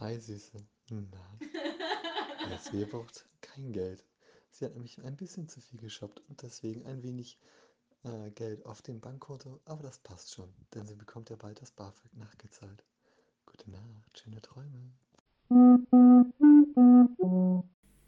Hi 0.00 0.18
Süße. 0.18 0.58
Na, 0.90 2.58
Svea 2.58 2.86
braucht 2.86 3.24
kein 3.40 3.72
Geld. 3.72 4.04
Sie 4.50 4.64
hat 4.64 4.74
nämlich 4.74 5.00
ein 5.02 5.16
bisschen 5.16 5.48
zu 5.48 5.60
viel 5.60 5.78
geshoppt 5.80 6.20
und 6.28 6.42
deswegen 6.42 6.84
ein 6.84 7.02
wenig 7.02 7.38
äh, 8.02 8.30
Geld 8.32 8.66
auf 8.66 8.82
dem 8.82 9.00
Bankkonto, 9.00 9.60
aber 9.64 9.84
das 9.84 9.98
passt 9.98 10.34
schon, 10.34 10.52
denn 10.74 10.84
sie 10.86 10.96
bekommt 10.96 11.30
ja 11.30 11.36
bald 11.36 11.62
das 11.62 11.70
BAföG 11.70 12.16
nachgezahlt. 12.16 12.84
Gute 13.46 13.70
Nacht, 13.70 14.18
schöne 14.18 14.42
Träume. 14.42 14.92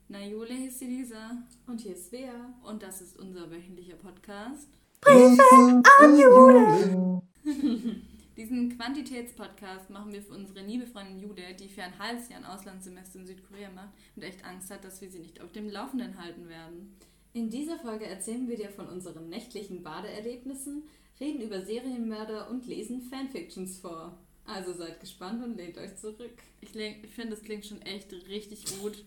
Na, 0.08 0.24
Jule, 0.24 0.54
hier 0.54 0.68
ist 0.68 0.80
die 0.80 0.86
Lisa. 0.86 1.36
Und 1.66 1.80
hier 1.80 1.94
ist 1.94 2.08
Svea. 2.08 2.52
Und 2.64 2.82
das 2.82 3.00
ist 3.00 3.16
unser 3.16 3.50
wöchentlicher 3.50 3.96
Podcast. 3.96 4.68
Briefe 5.00 5.82
an 6.00 6.18
Jule! 6.18 7.22
Diesen 8.36 8.76
Quantitätspodcast 8.76 9.88
machen 9.88 10.12
wir 10.12 10.20
für 10.20 10.34
unsere 10.34 10.60
liebe 10.60 10.86
Freundin 10.86 11.18
Jude, 11.18 11.54
die 11.58 11.70
für 11.70 11.82
ein 11.82 11.98
halbes 11.98 12.28
Jahr 12.28 12.40
ein 12.40 12.44
Auslandssemester 12.44 13.18
in 13.18 13.26
Südkorea 13.26 13.70
macht 13.70 13.94
und 14.14 14.22
echt 14.22 14.44
Angst 14.44 14.70
hat, 14.70 14.84
dass 14.84 15.00
wir 15.00 15.10
sie 15.10 15.20
nicht 15.20 15.40
auf 15.40 15.52
dem 15.52 15.70
Laufenden 15.70 16.20
halten 16.22 16.46
werden. 16.46 16.94
In 17.32 17.48
dieser 17.48 17.78
Folge 17.78 18.04
erzählen 18.04 18.46
wir 18.46 18.56
dir 18.56 18.68
von 18.68 18.88
unseren 18.88 19.30
nächtlichen 19.30 19.82
Badeerlebnissen, 19.82 20.82
reden 21.18 21.40
über 21.40 21.62
Serienmörder 21.62 22.50
und 22.50 22.66
lesen 22.66 23.00
Fanfictions 23.00 23.78
vor. 23.78 24.18
Also 24.44 24.74
seid 24.74 25.00
gespannt 25.00 25.42
und 25.42 25.56
lehnt 25.56 25.78
euch 25.78 25.96
zurück. 25.96 26.38
Ich, 26.60 26.76
ich 26.76 27.10
finde, 27.14 27.36
das 27.36 27.42
klingt 27.42 27.64
schon 27.64 27.80
echt 27.82 28.12
richtig 28.12 28.64
gut. 28.78 29.02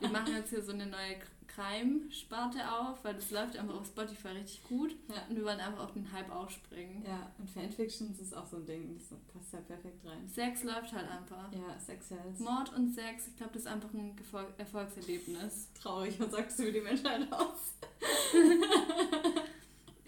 Wir 0.00 0.10
machen 0.10 0.34
jetzt 0.36 0.50
hier 0.50 0.62
so 0.62 0.72
eine 0.72 0.86
neue 0.86 1.16
Crime-Sparte 1.56 2.58
auf, 2.70 3.02
weil 3.02 3.14
das 3.14 3.30
läuft 3.30 3.56
einfach 3.56 3.76
auf 3.76 3.86
Spotify 3.86 4.28
richtig 4.28 4.62
gut. 4.64 4.94
Ja. 5.08 5.22
Und 5.28 5.36
wir 5.36 5.44
wollen 5.44 5.58
einfach 5.58 5.84
auf 5.84 5.92
den 5.92 6.10
Hype 6.12 6.30
aufspringen. 6.30 7.02
Ja, 7.04 7.32
und 7.38 7.50
Fanfictions 7.50 8.20
ist 8.20 8.36
auch 8.36 8.46
so 8.46 8.58
ein 8.58 8.66
Ding, 8.66 8.94
das 8.94 9.18
passt 9.32 9.52
ja 9.54 9.60
perfekt 9.60 10.04
rein. 10.04 10.28
Sex 10.28 10.64
läuft 10.64 10.92
halt 10.92 11.08
einfach. 11.10 11.50
Ja, 11.52 11.78
Sex 11.78 12.08
sells. 12.08 12.38
Mord 12.40 12.74
und 12.74 12.94
Sex, 12.94 13.28
ich 13.28 13.36
glaube, 13.36 13.54
das 13.54 13.62
ist 13.62 13.68
einfach 13.68 13.92
ein 13.94 14.14
Gefol 14.16 14.46
Erfolgserlebnis. 14.58 15.70
Traurig, 15.80 16.20
was 16.20 16.30
sagst 16.30 16.58
du 16.58 16.64
über 16.64 16.72
die 16.72 16.80
Menschheit 16.80 17.32
aus? 17.32 17.74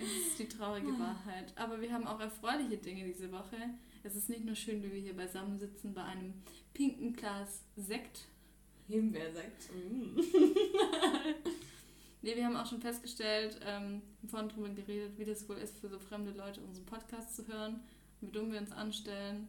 Es 0.01 0.29
ist 0.29 0.39
die 0.39 0.49
traurige 0.49 0.97
Wahrheit. 0.97 1.53
Aber 1.57 1.81
wir 1.81 1.93
haben 1.93 2.07
auch 2.07 2.21
erfreuliche 2.21 2.77
Dinge 2.77 3.05
diese 3.05 3.33
Woche. 3.33 3.57
Es 4.05 4.15
ist 4.15 4.29
nicht 4.29 4.45
nur 4.45 4.55
schön, 4.55 4.81
wie 4.83 4.93
wir 4.93 5.01
hier 5.01 5.17
beisammen 5.17 5.59
sitzen 5.59 5.93
bei 5.93 6.05
einem 6.05 6.35
pinken 6.73 7.15
Glas 7.15 7.65
Sekt. 7.77 8.29
Himbeersekt. 8.89 9.71
Mm. 9.73 10.21
Nee, 12.21 12.35
wir 12.35 12.45
haben 12.45 12.57
auch 12.57 12.67
schon 12.67 12.81
festgestellt, 12.81 13.61
ähm, 13.65 14.03
vorhin 14.27 14.49
drüber 14.49 14.69
geredet, 14.71 15.13
wie 15.19 15.25
das 15.25 15.49
wohl 15.49 15.57
ist, 15.57 15.79
für 15.79 15.89
so 15.89 15.99
fremde 15.99 16.33
Leute 16.33 16.61
unseren 16.61 16.85
Podcast 16.85 17.37
zu 17.37 17.47
hören, 17.47 17.81
wie 18.21 18.27
dumm 18.27 18.53
wir 18.53 18.61
uns 18.61 18.73
anstellen. 18.73 19.47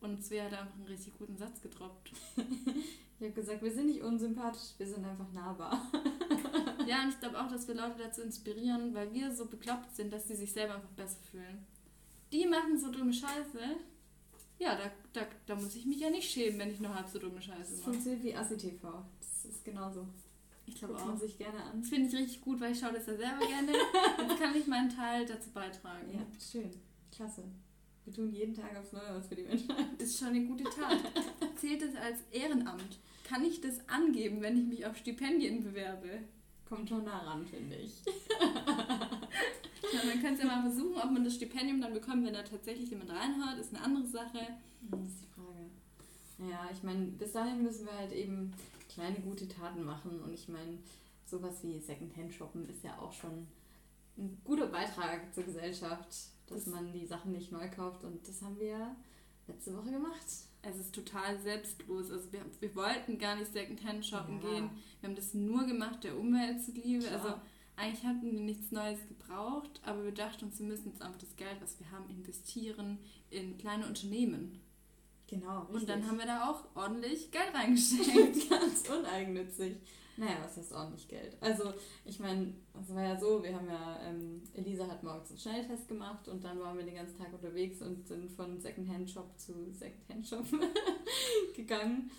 Und 0.00 0.24
Svea 0.24 0.44
hat 0.44 0.54
einfach 0.54 0.74
einen 0.74 0.86
richtig 0.86 1.16
guten 1.18 1.36
Satz 1.36 1.60
gedroppt. 1.60 2.12
Ich 3.22 3.26
habe 3.26 3.34
gesagt, 3.34 3.62
wir 3.62 3.70
sind 3.70 3.88
nicht 3.88 4.00
unsympathisch, 4.00 4.70
wir 4.78 4.86
sind 4.86 5.04
einfach 5.04 5.30
nahbar. 5.32 5.86
Ja, 6.86 7.02
und 7.04 7.10
ich 7.10 7.20
glaube 7.20 7.38
auch, 7.38 7.48
dass 7.48 7.68
wir 7.68 7.74
Leute 7.74 7.98
dazu 7.98 8.22
inspirieren, 8.22 8.94
weil 8.94 9.12
wir 9.12 9.32
so 9.32 9.44
bekloppt 9.44 9.94
sind, 9.94 10.10
dass 10.10 10.26
sie 10.26 10.34
sich 10.34 10.50
selber 10.50 10.76
einfach 10.76 10.88
besser 10.96 11.18
fühlen. 11.30 11.66
Die 12.32 12.46
machen 12.46 12.80
so 12.80 12.90
dumme 12.90 13.12
Scheiße. 13.12 13.76
Ja, 14.60 14.76
da, 14.76 14.90
da, 15.14 15.26
da 15.46 15.54
muss 15.54 15.74
ich 15.74 15.86
mich 15.86 16.00
ja 16.00 16.10
nicht 16.10 16.30
schämen, 16.30 16.58
wenn 16.60 16.70
ich 16.70 16.80
nur 16.80 16.94
halb 16.94 17.08
so 17.08 17.18
dumme 17.18 17.40
Scheiße 17.40 17.58
Das 17.58 17.78
mache. 17.78 17.90
funktioniert 17.92 18.22
wie 18.22 18.34
ACTV. 18.36 18.82
Das 19.18 19.50
ist 19.50 19.64
genauso. 19.64 20.06
Ich 20.66 20.74
glaube 20.76 20.96
auch. 20.96 21.16
sich 21.16 21.38
gerne 21.38 21.62
an. 21.64 21.80
Das 21.80 21.88
finde 21.88 22.08
ich 22.08 22.14
richtig 22.14 22.40
gut, 22.42 22.60
weil 22.60 22.72
ich 22.72 22.78
schaue 22.78 22.92
das 22.92 23.06
ja 23.06 23.16
selber 23.16 23.46
gerne. 23.46 23.72
Jetzt 24.28 24.38
kann 24.40 24.54
ich 24.54 24.66
meinen 24.66 24.90
Teil 24.94 25.24
dazu 25.26 25.50
beitragen. 25.50 26.12
Ja, 26.12 26.20
schön. 26.38 26.70
Klasse. 27.10 27.42
Wir 28.04 28.12
tun 28.12 28.30
jeden 28.32 28.54
Tag 28.54 28.76
aufs 28.76 28.92
Neue 28.92 29.14
was 29.16 29.26
für 29.28 29.34
die 29.34 29.42
Menschheit. 29.44 29.76
Ist 29.98 30.18
schon 30.18 30.28
eine 30.28 30.44
gute 30.44 30.64
Tat. 30.64 30.98
Zählt 31.56 31.82
es 31.82 31.96
als 31.96 32.18
Ehrenamt? 32.30 32.98
Kann 33.24 33.44
ich 33.44 33.60
das 33.60 33.88
angeben, 33.88 34.42
wenn 34.42 34.58
ich 34.58 34.66
mich 34.66 34.86
auf 34.86 34.96
Stipendien 34.96 35.62
bewerbe? 35.64 36.20
Kommt 36.68 36.88
schon 36.88 37.04
nah 37.04 37.18
ran, 37.18 37.46
finde 37.46 37.76
ich. 37.76 37.92
Ja, 39.92 40.04
man 40.04 40.20
könnte 40.22 40.42
ja 40.42 40.46
mal 40.48 40.62
versuchen, 40.62 40.96
ob 40.96 41.10
man 41.10 41.24
das 41.24 41.34
Stipendium 41.34 41.80
dann 41.80 41.92
bekommt, 41.92 42.24
wenn 42.24 42.32
da 42.32 42.42
tatsächlich 42.42 42.90
jemand 42.90 43.10
reinhört, 43.10 43.58
ist 43.58 43.74
eine 43.74 43.82
andere 43.84 44.06
Sache. 44.06 44.38
Das 44.82 45.00
ist 45.00 45.22
die 45.22 45.26
Frage. 45.34 45.70
Naja, 46.38 46.68
ich 46.72 46.82
meine, 46.82 47.06
bis 47.06 47.32
dahin 47.32 47.62
müssen 47.62 47.86
wir 47.86 47.92
halt 47.96 48.12
eben 48.12 48.52
kleine 48.88 49.20
gute 49.20 49.48
Taten 49.48 49.82
machen. 49.84 50.20
Und 50.20 50.32
ich 50.32 50.48
meine, 50.48 50.78
sowas 51.26 51.62
wie 51.62 51.78
Secondhand-Shoppen 51.80 52.68
ist 52.68 52.82
ja 52.84 52.98
auch 52.98 53.12
schon 53.12 53.46
ein 54.18 54.40
guter 54.44 54.66
Beitrag 54.66 55.34
zur 55.34 55.44
Gesellschaft, 55.44 56.08
dass 56.46 56.64
Das- 56.64 56.66
man 56.66 56.92
die 56.92 57.06
Sachen 57.06 57.32
nicht 57.32 57.52
neu 57.52 57.68
kauft. 57.70 58.04
Und 58.04 58.26
das 58.26 58.42
haben 58.42 58.58
wir 58.58 58.66
ja 58.68 58.96
letzte 59.48 59.76
Woche 59.76 59.90
gemacht. 59.90 60.24
Es 60.62 60.76
ist 60.76 60.94
total 60.94 61.38
selbstlos. 61.40 62.10
Also 62.10 62.30
wir, 62.32 62.40
wir 62.60 62.74
wollten 62.76 63.18
gar 63.18 63.36
nicht 63.36 63.52
Secondhand 63.52 64.04
shoppen 64.04 64.40
Ja. 64.42 64.48
gehen. 64.50 64.70
Wir 65.00 65.08
haben 65.08 65.16
das 65.16 65.32
nur 65.34 65.64
gemacht 65.64 66.04
der 66.04 66.18
Umwelt 66.18 66.62
zuliebe. 66.62 67.04
Klar. 67.06 67.20
Also 67.24 67.40
eigentlich 67.80 68.04
hatten 68.04 68.22
wir 68.22 68.40
nichts 68.40 68.70
Neues 68.70 68.98
gebraucht, 69.08 69.80
aber 69.84 70.04
wir 70.04 70.12
dachten 70.12 70.44
uns, 70.44 70.58
wir 70.58 70.66
müssen 70.66 70.90
jetzt 70.90 71.02
einfach 71.02 71.18
das 71.18 71.34
Geld, 71.36 71.56
was 71.60 71.80
wir 71.80 71.90
haben, 71.90 72.08
investieren 72.10 72.98
in 73.30 73.56
kleine 73.56 73.86
Unternehmen. 73.86 74.60
Genau. 75.26 75.66
Und 75.72 75.88
dann 75.88 76.00
richtig. 76.00 76.08
haben 76.08 76.18
wir 76.18 76.26
da 76.26 76.50
auch 76.50 76.64
ordentlich 76.74 77.30
Geld 77.30 77.54
reingesteckt. 77.54 78.50
ganz 78.50 78.88
uneigennützig. 78.88 79.76
Naja, 80.16 80.36
was 80.42 80.56
heißt 80.56 80.72
ordentlich 80.72 81.08
Geld? 81.08 81.36
Also, 81.40 81.72
ich 82.04 82.18
meine, 82.18 82.52
es 82.78 82.94
war 82.94 83.02
ja 83.02 83.18
so, 83.18 83.42
wir 83.42 83.54
haben 83.54 83.68
ja, 83.68 84.00
ähm, 84.02 84.42
Elisa 84.52 84.86
hat 84.86 85.02
morgens 85.02 85.30
einen 85.30 85.38
Schnelltest 85.38 85.88
gemacht 85.88 86.28
und 86.28 86.44
dann 86.44 86.58
waren 86.58 86.76
wir 86.76 86.84
den 86.84 86.96
ganzen 86.96 87.16
Tag 87.16 87.32
unterwegs 87.32 87.80
und 87.80 88.06
sind 88.06 88.30
von 88.32 88.60
Secondhand-Shop 88.60 89.38
zu 89.38 89.72
Secondhand-Shop 89.72 90.44
gegangen. 91.56 92.10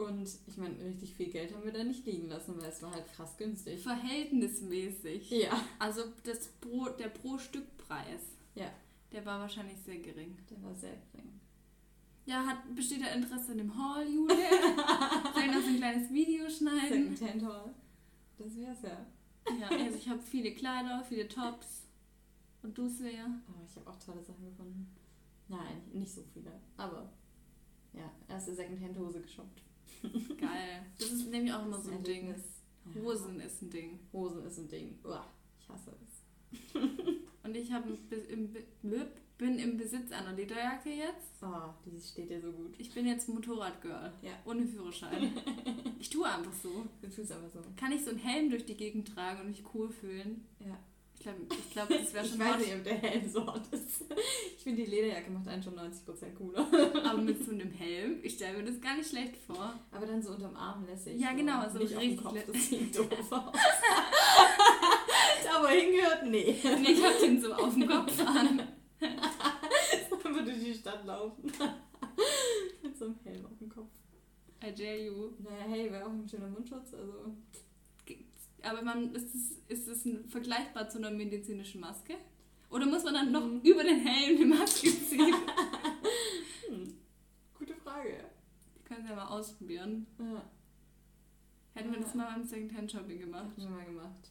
Und 0.00 0.22
ich 0.46 0.56
meine, 0.56 0.82
richtig 0.84 1.14
viel 1.14 1.30
Geld 1.30 1.54
haben 1.54 1.64
wir 1.64 1.72
da 1.72 1.84
nicht 1.84 2.06
liegen 2.06 2.28
lassen, 2.28 2.54
weil 2.60 2.68
es 2.70 2.82
war 2.82 2.92
halt 2.92 3.06
krass 3.12 3.36
günstig. 3.36 3.82
Verhältnismäßig. 3.82 5.30
Ja, 5.30 5.62
Also 5.78 6.02
das 6.24 6.48
pro, 6.60 6.88
der 6.88 7.08
pro 7.08 7.36
Stück 7.38 7.76
Preis, 7.76 8.22
Ja. 8.54 8.70
der 9.12 9.24
war 9.26 9.40
wahrscheinlich 9.40 9.78
sehr 9.78 9.98
gering. 9.98 10.36
der 10.48 10.62
war 10.62 10.74
sehr 10.74 10.96
gering. 11.12 11.40
Ja, 12.26 12.46
hat, 12.46 12.74
besteht 12.74 13.02
da 13.02 13.08
Interesse 13.08 13.52
an 13.52 13.58
dem 13.58 13.74
Haul, 13.76 14.04
Jude? 14.06 14.34
Soll 15.34 15.42
ich 15.42 15.52
noch 15.52 15.62
so 15.62 15.68
ein 15.68 15.76
kleines 15.78 16.10
Video 16.12 16.48
schneiden? 16.48 17.16
Secondhand-Hall. 17.16 17.74
Das 18.38 18.56
wär's 18.56 18.82
ja. 18.82 19.06
Ja, 19.58 19.68
also 19.68 19.96
ich 19.98 20.08
habe 20.08 20.20
viele 20.20 20.54
Kleider, 20.54 21.02
viele 21.08 21.26
Tops. 21.28 21.88
Und 22.62 22.76
du, 22.76 22.88
Svea? 22.88 23.24
Aber 23.24 23.64
ich 23.66 23.74
habe 23.76 23.90
auch 23.90 23.96
tolle 23.96 24.22
Sachen 24.22 24.44
gefunden. 24.44 24.94
Nein, 25.48 25.82
nicht 25.92 26.12
so 26.12 26.22
viele. 26.32 26.52
Aber 26.76 27.10
ja, 27.94 28.10
erste 28.28 28.54
Secondhand-Hose 28.54 29.20
geshoppt. 29.22 29.62
Geil. 30.40 30.86
Das 30.98 31.10
ist 31.10 31.30
nämlich 31.30 31.52
auch 31.52 31.64
immer 31.64 31.80
so 31.80 31.90
ein 31.90 32.02
Ding. 32.02 32.34
Hosen 32.94 33.40
ist 33.40 33.62
ein 33.62 33.70
Ding. 33.70 34.00
Hosen 34.12 34.44
ist 34.44 34.58
ein 34.58 34.68
Ding. 34.68 34.98
Uah, 35.04 35.26
ich 35.60 35.68
hasse 35.68 35.92
es. 36.02 36.74
Und 37.42 37.56
ich 37.56 37.72
hab 37.72 37.84
im, 37.86 38.52
bin 39.40 39.58
im 39.58 39.76
Besitz 39.78 40.12
einer 40.12 40.34
Lederjacke 40.34 40.90
jetzt. 40.90 41.42
Oh, 41.42 41.70
die 41.86 41.98
steht 41.98 42.28
dir 42.28 42.40
so 42.40 42.52
gut. 42.52 42.74
Ich 42.78 42.92
bin 42.92 43.06
jetzt 43.06 43.28
Motorradgirl. 43.28 44.12
Ja. 44.22 44.32
Ohne 44.44 44.66
Führerschein. 44.66 45.32
Ich 45.98 46.08
tue 46.08 46.26
einfach 46.26 46.54
so. 46.54 46.86
Du 47.02 47.10
tust 47.10 47.30
aber 47.30 47.50
so. 47.50 47.58
Kann 47.76 47.92
ich 47.92 48.02
so 48.02 48.08
einen 48.08 48.18
Helm 48.18 48.48
durch 48.48 48.64
die 48.64 48.74
Gegend 48.74 49.14
tragen 49.14 49.42
und 49.42 49.48
mich 49.48 49.62
cool 49.74 49.90
fühlen? 49.90 50.46
Ja. 50.58 50.78
Ich 51.20 51.26
glaube, 51.26 51.38
ich 51.50 51.70
glaub, 51.70 51.88
das 51.90 52.14
wäre 52.14 52.24
Ich 52.24 52.30
schon 52.30 52.40
weiß 52.40 52.52
hot. 52.54 52.58
nicht, 52.60 52.74
ob 52.74 52.84
der 52.84 52.94
Helm 52.94 53.30
so 53.30 53.46
hot 53.46 53.60
ist. 53.72 54.04
Ich 54.56 54.62
finde, 54.62 54.82
die 54.84 54.90
Lederjacke 54.90 55.30
macht 55.30 55.46
einen 55.48 55.62
schon 55.62 55.74
90% 55.78 56.34
cooler. 56.34 56.66
Aber 57.04 57.20
mit 57.20 57.44
so 57.44 57.50
einem 57.52 57.70
Helm, 57.78 58.20
ich 58.22 58.34
stelle 58.34 58.56
mir 58.58 58.64
das 58.64 58.80
gar 58.80 58.96
nicht 58.96 59.10
schlecht 59.10 59.36
vor. 59.36 59.78
Aber 59.92 60.06
dann 60.06 60.22
so 60.22 60.30
unterm 60.32 60.56
Arm 60.56 60.86
lässig. 60.86 61.20
Ja, 61.20 61.32
genau, 61.32 61.68
so 61.70 61.76
nicht 61.78 61.94
auf 61.94 62.00
dem 62.00 62.08
richtig 62.10 62.22
Kopf. 62.24 62.38
Das 62.46 62.68
sieht 62.68 62.96
doof 62.98 63.08
aus. 63.32 63.52
da, 65.44 65.62
wo 65.62 65.68
hingehört, 65.68 66.24
nee. 66.26 66.56
Nee, 66.80 66.90
ich 66.92 67.04
hab 67.04 67.18
den 67.20 67.40
so 67.40 67.52
auf 67.52 67.74
dem 67.74 67.86
Kopf 67.86 68.18
an. 68.20 68.60
Einfach 69.02 70.44
durch 70.44 70.64
die 70.64 70.74
Stadt 70.74 71.04
laufen. 71.04 71.52
Mit 72.82 72.96
so 72.96 73.04
einem 73.06 73.18
Helm 73.24 73.44
auf 73.44 73.58
dem 73.58 73.68
Kopf. 73.68 73.90
I 74.64 74.72
dare 74.74 74.98
you. 75.04 75.30
Naja, 75.38 75.64
hey, 75.68 75.92
wäre 75.92 76.06
auch 76.06 76.10
ein 76.10 76.26
schöner 76.28 76.48
Mundschutz. 76.48 76.94
Also, 76.94 77.34
Aber 78.62 78.82
man, 78.82 79.14
ist 79.14 79.34
es, 79.34 79.52
ist 79.68 79.88
es 79.88 80.08
vergleichbar 80.30 80.88
zu 80.88 80.98
einer 80.98 81.10
medizinischen 81.10 81.80
Maske? 81.80 82.14
Oder 82.70 82.86
muss 82.86 83.02
man 83.04 83.14
dann 83.14 83.32
noch 83.32 83.44
Mhm. 83.46 83.60
über 83.62 83.82
den 83.82 84.00
Helm 84.00 84.36
die 84.38 84.44
Maske 84.44 84.88
ziehen? 84.90 85.34
hm, 86.68 86.94
gute 87.58 87.74
Frage. 87.74 88.24
Wir 88.74 88.84
können 88.84 89.02
es 89.04 89.10
ja 89.10 89.16
mal 89.16 89.26
ausprobieren. 89.28 90.06
Ja, 90.18 90.42
Hätten 91.74 91.92
wir 91.92 92.00
das 92.00 92.14
mal 92.14 92.26
beim 92.32 92.44
Secondhand-Shopping 92.44 93.18
gemacht. 93.20 93.44
hatten 93.50 93.62
wir 93.62 93.70
mal 93.70 93.84
gemacht. 93.84 94.30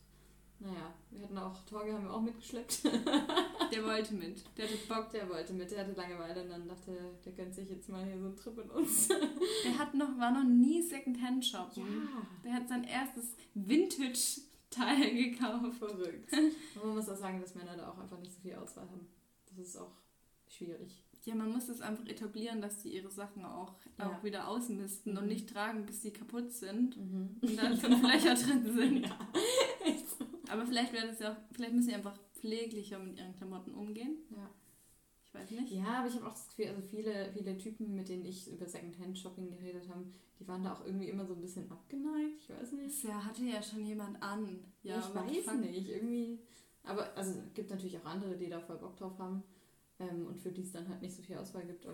Naja, 0.62 0.94
wir 1.12 1.22
hatten 1.24 1.38
auch, 1.38 1.66
Torge 1.66 1.94
haben 1.94 2.04
wir 2.04 2.14
auch 2.14 2.22
mitgeschleppt. 2.22 2.84
Der 3.72 3.86
wollte 3.86 4.14
mit. 4.14 4.44
Der 4.58 4.66
hatte 4.66 4.78
Bock. 4.90 5.10
Der 5.12 5.30
wollte 5.30 5.54
mit, 5.54 5.72
der 5.72 5.80
hatte 5.86 5.94
Langeweile 5.94 6.44
und 6.44 6.50
dann 6.50 6.68
dachte 6.68 6.92
er, 6.98 7.12
der 7.24 7.32
gönnt 7.34 7.54
sich 7.56 7.70
jetzt 7.70 7.88
mal 7.88 8.04
hier 8.04 8.20
so 8.20 8.26
einen 8.26 8.36
Trip 8.36 8.58
in 8.58 8.70
uns. 8.72 9.08
Der 9.64 9.78
hat 9.78 9.94
noch, 9.94 10.18
war 10.18 10.32
noch 10.32 10.44
nie 10.44 10.82
Secondhand-Shoppen. 10.82 11.84
Ja. 11.84 12.22
Der 12.44 12.54
hat 12.56 12.68
sein 12.68 12.84
erstes 12.84 13.36
Vintage-Teil 13.54 15.16
gekauft. 15.32 15.76
Verrückt. 15.78 16.34
Und 16.76 16.86
man 16.86 16.96
muss 16.96 17.10
auch 17.10 17.16
sagen, 17.18 17.40
dass 17.42 17.56
Männer 17.56 17.78
da 17.78 17.90
auch 17.92 17.98
einfach 18.00 18.20
nicht 18.20 18.34
so 18.34 18.40
viel 18.42 18.56
Auswahl 18.56 18.90
haben. 18.90 19.08
Das 19.50 19.58
ist 19.66 19.78
auch 19.78 19.92
schwierig. 20.48 21.04
Ja, 21.26 21.36
man 21.36 21.52
muss 21.52 21.70
es 21.70 21.82
einfach 21.82 22.06
etablieren, 22.08 22.62
dass 22.62 22.82
die 22.82 22.90
ihre 22.96 23.12
Sachen 23.12 23.46
auch, 23.46 23.76
Ja. 23.98 24.10
auch 24.10 24.24
wieder 24.24 24.48
ausmisten 24.48 25.16
und 25.18 25.24
Mhm. 25.26 25.30
nicht 25.30 25.50
tragen, 25.50 25.86
bis 25.86 26.00
die 26.02 26.12
kaputt 26.12 26.52
sind 26.52 26.98
Mhm. 26.98 27.38
und 27.42 27.56
dann 27.58 27.78
fünf 27.78 28.02
Löcher 28.02 28.34
drin 28.36 28.74
sind. 28.76 29.06
Ja. 29.06 29.20
Aber 30.50 30.66
vielleicht 30.66 30.94
wäre 30.94 31.08
das 31.08 31.20
ja 31.20 31.32
auch, 31.32 31.38
vielleicht 31.52 31.74
müssen 31.74 31.90
sie 31.90 31.96
einfach 31.96 32.18
pfleglicher 32.34 33.00
mit 33.00 33.18
ihren 33.18 33.36
Klamotten 33.36 33.74
umgehen. 33.74 34.18
Ja. 34.32 34.50
Ich 35.24 35.34
weiß 35.34 35.52
nicht. 35.52 35.72
Ja, 35.72 36.00
aber 36.00 36.08
ich 36.08 36.16
habe 36.16 36.26
auch 36.26 36.34
das 36.34 36.48
Gefühl, 36.48 36.70
also 36.70 36.82
viele, 36.82 37.32
viele 37.32 37.58
Typen, 37.58 37.96
mit 37.96 38.10
denen 38.10 38.26
ich 38.26 38.52
über 38.52 38.66
Secondhand-Shopping 38.66 39.52
geredet 39.52 39.88
habe, 39.88 40.06
die 40.40 40.48
waren 40.48 40.64
da 40.64 40.74
auch 40.74 40.86
irgendwie 40.86 41.10
immer 41.10 41.26
so 41.26 41.36
ein 41.36 41.42
bisschen 41.42 41.70
abgeneigt. 41.70 42.42
Ich 42.42 42.50
weiß 42.50 42.72
nicht. 42.72 42.96
Das 42.96 43.04
ja, 43.04 43.24
hatte 43.24 43.44
ja 43.44 43.62
schon 43.62 43.86
jemand 43.86 44.22
an. 44.24 44.60
Ja, 44.82 44.98
ich 44.98 45.14
weiß 45.14 45.46
fuck? 45.46 45.60
nicht. 45.60 45.88
Irgendwie. 45.88 46.40
Aber 46.84 47.16
also 47.16 47.40
es 47.40 47.54
gibt 47.54 47.70
natürlich 47.70 47.98
auch 48.00 48.06
andere, 48.06 48.38
die 48.38 48.50
da 48.50 48.60
voll 48.60 48.78
Bock 48.78 48.98
drauf 48.98 49.20
haben. 49.20 49.44
Ähm, 50.00 50.26
und 50.28 50.40
für 50.40 50.52
die 50.52 50.62
es 50.62 50.72
dann 50.72 50.88
halt 50.88 51.02
nicht 51.02 51.14
so 51.14 51.22
viel 51.22 51.38
Auswahl 51.38 51.66
gibt. 51.66 51.86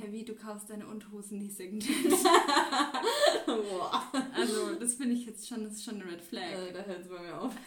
Heavy, 0.00 0.24
du 0.24 0.34
kaufst 0.34 0.68
deine 0.68 0.86
Unterhosen 0.86 1.38
nicht 1.38 1.56
Secondhand. 1.56 1.94
Also, 4.36 4.74
das 4.78 4.94
finde 4.94 5.14
ich 5.14 5.26
jetzt 5.26 5.48
schon, 5.48 5.64
das 5.64 5.74
ist 5.74 5.84
schon 5.84 6.00
eine 6.00 6.10
Red 6.10 6.20
Flag. 6.20 6.52
Äh, 6.52 6.72
da 6.72 6.82
hört 6.82 7.00
es 7.02 7.08
bei 7.08 7.20
mir 7.20 7.40
auf. 7.40 7.52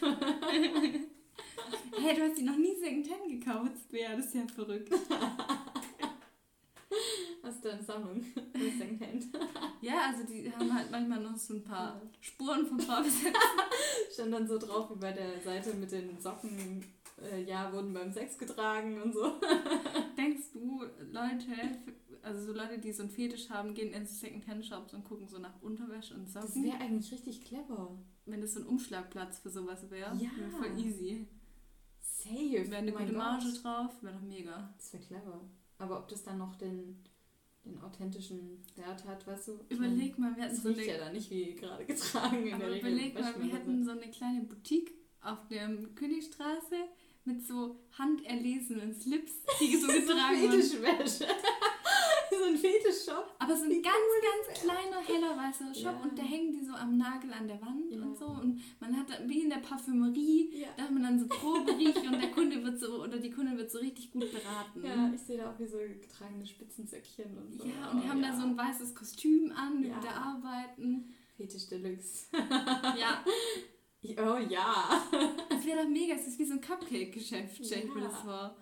Hey, 2.00 2.14
du 2.16 2.22
hast 2.22 2.38
die 2.38 2.42
noch 2.42 2.56
nie 2.56 2.74
Secondhand 2.76 3.28
gekauft, 3.28 3.88
Bea, 3.90 4.16
das 4.16 4.26
ist 4.26 4.34
ja 4.34 4.46
verrückt. 4.54 4.92
Hast 7.42 7.64
du 7.64 7.70
eine 7.70 7.82
Sammlung? 7.82 8.24
Secondhand. 8.54 9.26
Ja, 9.80 10.10
also 10.10 10.24
die 10.24 10.52
haben 10.52 10.72
halt 10.74 10.90
manchmal 10.90 11.20
noch 11.20 11.36
so 11.36 11.54
ein 11.54 11.64
paar 11.64 12.00
Spuren 12.20 12.66
vom 12.66 12.78
Vorgesetzten. 12.80 13.32
Stand 14.12 14.32
dann 14.32 14.48
so 14.48 14.58
drauf 14.58 14.90
wie 14.90 14.98
bei 14.98 15.12
der 15.12 15.40
Seite 15.40 15.74
mit 15.74 15.90
den 15.92 16.20
Socken. 16.20 16.84
Äh, 17.20 17.42
ja, 17.44 17.72
wurden 17.72 17.92
beim 17.92 18.12
Sex 18.12 18.38
getragen 18.38 19.00
und 19.02 19.12
so. 19.12 19.40
Denkst 20.16 20.52
du, 20.52 20.84
Leute, 21.10 21.78
also 22.28 22.46
so 22.46 22.52
Leute, 22.52 22.78
die 22.78 22.92
so 22.92 23.02
einen 23.02 23.10
Fetisch 23.10 23.50
haben, 23.50 23.74
gehen 23.74 23.92
in 23.92 24.06
Secondhand-Shops 24.06 24.94
und 24.94 25.04
gucken 25.04 25.26
so 25.28 25.38
nach 25.38 25.60
Unterwäsche 25.62 26.14
und 26.14 26.24
Das 26.34 26.44
Socken? 26.54 26.64
wäre 26.64 26.78
eigentlich 26.78 27.10
richtig 27.12 27.44
clever. 27.44 27.98
Wenn 28.26 28.40
das 28.40 28.54
so 28.54 28.60
ein 28.60 28.66
Umschlagplatz 28.66 29.38
für 29.40 29.50
sowas 29.50 29.90
wäre, 29.90 30.14
Ja. 30.16 30.30
wäre 30.36 30.50
voll 30.50 30.78
easy. 30.78 31.26
Safe. 32.00 32.70
Wäre 32.70 32.76
eine 32.76 32.94
Oh 32.94 32.98
gute 32.98 33.12
Marge 33.12 33.46
Gott. 33.46 33.64
drauf, 33.64 34.02
wäre 34.02 34.14
doch 34.14 34.22
mega. 34.22 34.72
Das 34.76 34.92
wäre 34.92 35.02
clever. 35.02 35.40
Aber 35.78 35.98
ob 35.98 36.08
das 36.08 36.22
dann 36.24 36.38
noch 36.38 36.56
den, 36.56 36.98
den 37.64 37.80
authentischen 37.80 38.62
Wert 38.76 39.04
hat, 39.06 39.26
weißt 39.26 39.48
du? 39.48 39.52
Überleg 39.68 40.18
mal, 40.18 40.34
wir 40.36 40.44
hatten 40.44 40.54
Das 40.54 40.62
so 40.62 40.68
eine 40.70 40.86
ja 40.86 40.98
dann 40.98 41.12
nicht 41.12 41.30
wie 41.30 41.54
gerade 41.54 41.84
getragen 41.84 42.46
in 42.46 42.58
der 42.58 42.70
Regel. 42.70 42.90
überleg 42.92 43.14
mal, 43.14 43.34
wir 43.40 43.50
das 43.50 43.58
hätten 43.60 43.84
so 43.84 43.90
eine 43.92 44.10
kleine 44.10 44.42
Boutique 44.42 44.92
auf 45.22 45.46
der 45.48 45.68
Königstraße 45.94 46.76
mit 47.24 47.46
so 47.46 47.78
handerlesenen 47.98 48.94
Slips, 48.94 49.32
die 49.60 49.76
so 49.76 49.86
getragen 49.92 50.42
wurden. 50.42 51.28
So 52.38 52.44
ein 52.44 52.56
Fetischshop. 52.56 53.34
Aber 53.38 53.56
so 53.56 53.64
ein 53.64 53.70
Wie 53.70 53.82
ganz, 53.82 53.94
ganz 54.22 54.60
kleiner, 54.60 55.00
heller 55.00 55.36
weißer 55.36 55.74
Shop 55.74 55.94
Ja. 55.98 56.00
und 56.02 56.18
da 56.18 56.22
hängen 56.22 56.52
die 56.52 56.64
so 56.64 56.72
am 56.72 56.96
Nagel 56.96 57.32
an 57.32 57.48
der 57.48 57.60
Wand 57.60 57.90
Ja. 57.90 58.00
und 58.02 58.16
so. 58.16 58.26
Und 58.26 58.60
man 58.80 58.96
hat 58.96 59.10
da, 59.10 59.14
wie 59.28 59.40
in 59.42 59.50
der 59.50 59.56
Parfümerie, 59.58 60.50
Ja. 60.60 60.68
da 60.76 60.84
hat 60.84 60.90
man 60.92 61.02
dann 61.02 61.18
so 61.18 61.26
Probe 61.26 61.76
riechen 61.76 62.06
und 62.14 62.20
der 62.22 62.30
Kunde 62.30 62.62
wird 62.62 62.78
so, 62.78 63.02
oder 63.02 63.18
die 63.18 63.30
Kundin 63.30 63.56
wird 63.56 63.70
so 63.70 63.78
richtig 63.78 64.10
gut 64.12 64.30
beraten. 64.30 64.84
Ja, 64.84 65.10
ich 65.14 65.20
sehe 65.20 65.38
da 65.38 65.50
auch 65.50 65.58
wie 65.58 65.66
so 65.66 65.78
getragene 65.78 66.46
Spitzensäckchen 66.46 67.36
und 67.36 67.52
so. 67.52 67.64
Ja, 67.64 67.90
und 67.90 68.02
die 68.04 68.08
haben 68.08 68.22
da 68.22 68.34
so 68.36 68.42
ein 68.46 68.56
weißes 68.56 68.94
Kostüm 68.94 69.52
an, 69.52 69.82
die 69.82 69.88
Ja. 69.88 70.00
da 70.00 70.10
arbeiten. 70.10 71.14
Fetisch 71.36 71.68
Deluxe. 71.68 72.26
Ja, 72.98 73.24
Oh 74.16 74.38
ja. 74.48 75.02
das 75.50 75.66
wäre 75.66 75.82
doch 75.82 75.88
mega. 75.88 76.14
Es 76.14 76.28
ist 76.28 76.38
wie 76.38 76.44
so 76.44 76.54
ein 76.54 76.60
Cupcake-Geschäft, 76.60 77.64
stell 77.64 77.84
ich 77.86 77.94
mir 77.94 78.02
das 78.02 78.16
vor. 78.20 78.56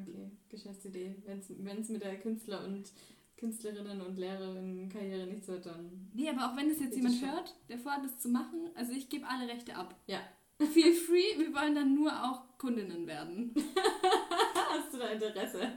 Okay, 0.00 0.30
Geschäftsidee. 0.48 1.16
Wenn 1.24 1.78
es 1.80 1.88
mit 1.88 2.02
der 2.02 2.18
Künstler- 2.20 2.64
und 2.64 2.90
Künstlerinnen- 3.36 4.00
und 4.02 4.18
Lehrerinnen-Karriere 4.18 5.26
nichts 5.26 5.46
wird, 5.48 5.66
dann. 5.66 6.10
Nee, 6.12 6.28
aber 6.28 6.46
auch 6.52 6.56
wenn 6.56 6.68
das 6.68 6.80
jetzt 6.80 6.96
jemand 6.96 7.20
hört, 7.24 7.54
der 7.68 7.78
vorhat, 7.78 8.04
das 8.04 8.18
zu 8.18 8.28
machen, 8.28 8.68
also 8.74 8.92
ich 8.92 9.08
gebe 9.08 9.26
alle 9.28 9.48
Rechte 9.48 9.76
ab. 9.76 9.94
Ja. 10.06 10.18
Feel 10.72 10.92
free, 10.92 11.38
wir 11.38 11.54
wollen 11.54 11.74
dann 11.76 11.94
nur 11.94 12.10
auch 12.10 12.42
Kundinnen 12.58 13.06
werden. 13.06 13.54
Hast 14.70 14.92
du 14.92 14.98
da 14.98 15.08
Interesse? 15.10 15.72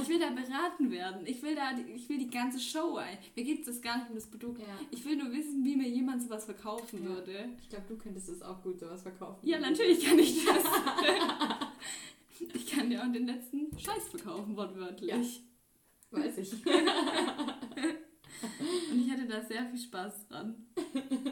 Ich 0.00 0.08
will 0.08 0.18
da 0.18 0.30
beraten 0.30 0.90
werden. 0.90 1.26
Ich 1.26 1.42
will 1.42 1.54
da, 1.54 1.74
die- 1.74 1.92
ich 1.92 2.08
will 2.08 2.16
die 2.18 2.30
ganze 2.30 2.58
Show 2.58 2.96
ein. 2.96 3.18
Mir 3.36 3.44
geht 3.44 3.66
es 3.68 3.80
gar 3.82 3.98
nicht 3.98 4.08
um 4.08 4.14
das 4.14 4.26
Produkt. 4.26 4.60
Ja. 4.60 4.66
Ich 4.90 5.04
will 5.04 5.16
nur 5.16 5.30
wissen, 5.32 5.62
wie 5.64 5.76
mir 5.76 5.88
jemand 5.88 6.22
sowas 6.22 6.46
verkaufen 6.46 7.02
Ja. 7.04 7.08
würde. 7.10 7.50
Ich 7.62 7.68
glaube, 7.68 7.84
du 7.88 7.96
könntest 7.98 8.30
es 8.30 8.40
auch 8.42 8.62
gut 8.62 8.80
sowas 8.80 9.02
verkaufen. 9.02 9.46
Ja, 9.46 9.58
natürlich 9.58 10.02
kann 10.04 10.18
ich 10.18 10.44
das. 10.46 10.64
ich 12.40 12.66
kann 12.70 12.90
dir 12.90 13.02
auch 13.02 13.12
den 13.12 13.26
letzten 13.26 13.76
Scheiß 13.78 14.08
verkaufen, 14.08 14.56
wortwörtlich. 14.56 15.10
Ja. 15.10 15.20
Weiß 16.10 16.38
ich. 16.38 16.52
Und 18.90 19.00
ich 19.00 19.10
hatte 19.10 19.26
da 19.26 19.42
sehr 19.42 19.66
viel 19.66 19.78
Spaß 19.78 20.28
dran. 20.28 20.66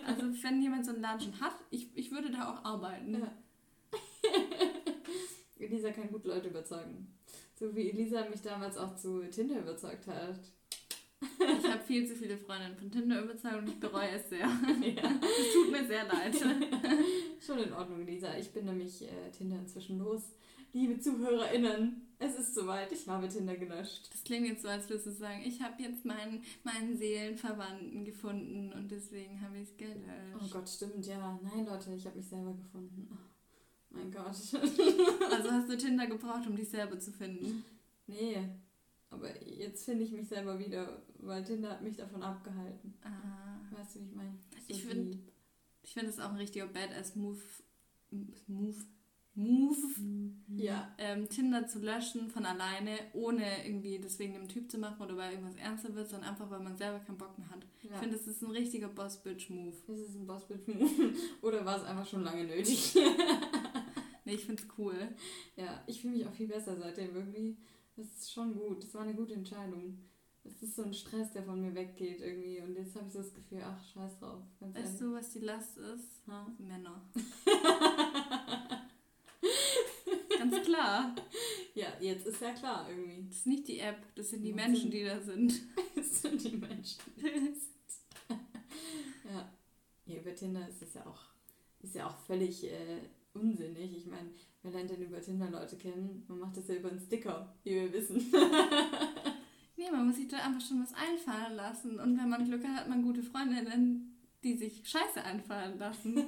Also 0.07 0.23
wenn 0.43 0.63
jemand 0.63 0.85
so 0.85 0.93
einen 0.93 1.01
Laden 1.03 1.21
schon 1.21 1.41
hat, 1.41 1.55
ich, 1.71 1.89
ich 1.95 2.11
würde 2.11 2.31
da 2.31 2.53
auch 2.53 2.65
arbeiten. 2.65 3.15
Ja. 3.15 3.33
Elisa 5.59 5.91
kann 5.91 6.11
gut 6.11 6.25
Leute 6.25 6.49
überzeugen. 6.49 7.15
So 7.55 7.75
wie 7.75 7.91
Elisa 7.91 8.29
mich 8.29 8.43
damals 8.43 8.77
auch 8.77 8.95
zu 8.97 9.21
Tinder 9.31 9.59
überzeugt 9.59 10.07
hat. 10.07 10.39
Ich 11.21 11.69
habe 11.69 11.83
viel 11.85 12.07
zu 12.07 12.15
viele 12.15 12.37
Freundinnen 12.39 12.77
von 12.77 12.91
Tinder 12.91 13.23
überzeugt 13.23 13.57
und 13.57 13.69
ich 13.69 13.81
bereue 13.81 14.11
es 14.11 14.29
sehr. 14.29 14.47
ja. 14.47 14.47
Es 14.47 15.53
tut 15.53 15.73
mir 15.73 15.85
sehr 15.85 16.05
leid. 16.07 16.37
Schon 17.45 17.59
in 17.59 17.73
Ordnung, 17.73 18.03
Elisa. 18.03 18.37
Ich 18.37 18.51
bin 18.53 18.67
nämlich 18.67 19.03
äh, 19.03 19.31
Tinder 19.37 19.57
inzwischen 19.57 19.99
los. 19.99 20.23
Liebe 20.79 21.01
ZuhörerInnen, 21.01 22.03
es 22.21 22.39
ist 22.39 22.55
soweit. 22.55 22.93
Ich 22.93 23.09
habe 23.09 23.29
Tinder 23.29 23.57
gelöscht. 23.57 24.11
Das 24.13 24.23
klingt 24.23 24.47
jetzt 24.47 24.63
so, 24.63 24.69
als 24.69 24.89
würdest 24.89 25.09
du 25.09 25.11
sagen, 25.11 25.43
ich 25.45 25.61
habe 25.61 25.83
jetzt 25.83 26.05
meinen, 26.05 26.41
meinen 26.63 26.97
Seelenverwandten 26.97 28.05
gefunden 28.05 28.73
und 28.73 28.89
deswegen 28.89 29.41
habe 29.41 29.57
ich 29.59 29.71
es 29.71 29.77
gelöscht. 29.77 29.99
Oh 30.41 30.47
Gott, 30.53 30.69
stimmt, 30.69 31.05
ja. 31.05 31.37
Nein, 31.43 31.67
Leute, 31.67 31.93
ich 31.95 32.07
habe 32.07 32.17
mich 32.17 32.29
selber 32.29 32.53
gefunden. 32.55 33.09
Oh, 33.11 33.17
mein 33.91 34.13
Gott. 34.13 34.37
Also 35.33 35.51
hast 35.51 35.69
du 35.69 35.77
Tinder 35.77 36.07
gebraucht, 36.07 36.47
um 36.47 36.55
dich 36.55 36.69
selber 36.69 36.97
zu 37.01 37.11
finden. 37.11 37.65
nee, 38.07 38.37
aber 39.11 39.31
jetzt 39.45 39.85
finde 39.85 40.05
ich 40.05 40.13
mich 40.13 40.29
selber 40.29 40.61
wieder, 40.61 41.03
weil 41.19 41.43
Tinder 41.43 41.71
hat 41.71 41.83
mich 41.83 41.97
davon 41.97 42.23
abgehalten. 42.23 42.95
Ah. 43.03 43.59
Weißt 43.77 43.97
du, 43.97 44.01
wie 44.01 44.05
ich 44.05 44.15
meine? 44.15 44.39
So 44.53 44.57
Ich 44.69 44.85
find- 44.85 45.15
lieb. 45.15 45.33
Ich 45.83 45.93
finde 45.95 46.11
es 46.11 46.21
auch 46.21 46.31
ein 46.31 46.37
richtiger 46.37 46.67
Badass-Move. 46.69 47.41
Move. 48.47 48.77
Move. 49.39 49.77
Ja. 50.49 50.93
Ähm, 50.99 51.29
Tinder 51.29 51.67
zu 51.69 51.79
löschen 51.79 52.29
von 52.29 52.45
alleine, 52.45 52.99
ohne 53.13 53.65
irgendwie 53.65 53.99
deswegen 53.99 54.35
dem 54.35 54.49
Typ 54.49 54.71
zu 54.71 54.79
machen 54.79 55.01
oder 55.01 55.17
weil 55.17 55.33
irgendwas 55.33 55.55
ernster 55.57 55.95
wird, 55.95 56.09
sondern 56.09 56.31
einfach, 56.31 56.51
weil 56.51 56.61
man 56.61 56.77
selber 56.77 56.99
keinen 56.99 57.19
Bock 57.19 57.39
mehr 57.39 57.49
hat. 57.51 57.65
Ich 57.83 57.91
ja. 57.91 57.99
finde, 57.99 58.17
das 58.17 58.27
ist 58.27 58.43
ein 58.43 58.51
richtiger 58.51 58.89
Boss-Bitch-Move. 58.89 59.77
Das 59.87 59.99
ist 59.99 60.17
ein 60.17 60.27
Bossbitch-Move. 60.27 61.15
Oder 61.43 61.65
war 61.65 61.77
es 61.77 61.85
einfach 61.85 62.07
schon 62.07 62.25
lange 62.25 62.45
nötig? 62.45 62.97
Nee, 64.25 64.35
ich 64.35 64.45
finde 64.45 64.63
es 64.63 64.69
cool. 64.77 65.09
ja, 65.57 65.83
ich 65.87 66.03
fühle 66.03 66.19
mich 66.19 66.27
auch 66.27 66.35
viel 66.35 66.49
besser 66.49 66.77
seitdem 66.77 67.17
irgendwie. 67.17 67.57
Das 67.97 68.05
ist 68.05 68.31
schon 68.31 68.55
gut. 68.55 68.85
Das 68.85 68.93
war 68.93 69.01
eine 69.01 69.15
gute 69.15 69.33
Entscheidung. 69.33 69.97
Es 70.45 70.63
ist 70.63 70.77
so 70.77 70.83
ein 70.83 70.93
Stress, 70.93 71.33
der 71.33 71.45
von 71.45 71.59
mir 71.63 71.75
weggeht 71.75 72.21
irgendwie. 72.21 72.61
Und 72.61 72.77
jetzt 72.77 72.95
habe 72.95 73.07
ich 73.07 73.13
so 73.15 73.21
das 73.21 73.33
Gefühl, 73.33 73.63
ach, 73.65 73.83
scheiß 73.95 74.19
drauf. 74.19 74.43
Weißt 74.61 74.77
ehrlich. 74.77 74.99
du, 74.99 75.15
was 75.15 75.33
die 75.33 75.39
Last 75.39 75.79
ist? 75.79 76.21
Ha? 76.27 76.47
Männer. 76.59 77.01
Ganz 80.39 80.65
klar. 80.89 81.15
Ja, 81.75 81.87
jetzt 82.01 82.27
ist 82.27 82.41
ja 82.41 82.51
klar 82.53 82.89
irgendwie. 82.91 83.25
Das 83.29 83.37
ist 83.37 83.47
nicht 83.47 83.69
die 83.69 83.79
App, 83.79 83.99
das 84.17 84.31
sind 84.31 84.43
die. 84.43 84.53
Menschen, 84.53 84.91
die 84.91 85.05
da 85.05 85.21
sind. 85.21 85.53
Das 85.95 86.23
sind 86.23 86.43
die 86.43 86.57
Menschen. 86.57 87.01
Ja. 89.25 89.53
ja, 90.07 90.21
über 90.21 90.35
Tinder 90.35 90.67
ist 90.67 90.81
es 90.81 90.95
ja 90.95 91.05
auch, 91.05 91.21
ist 91.83 91.95
ja 91.95 92.07
auch 92.07 92.17
völlig 92.17 92.65
äh, 92.65 93.01
unsinnig. 93.35 93.95
Ich 93.95 94.07
meine, 94.07 94.31
wer 94.63 94.73
lernt 94.73 94.91
denn 94.91 95.03
über 95.03 95.21
Tinder 95.21 95.51
Leute 95.51 95.77
kennen? 95.77 96.25
Man 96.29 96.39
macht 96.39 96.57
das 96.57 96.67
ja 96.69 96.77
über 96.77 96.89
einen 96.89 96.99
Sticker, 96.99 97.55
wie 97.63 97.75
wir 97.75 97.93
wissen. 97.93 98.25
Nee, 99.77 99.91
man 99.93 100.07
muss 100.07 100.17
sich 100.17 100.29
da 100.29 100.39
einfach 100.39 100.67
schon 100.67 100.83
was 100.83 100.95
einfallen 100.95 101.57
lassen. 101.57 102.01
Und 102.01 102.19
wenn 102.19 102.31
man 102.31 102.47
Glück 102.47 102.67
hat, 102.67 102.81
hat 102.81 102.89
man 102.89 103.03
gute 103.03 103.23
Freundinnen, 103.23 104.17
die 104.43 104.57
sich 104.57 104.89
Scheiße 104.89 105.23
einfallen 105.23 105.79
lassen. 105.79 106.25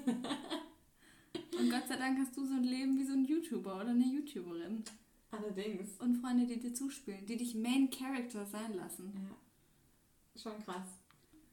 Und 1.60 1.70
Gott 1.70 1.86
sei 1.88 1.96
Dank 1.96 2.18
hast 2.18 2.34
du 2.34 2.46
so 2.46 2.54
ein 2.54 2.64
Leben 2.64 2.96
wie 2.96 3.04
so 3.04 3.12
ein 3.12 3.26
YouTuber 3.26 3.76
oder 3.76 3.90
eine 3.90 4.06
YouTuberin. 4.06 4.82
Allerdings. 5.30 5.90
Und 5.98 6.16
Freunde, 6.16 6.46
die 6.46 6.58
dir 6.58 6.72
zuspielen, 6.72 7.26
die 7.26 7.36
dich 7.36 7.54
Main 7.54 7.90
Character 7.90 8.46
sein 8.46 8.74
lassen. 8.76 9.12
Ja. 9.14 10.40
Schon 10.40 10.58
krass. 10.64 10.88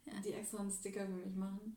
Ja. 0.06 0.14
Die 0.26 0.32
extra 0.32 0.60
einen 0.60 0.72
Sticker 0.72 1.06
für 1.06 1.28
mich 1.28 1.36
machen, 1.36 1.76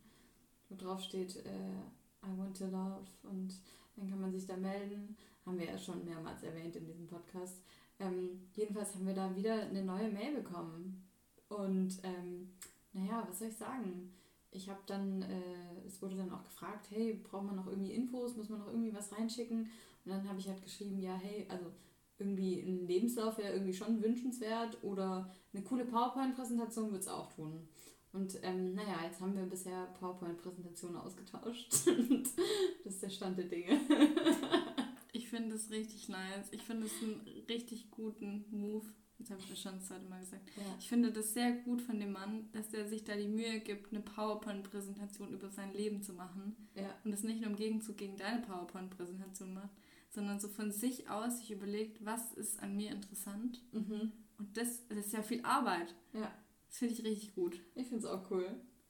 wo 0.68 0.76
drauf 0.76 1.02
steht, 1.02 1.44
äh, 1.44 1.80
I 2.22 2.38
want 2.38 2.56
to 2.56 2.66
love. 2.66 3.04
Und 3.24 3.52
dann 3.96 4.08
kann 4.08 4.20
man 4.20 4.30
sich 4.30 4.46
da 4.46 4.56
melden. 4.56 5.16
Haben 5.44 5.58
wir 5.58 5.66
ja 5.66 5.76
schon 5.76 6.04
mehrmals 6.04 6.44
erwähnt 6.44 6.76
in 6.76 6.86
diesem 6.86 7.08
Podcast. 7.08 7.56
Ähm, 7.98 8.48
jedenfalls 8.54 8.94
haben 8.94 9.06
wir 9.06 9.14
da 9.14 9.34
wieder 9.34 9.62
eine 9.62 9.82
neue 9.82 10.08
Mail 10.08 10.36
bekommen. 10.36 11.04
Und 11.48 11.98
ähm, 12.04 12.52
naja, 12.92 13.26
was 13.28 13.40
soll 13.40 13.48
ich 13.48 13.56
sagen? 13.56 14.12
Ich 14.52 14.68
habe 14.68 14.80
dann, 14.86 15.22
äh, 15.22 15.86
es 15.86 16.02
wurde 16.02 16.16
dann 16.16 16.32
auch 16.32 16.42
gefragt, 16.42 16.86
hey, 16.90 17.14
braucht 17.14 17.44
man 17.44 17.56
noch 17.56 17.66
irgendwie 17.66 17.92
Infos, 17.92 18.36
muss 18.36 18.48
man 18.48 18.58
noch 18.58 18.68
irgendwie 18.68 18.94
was 18.94 19.12
reinschicken? 19.12 19.70
Und 20.04 20.10
dann 20.10 20.28
habe 20.28 20.40
ich 20.40 20.48
halt 20.48 20.62
geschrieben, 20.62 21.00
ja, 21.00 21.14
hey, 21.14 21.46
also 21.48 21.66
irgendwie 22.18 22.60
ein 22.60 22.86
Lebenslauf 22.86 23.38
wäre 23.38 23.52
irgendwie 23.52 23.74
schon 23.74 24.02
wünschenswert 24.02 24.82
oder 24.82 25.30
eine 25.52 25.62
coole 25.62 25.84
PowerPoint-Präsentation 25.84 26.90
würde 26.90 27.00
es 27.00 27.08
auch 27.08 27.32
tun. 27.32 27.68
Und 28.12 28.38
ähm, 28.42 28.74
naja, 28.74 29.04
jetzt 29.04 29.20
haben 29.20 29.36
wir 29.36 29.44
bisher 29.44 29.86
PowerPoint-Präsentationen 29.98 30.96
ausgetauscht. 30.96 31.72
das 32.84 32.94
ist 32.94 33.02
der 33.02 33.10
Stand 33.10 33.38
der 33.38 33.46
Dinge. 33.46 33.80
Ich 35.12 35.28
finde 35.28 35.56
es 35.56 35.70
richtig 35.70 36.08
nice. 36.08 36.48
Ich 36.52 36.62
finde 36.62 36.86
es 36.86 37.02
einen 37.02 37.20
richtig 37.48 37.90
guten 37.90 38.44
Move. 38.50 38.86
Jetzt 39.20 39.30
habe 39.30 39.40
ich 39.40 39.50
das 39.50 39.60
schon 39.60 39.74
das 39.74 39.86
zweite 39.86 40.08
Mal 40.08 40.20
gesagt. 40.20 40.50
Ja. 40.56 40.62
Ich 40.78 40.88
finde 40.88 41.12
das 41.12 41.34
sehr 41.34 41.52
gut 41.52 41.82
von 41.82 42.00
dem 42.00 42.12
Mann, 42.12 42.48
dass 42.52 42.72
er 42.72 42.88
sich 42.88 43.04
da 43.04 43.14
die 43.14 43.28
Mühe 43.28 43.60
gibt, 43.60 43.92
eine 43.92 44.00
PowerPoint-Präsentation 44.00 45.34
über 45.34 45.50
sein 45.50 45.74
Leben 45.74 46.02
zu 46.02 46.14
machen. 46.14 46.56
Ja. 46.74 46.94
Und 47.04 47.10
das 47.10 47.22
nicht 47.22 47.42
nur 47.42 47.50
im 47.50 47.56
Gegenzug 47.56 47.98
gegen 47.98 48.16
deine 48.16 48.40
PowerPoint-Präsentation 48.40 49.52
macht, 49.52 49.76
sondern 50.08 50.40
so 50.40 50.48
von 50.48 50.72
sich 50.72 51.10
aus 51.10 51.38
sich 51.38 51.50
überlegt, 51.50 52.02
was 52.02 52.32
ist 52.32 52.62
an 52.62 52.74
mir 52.76 52.92
interessant. 52.92 53.62
Mhm. 53.72 54.12
Und 54.38 54.56
das, 54.56 54.88
das 54.88 55.06
ist 55.06 55.12
ja 55.12 55.22
viel 55.22 55.44
Arbeit. 55.44 55.94
Ja. 56.14 56.32
Das 56.68 56.78
finde 56.78 56.94
ich 56.94 57.04
richtig 57.04 57.34
gut. 57.34 57.60
Ich 57.74 57.88
finde 57.88 57.98
es 57.98 58.10
auch 58.10 58.30
cool. 58.30 58.48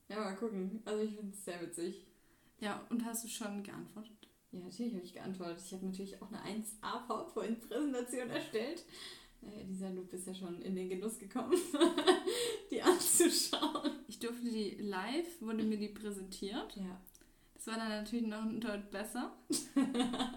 Ja, 0.08 0.20
mal 0.20 0.37
gucken. 0.37 0.80
Also 0.84 1.02
ich 1.02 1.16
finde 1.16 1.34
es 1.34 1.44
sehr 1.44 1.60
witzig. 1.60 2.06
Ja, 2.60 2.87
und 2.88 3.04
hast 3.04 3.25
du 3.25 3.28
schon 3.28 3.64
geantwortet? 3.64 4.28
Ja, 4.52 4.60
natürlich 4.60 4.94
habe 4.94 5.04
ich 5.04 5.12
geantwortet. 5.12 5.62
Ich 5.64 5.72
habe 5.72 5.87
natürlich 5.87 6.22
auch 6.22 6.28
eine 6.30 6.38
1A 6.38 7.06
PowerPoint-Präsentation 7.08 8.30
erstellt. 8.30 8.84
Naja, 9.42 9.64
dieser 9.64 9.90
Loop 9.90 10.12
ist 10.12 10.26
ja 10.26 10.35
schon 10.35 10.61
in 10.62 10.76
den 10.76 10.88
Genuss 10.88 11.18
gekommen, 11.18 11.52
die 12.70 12.82
anzuschauen. 12.82 13.90
Ich 14.09 14.18
durfte 14.18 14.50
die 14.50 14.76
live, 14.80 15.40
wurde 15.40 15.62
mir 15.62 15.78
die 15.78 15.88
präsentiert. 15.88 16.76
Ja. 16.76 17.00
Das 17.54 17.66
war 17.66 17.76
dann 17.76 17.88
natürlich 17.88 18.26
noch 18.26 18.42
ein 18.42 18.61
Deut 18.61 18.90
besser. 18.90 19.37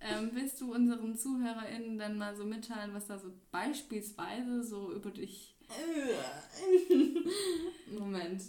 ähm, 0.00 0.30
willst 0.32 0.60
du 0.60 0.74
unseren 0.74 1.16
ZuhörerInnen 1.16 1.98
dann 1.98 2.18
mal 2.18 2.36
so 2.36 2.44
mitteilen, 2.44 2.94
was 2.94 3.06
da 3.06 3.18
so 3.18 3.32
beispielsweise 3.50 4.62
so 4.62 4.92
über 4.92 5.10
dich. 5.10 5.56
Moment. 7.98 8.42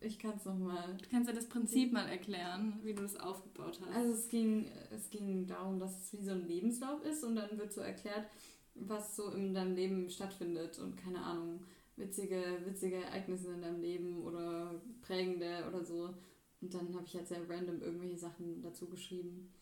Ich 0.00 0.18
kann 0.18 0.34
es 0.36 0.44
nochmal. 0.44 0.96
Du 1.00 1.08
kannst 1.08 1.28
ja 1.28 1.34
das 1.34 1.48
Prinzip 1.48 1.92
mal 1.92 2.06
erklären, 2.06 2.78
wie 2.82 2.94
du 2.94 3.02
das 3.02 3.16
aufgebaut 3.16 3.80
hast. 3.80 3.96
Also 3.96 4.12
es 4.12 4.28
ging, 4.28 4.66
es 4.90 5.08
ging 5.08 5.46
darum, 5.46 5.78
dass 5.78 6.04
es 6.04 6.12
wie 6.12 6.24
so 6.24 6.32
ein 6.32 6.46
Lebenslauf 6.46 7.02
ist 7.04 7.24
und 7.24 7.36
dann 7.36 7.58
wird 7.58 7.72
so 7.72 7.80
erklärt, 7.80 8.26
was 8.74 9.16
so 9.16 9.30
in 9.30 9.54
deinem 9.54 9.74
Leben 9.74 10.08
stattfindet 10.08 10.78
und 10.78 10.96
keine 10.96 11.22
Ahnung, 11.22 11.60
witzige, 11.96 12.60
witzige 12.64 12.96
Ereignisse 12.96 13.52
in 13.52 13.62
deinem 13.62 13.80
Leben 13.80 14.22
oder 14.22 14.80
prägende 15.02 15.64
oder 15.68 15.84
so. 15.84 16.14
Und 16.60 16.74
dann 16.74 16.94
habe 16.94 17.04
ich 17.06 17.14
halt 17.14 17.28
sehr 17.28 17.48
random 17.48 17.82
irgendwelche 17.82 18.18
Sachen 18.18 18.62
dazu 18.62 18.88
geschrieben. 18.88 19.52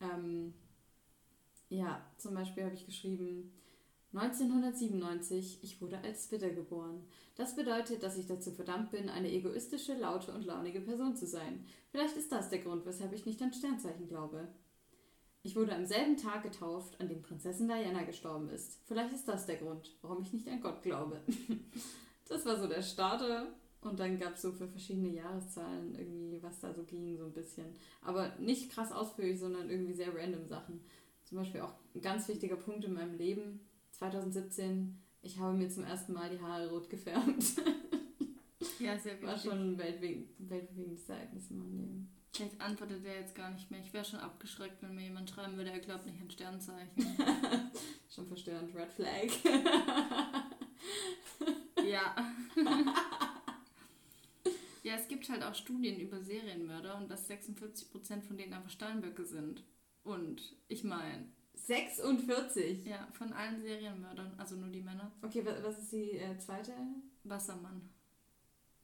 Ähm, 0.00 0.54
ja, 1.68 2.04
zum 2.16 2.34
Beispiel 2.34 2.64
habe 2.64 2.74
ich 2.74 2.86
geschrieben, 2.86 3.52
1997, 4.14 5.58
ich 5.62 5.82
wurde 5.82 5.98
als 5.98 6.28
Twitter 6.28 6.50
geboren. 6.50 7.02
Das 7.36 7.54
bedeutet, 7.54 8.02
dass 8.02 8.16
ich 8.16 8.26
dazu 8.26 8.50
verdammt 8.50 8.90
bin, 8.90 9.10
eine 9.10 9.30
egoistische, 9.30 9.94
laute 9.94 10.32
und 10.32 10.46
launige 10.46 10.80
Person 10.80 11.14
zu 11.14 11.26
sein. 11.26 11.66
Vielleicht 11.90 12.16
ist 12.16 12.32
das 12.32 12.48
der 12.48 12.60
Grund, 12.60 12.86
weshalb 12.86 13.12
ich 13.12 13.26
nicht 13.26 13.42
an 13.42 13.52
Sternzeichen 13.52 14.08
glaube. 14.08 14.48
Ich 15.42 15.56
wurde 15.56 15.74
am 15.74 15.86
selben 15.86 16.16
Tag 16.16 16.42
getauft, 16.42 17.00
an 17.00 17.08
dem 17.08 17.22
Prinzessin 17.22 17.68
Diana 17.68 18.02
gestorben 18.02 18.48
ist. 18.50 18.80
Vielleicht 18.86 19.14
ist 19.14 19.28
das 19.28 19.46
der 19.46 19.56
Grund, 19.56 19.96
warum 20.02 20.22
ich 20.22 20.32
nicht 20.32 20.48
an 20.48 20.60
Gott 20.60 20.82
glaube. 20.82 21.20
das 22.28 22.44
war 22.44 22.58
so 22.60 22.66
der 22.66 22.82
Starter. 22.82 23.46
Und 23.80 24.00
dann 24.00 24.18
gab 24.18 24.34
es 24.34 24.42
so 24.42 24.50
für 24.50 24.66
verschiedene 24.66 25.10
Jahreszahlen 25.10 25.94
irgendwie, 25.94 26.42
was 26.42 26.58
da 26.58 26.74
so 26.74 26.82
ging, 26.82 27.16
so 27.16 27.24
ein 27.26 27.32
bisschen. 27.32 27.66
Aber 28.02 28.34
nicht 28.40 28.72
krass 28.72 28.90
ausführlich, 28.90 29.38
sondern 29.38 29.70
irgendwie 29.70 29.92
sehr 29.92 30.12
random 30.12 30.46
Sachen. 30.48 30.80
Zum 31.24 31.38
Beispiel 31.38 31.60
auch 31.60 31.74
ein 31.94 32.00
ganz 32.00 32.26
wichtiger 32.26 32.56
Punkt 32.56 32.84
in 32.84 32.94
meinem 32.94 33.14
Leben, 33.16 33.60
2017, 33.92 34.98
ich 35.22 35.38
habe 35.38 35.56
mir 35.56 35.68
zum 35.68 35.84
ersten 35.84 36.12
Mal 36.12 36.28
die 36.30 36.40
Haare 36.40 36.68
rot 36.70 36.90
gefärbt. 36.90 37.26
ja, 38.80 38.98
sehr 38.98 39.22
War 39.22 39.34
wichtig. 39.34 39.50
schon 39.50 39.74
ein 39.74 39.78
weltbeweg- 39.80 40.26
weltbewegendes 40.38 41.08
Ereignis 41.08 41.50
in 41.50 41.58
meinem 41.58 41.76
Leben. 41.78 42.10
Vielleicht 42.34 42.60
antwortet 42.60 43.04
er 43.04 43.20
jetzt 43.20 43.34
gar 43.34 43.50
nicht 43.50 43.70
mehr. 43.70 43.80
Ich 43.80 43.92
wäre 43.92 44.04
schon 44.04 44.20
abgeschreckt, 44.20 44.82
wenn 44.82 44.94
mir 44.94 45.02
jemand 45.02 45.30
schreiben 45.30 45.56
würde, 45.56 45.70
er 45.70 45.80
glaubt 45.80 46.06
nicht 46.06 46.20
an 46.20 46.30
Sternzeichen. 46.30 46.88
Schon 48.14 48.28
verstörend, 48.28 48.74
Red 48.74 48.92
Flag. 48.92 49.28
ja. 51.84 52.14
ja, 54.82 54.94
es 54.94 55.08
gibt 55.08 55.28
halt 55.28 55.42
auch 55.42 55.54
Studien 55.54 56.00
über 56.00 56.20
Serienmörder 56.22 56.96
und 56.96 57.10
dass 57.10 57.28
46% 57.28 58.22
von 58.22 58.36
denen 58.36 58.52
einfach 58.52 58.70
Steinböcke 58.70 59.24
sind. 59.24 59.62
Und 60.02 60.56
ich 60.68 60.84
meine, 60.84 61.26
46. 61.54 62.86
ja, 62.86 63.08
von 63.12 63.32
allen 63.32 63.60
Serienmördern, 63.60 64.34
also 64.38 64.56
nur 64.56 64.68
die 64.70 64.80
Männer, 64.80 65.12
Okay, 65.22 65.44
wa- 65.44 65.56
was 65.62 65.78
ist 65.78 65.92
die 65.92 66.12
äh, 66.12 66.38
zweite? 66.38 66.72
Wassermann. 67.24 67.90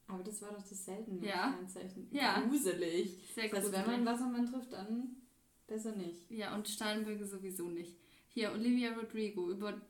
Aber 0.07 0.23
das 0.23 0.43
war 0.43 0.51
doch 0.53 0.63
das 0.63 0.85
seltene 0.85 1.27
Ja. 1.27 1.53
Sternzeichen. 1.55 2.09
Ja. 2.11 2.41
Gruselig. 2.41 3.19
Sehr 3.35 3.49
Das 3.49 3.65
heißt, 3.65 3.73
wenn 3.73 3.87
man 3.87 4.05
Wassermann 4.07 4.47
trifft, 4.47 4.73
dann 4.73 5.17
besser 5.67 5.93
nicht. 5.97 6.31
Ja, 6.31 6.55
und 6.55 6.69
Steinböcke 6.69 7.25
sowieso 7.27 7.69
nicht. 7.69 7.97
Hier, 8.29 8.53
Olivia 8.53 8.93
Rodrigo, 8.95 9.51
über, 9.51 9.81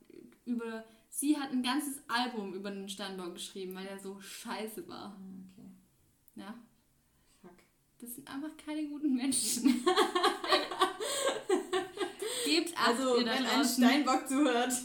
über 0.44 0.84
sie 1.10 1.36
hat 1.36 1.50
ein 1.50 1.62
ganzes 1.62 2.02
Album 2.08 2.54
über 2.54 2.70
den 2.70 2.88
Steinbock 2.88 3.34
geschrieben, 3.34 3.74
weil 3.74 3.86
er 3.86 3.98
so 3.98 4.20
scheiße 4.20 4.86
war. 4.86 5.16
Ah, 5.18 5.20
okay. 5.58 5.68
Ja, 6.36 6.54
Fuck. 7.42 7.56
das 8.00 8.14
sind 8.14 8.28
einfach 8.30 8.56
keine 8.64 8.86
guten 8.86 9.14
Menschen. 9.14 9.84
Gebt 12.44 12.76
ab, 12.78 12.88
Also, 12.88 13.16
wenn 13.16 13.28
ein. 13.28 13.64
Steinbock 13.64 14.28
zuhört. 14.28 14.72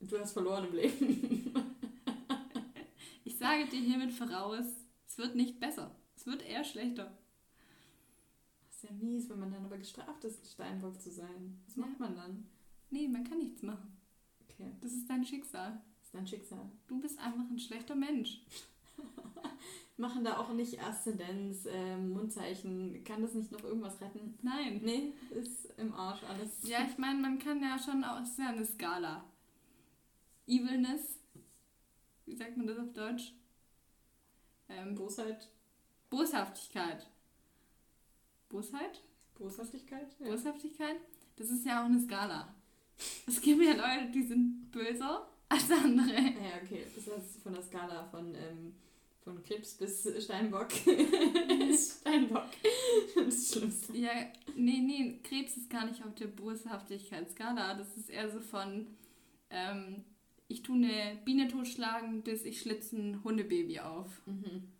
du 0.00 0.18
hast 0.18 0.32
verloren 0.32 0.66
im 0.68 0.74
Leben. 0.74 1.67
Ich 3.38 3.46
sage 3.46 3.66
dir 3.68 3.80
hiermit 3.80 4.10
voraus, 4.12 4.64
es 5.06 5.16
wird 5.16 5.36
nicht 5.36 5.60
besser. 5.60 5.94
Es 6.16 6.26
wird 6.26 6.42
eher 6.44 6.64
schlechter. 6.64 7.16
Das 8.66 8.78
ist 8.78 8.82
ja 8.82 8.90
mies, 8.96 9.30
wenn 9.30 9.38
man 9.38 9.52
dann 9.52 9.64
aber 9.64 9.78
gestraft 9.78 10.24
ist, 10.24 10.42
ein 10.42 10.44
Steinbock 10.48 11.00
zu 11.00 11.12
sein. 11.12 11.56
Was 11.64 11.76
Ja. 11.76 11.86
macht 11.86 12.00
man 12.00 12.16
dann? 12.16 12.48
Nee, 12.90 13.06
man 13.06 13.22
kann 13.22 13.38
nichts 13.38 13.62
machen. 13.62 13.96
Okay, 14.42 14.72
Das 14.80 14.90
ist 14.92 15.08
dein 15.08 15.24
Schicksal. 15.24 15.80
das 15.98 16.06
ist 16.06 16.14
dein 16.16 16.26
Schicksal. 16.26 16.68
Du 16.88 16.98
bist 16.98 17.16
einfach 17.20 17.48
ein 17.48 17.60
schlechter 17.60 17.94
Mensch. 17.94 18.40
Machen 19.96 20.24
da 20.24 20.38
auch 20.38 20.52
nicht 20.52 20.82
Aszendenz, 20.82 21.64
ähm, 21.70 22.10
Mundzeichen. 22.14 23.04
Kann 23.04 23.22
das 23.22 23.34
nicht 23.34 23.52
noch 23.52 23.62
irgendwas 23.62 24.00
retten? 24.00 24.36
Nein. 24.42 24.80
Nee, 24.82 25.12
ist 25.30 25.66
im 25.78 25.94
Arsch 25.94 26.24
alles. 26.24 26.68
Ja, 26.68 26.84
ich 26.90 26.98
meine, 26.98 27.20
man 27.20 27.38
kann 27.38 27.62
ja 27.62 27.78
schon 27.78 28.02
auch, 28.02 28.20
es 28.20 28.30
ist 28.30 28.38
ja 28.40 28.48
eine 28.48 28.66
Skala. 28.66 29.24
Evilness, 30.48 31.17
wie 32.28 32.36
sagt 32.36 32.56
man 32.56 32.66
das 32.66 32.78
auf 32.78 32.92
Deutsch? 32.92 33.32
Ähm, 34.68 34.94
Bosheit, 34.94 35.48
Boshaftigkeit. 36.10 37.06
Bosheit? 38.48 39.02
Boshaftigkeit? 39.38 40.08
Ja. 40.20 40.30
Boshaftigkeit? 40.30 40.96
Das 41.36 41.50
ist 41.50 41.64
ja 41.64 41.80
auch 41.80 41.86
eine 41.86 42.00
Skala. 42.00 42.54
Es 43.26 43.40
gibt 43.40 43.62
ja 43.62 43.72
Leute, 43.72 44.10
die 44.12 44.22
sind 44.22 44.70
böser 44.70 45.28
als 45.48 45.70
andere. 45.70 46.12
Ja, 46.12 46.60
okay. 46.62 46.84
Das 46.94 47.06
heißt 47.06 47.42
von 47.42 47.54
der 47.54 47.62
Skala 47.62 48.04
von, 48.10 48.34
ähm, 48.34 48.74
von 49.22 49.42
Krebs 49.42 49.74
bis 49.74 50.08
Steinbock. 50.22 50.72
Steinbock. 50.72 52.48
Das 53.14 53.52
Schlimmste. 53.52 53.96
Ja, 53.96 54.10
nee, 54.56 54.80
nee, 54.80 55.20
Krebs 55.22 55.56
ist 55.56 55.70
gar 55.70 55.86
nicht 55.86 56.04
auf 56.04 56.14
der 56.16 56.26
Boshaftigkeitsskala. 56.26 57.74
Das 57.74 57.96
ist 57.96 58.10
eher 58.10 58.30
so 58.30 58.40
von, 58.40 58.88
ähm, 59.50 60.04
ich 60.48 60.62
tue 60.62 60.76
eine 60.76 61.20
Biene 61.24 61.48
totschlagen, 61.48 62.22
bis 62.22 62.44
ich 62.44 62.60
schlitze 62.60 62.96
ein 62.96 63.22
Hundebaby 63.22 63.80
auf. 63.80 64.22
Mhm. 64.26 64.72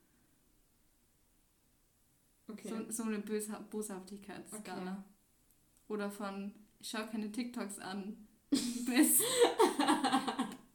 Okay. 2.48 2.68
So, 2.68 2.90
so 2.90 3.02
eine 3.04 3.18
Bösha 3.18 3.58
Boshaftigkeitsskala. 3.70 4.92
Okay. 4.92 5.02
Oder 5.88 6.10
von, 6.10 6.54
ich 6.80 6.88
schaue 6.88 7.06
keine 7.06 7.30
TikToks 7.30 7.78
an, 7.78 8.26
bis, 8.50 9.22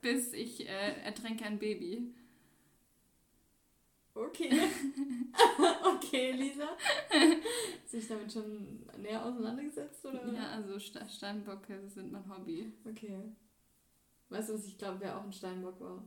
bis 0.02 0.34
ich 0.34 0.68
äh, 0.70 1.02
ertränke 1.02 1.46
ein 1.46 1.58
Baby. 1.58 2.14
Okay. 4.14 4.52
okay, 5.96 6.32
Lisa. 6.34 6.78
Hast 7.84 7.94
du 7.94 7.98
dich 7.98 8.08
damit 8.08 8.32
schon 8.32 8.86
näher 9.02 9.26
auseinandergesetzt? 9.26 10.06
Oder? 10.06 10.32
Ja, 10.32 10.52
also 10.52 10.78
Ste 10.78 11.04
Steinböcke 11.10 11.90
sind 11.90 12.12
mein 12.12 12.30
Hobby. 12.30 12.72
Okay. 12.86 13.34
Weißt 14.30 14.50
du, 14.50 14.54
was 14.56 14.66
ich 14.66 14.78
glaube, 14.78 15.00
wer 15.02 15.18
auch 15.18 15.24
ein 15.24 15.34
Steinbock 15.34 15.80
war? 15.80 16.04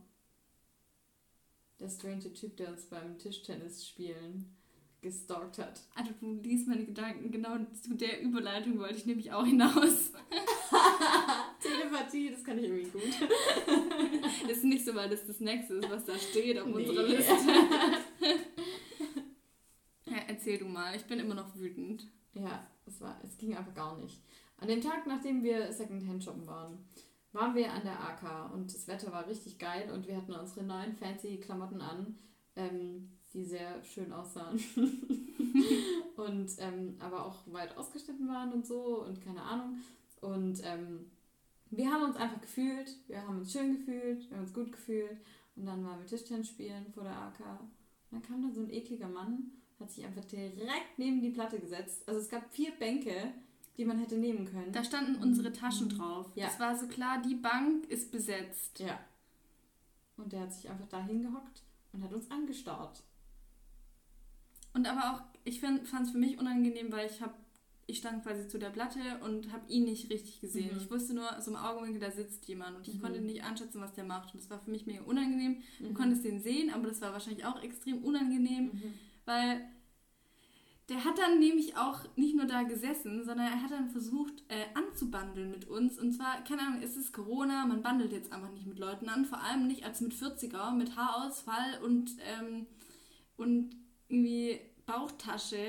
Der 1.79 1.89
strange 1.89 2.33
Typ, 2.33 2.57
der 2.57 2.71
uns 2.71 2.87
beim 2.87 3.19
Tischtennis 3.19 3.87
spielen 3.87 4.57
gestalkt 5.03 5.59
hat. 5.59 5.81
Also 5.95 6.11
du 6.21 6.41
liest 6.43 6.67
meine 6.67 6.85
Gedanken, 6.85 7.31
genau 7.31 7.57
zu 7.81 7.95
der 7.95 8.21
Überleitung 8.23 8.79
wollte 8.79 8.97
ich 8.97 9.07
nämlich 9.07 9.31
auch 9.33 9.45
hinaus. 9.47 10.13
Telepathie, 11.61 12.31
das 12.31 12.43
kann 12.43 12.59
ich 12.59 12.65
irgendwie 12.65 12.91
gut. 12.91 13.03
ist 14.51 14.65
nicht 14.65 14.85
so, 14.85 14.95
weil 14.95 15.09
das 15.09 15.27
das 15.27 15.41
nächste 15.41 15.75
ist, 15.75 15.91
was 15.91 16.05
da 16.05 16.19
steht 16.19 16.59
auf 16.59 16.67
Nee. 16.67 16.75
unserer 16.89 17.03
Liste. 17.05 17.33
ja, 20.07 20.17
erzähl 20.27 20.59
du 20.59 20.65
mal, 20.67 20.97
ich 20.97 21.05
bin 21.05 21.21
immer 21.21 21.35
noch 21.35 21.55
wütend. 21.57 22.09
Ja, 22.35 22.67
es, 22.87 23.01
war, 23.01 23.21
es 23.25 23.37
ging 23.39 23.57
einfach 23.57 23.75
gar 23.75 23.97
nicht. 23.99 24.21
An 24.59 24.69
dem 24.69 24.81
Tag, 24.81 25.07
nachdem 25.07 25.43
wir 25.43 25.73
Secondhand 25.73 26.25
shoppen 26.25 26.47
waren, 26.47 26.79
waren 27.37 27.55
wir 27.55 27.73
an 27.73 27.85
der 27.85 28.01
AK 28.01 28.53
und 28.53 28.75
das 28.75 28.89
Wetter 28.89 29.13
war 29.13 29.27
richtig 29.27 29.59
geil 29.59 29.91
und 29.93 30.07
wir 30.09 30.17
hatten 30.17 30.33
unsere 30.33 30.65
neuen 30.65 30.97
fancy 30.97 31.37
Klamotten 31.39 31.81
an, 31.81 32.19
ähm, 32.57 33.11
die 33.33 33.45
sehr 33.45 33.83
schön 33.85 34.13
aussahen. 34.13 34.59
und 36.17 36.51
ähm, 36.59 36.97
aber 36.99 37.27
auch 37.27 37.37
weit 37.47 37.77
ausgeschnitten 37.77 38.27
waren 38.29 38.53
und 38.53 38.67
so 38.67 39.05
und 39.05 39.23
keine 39.23 39.43
Ahnung. 39.43 39.79
Und 40.21 40.61
ähm, 40.65 41.11
wir 41.71 41.91
haben 41.91 42.05
uns 42.05 42.17
einfach 42.17 42.41
gefühlt, 42.41 42.97
wir 43.07 43.27
haben 43.27 43.39
uns 43.39 43.53
schön 43.53 43.77
gefühlt, 43.77 44.29
wir 44.31 44.37
haben 44.37 44.45
uns 44.45 44.55
gut 44.55 44.73
gefühlt. 44.73 45.19
Und 45.57 45.67
dann 45.67 45.85
waren 45.85 45.99
wir 45.99 46.07
Tischtennis 46.07 46.49
spielen 46.49 46.87
vor 46.93 47.05
der 47.05 47.17
AK. 47.17 47.61
Und 47.61 47.71
dann 48.11 48.23
kam 48.23 48.43
da 48.43 48.53
so 48.53 48.61
ein 48.61 48.71
ekliger 48.71 49.09
Mann, 49.09 49.51
hat 49.81 49.91
sich 49.91 50.05
einfach 50.05 50.25
direkt 50.25 50.99
neben 50.99 51.21
die 51.21 51.31
Platte 51.31 51.59
gesetzt. 51.59 52.07
Also 52.07 52.21
es 52.21 52.29
gab 52.29 52.53
vier 52.55 52.73
Bänke, 52.73 53.33
die 53.77 53.85
man 53.85 53.99
hätte 53.99 54.17
nehmen 54.17 54.47
können. 54.47 54.73
Da 54.73 54.83
standen 54.85 55.17
unsere 55.17 55.53
Taschen 55.53 55.89
drauf. 55.89 56.31
Ja. 56.35 56.47
Es 56.49 56.59
war 56.59 56.77
so 56.79 56.87
klar, 56.87 57.21
die 57.23 57.35
Bank 57.35 57.87
ist 57.91 58.11
besetzt. 58.11 58.81
Ja. 58.81 58.99
Und 60.17 60.33
der 60.33 60.41
hat 60.41 60.53
sich 60.55 60.69
einfach 60.71 60.89
da 60.89 61.05
hingehockt 61.05 61.63
und 61.93 62.03
hat 62.03 62.13
uns 62.13 62.31
angestarrt. 62.31 63.03
Und 64.73 64.87
aber 64.87 65.13
auch, 65.15 65.23
ich 65.45 65.61
fand 65.61 65.83
es 65.85 66.11
für 66.11 66.19
mich 66.19 66.39
unangenehm, 66.39 66.91
weil 66.93 67.07
ich 67.07 67.21
habe, 67.23 67.35
ich 67.87 67.99
stand 67.99 68.23
quasi 68.25 68.49
zu 68.49 68.59
der 68.59 68.71
Platte 68.71 68.99
und 69.25 69.53
habe 69.53 69.71
ihn 69.71 69.85
nicht 69.85 70.11
richtig 70.11 70.41
gesehen. 70.41 70.73
Mhm. 70.75 70.79
Ich 70.81 70.91
wusste 70.91 71.15
nur, 71.15 71.29
so 71.41 71.51
im 71.51 71.57
Augenwinkel, 71.57 72.01
da 72.01 72.11
sitzt 72.11 72.47
jemand 72.49 72.77
und 72.77 72.89
ich 72.89 72.95
Mhm. 72.95 73.01
konnte 73.03 73.21
nicht 73.21 73.43
einschätzen, 73.45 73.81
was 73.81 73.95
der 73.95 74.05
macht. 74.05 74.35
Und 74.35 74.43
das 74.43 74.51
war 74.51 74.59
für 74.59 74.71
mich 74.71 74.87
mega 74.87 75.03
unangenehm. 75.03 75.63
Du 75.79 75.89
Mhm. 75.91 75.95
konntest 75.95 76.25
den 76.25 76.41
sehen, 76.43 76.71
aber 76.73 76.89
das 76.89 77.01
war 77.01 77.13
wahrscheinlich 77.13 77.45
auch 77.45 77.63
extrem 77.63 78.03
unangenehm, 78.05 78.65
Mhm. 78.73 78.95
weil 79.25 79.65
der 80.89 81.05
hat 81.05 81.19
dann 81.19 81.39
nämlich 81.41 81.77
auch 81.77 82.01
nicht 82.17 82.37
nur 82.37 82.47
da 82.47 82.63
gesessen, 82.63 83.25
sondern 83.25 83.47
er 83.49 83.63
hat 83.63 83.71
dann 83.73 83.91
versucht 83.91 84.45
äh, 84.49 84.65
anzubandeln 84.75 85.51
mit 85.51 85.67
uns. 85.67 85.99
Und 85.99 86.13
zwar, 86.13 86.43
keine 86.45 86.63
Ahnung, 86.63 86.83
es 86.83 86.97
ist 86.97 87.13
Corona, 87.13 87.67
man 87.67 87.83
bandelt 87.83 88.13
jetzt 88.13 88.33
einfach 88.33 88.53
nicht 88.53 88.67
mit 88.67 88.79
Leuten 88.79 89.09
an, 89.09 89.25
vor 89.25 89.41
allem 89.43 89.67
nicht 89.67 89.85
als 89.85 90.01
mit 90.01 90.13
40er, 90.15 90.73
mit 90.73 90.97
Haarausfall 90.97 91.83
und, 91.85 92.13
ähm, 92.21 92.67
und 93.37 93.77
irgendwie 94.09 94.61
Bauchtasche 94.87 95.67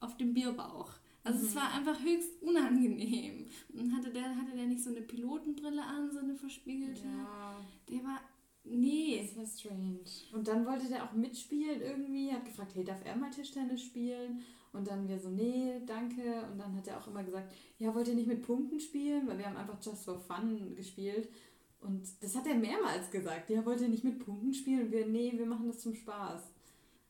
auf 0.00 0.16
dem 0.16 0.34
Bierbauch. 0.34 0.90
Also 1.24 1.46
es 1.46 1.54
Mhm. 1.54 1.58
war 1.58 1.72
einfach 1.74 1.98
höchst 2.00 2.42
unangenehm. 2.42 3.46
Und 3.72 3.96
hatte 3.96 4.10
der, 4.10 4.36
hatte 4.36 4.52
der 4.54 4.66
nicht 4.66 4.84
so 4.84 4.90
eine 4.90 5.00
Pilotenbrille 5.00 5.82
an, 5.82 6.10
so 6.12 6.18
eine 6.20 6.36
verspiegelte? 6.36 7.02
Ja, 7.04 7.56
Der 7.88 8.04
war. 8.04 8.20
Nee. 8.64 9.20
das 9.22 9.36
war 9.36 9.46
strange. 9.46 10.00
Und 10.32 10.48
dann 10.48 10.66
wollte 10.66 10.88
der 10.88 11.04
auch 11.04 11.12
mitspielen 11.12 11.80
irgendwie, 11.80 12.32
hat 12.32 12.44
gefragt, 12.44 12.74
hey, 12.74 12.84
darf 12.84 13.04
er 13.04 13.16
mal 13.16 13.30
Tischtennis 13.30 13.82
spielen? 13.82 14.42
Und 14.72 14.88
dann 14.88 15.06
wir 15.08 15.18
so, 15.18 15.28
nee, 15.28 15.80
danke. 15.86 16.44
Und 16.50 16.58
dann 16.58 16.74
hat 16.76 16.88
er 16.88 16.98
auch 16.98 17.06
immer 17.06 17.22
gesagt, 17.22 17.52
ja, 17.78 17.94
wollt 17.94 18.08
ihr 18.08 18.14
nicht 18.14 18.26
mit 18.26 18.42
Punkten 18.42 18.80
spielen? 18.80 19.28
Weil 19.28 19.38
wir 19.38 19.46
haben 19.46 19.56
einfach 19.56 19.78
just 19.80 20.04
for 20.04 20.18
fun 20.18 20.74
gespielt. 20.74 21.28
Und 21.80 22.02
das 22.20 22.34
hat 22.34 22.46
er 22.46 22.54
mehrmals 22.54 23.10
gesagt. 23.10 23.50
Ja, 23.50 23.64
wollt 23.64 23.80
ihr 23.82 23.88
nicht 23.88 24.04
mit 24.04 24.18
Punkten 24.18 24.52
spielen? 24.54 24.86
Und 24.86 24.92
wir, 24.92 25.06
nee, 25.06 25.32
wir 25.36 25.46
machen 25.46 25.66
das 25.66 25.80
zum 25.80 25.94
Spaß. 25.94 26.53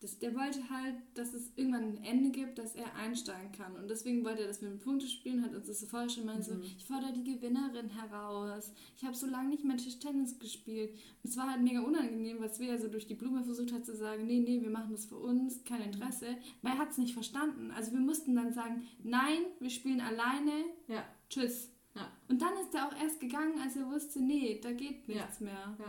Das, 0.05 0.19
der 0.19 0.35
wollte 0.35 0.69
halt, 0.69 0.97
dass 1.15 1.33
es 1.33 1.51
irgendwann 1.57 1.97
ein 1.97 2.05
Ende 2.05 2.29
gibt, 2.31 2.59
dass 2.59 2.75
er 2.75 2.95
einsteigen 2.95 3.53
kann. 3.53 3.75
Und 3.75 3.89
deswegen 3.89 4.23
wollte 4.23 4.43
er, 4.43 4.49
dass 4.49 4.61
wir 4.61 4.69
mit 4.69 4.85
Punkte 4.85 5.07
spielen, 5.07 5.43
hat 5.43 5.55
uns 5.55 5.67
das 5.67 5.81
so 5.81 5.87
vorher 5.87 6.11
schon 6.11 6.27
mal 6.27 6.43
so, 6.43 6.53
Mhm. 6.55 6.63
ich 6.77 6.85
fordere 6.85 7.13
die 7.15 7.25
Gewinnerin 7.25 7.89
heraus. 7.89 8.71
Ich 8.99 9.03
habe 9.05 9.15
so 9.17 9.27
lange 9.27 9.49
nicht 9.49 9.65
mehr 9.65 9.79
Tischtennis 9.79 10.39
gespielt. 10.39 10.91
Und 11.23 11.31
es 11.31 11.37
war 11.39 11.51
halt 11.51 11.63
mega 11.63 11.81
unangenehm, 11.81 12.39
weil 12.39 12.53
Svea 12.53 12.77
so 12.77 12.89
durch 12.89 13.07
die 13.07 13.15
Blume 13.15 13.43
versucht 13.45 13.73
hat 13.73 13.87
zu 13.87 13.97
sagen, 13.97 14.27
nee, 14.27 14.41
nee, 14.41 14.61
wir 14.61 14.71
machen 14.71 14.93
das 14.93 15.07
für 15.07 15.17
uns, 15.17 15.65
kein 15.65 15.81
Interesse. 15.81 16.37
Weil 16.61 16.73
er 16.73 16.79
hat 16.79 16.91
es 16.91 16.99
nicht 16.99 17.15
verstanden. 17.15 17.71
Also 17.71 17.93
wir 17.93 18.01
mussten 18.01 18.35
dann 18.35 18.53
sagen, 18.53 18.83
nein, 19.03 19.41
wir 19.59 19.71
spielen 19.71 20.03
alleine, 20.03 20.53
Ja. 20.87 21.03
tschüss. 21.31 21.71
Ja. 21.97 22.11
Und 22.29 22.43
dann 22.43 22.53
ist 22.63 22.75
er 22.75 22.89
auch 22.89 23.01
erst 23.01 23.21
gegangen, 23.21 23.59
als 23.63 23.77
er 23.77 23.89
wusste, 23.91 24.21
nee, 24.21 24.61
da 24.63 24.73
geht 24.73 25.09
nichts 25.09 25.41
mehr. 25.41 25.75
Das 25.79 25.87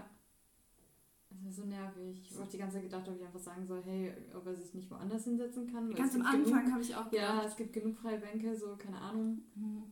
war 1.46 1.52
so 1.54 1.66
nervig. 1.66 2.22
Ich 2.24 2.38
habe 2.38 2.50
die 2.50 2.58
ganze 2.58 2.76
Zeit 2.76 2.84
gedacht, 2.84 3.08
ob 3.08 3.16
ich 3.16 3.24
einfach 3.24 3.40
sagen 3.40 3.66
soll, 3.66 3.82
hey, 3.84 4.14
ob 4.34 4.46
er 4.46 4.56
sich 4.56 4.74
nicht 4.74 4.90
woanders 4.90 5.24
hinsetzen 5.24 5.72
kann. 5.72 5.88
weil 5.88 5.96
Ganz 5.96 6.16
am 6.16 6.26
Anfang 6.26 6.72
habe 6.72 6.82
ich 6.82 6.96
auch 6.96 7.12
ja, 7.12 7.34
gedacht. 7.34 7.48
es 7.50 7.56
gibt 7.56 7.74
genug 7.74 7.98
freie 7.98 8.18
Bänke, 8.18 8.56
so, 8.56 8.76
keine 8.76 9.00
Ahnung. 9.00 9.42
Mhm. 9.56 9.84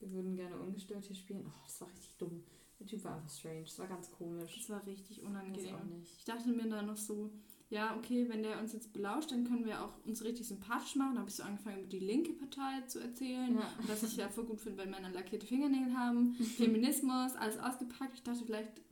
Wir 0.00 0.12
würden 0.12 0.36
gerne 0.36 0.58
ungestört 0.58 1.04
hier 1.04 1.16
spielen. 1.16 1.44
Oh, 1.46 1.60
das 1.64 1.80
war 1.80 1.88
richtig 1.88 2.16
dumm. 2.18 2.42
Der 2.78 2.86
Typ 2.86 3.04
war 3.04 3.16
einfach 3.16 3.30
strange. 3.30 3.62
Das 3.62 3.78
war 3.78 3.86
ganz 3.86 4.10
komisch. 4.10 4.56
Das 4.58 4.68
war 4.68 4.86
richtig 4.86 5.22
unangenehm. 5.22 6.02
Ich 6.02 6.24
dachte 6.24 6.50
mir 6.50 6.68
dann 6.68 6.86
noch 6.86 6.96
so, 6.96 7.30
ja, 7.70 7.96
okay, 7.96 8.28
wenn 8.28 8.42
der 8.42 8.60
uns 8.60 8.72
jetzt 8.72 8.92
belauscht, 8.92 9.32
dann 9.32 9.44
können 9.44 9.64
wir 9.64 9.82
auch 9.82 9.92
uns 10.04 10.22
richtig 10.22 10.46
sympathisch 10.46 10.96
machen. 10.96 11.14
Da 11.14 11.20
habe 11.20 11.30
ich 11.30 11.36
so 11.36 11.42
angefangen, 11.42 11.78
über 11.78 11.88
die 11.88 12.00
linke 12.00 12.32
Partei 12.32 12.82
zu 12.86 13.00
erzählen. 13.00 13.54
Ja. 13.54 13.72
Und 13.78 13.88
was 13.88 14.02
ich 14.02 14.16
ja 14.16 14.28
voll 14.28 14.44
gut 14.44 14.60
finde, 14.60 14.78
wenn 14.78 14.90
Männer 14.90 15.10
lackierte 15.10 15.46
Fingernägel 15.46 15.96
haben. 15.96 16.34
Feminismus, 16.56 17.34
alles 17.36 17.58
ausgepackt. 17.58 18.14
Ich 18.14 18.22
dachte, 18.22 18.44
vielleicht, 18.44 18.83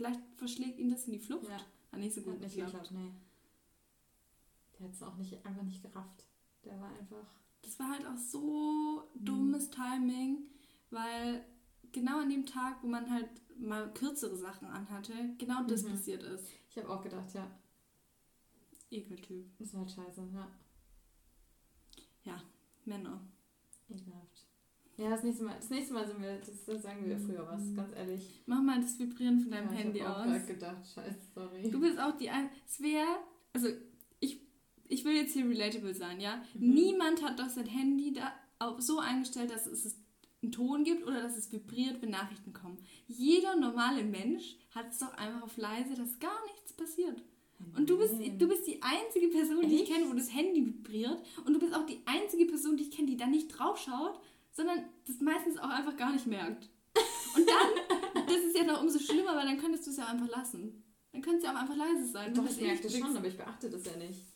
vielleicht 0.00 0.20
verschlägt 0.36 0.78
ihn 0.78 0.90
das 0.90 1.04
in 1.06 1.12
die 1.12 1.18
Flucht. 1.18 1.46
Ja, 1.46 1.58
Hat 1.92 2.00
nicht 2.00 2.14
so 2.14 2.22
gut 2.22 2.34
hat 2.34 2.40
nicht 2.40 2.54
geklappt. 2.54 2.72
geklappt, 2.88 2.90
nee. 2.92 3.12
Der 4.78 4.86
hat 4.86 4.94
es 4.94 5.02
auch 5.02 5.16
nicht, 5.16 5.44
einfach 5.44 5.62
nicht 5.62 5.82
gerafft. 5.82 6.24
Der 6.64 6.80
war 6.80 6.88
einfach. 6.88 7.26
Das 7.60 7.78
war 7.78 7.90
halt 7.90 8.06
auch 8.06 8.16
so 8.16 9.10
dummes 9.14 9.68
Timing, 9.68 10.38
weil 10.88 11.44
genau 11.92 12.20
an 12.20 12.30
dem 12.30 12.46
Tag, 12.46 12.82
wo 12.82 12.86
man 12.86 13.10
halt 13.10 13.28
mal 13.58 13.92
kürzere 13.92 14.36
Sachen 14.38 14.68
anhatte, 14.68 15.12
genau 15.36 15.64
das 15.64 15.82
Mhm. 15.82 15.90
passiert 15.90 16.22
ist. 16.22 16.46
Ich 16.70 16.78
habe 16.78 16.88
auch 16.88 17.02
gedacht, 17.02 17.34
ja, 17.34 17.50
Ekeltyp. 18.90 19.50
das 19.58 19.74
war 19.74 19.80
halt 19.80 19.90
scheiße, 19.90 20.26
ja. 22.24 22.42
Männer. 22.86 23.20
Ekelhaft. 23.90 24.29
Ja, 25.00 25.08
das 25.08 25.22
nächste 25.22 25.44
Mal, 25.44 25.56
das 25.56 25.70
nächste 25.70 25.94
Mal 25.94 26.06
sind 26.06 26.20
wir, 26.20 26.36
das, 26.38 26.64
das 26.66 26.82
sagen 26.82 27.06
wir 27.06 27.18
früher 27.18 27.46
was, 27.46 27.74
ganz 27.74 27.96
ehrlich. 27.96 28.42
Mach 28.44 28.60
mal 28.60 28.80
das 28.82 28.98
Vibrieren 28.98 29.40
von 29.40 29.50
deinem 29.50 29.72
ja, 29.72 29.78
Handy 29.78 29.98
ich 29.98 30.04
hab 30.04 30.16
auch 30.16 30.20
aus. 30.20 30.26
gerade 30.26 30.46
gedacht, 30.46 30.86
scheiße, 30.94 31.18
sorry. 31.34 31.70
Du 31.70 31.80
bist 31.80 31.98
auch 31.98 32.16
die 32.18 32.28
ein 32.28 32.50
Es 32.66 32.82
wäre, 32.82 33.06
also 33.54 33.68
ich, 34.20 34.40
ich 34.88 35.04
will 35.06 35.14
jetzt 35.14 35.32
hier 35.32 35.48
relatable 35.48 35.94
sein, 35.94 36.20
ja? 36.20 36.42
Mhm. 36.52 36.74
Niemand 36.74 37.22
hat 37.22 37.38
doch 37.38 37.48
sein 37.48 37.66
Handy 37.66 38.12
da 38.12 38.30
auch 38.58 38.78
so 38.78 38.98
eingestellt, 38.98 39.50
dass 39.50 39.66
es 39.66 39.96
einen 40.42 40.52
Ton 40.52 40.84
gibt 40.84 41.06
oder 41.06 41.22
dass 41.22 41.36
es 41.36 41.50
vibriert, 41.50 42.02
wenn 42.02 42.10
Nachrichten 42.10 42.52
kommen. 42.52 42.76
Jeder 43.08 43.56
normale 43.56 44.04
Mensch 44.04 44.58
hat 44.74 44.90
es 44.90 44.98
doch 44.98 45.14
einfach 45.14 45.42
auf 45.42 45.56
leise, 45.56 45.94
dass 45.94 46.18
gar 46.18 46.44
nichts 46.46 46.74
passiert. 46.74 47.22
Und 47.76 47.88
du 47.88 47.98
bist, 47.98 48.14
du 48.14 48.48
bist 48.48 48.66
die 48.66 48.80
einzige 48.82 49.28
Person, 49.28 49.68
die 49.68 49.82
ich 49.82 49.90
kenne, 49.90 50.08
wo 50.08 50.14
das 50.14 50.34
Handy 50.34 50.64
vibriert. 50.64 51.22
Und 51.44 51.52
du 51.52 51.60
bist 51.60 51.74
auch 51.74 51.84
die 51.84 52.00
einzige 52.06 52.46
Person, 52.46 52.76
die 52.76 52.84
ich 52.84 52.90
kenne, 52.90 53.08
die 53.08 53.16
da 53.16 53.26
nicht 53.26 53.48
draufschaut, 53.48 54.18
sondern 54.60 54.84
das 55.06 55.20
meistens 55.20 55.56
auch 55.56 55.70
einfach 55.70 55.96
gar 55.96 56.12
nicht 56.12 56.26
merkt. 56.26 56.68
Und 57.34 57.48
dann, 57.48 58.26
das 58.26 58.36
ist 58.36 58.56
ja 58.56 58.64
noch 58.64 58.82
umso 58.82 58.98
schlimmer, 58.98 59.34
weil 59.34 59.46
dann 59.46 59.58
könntest 59.58 59.86
du 59.86 59.90
es 59.90 59.96
ja 59.96 60.04
auch 60.04 60.10
einfach 60.10 60.28
lassen. 60.28 60.84
Dann 61.12 61.22
könnte 61.22 61.38
es 61.38 61.44
ja 61.44 61.52
auch 61.52 61.60
einfach 61.60 61.76
leise 61.76 62.06
sein. 62.06 62.34
Doch, 62.34 62.44
ich 62.44 62.50
das 62.50 62.60
merke 62.60 62.82
das 62.82 62.98
schon, 62.98 63.16
aber 63.16 63.26
ich 63.26 63.36
beachte 63.36 63.70
das 63.70 63.84
ja 63.86 63.96
nicht. 63.96 64.26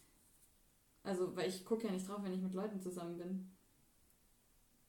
Also, 1.03 1.37
weil 1.37 1.49
ich 1.49 1.65
gucke 1.65 1.87
ja 1.87 1.93
nicht 1.93 2.09
drauf, 2.09 2.23
wenn 2.23 2.33
ich 2.33 2.41
mit 2.41 2.55
Leuten 2.55 2.81
zusammen 2.81 3.19
bin. 3.19 3.51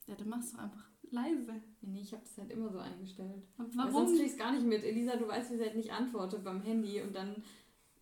Ja, 0.08 0.16
dann 0.16 0.30
machst 0.30 0.54
du 0.54 0.60
einfach 0.60 0.90
leise. 1.12 1.62
Nee, 1.82 2.02
ich 2.02 2.14
habe 2.14 2.24
das 2.24 2.38
halt 2.38 2.52
immer 2.52 2.70
so 2.70 2.80
eingestellt. 2.80 3.44
Aber 3.58 3.68
Weil 3.70 3.78
warum? 3.78 4.08
sonst 4.08 4.18
krieg 4.18 4.28
ich 4.28 4.32
es 4.32 4.38
gar 4.38 4.54
nicht 4.54 4.66
mit. 4.66 4.84
Elisa, 4.84 5.18
du 5.18 5.28
weißt, 5.28 5.52
wie 5.52 5.58
sie 5.58 5.64
halt 5.64 5.76
nicht 5.76 5.92
antwortet 5.92 6.44
beim 6.44 6.62
Handy 6.62 7.02
und 7.02 7.14
dann, 7.14 7.44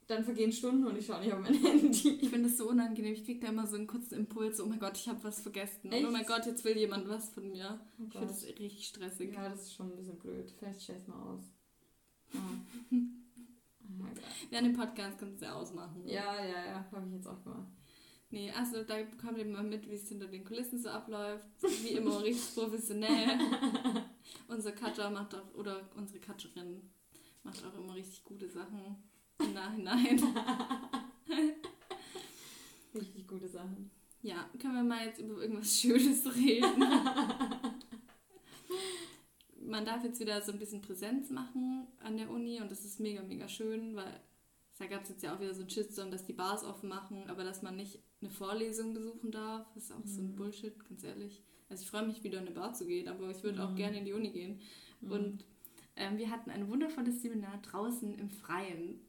dann 0.08 0.24
vergehen 0.24 0.52
Stunden 0.52 0.86
und 0.86 0.98
ich 0.98 1.06
schaue 1.06 1.22
nicht 1.22 1.34
auf 1.34 1.40
mein 1.40 1.54
Handy. 1.64 2.10
Ich 2.22 2.30
finde 2.30 2.50
das 2.50 2.58
so 2.58 2.70
unangenehm. 2.70 3.14
Ich 3.14 3.24
kriege 3.24 3.40
da 3.40 3.48
immer 3.48 3.68
so 3.68 3.76
einen 3.76 3.88
kurzen 3.88 4.16
Impuls. 4.16 4.60
Oh 4.60 4.66
mein 4.66 4.80
Gott, 4.80 4.98
ich 4.98 5.08
habe 5.08 5.24
was 5.24 5.42
vergessen. 5.42 5.92
Echt? 5.92 6.06
oh 6.06 6.12
mein 6.12 6.26
Gott, 6.26 6.46
jetzt 6.46 6.64
will 6.66 6.78
jemand 6.78 7.08
was 7.08 7.30
von 7.30 7.50
mir. 7.50 7.80
Oh 8.00 8.04
Ich 8.08 8.14
finde 8.14 8.28
das 8.28 8.44
richtig 8.44 8.88
stressig. 8.88 9.34
Ja, 9.34 9.50
das 9.50 9.64
ist 9.64 9.74
schon 9.74 9.92
ein 9.92 9.96
bisschen 9.96 10.20
blöd. 10.20 10.52
Vielleicht 10.58 10.82
stell 10.82 10.98
es 10.98 11.08
mal 11.08 11.22
aus. 11.22 11.44
Ja. 12.34 12.40
oh 12.92 13.94
mein 13.98 14.14
Gott. 14.14 14.24
Während 14.50 14.68
dem 14.68 14.76
Podcast 14.76 15.18
kannst 15.20 15.42
du 15.42 15.46
ja 15.46 15.54
ausmachen. 15.54 16.06
Ja, 16.06 16.44
ja, 16.44 16.66
ja, 16.66 16.88
habe 16.92 17.08
ich 17.08 17.14
jetzt 17.14 17.28
auch 17.28 17.42
gemacht. 17.44 17.72
Nee, 18.30 18.52
also 18.52 18.84
da 18.84 18.96
bekommt 19.04 19.38
ihr 19.38 19.46
mal 19.46 19.64
mit, 19.64 19.88
wie 19.88 19.94
es 19.94 20.10
hinter 20.10 20.26
den 20.26 20.44
Kulissen 20.44 20.82
so 20.82 20.90
abläuft. 20.90 21.48
Wie 21.84 21.90
immer 21.90 22.20
richtig 22.24 22.56
professionell. 22.56 23.40
Unser 24.48 24.72
Cutter 24.72 25.12
macht 25.12 25.36
auch, 25.36 25.54
oder 25.54 25.88
unsere 25.96 26.20
Cutterin 26.20 26.82
macht 27.44 27.64
auch 27.64 27.78
immer 27.78 27.94
richtig 27.94 28.24
gute 28.24 28.50
Sachen 28.50 28.98
im 29.44 29.54
Nachhinein. 29.54 30.22
Richtig 32.96 33.28
gute 33.28 33.48
Sachen. 33.48 33.90
Ja, 34.22 34.50
können 34.60 34.76
wir 34.76 34.84
mal 34.84 35.06
jetzt 35.06 35.20
über 35.20 35.42
irgendwas 35.42 35.80
Schönes 35.80 36.26
reden? 36.36 36.84
Man 39.66 39.86
darf 39.86 40.04
jetzt 40.04 40.20
wieder 40.20 40.42
so 40.42 40.52
ein 40.52 40.60
bisschen 40.60 40.82
Präsenz 40.82 41.30
machen 41.30 41.88
an 42.00 42.18
der 42.18 42.30
Uni 42.30 42.62
und 42.62 42.70
das 42.70 42.84
ist 42.86 43.00
mega, 43.00 43.24
mega 43.24 43.48
schön, 43.48 43.96
weil 43.96 44.20
da 44.78 44.86
gab 44.88 45.04
es 45.04 45.10
jetzt 45.10 45.24
ja 45.24 45.36
auch 45.36 45.40
wieder 45.40 45.54
so 45.54 45.62
einen 45.62 45.70
Shitstorm, 45.70 46.12
dass 46.12 46.26
die 46.26 46.34
Bars 46.34 46.64
offen 46.64 46.90
machen, 46.90 47.24
aber 47.30 47.44
dass 47.44 47.62
man 47.62 47.76
nicht 47.76 48.00
eine 48.22 48.30
Vorlesung 48.30 48.94
besuchen 48.94 49.32
darf. 49.32 49.66
Das 49.74 49.86
ist 49.86 49.92
auch 49.92 50.06
so 50.06 50.22
ein 50.22 50.32
Mhm. 50.32 50.36
Bullshit, 50.36 50.74
ganz 50.88 51.04
ehrlich. 51.04 51.42
Also 51.70 51.84
ich 51.84 51.90
freue 51.90 52.06
mich 52.06 52.24
wieder 52.24 52.40
in 52.40 52.46
eine 52.48 52.56
Bar 52.56 52.74
zu 52.74 52.86
gehen, 52.86 53.08
aber 53.08 53.30
ich 53.32 53.42
würde 53.44 53.64
auch 53.64 53.72
Mhm. 53.72 53.76
gerne 53.76 53.98
in 54.00 54.06
die 54.06 54.14
Uni 54.14 54.32
gehen. 54.32 54.60
Mhm. 55.02 55.12
Und 55.12 55.46
ähm, 55.96 56.18
wir 56.18 56.30
hatten 56.30 56.50
ein 56.50 56.68
wundervolles 56.70 57.22
Seminar 57.22 57.62
draußen 57.62 58.14
im 58.18 58.30
Freien. 58.30 59.00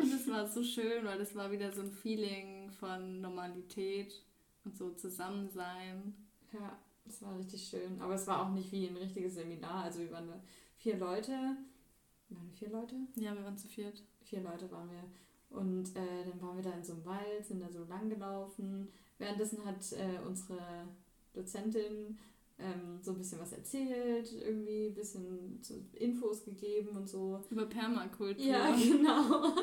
Und 0.00 0.12
das 0.12 0.28
war 0.28 0.46
so 0.46 0.62
schön, 0.62 1.04
weil 1.04 1.18
das 1.18 1.34
war 1.34 1.50
wieder 1.50 1.72
so 1.72 1.82
ein 1.82 1.92
Feeling 1.92 2.70
von 2.70 3.20
Normalität 3.20 4.22
und 4.64 4.76
so 4.76 4.90
Zusammensein. 4.92 6.14
Ja, 6.52 6.78
Das 7.06 7.22
war 7.22 7.36
richtig 7.38 7.62
schön. 7.68 8.00
Aber 8.00 8.14
es 8.14 8.26
war 8.26 8.42
auch 8.42 8.50
nicht 8.50 8.70
wie 8.72 8.86
ein 8.86 8.96
richtiges 8.96 9.34
Seminar. 9.34 9.84
Also 9.84 10.00
wir 10.00 10.10
waren 10.12 10.28
da 10.28 10.40
vier 10.78 10.96
Leute. 10.98 11.32
Waren 11.32 12.48
wir 12.48 12.52
vier 12.58 12.70
Leute? 12.70 12.94
Ja, 13.16 13.34
wir 13.34 13.44
waren 13.44 13.58
zu 13.58 13.68
viert. 13.68 14.02
Vier 14.22 14.40
Leute 14.42 14.70
waren 14.70 14.90
wir. 14.90 15.04
Und 15.50 15.96
äh, 15.96 16.24
dann 16.24 16.40
waren 16.40 16.56
wir 16.56 16.62
da 16.62 16.72
in 16.72 16.84
so 16.84 16.92
einem 16.92 17.04
Wald, 17.04 17.44
sind 17.44 17.60
da 17.60 17.68
so 17.70 17.84
lang 17.84 18.08
gelaufen. 18.08 18.88
Währenddessen 19.18 19.64
hat 19.64 19.92
äh, 19.92 20.20
unsere 20.24 20.86
Dozentin 21.34 22.18
ähm, 22.60 22.98
so 23.02 23.12
ein 23.12 23.18
bisschen 23.18 23.40
was 23.40 23.52
erzählt, 23.52 24.32
irgendwie 24.32 24.88
ein 24.88 24.94
bisschen 24.94 25.58
so 25.62 25.74
Infos 25.94 26.44
gegeben 26.44 26.96
und 26.96 27.08
so. 27.08 27.42
Über 27.50 27.66
Permakultur. 27.66 28.44
Ja, 28.44 28.74
genau. 28.76 29.54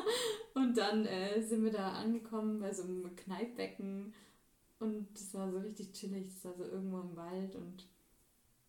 Und 0.54 0.76
dann 0.76 1.06
äh, 1.06 1.40
sind 1.42 1.64
wir 1.64 1.72
da 1.72 1.92
angekommen 1.92 2.60
bei 2.60 2.72
so 2.72 2.82
einem 2.82 3.14
Kneippbecken 3.16 4.12
und 4.80 5.08
das 5.14 5.34
war 5.34 5.50
so 5.50 5.58
richtig 5.58 5.92
chillig. 5.92 6.28
Das 6.28 6.44
war 6.44 6.54
so 6.54 6.64
irgendwo 6.64 7.00
im 7.00 7.16
Wald 7.16 7.56
und 7.56 7.86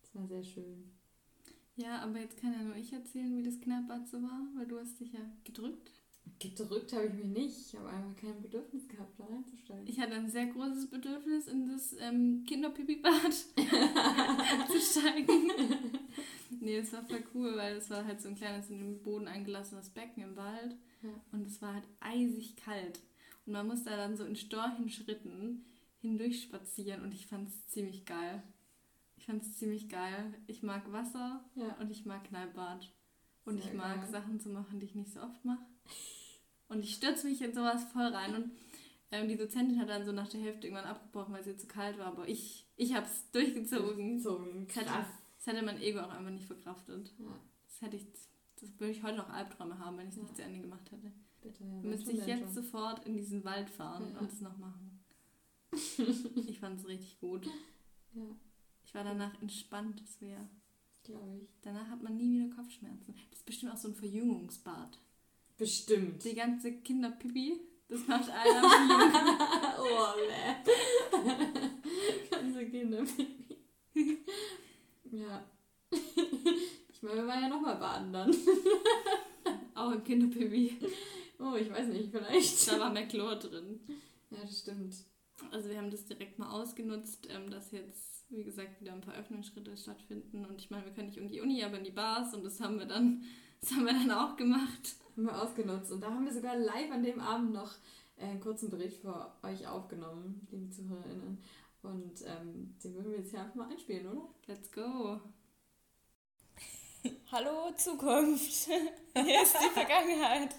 das 0.02 0.14
war 0.14 0.26
sehr 0.26 0.42
schön. 0.42 0.90
Ja, 1.76 2.02
aber 2.02 2.18
jetzt 2.18 2.36
kann 2.36 2.52
ja 2.52 2.62
nur 2.62 2.76
ich 2.76 2.92
erzählen, 2.92 3.36
wie 3.36 3.42
das 3.42 3.60
Kneippbad 3.60 4.06
so 4.08 4.22
war, 4.22 4.48
weil 4.54 4.66
du 4.66 4.78
hast 4.78 5.00
dich 5.00 5.12
ja 5.12 5.20
gedrückt. 5.44 5.99
Gedrückt 6.38 6.92
habe 6.94 7.06
ich 7.06 7.12
mich 7.12 7.26
nicht. 7.26 7.56
Ich 7.66 7.76
habe 7.78 7.90
einfach 7.90 8.16
kein 8.16 8.40
Bedürfnis 8.40 8.88
gehabt, 8.88 9.18
da 9.18 9.24
reinzusteigen. 9.24 9.86
Ich 9.86 10.00
hatte 10.00 10.14
ein 10.14 10.30
sehr 10.30 10.46
großes 10.46 10.88
Bedürfnis, 10.88 11.48
in 11.48 11.68
das 11.68 11.94
ähm, 12.00 12.44
Kinderpipi-Bad 12.48 13.32
zu 14.70 14.80
steigen. 14.80 15.50
nee, 16.60 16.76
es 16.78 16.92
war 16.94 17.04
voll 17.04 17.22
cool, 17.34 17.56
weil 17.56 17.76
es 17.76 17.90
war 17.90 18.06
halt 18.06 18.22
so 18.22 18.28
ein 18.28 18.36
kleines, 18.36 18.70
in 18.70 18.78
den 18.78 19.02
Boden 19.02 19.28
eingelassenes 19.28 19.90
Becken 19.90 20.22
im 20.22 20.36
Wald. 20.36 20.76
Ja. 21.02 21.10
Und 21.32 21.46
es 21.46 21.60
war 21.60 21.74
halt 21.74 21.86
eisig 22.00 22.56
kalt. 22.56 23.00
Und 23.44 23.52
man 23.52 23.66
musste 23.66 23.90
da 23.90 23.96
dann 23.98 24.16
so 24.16 24.24
in 24.24 24.36
Storchenschritten 24.36 25.64
hindurch 26.00 26.42
spazieren 26.42 27.02
und 27.02 27.12
ich 27.12 27.26
fand 27.26 27.48
es 27.48 27.66
ziemlich 27.68 28.06
geil. 28.06 28.42
Ich 29.18 29.26
fand 29.26 29.42
es 29.42 29.58
ziemlich 29.58 29.90
geil. 29.90 30.32
Ich 30.46 30.62
mag 30.62 30.90
Wasser 30.90 31.44
Ja. 31.54 31.76
und 31.80 31.90
ich 31.90 32.06
mag 32.06 32.24
Kneippbad. 32.24 32.90
Und 33.44 33.60
Sehr 33.62 33.72
ich 33.72 33.76
mag 33.76 34.00
geil. 34.02 34.10
Sachen 34.10 34.38
zu 34.40 34.48
machen, 34.50 34.78
die 34.80 34.86
ich 34.86 34.94
nicht 34.94 35.12
so 35.12 35.20
oft 35.20 35.44
mache. 35.44 35.64
Und 36.68 36.80
ich 36.84 36.94
stürze 36.94 37.26
mich 37.28 37.40
in 37.42 37.52
sowas 37.54 37.84
voll 37.92 38.06
rein. 38.06 38.34
Und 38.34 38.52
ähm, 39.10 39.28
die 39.28 39.36
Dozentin 39.36 39.80
hat 39.80 39.88
dann 39.88 40.04
so 40.04 40.12
nach 40.12 40.28
der 40.28 40.40
Hälfte 40.40 40.66
irgendwann 40.66 40.86
abgebrochen, 40.86 41.34
weil 41.34 41.42
sie 41.44 41.56
zu 41.56 41.66
kalt 41.66 41.98
war. 41.98 42.06
Aber 42.06 42.28
ich, 42.28 42.66
ich 42.76 42.94
habe 42.94 43.06
es 43.06 43.30
durchgezogen. 43.32 44.16
Ein 44.22 44.66
Das 44.66 44.76
hätte, 44.76 44.86
krass. 44.86 45.06
das 45.38 45.46
hätte 45.46 45.64
mein 45.64 45.80
Ego 45.80 46.00
auch 46.00 46.10
einfach 46.10 46.30
nicht 46.30 46.46
verkraftet. 46.46 47.12
Ja, 47.18 47.26
Das 47.66 47.80
hätte 47.82 47.96
ich, 47.96 48.06
das 48.60 48.70
würde 48.78 48.92
ich 48.92 49.02
heute 49.02 49.16
noch 49.16 49.30
Albträume 49.30 49.78
haben, 49.78 49.96
wenn 49.98 50.06
ich 50.08 50.12
es 50.14 50.16
Ja. 50.18 50.22
nicht 50.22 50.36
zu 50.36 50.42
Ende 50.42 50.60
gemacht 50.60 50.90
hätte. 50.92 51.12
bitte. 51.42 51.64
Ja, 51.64 51.70
Müsste 51.82 52.12
ich 52.12 52.26
jetzt 52.26 52.40
schon. 52.44 52.52
sofort 52.52 53.04
in 53.06 53.14
diesen 53.16 53.42
Wald 53.44 53.68
fahren 53.70 54.12
Ja. 54.12 54.20
und 54.20 54.30
es 54.30 54.40
noch 54.42 54.56
machen. 54.58 55.02
ich 55.72 56.58
fand 56.60 56.78
es 56.80 56.86
richtig 56.86 57.18
gut. 57.20 57.46
Ja, 58.14 58.22
Ich 58.84 58.94
war 58.94 59.04
danach 59.04 59.40
entspannt, 59.40 60.00
das 60.02 60.20
wäre. 60.20 60.48
Glaube 61.10 61.38
ich. 61.42 61.48
Danach 61.62 61.88
hat 61.88 62.02
man 62.02 62.16
nie 62.16 62.32
wieder 62.32 62.54
Kopfschmerzen. 62.54 63.14
Das 63.30 63.40
ist 63.40 63.46
bestimmt 63.46 63.72
auch 63.72 63.76
so 63.76 63.88
ein 63.88 63.94
Verjüngungsbad. 63.94 64.98
Bestimmt. 65.56 66.24
Die 66.24 66.34
ganze 66.34 66.72
Kinderpipi, 66.72 67.60
das 67.88 68.06
macht 68.06 68.30
einer 68.30 68.62
oh, 69.78 70.14
ne. 70.28 70.56
Ganze 72.30 72.66
Kinder. 72.66 73.04
ja. 75.12 75.44
Ich 77.00 77.02
meine, 77.02 77.22
wir 77.22 77.26
waren 77.26 77.42
ja 77.42 77.48
nochmal 77.48 77.76
baden 77.76 78.12
dann. 78.12 78.34
Auch 79.74 79.92
im 79.92 80.04
Kinderpipi. 80.04 80.76
Oh, 81.38 81.54
ich 81.54 81.70
weiß 81.70 81.88
nicht, 81.88 82.10
vielleicht. 82.10 82.68
Da 82.68 82.78
war 82.78 82.92
mehr 82.92 83.08
Chlor 83.08 83.36
drin. 83.36 83.80
Ja, 84.30 84.38
das 84.42 84.58
stimmt. 84.58 84.94
Also 85.50 85.70
wir 85.70 85.78
haben 85.78 85.90
das 85.90 86.04
direkt 86.04 86.38
mal 86.38 86.50
ausgenutzt, 86.50 87.26
ähm, 87.30 87.48
dass 87.48 87.70
jetzt, 87.70 88.19
wie 88.30 88.44
gesagt, 88.44 88.80
wieder 88.80 88.92
ein 88.92 89.00
paar 89.00 89.14
Öffnungsschritte 89.14 89.76
stattfinden. 89.76 90.44
Und 90.44 90.60
ich 90.60 90.70
meine, 90.70 90.84
wir 90.84 90.92
können 90.92 91.08
nicht 91.08 91.18
in 91.18 91.28
die 91.28 91.40
Uni, 91.40 91.62
aber 91.64 91.78
in 91.78 91.84
die 91.84 91.90
Bars 91.90 92.34
und 92.34 92.44
das 92.44 92.60
haben 92.60 92.78
wir 92.78 92.86
dann, 92.86 93.24
das 93.60 93.72
haben 93.72 93.84
wir 93.84 93.92
dann 93.92 94.10
auch 94.10 94.36
gemacht. 94.36 94.96
Haben 95.16 95.26
wir 95.26 95.42
ausgenutzt. 95.42 95.90
Und 95.92 96.00
da 96.02 96.10
haben 96.10 96.24
wir 96.24 96.32
sogar 96.32 96.56
live 96.56 96.90
an 96.92 97.02
dem 97.02 97.20
Abend 97.20 97.52
noch 97.52 97.74
äh, 98.16 98.26
einen 98.26 98.40
kurzen 98.40 98.70
Bericht 98.70 99.00
für 99.00 99.32
euch 99.42 99.66
aufgenommen, 99.66 100.46
liebe 100.50 100.70
ZuhörerInnen. 100.70 101.42
Und 101.82 102.22
ähm, 102.26 102.76
den 102.84 102.94
würden 102.94 103.10
wir 103.10 103.18
jetzt 103.18 103.30
hier 103.30 103.40
einfach 103.40 103.54
mal 103.54 103.70
einspielen, 103.70 104.06
oder? 104.06 104.28
Let's 104.46 104.70
go. 104.70 105.20
Hallo 107.32 107.72
Zukunft, 107.76 108.68
hier 109.14 109.42
ist 109.42 109.56
die 109.56 109.70
Vergangenheit. 109.72 110.54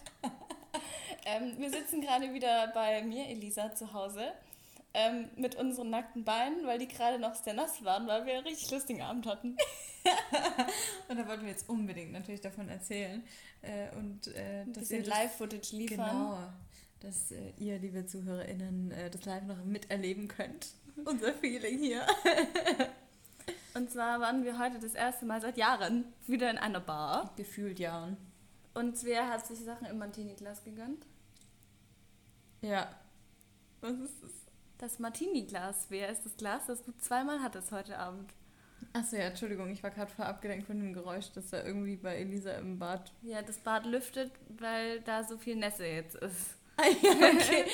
ähm, 1.26 1.54
wir 1.60 1.70
sitzen 1.70 2.02
gerade 2.02 2.34
wieder 2.34 2.72
bei 2.74 3.04
mir, 3.04 3.28
Elisa, 3.28 3.74
zu 3.76 3.94
Hause 3.94 4.34
ähm, 4.94 5.30
mit 5.36 5.56
unseren 5.56 5.90
nackten 5.90 6.24
Beinen, 6.24 6.66
weil 6.66 6.80
die 6.80 6.88
gerade 6.88 7.20
noch 7.20 7.36
sehr 7.36 7.54
nass 7.54 7.84
waren, 7.84 8.08
weil 8.08 8.26
wir 8.26 8.34
einen 8.34 8.48
richtig 8.48 8.72
lustigen 8.72 9.02
Abend 9.02 9.26
hatten. 9.26 9.58
Und 11.08 11.18
da 11.18 11.28
wollten 11.28 11.44
wir 11.44 11.52
jetzt 11.52 11.70
unbedingt 11.70 12.12
natürlich 12.12 12.42
davon 12.42 12.68
erzählen. 12.70 13.24
Äh, 13.62 13.96
und 13.96 14.28
äh, 14.28 14.66
dass 14.66 14.90
das, 14.90 15.06
Live-Footage 15.06 15.76
liefern. 15.76 15.98
Genau, 15.98 16.40
dass 17.02 17.32
äh, 17.32 17.54
ihr, 17.58 17.78
liebe 17.78 18.06
ZuhörerInnen, 18.06 18.92
äh, 18.92 19.10
das 19.12 19.26
live 19.26 19.44
noch 19.44 19.64
miterleben 19.64 20.28
könnt. 20.28 20.74
Unser 21.06 21.34
Feeling 21.34 21.78
hier. 21.78 22.06
Und 23.74 23.90
zwar 23.90 24.20
waren 24.20 24.44
wir 24.44 24.60
heute 24.60 24.80
das 24.80 24.96
erste 24.96 25.26
Mal 25.26 25.40
seit 25.42 25.58
Jahren 25.58 26.06
wieder 26.28 26.50
in 26.50 26.58
einer 26.58 26.80
Bar. 26.80 27.34
Gefühlt 27.38 27.80
Jahren. 27.80 28.18
Und 28.74 28.98
Svea 28.98 29.28
hat 29.28 29.46
sich 29.46 29.60
Sachen 29.60 29.88
im 29.88 29.98
Martini-Glas 29.98 30.64
gegönnt. 30.64 31.06
Ja. 32.62 32.90
Was 33.82 33.94
ist 33.94 34.24
das? 34.24 34.41
Das 34.82 34.98
Martini-Glas, 34.98 35.84
Svea, 35.84 36.08
ist 36.08 36.26
das 36.26 36.36
Glas, 36.38 36.66
das 36.66 36.84
du 36.84 36.92
zweimal 36.98 37.44
hattest 37.44 37.72
heute 37.72 38.00
Abend. 38.00 38.34
Achso, 38.94 39.16
ja, 39.16 39.26
Entschuldigung, 39.26 39.70
ich 39.70 39.84
war 39.84 39.92
gerade 39.92 40.12
voll 40.12 40.26
abgelenkt 40.26 40.66
von 40.66 40.80
dem 40.80 40.92
Geräusch, 40.92 41.28
das 41.36 41.52
da 41.52 41.64
irgendwie 41.64 41.98
bei 41.98 42.16
Elisa 42.16 42.54
im 42.54 42.80
Bad. 42.80 43.12
Ja, 43.22 43.44
das 43.44 43.60
Bad 43.60 43.86
lüftet, 43.86 44.32
weil 44.58 45.02
da 45.02 45.24
so 45.24 45.38
viel 45.38 45.56
Nässe 45.56 45.86
jetzt 45.86 46.16
ist. 46.16 46.56
Ah, 46.78 46.86
ja, 47.04 47.12
okay. 47.12 47.66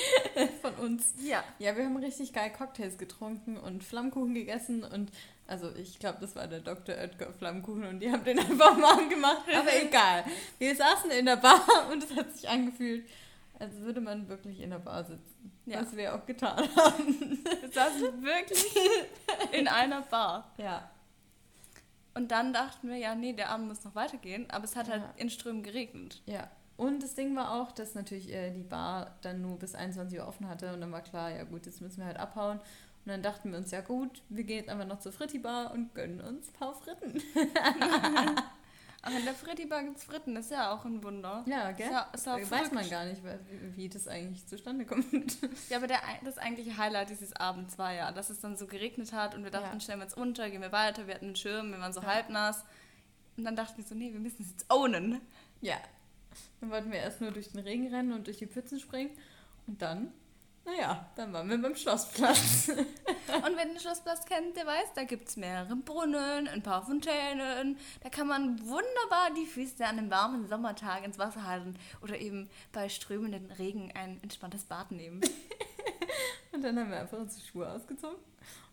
von 0.60 0.74
uns. 0.74 1.14
Ja. 1.22 1.42
Ja, 1.60 1.76
wir 1.76 1.84
haben 1.84 1.96
richtig 1.96 2.32
geil 2.32 2.52
Cocktails 2.52 2.98
getrunken 2.98 3.56
und 3.56 3.84
Flammkuchen 3.84 4.34
gegessen 4.34 4.82
und 4.82 5.12
also 5.46 5.74
ich 5.76 6.00
glaube, 6.00 6.18
das 6.20 6.34
war 6.36 6.48
der 6.48 6.60
Dr. 6.60 6.96
Oetker 6.96 7.32
Flammkuchen 7.32 7.86
und 7.86 8.00
die 8.00 8.10
haben 8.10 8.24
den 8.24 8.38
einfach 8.40 8.76
warm 8.78 9.08
gemacht, 9.08 9.44
aber 9.54 9.82
egal. 9.82 10.24
Wir 10.58 10.74
saßen 10.74 11.12
in 11.12 11.26
der 11.26 11.36
Bar 11.36 11.88
und 11.90 12.02
es 12.02 12.14
hat 12.14 12.36
sich 12.36 12.48
angefühlt, 12.48 13.08
als 13.60 13.76
würde 13.76 14.00
man 14.00 14.28
wirklich 14.28 14.60
in 14.60 14.70
der 14.70 14.78
Bar 14.78 15.04
sitzen. 15.04 15.52
Ja. 15.66 15.80
Was 15.82 15.96
wir 15.96 16.14
auch 16.14 16.24
getan 16.26 16.56
haben. 16.76 17.38
Wir 17.60 17.70
saßen 17.72 18.22
wirklich 18.22 18.66
in 19.52 19.68
einer 19.68 20.02
Bar. 20.02 20.52
Ja. 20.56 20.90
Und 22.14 22.30
dann 22.30 22.52
dachten 22.52 22.88
wir, 22.88 22.96
ja, 22.96 23.14
nee, 23.14 23.32
der 23.32 23.50
Abend 23.50 23.68
muss 23.68 23.84
noch 23.84 23.94
weitergehen. 23.94 24.48
Aber 24.50 24.64
es 24.64 24.74
hat 24.76 24.88
halt 24.88 25.02
Ja. 25.02 25.12
in 25.16 25.30
Strömen 25.30 25.62
geregnet. 25.62 26.22
Ja. 26.26 26.48
Und 26.76 27.02
das 27.02 27.14
Ding 27.14 27.34
war 27.36 27.52
auch, 27.60 27.72
dass 27.72 27.94
natürlich 27.94 28.32
äh, 28.32 28.50
die 28.52 28.62
Bar 28.62 29.16
dann 29.22 29.40
nur 29.42 29.58
bis 29.58 29.74
21 29.74 30.18
Uhr 30.20 30.26
offen 30.28 30.48
hatte 30.48 30.72
und 30.72 30.80
dann 30.80 30.92
war 30.92 31.00
klar, 31.02 31.30
ja 31.30 31.42
gut, 31.44 31.66
jetzt 31.66 31.80
müssen 31.80 31.98
wir 31.98 32.06
halt 32.06 32.18
abhauen. 32.18 32.58
Und 32.58 33.12
dann 33.12 33.22
dachten 33.22 33.50
wir 33.50 33.58
uns, 33.58 33.70
ja 33.72 33.80
gut, 33.80 34.22
wir 34.28 34.44
gehen 34.44 34.58
jetzt 34.58 34.68
einfach 34.68 34.86
noch 34.86 35.00
zur 35.00 35.12
Fritti-Bar 35.12 35.72
und 35.72 35.94
gönnen 35.94 36.20
uns 36.20 36.48
ein 36.48 36.52
paar 36.54 36.74
Fritten. 36.74 37.20
Ach, 39.02 39.10
in 39.16 39.24
der 39.24 39.34
Fritti-Bar 39.34 39.84
gibt's 39.84 40.02
Fritten, 40.04 40.34
das 40.34 40.46
ist 40.46 40.50
ja 40.50 40.72
auch 40.72 40.84
ein 40.84 41.02
Wunder. 41.04 41.44
Ja, 41.46 41.70
gell? 41.70 41.90
Ja, 41.90 42.10
ist 42.12 42.28
auch 42.28 42.36
Äh, 42.36 42.50
Weiß 42.50 42.72
man 42.72 42.88
gar 42.90 43.04
nicht, 43.04 43.22
wie, 43.24 43.76
wie 43.76 43.88
das 43.88 44.08
eigentlich 44.08 44.44
zustande 44.46 44.84
kommt. 44.84 45.06
Ja, 45.70 45.76
aber 45.76 45.86
der, 45.86 46.00
das 46.24 46.36
eigentliche 46.38 46.76
Highlight 46.76 47.10
dieses 47.10 47.32
Abends 47.34 47.78
war 47.78 47.92
ja, 47.92 48.10
dass 48.10 48.28
es 48.28 48.40
dann 48.40 48.56
so 48.56 48.66
geregnet 48.66 49.12
hat 49.12 49.34
und 49.36 49.44
wir 49.44 49.50
dachten, 49.52 49.74
Ja. 49.74 49.80
stellen 49.80 50.00
wir 50.00 50.04
uns 50.06 50.14
unter, 50.14 50.50
gehen 50.50 50.62
wir 50.62 50.72
weiter, 50.72 51.06
wir 51.06 51.14
hatten 51.14 51.26
einen 51.26 51.36
Schirm, 51.36 51.70
wir 51.70 51.78
waren 51.78 51.92
so 51.92 52.00
Ja. 52.00 52.06
halbnass. 52.08 52.64
Und 53.36 53.44
dann 53.44 53.54
dachten 53.54 53.76
wir 53.78 53.84
so, 53.84 53.94
nee, 53.94 54.12
wir 54.12 54.18
müssen 54.20 54.42
es 54.42 54.50
jetzt 54.50 54.66
ownen. 54.68 55.20
Ja. 55.60 55.76
Dann 56.60 56.70
wollten 56.70 56.90
wir 56.90 56.98
erst 56.98 57.20
nur 57.20 57.30
durch 57.30 57.50
den 57.52 57.60
Regen 57.60 57.86
rennen 57.94 58.12
und 58.12 58.26
durch 58.26 58.38
die 58.38 58.46
Pfützen 58.48 58.80
springen. 58.80 59.10
Und 59.68 59.80
dann, 59.80 60.12
naja, 60.68 61.06
dann 61.16 61.32
waren 61.32 61.48
wir 61.48 61.60
beim 61.60 61.74
Schlossplatz. 61.74 62.68
Und 62.68 63.56
wer 63.56 63.64
den 63.64 63.78
Schlossplatz 63.78 64.24
kennt, 64.26 64.56
der 64.56 64.66
weiß, 64.66 64.92
da 64.94 65.04
gibt 65.04 65.28
es 65.28 65.36
mehrere 65.36 65.76
Brunnen, 65.76 66.46
ein 66.46 66.62
paar 66.62 66.84
Fontänen. 66.84 67.78
Da 68.02 68.08
kann 68.10 68.26
man 68.26 68.60
wunderbar 68.60 69.32
die 69.36 69.46
Füße 69.46 69.84
an 69.84 69.98
einem 69.98 70.10
warmen 70.10 70.46
Sommertag 70.46 71.04
ins 71.04 71.18
Wasser 71.18 71.46
halten 71.46 71.76
oder 72.02 72.18
eben 72.18 72.50
bei 72.72 72.88
strömenden 72.88 73.50
Regen 73.52 73.92
ein 73.94 74.22
entspanntes 74.22 74.64
Bad 74.64 74.90
nehmen. 74.90 75.20
Und 76.52 76.62
dann 76.62 76.78
haben 76.78 76.90
wir 76.90 77.00
einfach 77.00 77.18
unsere 77.18 77.46
Schuhe 77.46 77.70
ausgezogen 77.70 78.18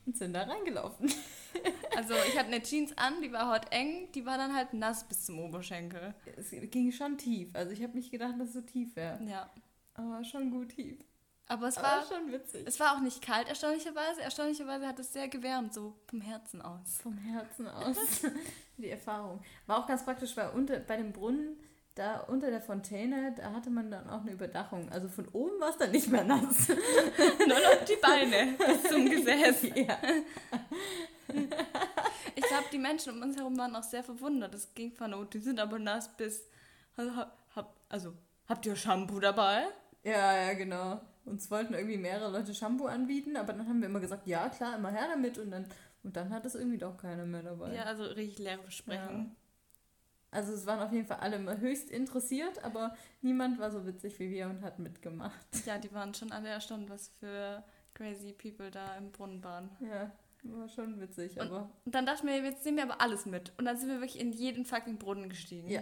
und 0.06 0.18
sind 0.18 0.34
da 0.34 0.44
reingelaufen. 0.44 1.12
Also 1.96 2.14
ich 2.28 2.38
hatte 2.38 2.48
eine 2.48 2.62
Jeans 2.62 2.92
an, 2.98 3.22
die 3.22 3.32
war 3.32 3.50
heute 3.50 3.72
eng, 3.72 4.12
die 4.14 4.26
war 4.26 4.38
dann 4.38 4.54
halt 4.54 4.74
nass 4.74 5.08
bis 5.08 5.26
zum 5.26 5.40
Oberschenkel. 5.40 6.14
Es 6.36 6.52
ging 6.52 6.92
schon 6.92 7.18
tief. 7.18 7.56
Also 7.56 7.72
ich 7.72 7.82
habe 7.82 7.94
nicht 7.94 8.12
gedacht, 8.12 8.34
dass 8.38 8.50
es 8.50 8.56
so 8.56 8.62
tief 8.62 8.98
wäre. 8.98 9.24
Ja. 9.24 9.50
Aber 9.94 10.22
schon 10.26 10.52
gut 10.52 10.76
tief. 10.76 10.98
Aber 11.48 11.68
es 11.68 11.78
Aber 11.78 11.88
war, 11.88 12.06
schon 12.06 12.32
witzig. 12.32 12.64
es 12.66 12.80
war 12.80 12.96
auch 12.96 13.02
nicht 13.02 13.22
kalt, 13.22 13.48
erstaunlicherweise. 13.48 14.22
Erstaunlicherweise 14.22 14.88
hat 14.88 14.98
es 15.00 15.14
sehr 15.14 15.28
gewärmt, 15.28 15.74
so 15.74 15.96
vom 16.08 16.22
Herzen 16.22 16.62
aus. 16.62 16.98
Vom 17.04 17.18
Herzen 17.18 17.68
aus. 17.68 17.98
Die 18.78 18.90
Erfahrung. 18.90 19.42
War 19.68 19.80
auch 19.80 19.88
ganz 19.88 20.04
praktisch, 20.04 20.36
weil 20.36 20.50
unter, 20.50 20.80
bei 20.80 20.98
dem 20.98 21.14
Brunnen, 21.14 21.58
da 21.94 22.22
unter 22.22 22.50
der 22.50 22.62
Fontäne, 22.62 23.34
da 23.38 23.54
hatte 23.54 23.70
man 23.70 23.90
dann 23.92 24.10
auch 24.10 24.22
eine 24.22 24.32
Überdachung. 24.32 24.90
Also 24.92 25.08
von 25.08 25.28
oben 25.30 25.60
war 25.60 25.70
es 25.70 25.78
dann 25.78 25.92
nicht 25.92 26.10
mehr 26.10 26.24
nass. 26.24 26.68
Nur 26.68 27.48
noch 27.48 27.86
die 27.88 27.96
Beine 28.02 28.58
zum 28.90 29.10
Gesäß. 29.10 29.64
ja. 29.76 29.98
Ich 32.36 32.44
glaube, 32.44 32.66
die 32.72 32.78
Menschen 32.80 33.14
um 33.14 33.22
uns 33.22 33.38
herum 33.38 33.58
waren 33.58 33.76
auch 33.76 33.84
sehr 33.84 34.04
verwundert. 34.04 34.54
Es 34.54 34.74
ging 34.74 34.92
von, 34.92 35.14
oh, 35.14 35.24
die 35.24 35.40
sind 35.40 35.60
aber 35.60 35.80
nass 35.80 36.10
bis. 36.18 36.48
Hab, 36.98 37.38
hab, 37.56 37.76
also, 37.88 38.14
habt 38.48 38.66
ihr 38.66 38.76
Shampoo 38.76 39.20
dabei? 39.20 39.68
Ja, 40.04 40.36
ja, 40.48 40.54
genau. 40.54 41.00
Uns 41.26 41.50
wollten 41.52 41.74
irgendwie 41.74 41.98
mehrere 41.98 42.32
Leute 42.32 42.54
Shampoo 42.54 42.86
anbieten, 42.86 43.36
aber 43.36 43.54
dann 43.54 43.68
haben 43.68 43.82
wir 43.82 43.90
immer 43.90 44.00
gesagt, 44.00 44.28
ja, 44.28 44.48
klar, 44.50 44.78
immer 44.78 44.92
her 44.92 45.08
damit. 45.10 45.38
Und 45.40 45.52
dann, 45.52 45.66
und 46.04 46.16
dann 46.16 46.30
hat 46.32 46.46
es 46.46 46.56
irgendwie 46.56 46.78
doch 46.78 46.98
keiner 46.98 47.26
mehr 47.26 47.42
dabei. 47.44 47.74
Ja, 47.74 47.84
also 47.84 48.04
richtig 48.04 48.40
leere 48.40 48.62
Versprechen. 48.62 49.36
Also 50.32 50.54
es 50.54 50.66
waren 50.66 50.80
auf 50.82 50.92
jeden 50.92 51.08
Fall 51.08 51.18
alle 51.22 51.38
immer 51.38 51.58
höchst 51.58 51.90
interessiert, 51.90 52.64
aber 52.64 52.94
niemand 53.22 53.58
war 53.58 53.72
so 53.72 53.86
witzig 53.88 54.20
wie 54.20 54.30
wir 54.30 54.48
und 54.48 54.62
hat 54.62 54.80
mitgemacht. 54.80 55.48
Ja, 55.66 55.78
die 55.78 55.92
waren 55.94 56.14
schon 56.14 56.32
alle 56.32 56.50
erstaunt, 56.50 56.90
was 56.90 57.08
für 57.20 57.64
crazy 57.94 58.34
people 58.34 58.70
da 58.70 58.96
im 58.98 59.12
Brunnen 59.14 59.42
waren. 59.44 59.70
Ja, 59.80 60.12
war 60.44 60.68
schon 60.68 61.00
witzig, 61.00 61.40
Und- 61.40 61.48
aber 61.48 61.70
Und 61.86 61.96
dann 61.96 62.06
dachten 62.06 62.28
wir, 62.28 62.36
jetzt 62.44 62.66
nehmen 62.66 62.78
wir 62.78 62.84
aber 62.84 63.00
alles 63.02 63.26
mit. 63.26 63.54
Und 63.58 63.64
dann 63.66 63.78
sind 63.78 63.88
wir 63.90 63.96
wirklich 64.02 64.20
in 64.20 64.34
jeden 64.34 64.66
fucking 64.66 64.98
Brunnen 65.00 65.30
gestiegen. 65.30 65.70
Ja. 65.70 65.82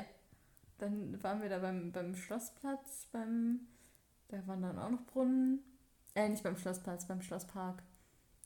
dann 0.78 1.22
waren 1.24 1.42
wir 1.42 1.50
da 1.50 1.60
beim, 1.60 1.92
beim 1.92 2.14
Schlossplatz, 2.16 3.08
beim, 3.12 3.62
da 4.34 4.46
waren 4.48 4.62
dann 4.62 4.80
auch 4.80 4.90
noch 4.90 5.06
Brunnen. 5.06 5.60
Äh, 6.16 6.30
nicht 6.30 6.44
beim 6.44 6.58
Schlossplatz, 6.58 7.08
beim 7.08 7.22
Schlosspark, 7.22 7.82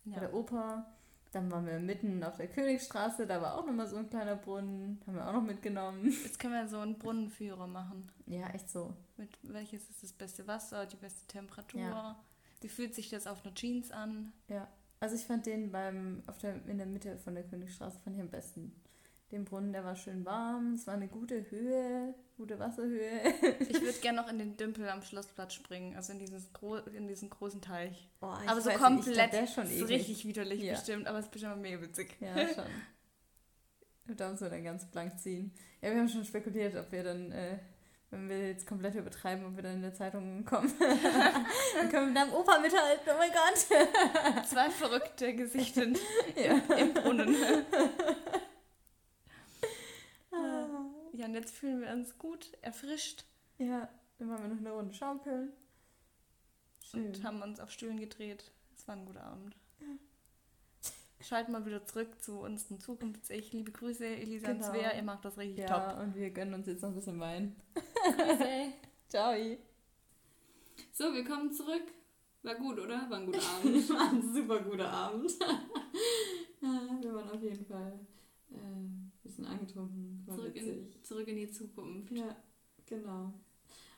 bei 0.05 0.11
Ja. 0.13 0.19
der 0.19 0.33
Oper. 0.33 0.85
Dann 1.33 1.51
waren 1.51 1.65
wir 1.65 1.79
mitten 1.79 2.23
auf 2.23 2.37
der 2.37 2.47
Königstraße, 2.47 3.27
da 3.27 3.41
war 3.41 3.57
auch 3.57 3.65
nochmal 3.65 3.85
so 3.87 3.97
ein 3.97 4.09
kleiner 4.09 4.37
Brunnen, 4.37 5.01
haben 5.05 5.15
wir 5.15 5.27
auch 5.27 5.33
noch 5.33 5.43
mitgenommen. 5.43 6.05
Jetzt 6.23 6.39
können 6.39 6.53
wir 6.53 6.67
so 6.69 6.79
einen 6.79 6.97
Brunnenführer 6.97 7.67
machen. 7.67 8.09
Ja, 8.25 8.47
echt 8.51 8.69
so. 8.69 8.93
Mit 9.17 9.37
welches 9.43 9.89
ist 9.89 10.01
das 10.03 10.13
beste 10.13 10.47
Wasser, 10.47 10.85
die 10.85 10.95
beste 10.95 11.27
Temperatur? 11.27 11.81
Ja. 11.81 12.19
Wie 12.61 12.69
fühlt 12.69 12.95
sich 12.95 13.09
das 13.09 13.27
auf 13.27 13.45
einer 13.45 13.53
Jeans 13.53 13.91
an? 13.91 14.31
Ja, 14.47 14.67
also 15.01 15.15
ich 15.15 15.25
fand 15.25 15.45
den 15.45 15.69
beim, 15.71 16.23
auf 16.27 16.37
der, 16.37 16.65
in 16.65 16.77
der 16.77 16.87
Mitte 16.87 17.17
von 17.17 17.35
der 17.35 17.43
Königstraße 17.43 17.99
fand 17.99 18.15
ich 18.15 18.21
am 18.21 18.29
besten. 18.29 18.73
Den 19.31 19.43
Brunnen, 19.43 19.73
der 19.73 19.83
war 19.83 19.95
schön 19.97 20.23
warm, 20.23 20.75
es 20.75 20.87
war 20.87 20.93
eine 20.93 21.09
gute 21.09 21.49
Höhe, 21.51 22.15
gute 22.37 22.57
Wasserhöhe. 22.59 23.21
Ich 23.59 23.81
würde 23.81 23.99
gerne 23.99 24.21
noch 24.21 24.29
in 24.29 24.39
den 24.39 24.55
Dümpel 24.55 24.87
am 24.87 25.01
Schlossplatz 25.01 25.53
springen, 25.53 25.95
also 25.97 26.13
in, 26.13 26.19
dieses 26.19 26.53
gro 26.53 26.77
in 26.77 27.07
diesen 27.09 27.29
großen 27.29 27.61
Teich. 27.61 28.07
Oh, 28.21 28.27
aber 28.27 28.61
so 28.61 28.69
nicht, 28.69 28.79
komplett, 28.79 29.33
ist 29.33 29.53
schon 29.53 29.65
ist 29.69 29.89
richtig 29.89 30.25
widerlich 30.25 30.61
Ja. 30.61 30.73
bestimmt, 30.75 31.07
aber 31.07 31.19
es 31.19 31.25
ist 31.25 31.31
bestimmt 31.31 31.61
mega 31.61 31.81
witzig. 31.81 32.15
Ja, 32.21 32.37
schon. 32.47 32.63
Und 34.07 34.17
da 34.19 34.29
müssen 34.29 34.45
wir 34.45 34.49
dann 34.49 34.63
ganz 34.63 34.85
blank 34.85 35.19
ziehen. 35.19 35.51
Ja, 35.81 35.91
wir 35.91 35.97
haben 35.99 36.07
schon 36.07 36.23
spekuliert, 36.23 36.75
ob 36.77 36.89
wir 36.93 37.03
dann, 37.03 37.29
äh, 37.33 37.57
wenn 38.11 38.29
wir 38.29 38.47
jetzt 38.47 38.65
komplett 38.65 38.95
übertreiben, 38.95 39.45
ob 39.45 39.57
wir 39.57 39.63
dann 39.63 39.73
in 39.73 39.81
der 39.81 39.93
Zeitung 39.93 40.45
kommen. 40.45 40.71
dann 40.79 41.89
können 41.89 41.91
wir 41.91 42.05
mit 42.05 42.15
deinem 42.15 42.33
Opa 42.33 42.59
mithalten, 42.59 43.09
oh 43.13 43.17
mein 43.17 43.31
Gott. 43.31 44.45
Zwei 44.47 44.69
verrückte 44.69 45.35
Gesichter 45.35 45.83
Ja. 46.37 46.75
im 46.77 46.93
Brunnen. 46.93 47.35
Ja, 51.17 51.25
und 51.25 51.33
jetzt 51.33 51.53
fühlen 51.55 51.81
wir 51.81 51.89
uns 51.91 52.17
gut, 52.17 52.51
erfrischt 52.61 53.25
Ja, 53.57 53.89
dann 54.19 54.27
machen 54.27 54.43
wir 54.43 54.49
noch 54.49 54.59
eine 54.59 54.71
Runde 54.71 54.93
schaukeln. 54.93 55.51
Schön. 56.83 57.07
und 57.07 57.23
haben 57.23 57.41
uns 57.41 57.59
auf 57.59 57.71
Stühlen 57.71 57.99
gedreht. 57.99 58.51
Es 58.75 58.87
war 58.87 58.95
ein 58.95 59.05
guter 59.05 59.23
Abend. 59.23 59.55
Schalten 61.19 61.51
mal 61.51 61.65
wieder 61.65 61.83
zurück 61.85 62.21
zu 62.21 62.39
unserem 62.39 62.79
Zukunfts-Ich. 62.79 63.51
Liebe 63.51 63.71
Grüße, 63.71 64.05
Elisa 64.05 64.49
und 64.51 64.59
Genau. 64.59 64.71
Svea, 64.71 64.95
ihr 64.95 65.01
macht 65.03 65.25
das 65.25 65.37
richtig 65.37 65.67
Ja, 65.67 65.99
und 65.99 66.15
wir 66.15 66.29
gönnen 66.29 66.53
uns 66.53 66.67
jetzt 66.67 66.81
noch 66.83 66.89
ein 66.89 66.95
bisschen 66.95 67.19
Wein. 67.19 67.55
top. 67.73 67.83
Grüße. 68.15 68.73
Ciao. 69.09 69.33
So, 70.93 71.11
wir 71.13 71.25
kommen 71.25 71.51
zurück. 71.51 71.91
War 72.43 72.53
gut, 72.55 72.79
oder? 72.79 73.09
War 73.09 73.17
ein 73.17 73.25
guter 73.25 73.41
Abend. 73.57 73.89
War 73.89 74.09
ein 74.11 74.33
super 74.33 74.59
guter 74.61 74.89
Abend. 74.91 75.31
Ja, 76.59 76.97
wir 77.01 77.13
waren 77.13 77.29
auf 77.29 77.41
jeden 77.41 77.65
Fall 77.67 77.99
äh, 78.51 79.06
bisschen 79.37 79.45
angetrunken. 79.59 80.25
Zurück 80.27 80.55
in, 80.55 80.87
zurück 81.03 81.27
in 81.27 81.35
die 81.37 81.49
Zukunft. 81.51 82.11
Ja, 82.11 82.35
genau. 82.85 83.33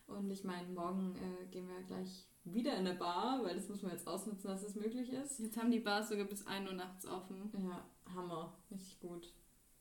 Und 0.07 0.29
ich 0.31 0.43
meine, 0.43 0.67
morgen 0.69 1.15
äh, 1.15 1.45
gehen 1.51 1.67
wir 1.67 1.81
gleich 1.83 2.25
wieder 2.43 2.73
in 2.77 2.87
eine 2.87 2.95
Bar, 2.95 3.43
weil 3.43 3.55
das 3.55 3.69
muss 3.69 3.81
man 3.83 3.91
jetzt 3.91 4.07
ausnutzen, 4.07 4.47
dass 4.47 4.63
es 4.63 4.75
möglich 4.75 5.09
ist. 5.11 5.39
Jetzt 5.39 5.57
haben 5.57 5.71
die 5.71 5.79
Bars 5.79 6.09
sogar 6.09 6.25
bis 6.25 6.45
1 6.47 6.67
Uhr 6.67 6.75
nachts 6.75 7.05
offen. 7.05 7.51
Ja, 7.57 7.85
Hammer. 8.15 8.57
Richtig 8.71 8.99
gut. 8.99 9.31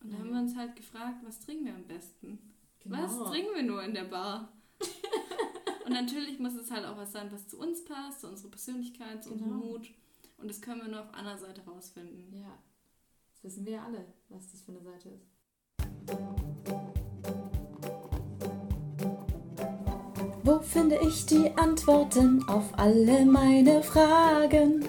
Und 0.01 0.13
da 0.13 0.17
Mhm. 0.19 0.21
haben 0.23 0.31
wir 0.33 0.41
uns 0.41 0.57
halt 0.57 0.77
gefragt, 0.77 1.25
was 1.25 1.41
trinken 1.41 1.65
wir 1.67 1.75
am 1.75 1.87
besten? 1.87 2.39
Genau. 2.81 2.99
Was 2.99 3.31
trinken 3.31 3.55
wir 3.55 3.63
nur 3.63 3.83
in 3.83 3.95
der 3.95 4.05
Bar? 4.05 4.53
und 5.87 5.93
natürlich 5.93 6.39
muss 6.39 6.55
es 6.55 6.71
halt 6.71 6.85
auch 6.85 6.97
was 6.97 7.13
sein, 7.13 7.33
was 7.33 7.49
zu 7.49 7.59
uns 7.59 7.85
passt, 7.85 8.21
zu 8.21 8.29
unserer 8.29 8.51
Persönlichkeit, 8.51 9.25
zu 9.25 9.33
unserem 9.33 9.53
Genau. 9.61 9.65
Mut. 9.65 9.91
Und 10.37 10.49
das 10.49 10.61
können 10.61 10.83
wir 10.83 10.89
nur 10.89 11.01
auf 11.03 11.15
einer 11.15 11.37
Seite 11.39 11.63
rausfinden. 11.65 12.33
Ja, 12.39 12.59
das 13.33 13.43
wissen 13.45 13.65
wir 13.65 13.73
ja 13.73 13.85
alle, 13.85 14.07
was 14.29 14.51
das 14.53 14.63
für 14.63 14.73
eine 14.73 14.83
Seite 14.83 15.09
ist. 15.09 15.27
Wo 20.43 20.61
finde 20.61 20.99
ich 21.03 21.27
die 21.27 21.51
Antworten 21.57 22.43
auf 22.49 22.79
alle 22.79 23.27
meine 23.27 23.83
Fragen? 23.83 24.85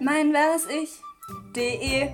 Mein 0.00 0.32
wahres 0.32 0.66
Ich. 0.66 1.00
De. 1.54 2.10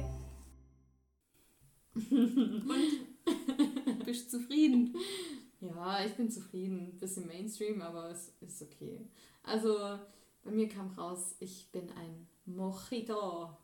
Bist 4.05 4.33
du 4.33 4.39
zufrieden? 4.39 4.97
Ja, 5.61 6.05
ich 6.05 6.15
bin 6.15 6.31
zufrieden. 6.31 6.99
Bisschen 6.99 7.27
Mainstream, 7.27 7.83
aber 7.83 8.11
es 8.11 8.35
ist 8.41 8.63
okay. 8.63 9.09
Also, 9.43 9.99
bei 10.45 10.51
mir 10.51 10.69
kam 10.69 10.91
raus, 10.91 11.37
ich 11.41 11.71
bin 11.73 11.91
ein 11.91 12.29
Mojito. 12.45 13.57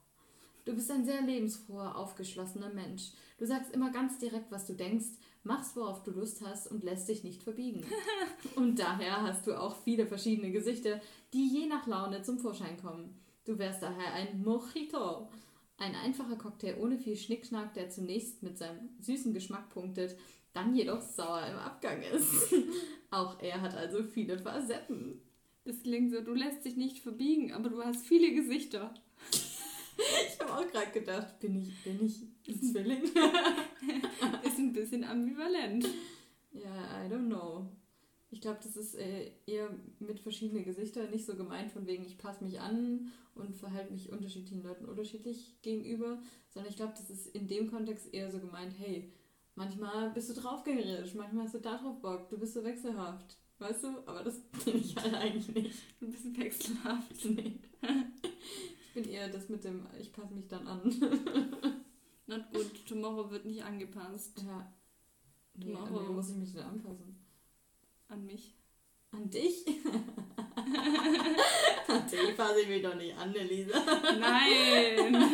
Du 0.69 0.75
bist 0.75 0.91
ein 0.91 1.07
sehr 1.07 1.23
lebensfroher, 1.23 1.97
aufgeschlossener 1.97 2.69
Mensch. 2.69 3.13
Du 3.39 3.47
sagst 3.47 3.73
immer 3.73 3.91
ganz 3.91 4.19
direkt, 4.19 4.51
was 4.51 4.67
du 4.67 4.75
denkst, 4.75 5.07
machst, 5.43 5.75
worauf 5.77 6.03
du 6.03 6.11
Lust 6.11 6.43
hast 6.43 6.71
und 6.71 6.85
lässt 6.85 7.09
dich 7.09 7.25
nicht 7.25 7.43
verbiegen. 7.43 7.87
Und 8.55 8.79
daher 8.79 9.23
hast 9.23 9.47
du 9.47 9.59
auch 9.59 9.77
viele 9.83 10.07
verschiedene 10.07 10.53
Gesichter, 10.53 11.01
die 11.33 11.49
je 11.49 11.67
nach 11.69 11.87
Laune 11.87 12.21
zum 12.21 12.39
Vorschein 12.39 12.77
kommen. 12.77 13.19
Du 13.47 13.59
wärst 13.59 13.83
daher 13.83 14.13
ein 14.13 14.43
Mojito. 14.43 15.31
Ein 15.79 15.95
einfacher 15.95 16.37
Cocktail 16.37 16.77
ohne 16.79 16.99
viel 16.99 17.17
Schnickschnack, 17.17 17.73
der 17.73 17.89
zunächst 17.89 18.43
mit 18.43 18.59
seinem 18.59 18.91
süßen 19.01 19.33
Geschmack 19.33 19.71
punktet, 19.71 20.19
dann 20.53 20.75
jedoch 20.75 21.01
sauer 21.01 21.47
im 21.47 21.57
Abgang 21.57 22.03
ist. 22.03 22.55
Auch 23.11 23.41
er 23.41 23.63
hat 23.63 23.75
also 23.75 24.03
viele 24.03 24.39
Facetten. 24.39 25.23
Das 25.65 25.81
klingt 25.83 26.13
so, 26.13 26.21
du 26.21 26.35
lässt 26.35 26.67
dich 26.67 26.77
nicht 26.77 26.99
verbiegen, 26.99 27.55
aber 27.55 27.71
du 27.71 27.83
hast 27.83 28.05
viele 28.05 28.35
Gesichter. 28.35 28.93
Ich 29.99 30.41
habe 30.41 30.53
auch 30.55 30.71
gerade 30.71 30.93
gedacht, 30.93 31.39
bin 31.41 31.57
ich, 31.57 31.83
bin 31.83 32.05
ich 32.05 32.23
ein 32.49 32.63
Zwilling? 32.73 33.03
Ist 34.45 34.59
ein 34.59 34.73
bisschen 34.73 35.05
ambivalent. 35.05 35.87
Ja, 36.53 37.05
I 37.05 37.11
don't 37.11 37.27
know. 37.27 37.67
Ich 38.31 38.41
glaube, 38.43 38.59
das 38.63 38.77
ist 38.77 38.95
äh, 38.95 39.33
eher 39.47 39.71
mit 40.01 40.21
verschiedenen 40.21 40.63
Gesichtern 40.65 41.11
nicht 41.11 41.25
so 41.25 41.35
gemeint, 41.35 41.73
von 41.73 41.87
wegen, 41.87 42.05
ich 42.05 42.19
passe 42.19 42.45
mich 42.45 42.61
an 42.61 43.11
und 43.35 43.57
verhalte 43.57 43.93
mich 43.93 44.13
unterschiedlichen 44.13 44.63
Leuten 44.63 44.85
unterschiedlich 44.85 45.57
gegenüber, 45.63 46.21
sondern 46.51 46.71
ich 46.71 46.77
glaube, 46.77 46.93
das 46.95 47.09
ist 47.09 47.29
in 47.29 47.49
dem 47.49 47.71
Kontext 47.71 48.13
eher 48.13 48.31
so 48.31 48.39
gemeint, 48.39 48.75
hey, 48.79 49.11
manchmal 49.55 50.11
bist 50.11 50.29
du 50.29 50.35
draufgängerisch, 50.35 51.15
manchmal 51.15 51.45
hast 51.45 51.55
du 51.55 51.61
da 51.61 51.79
drauf 51.79 52.03
Bock, 52.03 52.29
du 52.29 52.39
bist 52.39 52.53
so 52.53 52.63
wechselhaft. 52.65 53.39
Weißt 53.59 53.85
du? 53.85 53.89
Aber 54.07 54.23
das 54.23 54.41
bin 54.65 54.77
ich 54.77 54.95
halt 54.97 55.15
eigentlich 55.15 55.49
nicht. 55.55 55.79
Du 55.99 56.09
bist 56.11 56.39
wechselhaft. 56.39 57.25
Nee. 57.25 57.59
Ich 58.99 59.05
bin 59.05 59.13
eher 59.13 59.29
das 59.29 59.49
mit 59.49 59.63
dem, 59.63 59.87
ich 60.01 60.13
passe 60.13 60.35
mich 60.35 60.49
dann 60.49 60.67
an. 60.67 60.83
Not 62.27 62.51
good, 62.53 62.85
tomorrow 62.85 63.31
wird 63.31 63.45
nicht 63.45 63.63
angepasst 63.63 64.43
Ja. 64.45 64.73
Nee, 65.55 65.73
an 65.73 65.95
wen 65.95 66.17
muss 66.17 66.31
ich 66.31 66.37
mich 66.37 66.53
denn 66.53 66.63
anpassen? 66.63 67.17
an 68.09 68.27
mich. 68.27 68.57
An 69.13 69.31
dich? 69.31 69.65
an 71.87 72.07
dich 72.11 72.37
passe 72.37 72.61
ich 72.63 72.69
mich 72.69 72.83
doch 72.83 72.97
nicht 72.97 73.17
an, 73.17 73.33
Elisa. 73.35 73.79
Nein! 74.19 75.15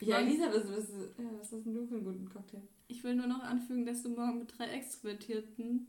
Ja, 0.00 0.18
Elisa, 0.18 0.48
was, 0.48 0.68
was, 0.68 0.90
was 1.16 1.52
hast 1.52 1.64
denn 1.64 1.72
du 1.72 1.86
für 1.86 1.94
einen 1.94 2.04
guten 2.04 2.28
Cocktail? 2.28 2.60
Ich 2.88 3.02
will 3.04 3.14
nur 3.14 3.26
noch 3.26 3.42
anfügen, 3.42 3.86
dass 3.86 4.02
du 4.02 4.10
morgen 4.10 4.40
mit 4.40 4.58
drei 4.58 4.66
Extrovertierten 4.66 5.86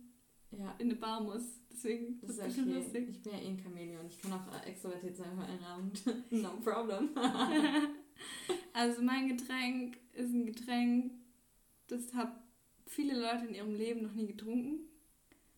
Ja, 0.58 0.76
in 0.78 0.90
eine 0.90 0.96
Bar 0.96 1.22
musst. 1.22 1.62
Deswegen 1.72 2.20
das 2.22 2.32
ist 2.32 2.40
das 2.40 2.58
okay. 2.58 2.72
lustig. 2.72 3.10
Ich 3.10 3.22
bin 3.22 3.34
ja 3.34 3.40
eh 3.40 3.48
ein 3.48 3.60
Chamäleon. 3.60 4.08
Ich 4.08 4.22
kann 4.22 4.34
auch 4.34 4.66
extrovertiert 4.66 5.18
sein 5.18 5.36
für 5.36 5.44
einen 5.44 5.64
Abend. 5.64 6.04
no 6.32 6.50
problem. 6.64 7.10
Also 8.74 9.02
mein 9.02 9.28
Getränk 9.28 9.98
ist 10.14 10.34
ein 10.34 10.46
Getränk, 10.46 11.14
das 11.88 12.14
haben 12.14 12.32
viele 12.86 13.20
Leute 13.20 13.46
in 13.46 13.56
ihrem 13.56 13.74
Leben 13.74 14.04
noch 14.04 14.14
nie 14.14 14.28
getrunken. 14.28 14.80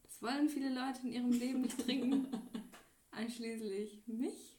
Das 0.04 0.22
wollen 0.22 0.50
viele 0.50 0.70
Leute 0.70 1.02
in 1.04 1.14
ihrem 1.14 1.32
Leben 1.32 1.62
nicht 1.62 1.80
trinken. 1.80 2.28
Einschließlich 3.12 4.02
mich. 4.08 4.58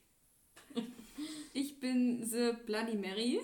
Ich 1.52 1.80
bin 1.80 2.24
The 2.24 2.52
Bloody 2.66 2.96
Mary. 2.96 3.40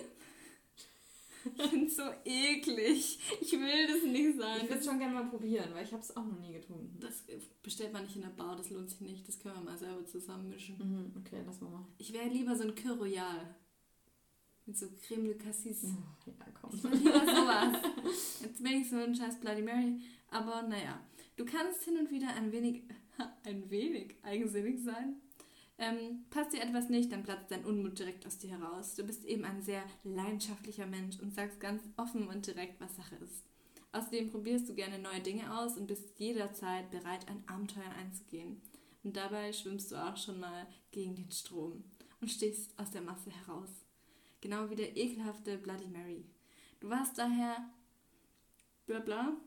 Ich 1.57 1.69
finde 1.69 1.85
es 1.85 1.95
so 1.95 2.03
eklig. 2.25 3.19
Ich 3.41 3.51
will 3.51 3.87
das 3.87 4.03
nicht 4.03 4.29
Ich 4.31 4.35
sein. 4.37 4.61
würde 4.63 4.75
es 4.79 4.85
schon 4.85 4.99
gerne 4.99 5.13
mal 5.13 5.29
probieren, 5.29 5.69
weil 5.73 5.83
ich 5.85 5.91
habe 5.93 6.01
es 6.01 6.15
auch 6.15 6.25
noch 6.25 6.39
nie 6.39 6.53
getrunken. 6.53 6.97
Das 6.99 7.23
bestellt 7.61 7.93
man 7.93 8.03
nicht 8.03 8.15
in 8.15 8.23
der 8.23 8.29
Bar, 8.29 8.55
das 8.55 8.69
lohnt 8.71 8.89
sich 8.89 9.01
nicht. 9.01 9.27
Das 9.27 9.39
können 9.39 9.55
wir 9.55 9.63
mal 9.63 9.77
selber 9.77 10.05
zusammenmischen. 10.05 10.77
Mhm, 10.77 11.13
okay, 11.17 11.41
lass 11.45 11.61
mal 11.61 11.69
machen. 11.69 11.87
Ich 11.97 12.11
wäre 12.13 12.27
lieber 12.29 12.55
so 12.55 12.63
ein 12.63 12.73
Kir 12.75 12.93
Royal. 12.93 13.55
Mit 14.65 14.77
so 14.77 14.87
Creme 15.07 15.25
de 15.25 15.37
Cassis. 15.37 15.83
Ja, 16.25 16.33
komm. 16.59 16.71
Ich 16.73 16.83
will 16.83 16.93
lieber 16.93 17.19
sowas. 17.19 17.77
Jetzt 18.41 18.63
bin 18.63 18.81
ich 18.81 18.89
so 18.89 18.95
ein 18.97 19.13
scheiß 19.13 19.39
Bloody 19.39 19.61
Mary. 19.61 20.01
Aber 20.31 20.63
naja, 20.63 20.99
du 21.37 21.45
kannst 21.45 21.83
hin 21.83 21.97
und 21.99 22.09
wieder 22.09 22.29
ein 22.35 22.51
wenig, 22.51 22.81
ein 23.43 23.69
wenig 23.69 24.15
eigensinnig 24.23 24.83
sein. 24.83 25.21
Ähm, 25.77 26.25
passt 26.29 26.53
dir 26.53 26.61
etwas 26.61 26.89
nicht, 26.89 27.11
dann 27.11 27.23
platzt 27.23 27.51
dein 27.51 27.65
Unmut 27.65 27.99
direkt 27.99 28.25
aus 28.25 28.37
dir 28.37 28.51
heraus. 28.51 28.95
Du 28.95 29.03
bist 29.03 29.25
eben 29.25 29.43
ein 29.43 29.61
sehr 29.61 29.83
leidenschaftlicher 30.03 30.85
Mensch 30.85 31.19
und 31.19 31.33
sagst 31.33 31.59
ganz 31.59 31.83
offen 31.97 32.27
und 32.27 32.47
direkt, 32.47 32.79
was 32.79 32.95
Sache 32.95 33.15
ist. 33.15 33.43
Außerdem 33.91 34.29
probierst 34.29 34.69
du 34.69 34.73
gerne 34.73 34.99
neue 34.99 35.21
Dinge 35.21 35.57
aus 35.57 35.77
und 35.77 35.87
bist 35.87 36.19
jederzeit 36.19 36.91
bereit, 36.91 37.27
ein 37.27 37.43
Abenteuer 37.47 37.91
einzugehen. 37.97 38.61
Und 39.03 39.15
dabei 39.15 39.53
schwimmst 39.53 39.91
du 39.91 39.95
auch 39.95 40.17
schon 40.17 40.39
mal 40.39 40.67
gegen 40.91 41.15
den 41.15 41.31
Strom 41.31 41.83
und 42.21 42.29
stehst 42.29 42.77
aus 42.79 42.91
der 42.91 43.01
Masse 43.01 43.29
heraus. 43.31 43.69
Genau 44.41 44.69
wie 44.69 44.75
der 44.75 44.95
ekelhafte 44.97 45.57
Bloody 45.57 45.87
Mary. 45.87 46.25
Du 46.79 46.89
warst 46.89 47.17
daher 47.17 47.69
bla 48.85 48.99
bla. 48.99 49.37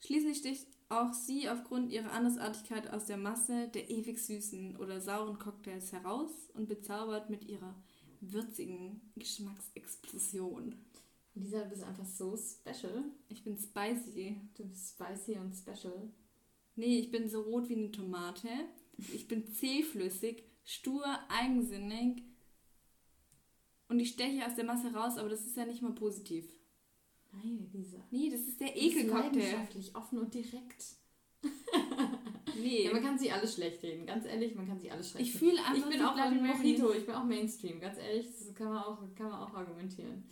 Schließlich 0.00 0.38
auch 0.88 1.12
sie 1.12 1.48
aufgrund 1.48 1.90
ihrer 1.90 2.12
Andersartigkeit 2.12 2.92
aus 2.92 3.06
der 3.06 3.16
Masse 3.16 3.68
der 3.68 3.90
ewig 3.90 4.18
süßen 4.18 4.76
oder 4.76 5.00
sauren 5.00 5.38
Cocktails 5.38 5.92
heraus 5.92 6.30
und 6.54 6.68
bezaubert 6.68 7.30
mit 7.30 7.44
ihrer 7.48 7.74
würzigen 8.20 9.00
Geschmacksexplosion. 9.16 10.74
Lisa, 11.34 11.64
du 11.64 11.70
bist 11.70 11.82
einfach 11.82 12.06
so 12.06 12.36
special. 12.36 13.04
Ich 13.28 13.42
bin 13.42 13.58
spicy. 13.58 14.40
Du 14.56 14.64
bist 14.64 14.94
spicy 14.94 15.38
und 15.38 15.54
special. 15.54 16.10
Nee, 16.76 16.98
ich 16.98 17.10
bin 17.10 17.28
so 17.28 17.42
rot 17.42 17.68
wie 17.68 17.76
eine 17.76 17.90
Tomate. 17.90 18.48
Ich 19.12 19.26
bin 19.26 19.46
zähflüssig, 19.52 20.44
stur, 20.64 21.04
eigensinnig. 21.28 22.22
Und 23.88 24.00
ich 24.00 24.10
steche 24.10 24.46
aus 24.46 24.54
der 24.54 24.64
Masse 24.64 24.92
raus, 24.92 25.18
aber 25.18 25.28
das 25.28 25.44
ist 25.44 25.56
ja 25.56 25.66
nicht 25.66 25.82
mal 25.82 25.92
positiv. 25.92 26.46
Nein, 27.42 27.68
Lisa. 27.72 27.98
Nee, 28.10 28.30
das 28.30 28.40
ist 28.40 28.60
der 28.60 28.76
Ekelcocktail. 28.76 29.30
leidenschaftlich, 29.38 29.94
offen 29.94 30.18
und 30.18 30.32
direkt. 30.34 30.84
Nee, 32.56 32.84
Ja, 32.84 32.92
man 32.92 33.02
kann 33.02 33.18
sie 33.18 33.30
alle 33.32 33.48
schlecht 33.48 33.82
reden. 33.82 34.06
Ganz 34.06 34.24
ehrlich, 34.26 34.54
man 34.54 34.66
kann 34.66 34.78
sie 34.78 34.88
alle 34.90 35.02
schlecht 35.02 35.26
ich 35.26 35.34
reden. 35.34 35.38
fühle 35.56 35.58
einfach 35.66 35.88
Ich 35.90 35.96
bin 35.96 36.02
auch 36.06 36.14
ein. 36.16 36.46
Mojito, 36.46 36.92
ich 36.92 37.04
bin 37.04 37.14
auch 37.14 37.24
Mainstream. 37.24 37.80
Ganz 37.80 37.98
ehrlich, 37.98 38.26
das 38.38 38.54
kann 38.54 38.68
man 38.68 38.78
auch, 38.84 38.98
kann 39.16 39.28
man 39.28 39.40
auch 39.40 39.52
argumentieren. 39.54 40.22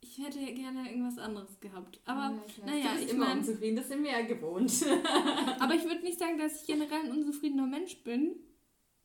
Ich 0.00 0.18
hätte 0.18 0.38
gerne 0.54 0.88
irgendwas 0.90 1.18
anderes 1.18 1.60
gehabt. 1.60 2.00
Aber, 2.06 2.34
Ja, 2.58 2.66
naja, 2.66 2.86
ich 3.00 3.10
immer 3.10 3.26
mein- 3.26 3.38
unzufrieden, 3.40 3.76
das 3.76 3.88
sind 3.88 4.02
wir 4.04 4.10
ja 4.12 4.22
gewohnt. 4.22 4.72
aber 5.60 5.74
ich 5.74 5.84
würde 5.84 6.02
nicht 6.02 6.18
sagen, 6.18 6.38
dass 6.38 6.62
ich 6.62 6.66
generell 6.66 7.04
ein 7.04 7.10
unzufriedener 7.12 7.66
Mensch 7.66 8.02
bin. 8.02 8.36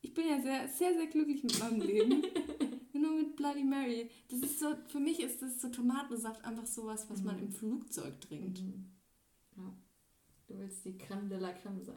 Ich 0.00 0.14
bin 0.14 0.26
ja 0.26 0.40
sehr, 0.40 0.66
sehr, 0.68 0.94
sehr 0.94 1.06
glücklich 1.08 1.42
mit 1.44 1.58
meinem 1.60 1.80
Leben. 1.82 2.22
Nur 3.02 3.12
mit 3.12 3.36
Bloody 3.36 3.64
Mary. 3.64 4.10
Das 4.30 4.40
ist 4.40 4.60
so, 4.60 4.66
für 4.88 5.00
mich 5.00 5.20
ist 5.20 5.42
das 5.42 5.60
so 5.60 5.68
Tomatensaft 5.68 6.44
einfach 6.44 6.66
sowas, 6.66 7.06
was 7.10 7.22
man 7.22 7.36
Mhm. 7.36 7.42
im 7.42 7.50
Flugzeug 7.50 8.20
trinkt. 8.20 8.60
Ja. 9.56 9.72
Du 10.46 10.58
willst 10.58 10.84
die 10.84 10.96
Creme 10.98 11.28
de 11.28 11.38
la 11.38 11.52
Creme 11.52 11.82
sein. 11.82 11.96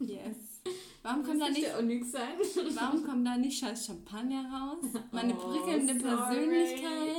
Yes. 0.00 0.62
Warum 1.02 1.22
kommt 1.24 1.40
da 1.42 1.48
nicht, 1.50 1.66
sein? 2.10 2.34
warum 2.74 3.04
kommt 3.04 3.26
da 3.26 3.36
nicht 3.36 3.58
scheiß 3.58 3.86
Champagner 3.86 4.44
raus? 4.50 4.84
Meine 5.12 5.34
Oh, 5.34 5.50
prickelnde 5.50 5.98
sorry. 6.00 6.16
Persönlichkeit. 6.16 7.16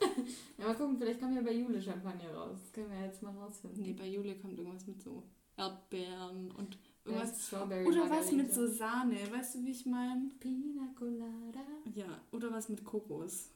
Ja, 0.58 0.66
mal 0.66 0.76
gucken, 0.76 0.96
vielleicht 0.96 1.20
kommt 1.20 1.34
ja 1.34 1.42
bei 1.42 1.52
Jule 1.52 1.82
Champagner 1.82 2.32
raus. 2.32 2.58
Das 2.62 2.72
können 2.72 2.88
wir 2.90 3.04
jetzt 3.04 3.22
mal 3.22 3.32
rausfinden. 3.36 3.82
Nee, 3.82 3.92
bei 3.92 4.06
Jule 4.08 4.36
kommt 4.38 4.56
irgendwas 4.56 4.86
mit 4.86 5.02
so 5.02 5.24
Erdbeeren 5.56 6.50
und 6.52 6.78
irgendwas. 7.04 7.46
Strawberry 7.46 7.86
Oder 7.86 8.08
was 8.10 8.32
mit 8.32 8.46
Margarita. 8.48 8.54
so 8.54 8.66
Sahne, 8.66 9.16
weißt 9.30 9.54
du, 9.56 9.64
wie 9.64 9.70
ich 9.70 9.86
meine? 9.86 10.30
Pina 10.40 10.88
Colada. 10.96 11.60
Ja, 11.94 12.20
oder 12.32 12.50
was 12.52 12.68
mit 12.68 12.84
Kokos. 12.84 13.50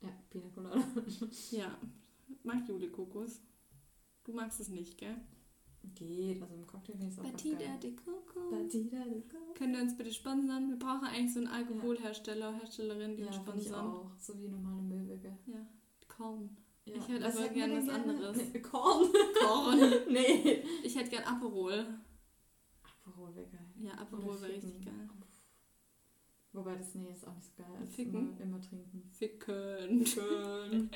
Ja, 0.00 0.08
Pina 0.30 0.48
Colada. 0.54 0.82
Ja, 1.50 1.76
mag 2.44 2.66
Jule 2.68 2.88
Kokos. 2.88 3.40
Du 4.24 4.32
magst 4.32 4.60
es 4.60 4.68
nicht, 4.68 4.98
gell? 4.98 5.16
Geht, 5.96 6.40
also 6.40 6.54
im 6.54 6.64
Cocktail 6.64 6.92
finde 6.92 7.08
ich 7.08 7.12
es 7.14 7.18
auch 7.18 7.24
Batida 7.24 7.76
de 7.76 7.96
Coco. 7.96 8.50
Batida 8.50 9.04
de 9.04 9.20
Coco. 9.22 9.52
Könnt 9.54 9.74
ihr 9.74 9.82
uns 9.82 9.96
bitte 9.96 10.12
sponsern? 10.12 10.68
Wir 10.70 10.78
brauchen 10.78 11.06
eigentlich 11.08 11.34
so 11.34 11.40
einen 11.40 11.48
Alkoholhersteller, 11.48 12.52
Herstellerin, 12.52 13.16
die 13.16 13.22
Ja, 13.22 13.28
uns 13.28 13.36
finde 13.38 13.58
ich 13.60 13.66
sponsern. 13.66 13.86
auch. 13.86 14.10
So 14.16 14.38
wie 14.40 14.46
normale 14.48 14.80
Möwege. 14.82 15.36
Ja, 15.46 15.66
Korn. 16.06 16.56
Ja. 16.84 16.94
Ich 16.96 17.08
hätte 17.08 17.26
aber 17.26 17.48
gern 17.48 17.72
was 17.76 17.88
anderes. 17.88 18.36
Nee, 18.52 18.60
Korn. 18.62 19.08
Korn. 19.40 19.80
nee. 20.08 20.62
Ich 20.84 20.94
hätte 20.96 21.10
gern 21.10 21.24
Aperol. 21.24 21.84
Aperol 23.04 23.34
wäre 23.34 23.46
geil. 23.48 23.66
Ja, 23.80 23.92
Aperol 23.98 24.40
wäre 24.40 24.52
richtig 24.52 24.74
Ficken. 24.74 24.84
geil. 24.84 25.08
Wobei 26.54 26.76
das, 26.76 26.94
nee, 26.94 27.10
ist 27.10 27.26
auch 27.26 27.34
nicht 27.34 27.46
so 27.46 27.52
geil. 27.62 27.72
Also 27.80 27.90
Ficken? 27.94 28.14
Immer, 28.28 28.40
immer 28.40 28.60
trinken. 28.60 29.02
Ficken. 29.10 30.04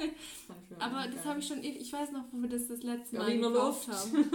Ich 0.00 0.82
Aber 0.82 1.06
das 1.08 1.24
habe 1.24 1.38
ich 1.40 1.46
schon, 1.46 1.58
ewig- 1.60 1.80
ich 1.80 1.92
weiß 1.92 2.10
noch, 2.12 2.24
wo 2.32 2.36
wir 2.42 2.48
das 2.48 2.66
das 2.68 2.82
letzte 2.82 3.16
Mal 3.18 3.36
gekauft 3.36 3.86
Luft. 3.86 3.88
haben. 3.88 4.30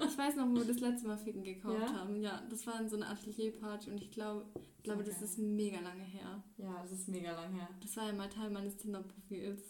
Ich 0.10 0.18
weiß 0.18 0.36
noch, 0.36 0.48
wo 0.50 0.54
wir 0.56 0.64
das 0.64 0.80
letzte 0.80 1.06
Mal 1.08 1.16
Ficken 1.18 1.42
gekauft 1.44 1.80
Ja? 1.80 1.92
haben. 1.94 2.16
Ja, 2.20 2.42
das 2.50 2.66
war 2.66 2.80
in 2.80 2.88
so 2.88 2.96
einer 2.96 3.08
Atelierparty 3.10 3.90
und 3.90 4.00
ich 4.02 4.10
glaube, 4.10 4.46
ich 4.78 4.82
glaube, 4.84 5.04
Sehr 5.04 5.12
das 5.14 5.22
ist 5.22 5.38
mega 5.38 5.78
lange 5.80 6.02
her. 6.02 6.42
Ja, 6.58 6.82
das 6.82 6.92
ist 6.92 7.08
mega 7.08 7.32
lang 7.32 7.52
her. 7.54 7.68
Das 7.80 7.96
war 7.96 8.06
ja 8.08 8.12
mal 8.12 8.28
Teil 8.28 8.50
meines 8.50 8.76
Tinder-Profils. 8.76 9.62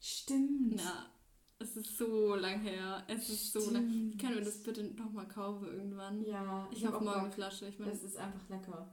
Stimmt. 0.00 0.80
Ja, 0.80 1.06
es 1.60 1.76
ist 1.76 1.96
so 1.96 2.34
lang 2.34 2.60
her. 2.60 3.04
Es 3.06 3.28
ist 3.30 3.52
so 3.52 3.70
lang. 3.70 4.16
Können 4.18 4.34
wir 4.36 4.44
das 4.44 4.62
bitte 4.62 4.82
nochmal 4.84 5.28
kaufen 5.28 5.66
irgendwann? 5.68 6.24
Ja, 6.24 6.68
Ich 6.72 6.84
hab 6.84 6.94
hoffe 6.94 7.02
auch 7.02 7.06
morgen 7.06 7.20
eine. 7.26 7.30
Flasche. 7.32 7.68
Ich 7.68 7.78
meine, 7.78 7.92
Das 7.92 8.02
ist 8.02 8.16
einfach 8.16 8.48
lecker. 8.48 8.92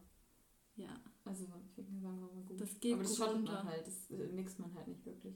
ja. 0.75 0.89
Also, 1.25 1.45
Ficken 1.75 1.97
ist 1.97 2.05
einfach 2.05 2.31
mal 2.33 2.43
gut. 2.45 2.61
Das 2.61 2.79
geht 2.79 2.93
Aber 2.93 3.03
das 3.03 3.19
runter. 3.19 3.51
man 3.53 3.63
halt. 3.65 3.85
Das 3.87 4.09
äh, 4.11 4.27
mixt 4.31 4.59
man 4.59 4.73
halt 4.75 4.87
nicht 4.87 5.05
wirklich. 5.05 5.35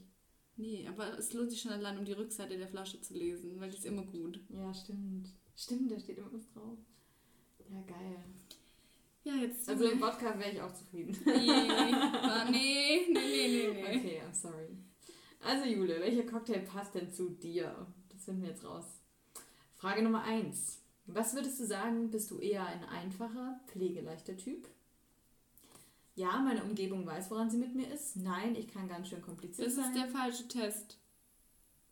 Nee, 0.56 0.86
aber 0.88 1.18
es 1.18 1.32
lohnt 1.34 1.50
sich 1.50 1.60
schon 1.60 1.72
allein, 1.72 1.98
um 1.98 2.04
die 2.06 2.12
Rückseite 2.12 2.56
der 2.56 2.68
Flasche 2.68 3.00
zu 3.02 3.12
lesen, 3.14 3.58
weil 3.60 3.70
die 3.70 3.76
ist 3.76 3.84
immer 3.86 4.04
gut. 4.04 4.40
Ja, 4.48 4.72
stimmt. 4.72 5.28
Stimmt, 5.54 5.90
da 5.90 5.98
steht 5.98 6.16
immer 6.18 6.32
was 6.32 6.48
drauf. 6.50 6.78
Ja, 7.70 7.80
geil. 7.82 8.24
Ja, 9.24 9.34
jetzt. 9.36 9.68
Also 9.68 9.84
im 9.84 10.00
Wodka 10.00 10.38
wäre 10.38 10.50
ich 10.52 10.60
auch 10.62 10.72
zufrieden. 10.72 11.16
nee, 11.26 11.32
Also 15.52 15.66
Jule, 15.66 16.00
welcher 16.00 16.22
Cocktail 16.24 16.60
passt 16.60 16.94
denn 16.94 17.12
zu 17.12 17.28
dir? 17.28 17.86
Das 18.08 18.24
finden 18.24 18.40
wir 18.40 18.48
jetzt 18.48 18.64
raus. 18.64 18.86
Frage 19.74 20.02
Nummer 20.02 20.22
1. 20.24 20.78
Was 21.04 21.34
würdest 21.34 21.60
du 21.60 21.66
sagen, 21.66 22.10
bist 22.10 22.30
du 22.30 22.38
eher 22.38 22.64
ein 22.64 22.82
einfacher, 22.86 23.60
pflegeleichter 23.66 24.34
Typ? 24.34 24.66
Ja, 26.14 26.38
meine 26.38 26.64
Umgebung 26.64 27.04
weiß, 27.04 27.30
woran 27.30 27.50
sie 27.50 27.58
mit 27.58 27.74
mir 27.74 27.86
ist. 27.92 28.16
Nein, 28.16 28.54
ich 28.56 28.68
kann 28.68 28.88
ganz 28.88 29.08
schön 29.10 29.20
kompliziert 29.20 29.66
Das 29.68 29.74
sein. 29.76 29.84
ist 29.92 29.94
der 29.94 30.08
falsche 30.08 30.48
Test. 30.48 30.96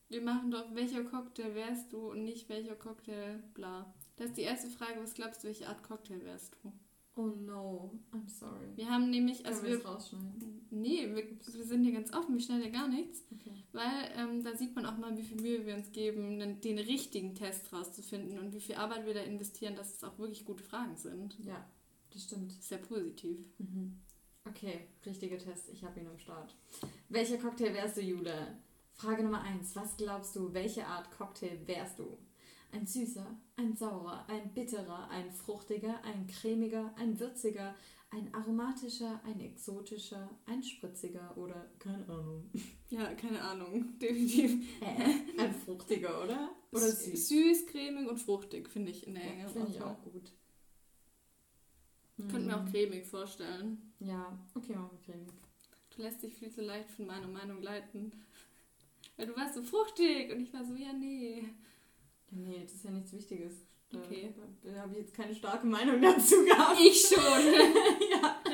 Wir 0.09 0.23
machen 0.23 0.51
doch, 0.51 0.75
welcher 0.75 1.05
Cocktail 1.05 1.55
wärst 1.55 1.93
du 1.93 2.13
und 2.13 2.25
nicht 2.25 2.49
welcher 2.49 2.77
Cocktail, 2.77 3.43
bla. 3.53 3.93
Das 4.17 4.29
ist 4.29 4.39
die 4.39 4.43
erste 4.43 4.71
Frage, 4.71 5.03
was 5.03 5.13
glaubst 5.13 5.43
du, 5.45 5.49
welche 5.49 5.69
Art 5.69 5.83
Cocktail 5.83 6.25
wärst 6.25 6.57
du? 6.63 6.73
Oh 7.17 7.27
no, 7.27 7.93
I'm 8.13 8.29
sorry. 8.29 8.69
Wir 8.77 8.89
haben 8.89 9.11
nämlich, 9.11 9.45
also 9.47 9.63
Können 9.63 9.79
wir 9.79 9.87
rausschneiden? 9.87 10.67
nee, 10.71 11.09
wir, 11.15 11.25
wir 11.55 11.65
sind 11.65 11.85
hier 11.85 11.93
ganz 11.93 12.13
offen, 12.13 12.35
wir 12.35 12.41
schneiden 12.41 12.65
ja 12.65 12.71
gar 12.71 12.89
nichts, 12.89 13.25
Okay. 13.33 13.53
weil 13.73 14.11
ähm, 14.17 14.43
da 14.45 14.55
sieht 14.57 14.75
man 14.75 14.87
auch 14.87 14.97
mal, 14.97 15.17
wie 15.17 15.23
viel 15.23 15.41
Mühe 15.41 15.67
wir 15.67 15.75
uns 15.75 15.91
geben, 15.93 16.39
den, 16.39 16.61
den 16.61 16.79
richtigen 16.79 17.35
Test 17.35 17.73
rauszufinden 17.73 18.39
und 18.39 18.53
wie 18.55 18.61
viel 18.61 18.77
Arbeit 18.77 19.07
wir 19.07 19.15
da 19.15 19.21
investieren, 19.23 19.77
dass 19.77 19.95
es 19.95 20.05
auch 20.05 20.19
wirklich 20.19 20.45
gute 20.45 20.65
Fragen 20.65 20.97
sind. 20.97 21.39
Ja, 21.45 21.65
das 22.13 22.25
stimmt. 22.25 22.53
Sehr 22.53 22.79
positiv. 22.79 23.39
Mhm. 23.59 23.99
Okay, 24.49 24.89
richtiger 25.05 25.39
Test. 25.39 25.69
Ich 25.71 25.85
habe 25.85 26.01
ihn 26.01 26.07
am 26.07 26.19
Start. 26.19 26.57
Welcher 27.11 27.37
Cocktail 27.39 27.75
wärst 27.75 27.97
du, 27.99 28.01
Jule? 28.01 28.59
Frage 28.95 29.23
Nummer 29.23 29.43
1. 29.43 29.77
Was 29.77 29.97
glaubst 29.97 30.35
du, 30.37 30.53
welche 30.55 30.87
Art 30.87 31.11
Cocktail 31.11 31.59
wärst 31.67 31.99
du? 31.99 32.17
Ein 32.73 32.87
süßer, 32.87 33.27
ein 33.57 33.77
saurer, 33.77 34.27
ein 34.29 34.55
bitterer, 34.55 35.09
ein 35.11 35.31
fruchtiger, 35.33 36.03
ein 36.05 36.27
cremiger, 36.29 36.95
ein 36.97 37.19
würziger, 37.19 37.75
ein 38.11 38.33
aromatischer, 38.35 39.21
ein 39.25 39.41
exotischer, 39.41 40.31
ein 40.47 40.63
spritziger 40.63 41.37
oder 41.37 41.71
keine 41.79 42.09
Ahnung. 42.09 42.51
Ja, 42.91 43.15
keine 43.15 43.41
Ahnung, 43.41 43.97
definitiv. 44.01 44.67
Äh, 44.81 45.41
ein 45.41 45.55
fruchtiger, 45.55 46.25
oder? 46.25 46.51
Oder 46.73 46.91
süß? 46.91 47.29
Süß, 47.29 47.67
cremig 47.67 48.09
und 48.09 48.19
fruchtig, 48.19 48.69
finde 48.69 48.91
ich 48.91 49.07
in 49.07 49.15
der 49.15 49.23
Ja, 49.23 49.31
engeren 49.31 49.53
Finde 49.53 49.71
ich 49.71 49.81
auch 49.81 50.03
gut. 50.03 50.33
Ich 52.19 52.29
könnte 52.29 52.49
mir 52.49 52.57
auch 52.57 52.65
Hm. 52.65 52.73
cremig 52.73 53.07
vorstellen. 53.07 53.93
Ja, 54.01 54.37
okay, 54.57 54.75
machen 54.75 54.99
wir 54.99 55.15
cremig. 55.15 55.33
Du 55.97 56.03
lässt 56.03 56.21
dich 56.23 56.35
viel 56.35 56.51
zu 56.51 56.63
leicht 56.63 56.91
von 56.91 57.07
meiner 57.07 57.29
Meinung 57.29 57.63
leiten. 57.63 58.13
Weil 59.17 59.27
du 59.27 59.37
warst 59.37 59.55
so 59.55 59.63
fruchtig 59.63 60.33
und 60.33 60.41
ich 60.41 60.53
war 60.53 60.65
so, 60.65 60.75
ja, 60.75 60.93
nee. 60.93 61.45
Nee, 62.31 62.61
das 62.63 62.75
ist 62.75 62.85
ja 62.85 62.91
nichts 62.91 63.13
Wichtiges. 63.13 63.55
Da, 63.91 63.99
Okay. 63.99 64.33
Da, 64.63 64.71
da 64.71 64.81
habe 64.83 64.93
ich 64.93 64.99
jetzt 64.99 65.15
keine 65.15 65.35
starke 65.35 65.67
Meinung 65.67 66.01
dazu 66.01 66.45
gehabt. 66.45 66.79
Ich 66.81 67.09
schon. 67.09 67.19
ja. 68.11 68.41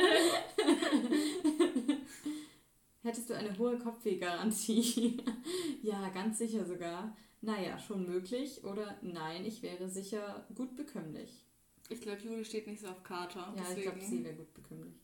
Hättest 3.03 3.31
du 3.31 3.35
eine 3.35 3.57
hohe 3.59 3.79
Kopfwehgarantie? 3.79 5.19
ja, 5.83 6.09
ganz 6.09 6.39
sicher 6.39 6.65
sogar. 6.65 7.17
Naja, 7.43 7.79
schon 7.79 8.07
möglich. 8.07 8.65
Oder 8.65 8.97
nein, 9.03 9.45
ich 9.45 9.63
wäre 9.63 9.89
sicher 9.89 10.47
gut 10.55 10.75
bekömmlich. 10.75 11.43
Ich 11.89 12.01
glaube, 12.01 12.21
Juli 12.23 12.45
steht 12.45 12.67
nicht 12.67 12.81
so 12.81 12.89
auf 12.89 13.03
Kater. 13.05 13.53
Ja, 13.57 13.63
ich 13.63 13.69
deswegen. 13.69 13.83
glaube, 13.83 14.01
sie 14.01 14.25
wäre 14.25 14.35
gut 14.35 14.53
bekömmlich. 14.55 14.95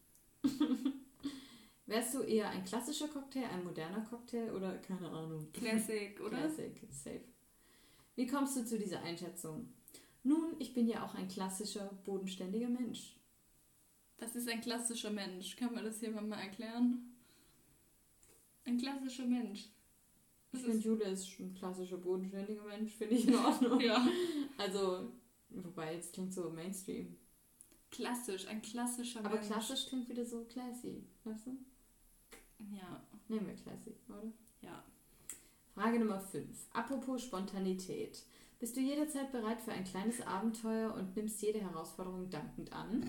Wärst 1.87 2.15
du 2.15 2.23
eher 2.23 2.49
ein 2.49 2.65
klassischer 2.65 3.07
Cocktail, 3.09 3.45
ein 3.53 3.65
moderner 3.65 4.01
Cocktail 4.01 4.51
oder 4.51 4.79
keine 4.79 5.09
Ahnung? 5.09 5.47
Classic, 5.53 6.19
oder? 6.21 6.39
Classic, 6.39 6.81
safe. 6.91 7.21
Wie 8.15 8.27
kommst 8.27 8.57
du 8.57 8.65
zu 8.65 8.79
dieser 8.79 9.03
Einschätzung? 9.03 9.73
Nun, 10.23 10.55
ich 10.59 10.73
bin 10.75 10.87
ja 10.87 11.05
auch 11.05 11.15
ein 11.15 11.29
klassischer, 11.29 11.91
bodenständiger 12.05 12.69
Mensch. 12.69 13.17
Was 14.19 14.37
ist 14.37 14.49
ein 14.49 14.61
klassischer 14.61 15.11
Mensch? 15.11 15.57
Kann 15.57 15.75
man 15.75 15.85
das 15.85 15.99
hier 16.01 16.11
mal 16.11 16.39
erklären? 16.39 17.17
Ein 18.65 18.79
klassischer 18.79 19.27
Mensch. 19.27 19.61
Ich 19.61 19.71
Das 20.53 20.61
finde, 20.63 20.77
ist, 20.79 20.85
Jule 20.85 21.05
ist 21.05 21.41
ein 21.41 21.55
klassischer, 21.55 21.97
bodenständiger 21.97 22.63
Mensch, 22.65 22.93
finde 22.93 23.15
ich 23.17 23.27
in 23.27 23.35
Ordnung. 23.35 23.81
ja. 23.81 24.07
Also, 24.59 25.11
wobei, 25.49 25.97
es 25.97 26.13
klingt 26.13 26.33
so 26.33 26.51
Mainstream. 26.51 27.17
Klassisch, 27.91 28.47
ein 28.47 28.63
klassischer 28.63 29.21
Aber 29.25 29.35
Mensch. 29.35 29.47
klassisch 29.49 29.87
klingt 29.87 30.09
wieder 30.09 30.25
so 30.25 30.45
classy, 30.45 31.03
weißt 31.25 31.47
du? 31.47 31.57
Ja, 32.77 33.03
Nehmen 33.29 33.47
wir 33.49 33.55
classy, 33.55 33.95
oder? 34.09 34.33
ja. 34.63 34.85
Frage 35.75 35.99
Nummer 35.99 36.21
5. 36.21 36.47
Apropos 36.75 37.23
Spontanität. 37.23 38.23
Bist 38.59 38.77
du 38.77 38.81
jederzeit 38.81 39.33
bereit 39.33 39.63
für 39.63 39.73
ein 39.73 39.85
kleines 39.85 40.21
Abenteuer 40.21 40.95
und 40.95 41.17
nimmst 41.17 41.41
jede 41.41 41.61
Herausforderung 41.61 42.29
dankend 42.29 42.73
an? 42.73 43.09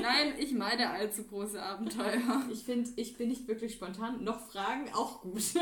Nein, 0.00 0.34
ich 0.38 0.52
meide 0.52 0.88
allzu 0.88 1.24
große 1.24 1.60
Abenteuer. 1.60 2.44
Ich 2.50 2.62
finde, 2.62 2.88
ich 2.94 3.18
bin 3.18 3.28
nicht 3.28 3.48
wirklich 3.48 3.74
spontan. 3.74 4.22
Noch 4.22 4.40
Fragen, 4.40 4.88
auch 4.94 5.20
gut. 5.20 5.42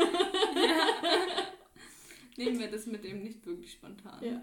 Nehmen 2.37 2.59
wir 2.59 2.69
das 2.71 2.85
mit 2.85 3.03
dem 3.03 3.23
nicht 3.23 3.43
wirklich 3.45 3.73
spontan. 3.73 4.23
Ja. 4.23 4.41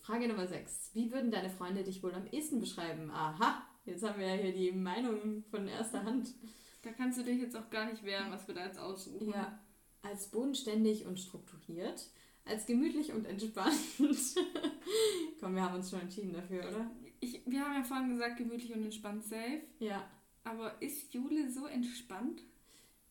Frage 0.00 0.26
Nummer 0.28 0.48
6. 0.48 0.90
Wie 0.94 1.12
würden 1.12 1.30
deine 1.30 1.50
Freunde 1.50 1.84
dich 1.84 2.02
wohl 2.02 2.12
am 2.14 2.26
ehesten 2.26 2.58
beschreiben? 2.60 3.10
Aha, 3.12 3.62
jetzt 3.86 4.02
haben 4.02 4.18
wir 4.20 4.26
ja 4.26 4.42
hier 4.42 4.52
die 4.52 4.72
Meinung 4.72 5.44
von 5.50 5.68
erster 5.68 6.04
Hand. 6.04 6.34
Da 6.82 6.90
kannst 6.90 7.18
du 7.18 7.22
dich 7.22 7.40
jetzt 7.40 7.56
auch 7.56 7.70
gar 7.70 7.90
nicht 7.90 8.04
wehren, 8.04 8.30
was 8.30 8.46
wir 8.48 8.54
da 8.54 8.66
jetzt 8.66 8.78
aussuchen. 8.78 9.30
Ja, 9.30 9.58
als 10.02 10.26
bodenständig 10.28 11.06
und 11.06 11.18
strukturiert, 11.18 12.08
als 12.44 12.66
gemütlich 12.66 13.12
und 13.12 13.24
entspannt. 13.24 13.78
Komm, 15.40 15.54
wir 15.54 15.62
haben 15.62 15.76
uns 15.76 15.90
schon 15.90 16.00
entschieden 16.00 16.32
dafür, 16.32 16.68
oder? 16.68 16.90
Ich, 17.20 17.40
wir 17.46 17.64
haben 17.64 17.74
ja 17.74 17.84
vorhin 17.84 18.10
gesagt, 18.10 18.36
gemütlich 18.36 18.74
und 18.74 18.82
entspannt 18.82 19.24
safe. 19.24 19.62
Ja. 19.78 20.04
Aber 20.44 20.82
ist 20.82 21.14
Jule 21.14 21.48
so 21.50 21.66
entspannt? 21.66 22.42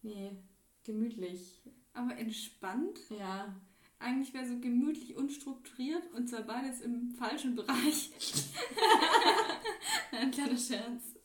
Nee, 0.01 0.31
gemütlich. 0.83 1.61
Aber 1.93 2.17
entspannt? 2.17 2.99
Ja. 3.09 3.55
Eigentlich 3.99 4.33
wäre 4.33 4.47
so 4.47 4.59
gemütlich 4.59 5.15
und 5.15 5.31
strukturiert 5.31 6.11
und 6.13 6.27
zwar 6.27 6.41
beides 6.41 6.81
im 6.81 7.11
falschen 7.11 7.55
Bereich. 7.55 8.11
Ein 10.11 10.31
kleiner 10.31 10.57
Scherz. 10.57 11.15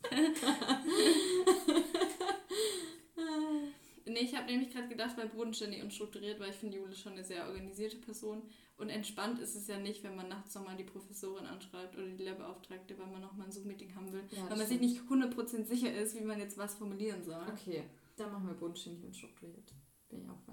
Nee, 4.07 4.21
ich 4.21 4.35
habe 4.35 4.47
nämlich 4.47 4.71
gerade 4.71 4.89
gedacht, 4.89 5.17
bei 5.17 5.27
bodenständig 5.27 5.83
und 5.83 5.93
strukturiert, 5.93 6.41
weil 6.41 6.51
ich 6.51 6.57
finde 6.57 6.79
Jule 6.79 6.95
schon 6.95 7.13
eine 7.13 7.25
sehr 7.25 7.47
organisierte 7.47 7.97
Person. 7.99 8.43
Und 8.79 8.91
entspannt 8.91 9.39
ist 9.39 9.55
es 9.55 9.69
ja 9.69 9.79
nicht, 9.79 10.05
wenn 10.05 10.17
man 10.17 10.29
nachts 10.29 10.55
nochmal 10.55 10.77
die 10.77 10.85
Professorin 10.85 11.47
anschreibt 11.47 11.97
oder 11.97 12.07
die 12.07 12.23
Lehrbeauftragte, 12.23 12.99
weil 12.99 13.07
man 13.07 13.23
nochmal 13.23 13.47
ein 13.47 13.53
Zoom-Meeting 13.53 13.95
haben 13.95 14.13
will. 14.13 14.23
Ja, 14.31 14.51
weil 14.51 14.59
man 14.59 14.67
sich 14.67 14.81
nicht 14.81 15.01
100% 15.03 15.65
sicher 15.65 15.95
ist, 15.95 16.15
wie 16.15 16.25
man 16.25 16.39
jetzt 16.39 16.59
was 16.59 16.75
formulieren 16.75 17.25
soll. 17.25 17.43
Okay, 17.51 17.85
dann 18.17 18.33
machen 18.33 18.47
wir 18.49 18.55
bodenständig 18.55 19.05
und 19.05 19.17
strukturiert. 19.17 19.73
Bin 20.09 20.23
ich 20.23 20.29
auch 20.29 20.41
bei. 20.47 20.53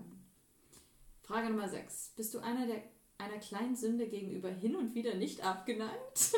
Frage 1.22 1.50
Nummer 1.50 1.70
6. 1.70 2.14
Bist 2.16 2.34
du 2.34 2.40
einer 2.40 2.68
der 2.68 2.84
einer 3.18 3.38
kleinen 3.38 3.76
Sünde 3.76 4.08
gegenüber 4.08 4.50
hin 4.50 4.76
und 4.76 4.96
wieder 4.96 5.16
nicht 5.16 5.44
abgeneigt? 5.46 6.34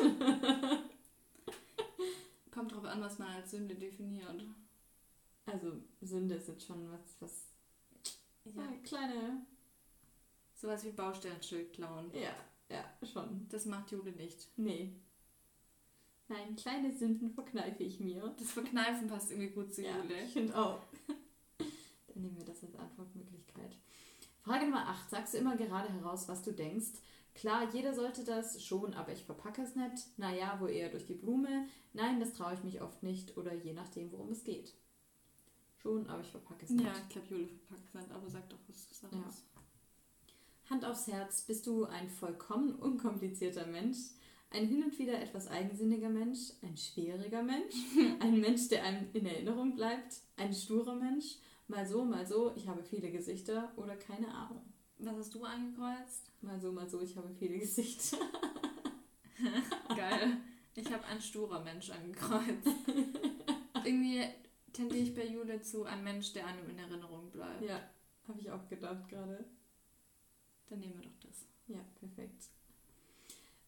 Kommt 2.52 2.72
drauf 2.72 2.84
an, 2.84 3.00
was 3.00 3.18
man 3.18 3.28
als 3.28 3.50
Sünde 3.50 3.74
definiert. 3.74 4.44
Also 5.46 5.72
Sünde 6.02 6.40
sind 6.40 6.62
schon 6.62 6.90
was, 6.90 7.16
was 7.20 7.44
Ja. 8.44 8.62
ja. 8.62 8.72
kleine. 8.84 9.46
Sowas 10.54 10.84
wie 10.84 10.90
Baustellenschild 10.90 11.72
klauen. 11.72 12.10
Ja, 12.14 12.34
ja, 12.68 12.84
schon. 13.06 13.46
Das 13.50 13.66
macht 13.66 13.90
Jule 13.92 14.12
nicht. 14.12 14.48
Nee. 14.56 14.92
Nein, 16.28 16.56
kleine 16.56 16.92
Sünden 16.92 17.30
verkneife 17.30 17.84
ich 17.84 18.00
mir. 18.00 18.34
Das 18.38 18.50
Verkneifen 18.52 19.06
passt 19.06 19.30
irgendwie 19.30 19.50
gut 19.50 19.72
zu 19.72 19.82
Ja, 19.82 19.96
Jule. 19.98 20.22
ich 20.24 20.32
finde 20.32 20.56
auch. 20.58 20.80
Dann 21.58 22.22
nehmen 22.22 22.36
wir 22.36 22.44
das 22.44 22.64
als 22.64 22.74
Antwortmöglichkeit. 22.74 23.76
Frage 24.42 24.64
Nummer 24.64 24.88
8. 24.88 25.10
Sagst 25.10 25.34
du 25.34 25.38
immer 25.38 25.56
gerade 25.56 25.92
heraus, 25.92 26.26
was 26.28 26.42
du 26.42 26.52
denkst? 26.52 26.92
Klar, 27.34 27.68
jeder 27.72 27.94
sollte 27.94 28.24
das 28.24 28.64
schon, 28.64 28.94
aber 28.94 29.12
ich 29.12 29.22
verpacke 29.24 29.60
es 29.62 29.76
nicht. 29.76 30.18
Naja, 30.18 30.56
wo 30.58 30.66
eher 30.66 30.88
durch 30.88 31.04
die 31.06 31.14
Blume. 31.14 31.68
Nein, 31.92 32.18
das 32.18 32.32
traue 32.32 32.54
ich 32.54 32.64
mich 32.64 32.80
oft 32.80 33.02
nicht 33.02 33.36
oder 33.36 33.52
je 33.52 33.74
nachdem, 33.74 34.10
worum 34.10 34.30
es 34.30 34.42
geht. 34.42 34.72
Schon, 35.82 36.06
aber 36.08 36.20
ich 36.22 36.28
verpacke 36.30 36.64
es 36.64 36.70
nicht. 36.70 36.84
Ja, 36.84 36.92
ich 36.96 37.08
glaube, 37.08 37.28
Jule 37.28 37.46
verpackt 37.46 37.92
sind, 37.92 38.12
aber 38.12 38.28
sag 38.28 38.48
doch 38.48 38.58
was 38.68 38.88
Ja. 39.02 39.08
anderes. 39.08 39.42
Hand 40.70 40.84
aufs 40.84 41.06
Herz, 41.06 41.42
bist 41.42 41.66
du 41.66 41.84
ein 41.84 42.08
vollkommen 42.08 42.74
unkomplizierter 42.74 43.66
Mensch? 43.66 43.98
Ein 44.50 44.66
hin 44.66 44.82
und 44.84 44.98
wieder 44.98 45.20
etwas 45.20 45.48
eigensinniger 45.48 46.08
Mensch? 46.08 46.52
Ein 46.62 46.76
schwieriger 46.76 47.42
Mensch? 47.42 47.74
Ein 48.20 48.40
Mensch, 48.40 48.68
der 48.68 48.84
einem 48.84 49.08
in 49.12 49.26
Erinnerung 49.26 49.74
bleibt? 49.74 50.20
Ein 50.36 50.52
sturer 50.54 50.94
Mensch? 50.96 51.36
Mal 51.68 51.86
so, 51.86 52.04
mal 52.04 52.24
so, 52.26 52.52
ich 52.56 52.66
habe 52.68 52.82
viele 52.82 53.10
Gesichter 53.10 53.72
oder 53.76 53.96
keine 53.96 54.32
Ahnung. 54.32 54.62
Was 54.98 55.16
hast 55.16 55.34
du 55.34 55.44
angekreuzt? 55.44 56.30
Mal 56.42 56.60
so, 56.60 56.72
mal 56.72 56.88
so, 56.88 57.00
ich 57.02 57.16
habe 57.16 57.28
viele 57.38 57.58
Gesichter. 57.58 58.16
Geil. 59.96 60.38
Ich 60.74 60.92
habe 60.92 61.04
ein 61.06 61.20
sturer 61.20 61.62
Mensch 61.62 61.90
angekreuzt. 61.90 62.68
Irgendwie 63.84 64.22
tendiere 64.76 65.02
ich 65.02 65.14
bei 65.14 65.26
Jule 65.26 65.60
zu 65.62 65.84
ein 65.84 66.04
Mensch, 66.04 66.32
der 66.32 66.46
einem 66.46 66.68
in 66.68 66.78
Erinnerung 66.78 67.30
bleibt. 67.30 67.62
Ja, 67.62 67.80
habe 68.28 68.40
ich 68.40 68.50
auch 68.50 68.68
gedacht 68.68 69.08
gerade. 69.08 69.44
Dann 70.68 70.80
nehmen 70.80 70.94
wir 71.00 71.08
doch 71.08 71.18
das. 71.20 71.46
Ja, 71.68 71.80
perfekt. 71.98 72.44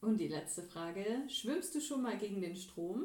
Und 0.01 0.19
die 0.19 0.29
letzte 0.29 0.63
Frage. 0.63 1.05
Schwimmst 1.29 1.75
du 1.75 1.81
schon 1.81 2.03
mal 2.03 2.19
gegen 2.19 2.41
den 2.41 2.57
Strom? 2.57 3.05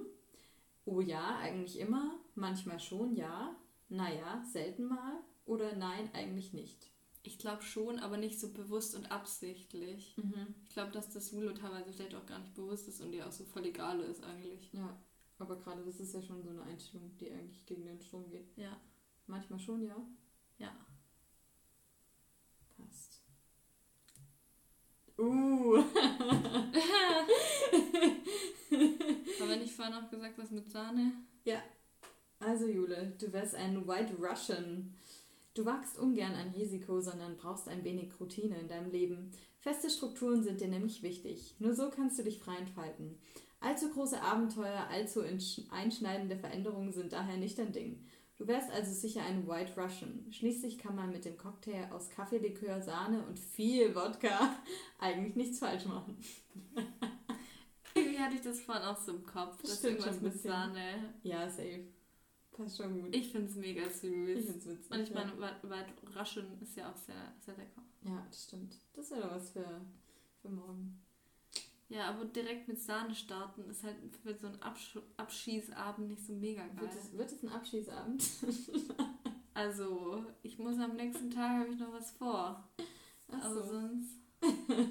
Oh 0.86 1.02
ja, 1.02 1.38
eigentlich 1.38 1.80
immer. 1.80 2.20
Manchmal 2.36 2.80
schon, 2.80 3.16
ja. 3.16 3.56
Naja, 3.90 4.44
selten 4.52 4.86
mal. 4.86 5.20
Oder 5.46 5.76
nein, 5.76 6.10
eigentlich 6.14 6.54
nicht. 6.54 6.88
Ich 7.24 7.38
glaube 7.38 7.64
schon, 7.64 8.00
aber 8.00 8.18
nicht 8.18 8.40
so 8.40 8.52
bewusst 8.52 8.96
und 8.96 9.12
absichtlich. 9.12 10.16
Ich 10.68 10.74
glaube, 10.74 10.92
dass 10.92 11.10
das 11.10 11.32
Jule 11.32 11.54
teilweise 11.54 11.94
vielleicht 11.94 12.16
auch 12.16 12.26
gar 12.26 12.40
nicht 12.40 12.54
bewusst 12.54 12.88
ist 12.88 13.00
und 13.00 13.14
ihr 13.14 13.26
auch 13.26 13.32
so 13.32 13.46
voll 13.46 13.66
egal 13.66 14.02
ist 14.02 14.24
eigentlich. 14.24 14.70
Ja, 14.74 14.98
aber 15.44 15.58
gerade 15.58 15.84
das 15.84 16.00
ist 16.00 16.14
ja 16.14 16.22
schon 16.22 16.42
so 16.42 16.50
eine 16.50 16.64
Einstellung, 16.64 17.12
die 17.18 17.30
eigentlich 17.30 17.66
gegen 17.66 17.86
den 17.86 18.00
Strom 18.00 18.30
geht. 18.30 18.56
Ja. 18.56 18.80
Manchmal 19.28 19.60
schon, 19.60 19.84
ja. 19.86 19.96
Ja. 20.58 20.74
Passt. 22.78 23.22
Uh. 25.18 25.78
Haben 29.40 29.50
wir 29.50 29.58
nicht 29.58 29.76
vorhin 29.76 29.94
auch 29.94 30.10
gesagt, 30.10 30.38
was 30.38 30.52
mit 30.52 30.72
Sahne? 30.72 31.12
Also 32.40 32.68
Jule, 32.68 33.14
du 33.20 33.32
wärst 33.34 33.56
ein 33.56 33.86
White 33.88 34.16
Russian. 34.16 34.94
Du 35.54 35.66
wagst 35.66 36.00
ungern 36.00 36.34
ein 36.34 36.50
Risiko, 36.50 37.00
sondern 37.02 37.38
brauchst 37.38 37.68
ein 37.68 37.84
wenig 37.84 38.20
Routine 38.20 38.58
in 38.60 38.68
deinem 38.68 38.92
Leben. 38.92 39.32
Feste 39.60 39.90
Strukturen 39.90 40.44
sind 40.44 40.62
dir 40.62 40.68
nämlich 40.68 41.04
wichtig. 41.04 41.56
Nur 41.60 41.74
so 41.74 41.90
kannst 41.90 42.18
du 42.18 42.24
dich 42.24 42.40
frei 42.40 42.56
entfalten. 42.56 43.20
Allzu 43.64 43.90
große 43.92 44.22
Abenteuer, 44.22 44.88
allzu 44.92 45.22
einschneidende 45.72 46.36
Veränderungen 46.36 46.92
sind 46.92 47.14
daher 47.14 47.38
nicht 47.38 47.58
dein 47.58 47.72
Ding. 47.72 48.06
Du 48.36 48.46
wärst 48.48 48.70
also 48.72 48.92
sicher 48.92 49.22
ein 49.24 49.48
White 49.48 49.80
Russian. 49.80 50.26
Schließlich 50.32 50.78
kann 50.78 50.96
man 50.96 51.12
mit 51.12 51.24
dem 51.24 51.38
Cocktail 51.38 51.90
aus 51.92 52.10
Kaffeelikör, 52.10 52.82
Sahne 52.82 53.26
und 53.26 53.40
viel 53.40 53.96
Wodka 53.96 54.54
eigentlich 55.00 55.36
nichts 55.36 55.60
falsch 55.60 55.86
machen. 55.86 56.18
Irgendwie 57.96 58.20
hatte 58.20 58.36
ich 58.36 58.42
das 58.42 58.60
vorhin 58.60 58.84
auch 58.84 58.98
so 58.98 59.14
im 59.14 59.26
Kopf. 59.26 59.62
Das 59.62 59.78
stimmt 59.78 60.00
irgendwas 60.00 60.16
schon 60.16 60.24
mit. 60.24 60.42
Sahne. 60.42 61.14
Ja, 61.22 61.48
safe. 61.50 61.86
Passt 62.52 62.78
schon 62.78 63.02
gut. 63.02 63.16
Ich 63.16 63.32
finde 63.32 63.48
es 63.48 63.56
mega 63.56 63.84
Ich 63.84 63.94
süß. 63.94 64.46
find's 64.46 64.66
witzig. 64.66 64.92
Und 64.92 65.00
ich 65.00 65.10
ja. 65.10 65.16
meine, 65.16 65.40
White 65.40 65.70
White 65.70 66.20
Russian 66.20 66.48
ist 66.60 66.76
ja 66.76 66.92
auch 66.92 66.98
sehr, 66.98 67.34
sehr 67.40 67.56
lecker. 67.56 67.82
Ja, 68.04 68.26
das 68.30 68.44
stimmt. 68.44 68.76
Das 68.94 69.10
wäre 69.12 69.22
doch 69.22 69.32
was 69.32 69.52
für, 69.52 69.82
für 70.42 70.50
morgen. 70.50 71.03
Ja, 71.90 72.10
aber 72.10 72.26
direkt 72.26 72.68
mit 72.68 72.82
Sahne 72.82 73.14
starten 73.14 73.70
ist 73.70 73.84
halt 73.84 73.98
für 74.24 74.34
so 74.34 74.48
einen 74.48 74.62
Absch 74.62 74.98
Abschießabend 75.18 76.10
nicht 76.10 76.26
so 76.26 76.34
mega 76.34 76.62
geil. 76.64 76.82
Wird 76.82 76.94
es, 76.94 77.18
wird 77.18 77.32
es 77.32 77.44
ein 77.44 77.50
Abschießabend? 77.50 78.24
Also, 79.56 80.26
ich 80.42 80.58
muss 80.58 80.80
am 80.80 80.96
nächsten 80.96 81.30
Tag 81.30 81.60
habe 81.60 81.70
ich 81.70 81.80
noch 81.80 81.94
was 81.94 82.10
vor. 82.12 82.68
Ach 83.32 83.46
aber 83.46 83.64
so. 83.64 83.70
sonst. 83.70 84.18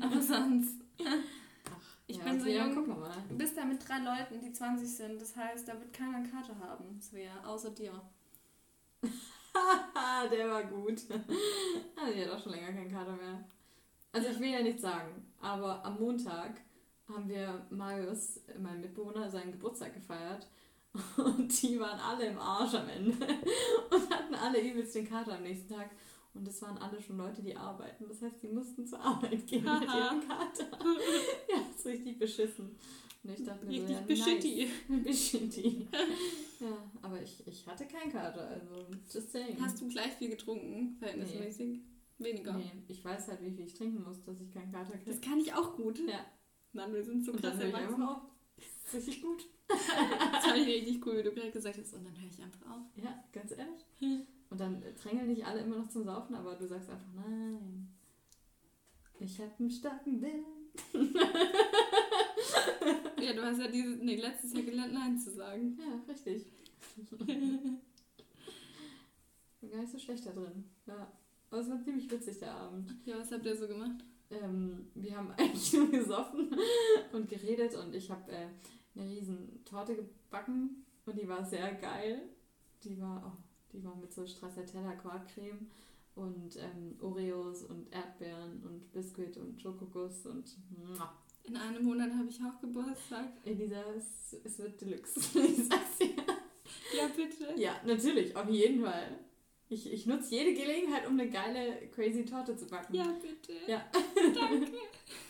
aber 0.00 0.22
sonst. 0.22 0.84
Ach, 1.00 1.78
Ich 2.06 2.16
ja. 2.16 2.22
Ich 2.24 2.30
bin 2.30 2.40
so 2.40 2.48
jung. 2.48 2.74
gucken 2.74 2.94
wir 2.94 3.08
mal. 3.08 3.24
Du 3.28 3.36
bist 3.36 3.56
da 3.56 3.64
mit 3.64 3.86
drei 3.86 3.98
Leuten, 3.98 4.40
die 4.40 4.52
20 4.52 4.88
sind. 4.88 5.20
Das 5.20 5.34
heißt, 5.34 5.66
da 5.66 5.72
wird 5.80 5.92
keiner 5.92 6.18
eine 6.18 6.28
Karte 6.28 6.56
haben, 6.60 7.00
Svea, 7.00 7.42
außer 7.44 7.70
dir. 7.70 8.00
Der 10.30 10.48
war 10.48 10.64
gut. 10.64 11.02
Also, 11.10 12.12
die 12.14 12.24
hat 12.24 12.30
auch 12.30 12.42
schon 12.42 12.52
länger 12.52 12.72
keinen 12.72 12.90
Kater 12.90 13.16
mehr. 13.16 13.44
Also, 14.12 14.28
ich 14.28 14.38
will 14.38 14.50
ja 14.50 14.62
nichts 14.62 14.82
sagen, 14.82 15.26
aber 15.40 15.84
am 15.84 15.98
Montag 15.98 16.60
haben 17.12 17.28
wir 17.28 17.66
Marius, 17.70 18.40
mein 18.58 18.80
Mitbewohner, 18.80 19.30
seinen 19.30 19.52
Geburtstag 19.52 19.94
gefeiert. 19.94 20.46
Und 21.16 21.62
die 21.62 21.80
waren 21.80 21.98
alle 21.98 22.26
im 22.26 22.38
Arsch 22.38 22.74
am 22.74 22.88
Ende. 22.88 23.12
Und 23.90 24.10
hatten 24.10 24.34
alle 24.34 24.60
übelst 24.60 24.94
den 24.94 25.08
Kater 25.08 25.36
am 25.36 25.42
nächsten 25.42 25.74
Tag. 25.74 25.90
Und 26.34 26.46
das 26.46 26.60
waren 26.62 26.78
alle 26.78 27.00
schon 27.00 27.18
Leute, 27.18 27.42
die 27.42 27.56
arbeiten. 27.56 28.06
Das 28.08 28.22
heißt, 28.22 28.42
die 28.42 28.48
mussten 28.48 28.86
zur 28.86 29.00
Arbeit 29.00 29.46
gehen 29.46 29.64
mit 29.64 29.82
ihrem 29.82 30.26
Kater. 30.26 30.66
Ja, 31.48 31.58
das 31.68 31.78
ist 31.78 31.86
richtig 31.86 32.18
beschissen. 32.18 32.76
Und 33.22 33.38
ich 33.38 33.44
dachte 33.44 33.66
mir 33.66 33.80
so, 33.80 33.86
Richtig 33.86 33.96
ja, 33.96 34.00
beschitti. 34.06 34.68
Nice. 34.88 35.04
Beschitti. 35.04 35.88
Ja, 36.58 36.76
aber 37.02 37.22
ich, 37.22 37.46
ich 37.46 37.66
hatte 37.66 37.86
keinen 37.86 38.10
Kater, 38.10 38.48
also 38.48 38.86
just 39.12 39.30
saying. 39.30 39.56
Hast 39.60 39.80
du 39.80 39.88
gleich 39.88 40.12
viel 40.14 40.30
getrunken, 40.30 40.96
verhältnismäßig? 40.98 41.80
Weniger. 42.18 42.52
Nee, 42.54 42.70
ich 42.88 43.04
weiß 43.04 43.28
halt, 43.28 43.42
wie 43.42 43.50
viel 43.50 43.66
ich 43.66 43.74
trinken 43.74 44.02
muss, 44.02 44.22
dass 44.24 44.40
ich 44.40 44.50
keinen 44.50 44.72
Kater 44.72 44.96
kriege. 44.96 45.10
Das 45.10 45.20
kann 45.20 45.38
ich 45.38 45.54
auch 45.54 45.76
gut. 45.76 45.98
Ja. 46.08 46.24
Mann, 46.72 46.92
wir 46.94 47.04
sind 47.04 47.24
so 47.24 47.32
krass 47.32 47.56
höre 47.56 47.68
ich 47.68 47.74
erwachsen. 47.74 48.02
auf. 48.02 48.22
Das 48.56 48.66
ist 48.94 48.94
richtig 48.94 49.22
gut. 49.22 49.46
Das 50.32 50.44
fand 50.44 50.58
ich 50.58 50.66
richtig 50.66 51.06
cool, 51.06 51.16
wie 51.18 51.22
du 51.22 51.32
gerade 51.32 51.50
gesagt 51.50 51.78
hast. 51.78 51.94
Und 51.94 52.04
dann 52.04 52.20
höre 52.20 52.28
ich 52.28 52.42
einfach 52.42 52.70
auf. 52.70 52.82
Ja, 52.96 53.24
ganz 53.32 53.52
ehrlich. 53.52 53.86
Und 54.50 54.60
dann 54.60 54.82
äh, 54.82 54.92
drängeln 54.92 55.28
dich 55.28 55.46
alle 55.46 55.60
immer 55.60 55.76
noch 55.76 55.88
zum 55.88 56.04
Saufen, 56.04 56.34
aber 56.34 56.56
du 56.56 56.66
sagst 56.66 56.90
einfach, 56.90 57.06
nein. 57.14 57.88
Ich 59.18 59.40
habe 59.40 59.52
einen 59.58 59.70
starken 59.70 60.20
Willen. 60.20 60.44
Ja, 63.22 63.32
du 63.34 63.42
hast 63.44 63.60
ja 63.60 63.68
dieses, 63.68 64.02
nee, 64.02 64.16
letztes 64.16 64.52
Jahr 64.52 64.64
gelernt, 64.64 64.92
Nein 64.94 65.16
zu 65.16 65.30
sagen. 65.30 65.78
Ja, 65.78 66.00
richtig. 66.12 66.44
Bin 69.60 69.70
gar 69.70 69.78
nicht 69.80 69.92
so 69.92 69.98
schlecht 69.98 70.26
da 70.26 70.32
drin. 70.32 70.64
Ja. 70.86 71.12
Aber 71.50 71.60
es 71.60 71.70
war 71.70 71.80
ziemlich 71.82 72.10
witzig, 72.10 72.40
der 72.40 72.52
Abend. 72.52 72.92
Ja, 73.04 73.18
was 73.18 73.30
habt 73.30 73.46
ihr 73.46 73.56
so 73.56 73.68
gemacht? 73.68 74.04
Ähm, 74.32 74.86
wir 74.94 75.16
haben 75.16 75.30
eigentlich 75.36 75.72
nur 75.74 75.90
gesoffen 75.90 76.56
und 77.12 77.28
geredet 77.28 77.74
und 77.74 77.94
ich 77.94 78.10
habe 78.10 78.32
äh, 78.32 78.48
eine 78.94 79.08
riesen 79.08 79.64
Torte 79.64 79.94
gebacken 79.96 80.84
und 81.06 81.18
die 81.18 81.28
war 81.28 81.44
sehr 81.44 81.74
geil. 81.74 82.22
Die 82.84 83.00
war, 83.00 83.22
oh, 83.26 83.42
die 83.72 83.84
war 83.84 83.94
mit 83.96 84.12
so 84.12 84.26
Stracciatella 84.26 84.94
Quarkcreme 84.94 85.68
und 86.14 86.56
ähm, 86.56 86.96
Oreos 87.00 87.62
und 87.64 87.92
Erdbeeren 87.92 88.62
und 88.64 88.92
Biskuit 88.92 89.36
und 89.36 89.60
Schokoguss 89.60 90.26
und 90.26 90.56
muah. 90.70 91.12
In 91.44 91.56
einem 91.56 91.84
Monat 91.84 92.12
habe 92.12 92.28
ich 92.28 92.38
auch 92.40 92.60
Geburtstag. 92.60 93.32
Elisa, 93.44 93.82
es, 93.96 94.36
es 94.44 94.58
wird 94.58 94.80
Deluxe. 94.80 95.20
Ich 95.40 95.64
sag's 95.64 95.98
dir. 95.98 96.14
Ja, 96.96 97.08
bitte. 97.14 97.60
Ja, 97.60 97.80
natürlich, 97.84 98.36
auf 98.36 98.48
jeden 98.48 98.82
Fall. 98.82 99.18
Ich, 99.72 99.90
ich 99.90 100.04
nutze 100.04 100.34
jede 100.34 100.52
Gelegenheit, 100.52 101.06
um 101.06 101.18
eine 101.18 101.30
geile, 101.30 101.88
crazy 101.94 102.26
Torte 102.26 102.54
zu 102.54 102.66
backen. 102.66 102.94
Ja, 102.94 103.06
bitte. 103.22 103.54
Ja. 103.66 103.82
Danke. 104.34 104.70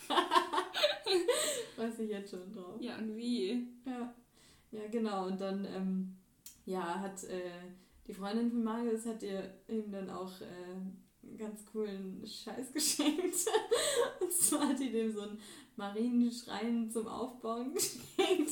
Weiß 1.77 1.99
ich 1.99 2.09
jetzt 2.09 2.31
schon 2.31 2.51
drauf. 2.51 2.75
Ja, 2.81 2.97
und 2.97 3.15
wie? 3.15 3.65
Ja, 3.85 4.13
ja 4.71 4.81
genau. 4.91 5.27
Und 5.27 5.39
dann 5.39 5.65
ähm, 5.73 6.17
ja, 6.65 6.99
hat 6.99 7.23
äh, 7.23 7.51
die 8.05 8.13
Freundin 8.13 8.51
von 8.51 8.65
Marius 8.65 9.05
hat 9.05 9.23
ihr 9.23 9.49
ihm 9.69 9.89
dann 9.89 10.09
auch 10.09 10.41
äh, 10.41 10.45
einen 10.45 11.37
ganz 11.37 11.65
coolen 11.65 12.21
Scheiß 12.27 12.73
geschenkt. 12.73 13.45
Und 14.19 14.31
zwar 14.33 14.67
hat 14.67 14.79
die 14.79 14.91
dem 14.91 15.09
so 15.09 15.21
einen 15.21 15.39
Marienschrein 15.77 16.91
zum 16.91 17.07
Aufbauen 17.07 17.73
geschenkt. 17.73 18.51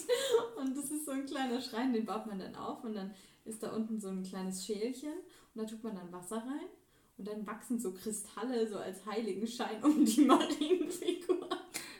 Und 0.57 0.77
das 0.77 0.89
ist 0.89 1.03
so 1.03 1.11
ein 1.11 1.25
kleiner 1.25 1.59
Schrein, 1.59 1.91
den 1.91 2.05
baut 2.05 2.27
man 2.27 2.39
dann 2.39 2.55
auf 2.55 2.81
und 2.85 2.93
dann 2.93 3.13
ist 3.43 3.61
da 3.61 3.73
unten 3.75 3.99
so 3.99 4.07
ein 4.07 4.23
kleines 4.23 4.65
Schälchen 4.65 5.13
und 5.53 5.61
da 5.61 5.65
tut 5.65 5.83
man 5.83 5.95
dann 5.95 6.11
Wasser 6.11 6.37
rein. 6.37 6.69
Und 7.17 7.27
dann 7.27 7.45
wachsen 7.45 7.79
so 7.79 7.91
Kristalle 7.91 8.67
so 8.67 8.77
als 8.77 9.05
Heiligenschein 9.05 9.83
um 9.83 10.03
die 10.03 10.21
Marienfigur. 10.25 11.49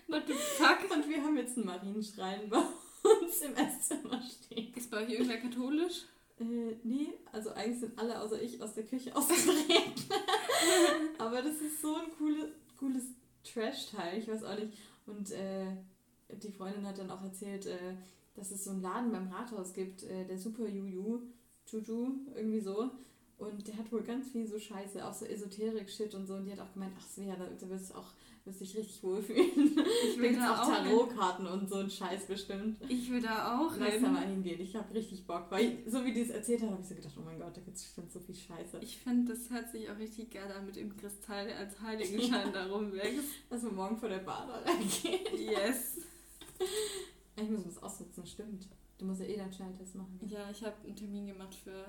What 0.07 0.23
the 0.27 0.33
fuck? 0.33 0.79
Und 0.91 1.07
wir 1.07 1.23
haben 1.23 1.37
jetzt 1.37 1.57
einen 1.57 1.67
Marienschrein 1.67 2.49
bei 2.49 2.57
uns 2.57 3.41
im 3.41 3.55
Esszimmer 3.55 4.21
stehen. 4.21 4.73
Ist 4.73 4.89
bei 4.89 5.03
euch 5.03 5.09
irgendwer 5.09 5.37
katholisch? 5.37 6.05
Äh, 6.39 6.75
nee, 6.83 7.13
also 7.31 7.51
eigentlich 7.51 7.81
sind 7.81 7.99
alle 7.99 8.19
außer 8.19 8.41
ich 8.41 8.61
aus 8.61 8.73
der 8.73 8.85
Küche 8.85 9.15
ausgetreten. 9.15 10.13
Aber 11.17 11.41
das 11.41 11.61
ist 11.61 11.81
so 11.81 11.95
ein 11.95 12.11
coole, 12.17 12.53
cooles 12.77 13.03
Trash-Teil, 13.43 14.19
ich 14.19 14.27
weiß 14.27 14.43
auch 14.43 14.57
nicht. 14.57 14.73
Und 15.05 15.31
äh, 15.31 15.67
die 16.41 16.51
Freundin 16.51 16.85
hat 16.85 16.97
dann 16.97 17.11
auch 17.11 17.23
erzählt, 17.23 17.65
äh, 17.65 17.95
dass 18.35 18.51
es 18.51 18.63
so 18.63 18.71
einen 18.71 18.81
Laden 18.81 19.11
beim 19.11 19.27
Rathaus 19.27 19.73
gibt, 19.73 20.03
äh, 20.03 20.25
der 20.25 20.37
Super 20.37 20.67
Juju, 20.67 21.21
Juju, 21.67 22.11
irgendwie 22.35 22.61
so. 22.61 22.89
Und 23.41 23.67
der 23.67 23.75
hat 23.77 23.91
wohl 23.91 24.03
ganz 24.03 24.29
viel 24.29 24.47
so 24.47 24.59
Scheiße, 24.59 25.03
auch 25.05 25.13
so 25.13 25.25
Esoterik-Shit 25.25 26.13
und 26.13 26.27
so. 26.27 26.35
Und 26.35 26.45
die 26.45 26.51
hat 26.51 26.59
auch 26.59 26.71
gemeint, 26.73 26.93
ach 26.99 27.07
Svea, 27.07 27.35
da, 27.35 27.45
da 27.45 27.69
wirst 27.69 27.91
du 27.91 27.95
auch 27.95 28.13
wirst 28.45 28.61
dich 28.61 28.75
richtig 28.75 29.03
wohlfühlen. 29.03 29.49
Ich 30.03 30.17
will 30.17 30.29
gibt's 30.29 30.45
da 30.45 30.61
auch 30.61 30.75
hin. 30.75 30.85
Tarotkarten 30.85 31.47
und 31.47 31.69
so 31.69 31.77
ein 31.77 31.89
Scheiß 31.89 32.25
bestimmt. 32.25 32.77
Ich 32.87 33.11
will 33.11 33.21
da 33.21 33.59
auch 33.59 33.75
Lass 33.77 34.01
da 34.01 34.09
mal 34.09 34.21
hin. 34.21 34.43
hingehen. 34.43 34.61
Ich 34.61 34.75
habe 34.75 34.93
richtig 34.93 35.25
Bock. 35.25 35.45
Weil 35.49 35.65
ich, 35.65 35.91
so 35.91 36.03
wie 36.05 36.13
die 36.13 36.21
es 36.21 36.29
erzählt 36.29 36.61
hat, 36.61 36.71
habe 36.71 36.81
ich 36.81 36.87
so 36.87 36.95
gedacht, 36.95 37.13
oh 37.17 37.21
mein 37.23 37.39
Gott, 37.39 37.55
da 37.55 37.61
gibt 37.61 37.77
es 37.77 37.83
bestimmt 37.83 38.11
so 38.11 38.19
viel 38.19 38.35
Scheiße. 38.35 38.79
Ich 38.81 38.97
finde, 38.97 39.33
das 39.33 39.49
hört 39.49 39.71
sich 39.71 39.89
auch 39.89 39.97
richtig 39.97 40.31
geil 40.31 40.51
an 40.51 40.65
mit 40.65 40.75
dem 40.75 40.95
Kristall, 40.95 41.47
der 41.47 41.57
als 41.59 41.79
Heiligenschein 41.81 42.51
da 42.53 42.67
rumwächst. 42.67 43.29
Dass 43.49 43.63
wir 43.63 43.71
morgen 43.71 43.97
vor 43.97 44.09
der 44.09 44.19
Bar 44.19 44.47
da 44.47 44.71
reingehen. 44.71 45.19
Yes. 45.37 45.97
Ich 47.35 47.49
muss 47.49 47.63
das 47.63 47.81
ausnutzen, 47.81 48.25
stimmt. 48.25 48.67
Du 48.97 49.05
musst 49.05 49.19
ja 49.19 49.25
eh 49.25 49.37
deinen 49.37 49.53
Schnelltest 49.53 49.95
machen. 49.95 50.19
Ja, 50.27 50.49
ich 50.51 50.63
habe 50.63 50.75
einen 50.85 50.95
Termin 50.95 51.27
gemacht 51.27 51.55
für 51.55 51.85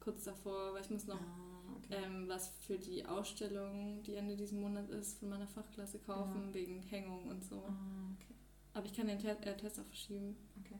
kurz 0.00 0.24
davor, 0.24 0.74
weil 0.74 0.82
ich 0.82 0.90
muss 0.90 1.06
noch 1.06 1.20
Ah, 1.20 1.76
okay. 1.76 1.96
ähm, 2.04 2.28
was 2.28 2.48
für 2.66 2.78
die 2.78 3.04
Ausstellung, 3.04 4.02
die 4.02 4.14
Ende 4.14 4.36
diesen 4.36 4.60
Monat 4.60 4.88
ist, 4.90 5.18
von 5.18 5.28
meiner 5.28 5.46
Fachklasse 5.46 5.98
kaufen, 6.00 6.52
wegen 6.52 6.80
Hängung 6.80 7.28
und 7.28 7.44
so. 7.44 7.56
Ah, 7.66 8.12
okay. 8.16 8.34
Aber 8.72 8.86
ich 8.86 8.94
kann 8.94 9.06
den 9.08 9.18
Te 9.18 9.36
äh, 9.42 9.56
Test 9.56 9.78
auch 9.80 9.84
verschieben. 9.86 10.36
Okay. 10.60 10.78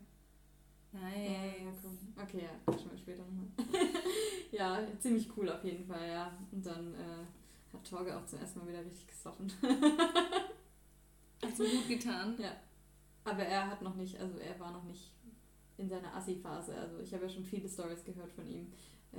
Nein. 0.93 1.25
Ja, 1.65 1.73
cool. 1.85 1.97
Okay, 2.23 2.43
ja, 2.43 2.51
quatschen 2.67 2.91
wir 2.91 2.99
später 2.99 3.23
nochmal. 3.25 3.47
ja, 4.53 4.79
ziemlich 4.99 5.29
cool 5.37 5.49
auf 5.49 5.63
jeden 5.65 5.85
Fall, 5.87 6.09
ja. 6.09 6.33
Und 6.51 6.65
dann 6.67 6.95
äh, 6.95 7.73
hat 7.73 7.89
Torge 7.89 8.17
auch 8.17 8.27
zum 8.27 8.41
ersten 8.41 8.59
Mal 8.61 8.69
wieder 8.69 8.85
richtig 8.85 9.07
gesoffen. 9.07 9.53
Hat 11.43 11.57
so 11.57 11.65
gut 11.65 11.89
getan. 11.89 12.35
Ja. 12.39 12.53
Aber 13.25 13.43
er 13.43 13.71
hat 13.71 13.83
noch 13.83 13.95
nicht, 13.95 14.19
also 14.19 14.39
er 14.39 14.59
war 14.59 14.73
noch 14.73 14.85
nicht 14.85 15.13
in 15.79 15.89
seiner 15.89 16.15
Assi-Phase. 16.15 16.75
Also 16.75 16.99
ich 16.99 17.13
habe 17.15 17.25
ja 17.25 17.31
schon 17.31 17.45
viele 17.45 17.69
Stories 17.69 18.05
gehört 18.05 18.33
von 18.33 18.47
ihm, 18.47 18.73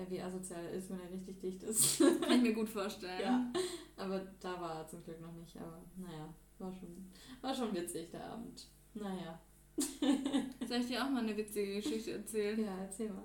wie 0.10 0.22
asozial 0.22 0.64
er 0.64 0.72
ist, 0.72 0.90
wenn 0.90 1.00
er 1.00 1.12
richtig 1.12 1.40
dicht 1.40 1.64
ist. 1.64 2.00
Kann 2.22 2.38
ich 2.38 2.42
mir 2.42 2.54
gut 2.54 2.70
vorstellen. 2.80 3.22
ja. 3.22 3.54
Aber 3.98 4.20
da 4.40 4.60
war 4.60 4.80
er 4.80 4.88
zum 4.88 5.04
Glück 5.04 5.22
noch 5.22 5.34
nicht. 5.34 5.56
Aber 5.58 5.82
naja, 5.98 6.34
war 6.60 6.72
schon, 6.72 7.12
war 7.42 7.54
schon 7.54 7.74
witzig 7.76 8.10
der 8.12 8.26
Abend. 8.26 8.68
Naja. 8.94 9.40
Soll 9.78 10.78
ich 10.80 10.88
dir 10.88 11.04
auch 11.04 11.10
mal 11.10 11.24
eine 11.24 11.36
witzige 11.38 11.76
Geschichte 11.76 12.12
erzählen? 12.12 12.60
Ja, 12.64 12.78
erzähl 12.82 13.10
mal. 13.10 13.24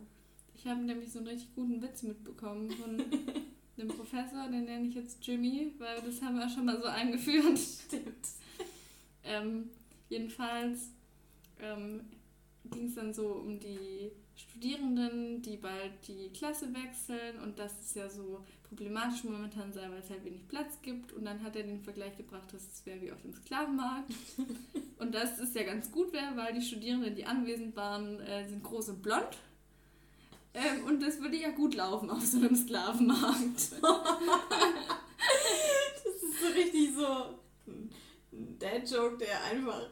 Ich 0.54 0.66
habe 0.66 0.80
nämlich 0.80 1.12
so 1.12 1.18
einen 1.18 1.28
richtig 1.28 1.54
guten 1.54 1.82
Witz 1.82 2.02
mitbekommen 2.02 2.70
von 2.70 3.00
einem 3.78 3.88
Professor, 3.88 4.48
den 4.48 4.64
nenne 4.64 4.86
ich 4.88 4.94
jetzt 4.94 5.24
Jimmy, 5.26 5.72
weil 5.78 6.00
das 6.02 6.22
haben 6.22 6.38
wir 6.38 6.48
schon 6.48 6.64
mal 6.64 6.80
so 6.80 6.86
eingeführt. 6.86 7.58
Stimmt. 7.58 8.28
Ähm, 9.22 9.70
jedenfalls 10.08 10.90
ähm, 11.60 12.00
ging 12.70 12.86
es 12.86 12.94
dann 12.94 13.12
so 13.12 13.26
um 13.26 13.58
die 13.58 14.10
Studierenden, 14.34 15.42
die 15.42 15.56
bald 15.56 15.92
die 16.06 16.30
Klasse 16.30 16.72
wechseln 16.74 17.40
und 17.42 17.58
das 17.58 17.72
ist 17.80 17.96
ja 17.96 18.08
so 18.08 18.44
problematisch 18.68 19.24
momentan 19.24 19.72
sei, 19.72 19.88
weil 19.88 20.00
es 20.00 20.10
halt 20.10 20.24
wenig 20.24 20.46
Platz 20.48 20.80
gibt. 20.82 21.12
Und 21.12 21.24
dann 21.24 21.42
hat 21.42 21.56
er 21.56 21.62
den 21.62 21.82
Vergleich 21.82 22.16
gebracht, 22.16 22.52
dass 22.52 22.62
es 22.62 22.84
wäre 22.84 23.00
wie 23.00 23.12
auf 23.12 23.22
dem 23.22 23.32
Sklavenmarkt. 23.32 24.12
Und 24.98 25.14
das 25.14 25.38
ist 25.38 25.54
ja 25.54 25.62
ganz 25.62 25.90
gut 25.90 26.12
wäre, 26.12 26.36
weil 26.36 26.54
die 26.54 26.62
Studierenden, 26.62 27.14
die 27.14 27.26
anwesend 27.26 27.76
waren, 27.76 28.20
äh, 28.20 28.48
sind 28.48 28.62
groß 28.62 28.88
und 28.88 29.02
blond. 29.02 29.38
Ähm, 30.54 30.84
und 30.86 31.02
das 31.02 31.20
würde 31.20 31.36
ja 31.36 31.50
gut 31.50 31.74
laufen 31.74 32.08
auf 32.08 32.24
so 32.24 32.38
einem 32.38 32.56
Sklavenmarkt. 32.56 33.72
Das 36.04 36.22
ist 36.22 36.40
so 36.40 36.46
richtig 36.54 36.94
so 36.94 37.06
ein 37.66 37.90
Dad-Joke, 38.58 39.18
der 39.18 39.44
einfach 39.44 39.90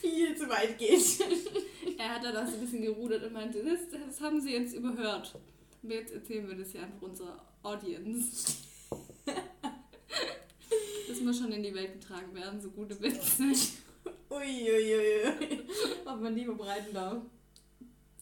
viel 0.00 0.36
zu 0.36 0.48
weit 0.48 0.78
geht. 0.78 0.98
Er 1.98 2.14
hat 2.14 2.22
dann 2.22 2.36
auch 2.36 2.46
so 2.46 2.54
ein 2.54 2.60
bisschen 2.60 2.82
gerudert 2.82 3.24
und 3.24 3.32
meinte, 3.32 3.60
das, 3.64 3.80
das 3.90 4.20
haben 4.20 4.40
sie 4.40 4.52
jetzt 4.52 4.72
überhört. 4.72 5.34
Und 5.82 5.90
jetzt 5.90 6.12
erzählen 6.12 6.46
wir 6.46 6.54
das 6.54 6.72
ja 6.72 6.82
einfach 6.82 7.02
unserer 7.02 7.44
Audience. 7.64 8.52
Das 11.08 11.20
muss 11.20 11.38
schon 11.38 11.50
in 11.50 11.62
die 11.64 11.74
Welt 11.74 12.00
getragen 12.00 12.32
werden, 12.34 12.60
so 12.60 12.70
gute 12.70 13.00
Witze. 13.00 13.42
Uiuiui. 14.30 15.32
Ob 16.04 16.20
man 16.20 16.36
die 16.36 16.44
verbreiten 16.44 16.94
darf. 16.94 17.22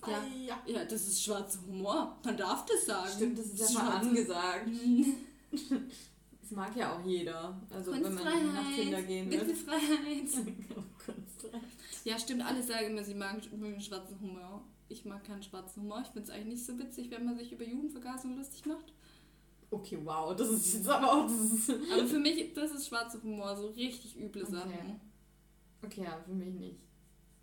Ja. 0.07 0.23
Ei, 0.23 0.47
ja. 0.47 0.63
Ja, 0.67 0.85
das 0.85 1.07
ist 1.07 1.23
schwarzer 1.23 1.61
Humor. 1.67 2.19
Man 2.25 2.37
darf 2.37 2.65
das 2.65 2.87
sagen. 2.87 3.11
Stimmt, 3.15 3.39
das 3.39 3.47
ist 3.47 3.59
ja 3.59 3.67
Das 3.67 3.75
mal 3.75 3.91
angesagt. 3.99 4.71
Das 6.41 6.51
mag 6.53 6.77
ja 6.77 6.97
auch 6.97 7.05
jeder. 7.05 7.61
Also 7.71 7.93
wenn 7.93 8.03
man 8.03 8.15
nach 8.15 8.75
Tinder 8.75 9.03
gehen 9.03 9.31
will. 9.31 9.39
Kunstfreiheit. 9.39 10.29
Ja, 12.05 12.19
stimmt, 12.19 12.43
alle 12.45 12.63
sagen 12.63 12.87
immer, 12.89 13.05
sie 13.05 13.15
mögen, 13.15 13.41
mögen 13.61 13.81
schwarzen 13.81 14.21
Humor. 14.21 14.65
Ich 14.89 15.05
mag 15.05 15.25
keinen 15.25 15.43
schwarzen 15.43 15.83
Humor. 15.83 16.01
Ich 16.03 16.09
finde 16.09 16.23
es 16.23 16.31
eigentlich 16.31 16.47
nicht 16.55 16.67
so 16.67 16.79
witzig, 16.79 17.11
wenn 17.11 17.25
man 17.25 17.37
sich 17.37 17.51
über 17.53 17.65
Jugendvergasung 17.65 18.37
lustig 18.37 18.65
macht. 18.67 18.93
Okay, 19.71 19.99
wow, 20.05 20.35
das 20.37 20.49
ist 20.49 20.75
jetzt 20.75 20.89
aber 20.89 21.13
auch. 21.13 21.27
Das 21.27 21.71
Aber 21.93 22.07
für 22.07 22.19
mich, 22.21 22.55
das 22.55 22.71
ist 22.73 22.87
schwarzer 22.89 23.21
Humor, 23.23 23.57
so 23.57 23.67
richtig 23.69 24.17
üble 24.17 24.43
Okay. 24.43 24.53
Sachen. 24.53 25.01
okay, 25.85 26.03
ja, 26.05 26.19
für 26.25 26.33
mich 26.35 26.55
nicht. 26.55 26.81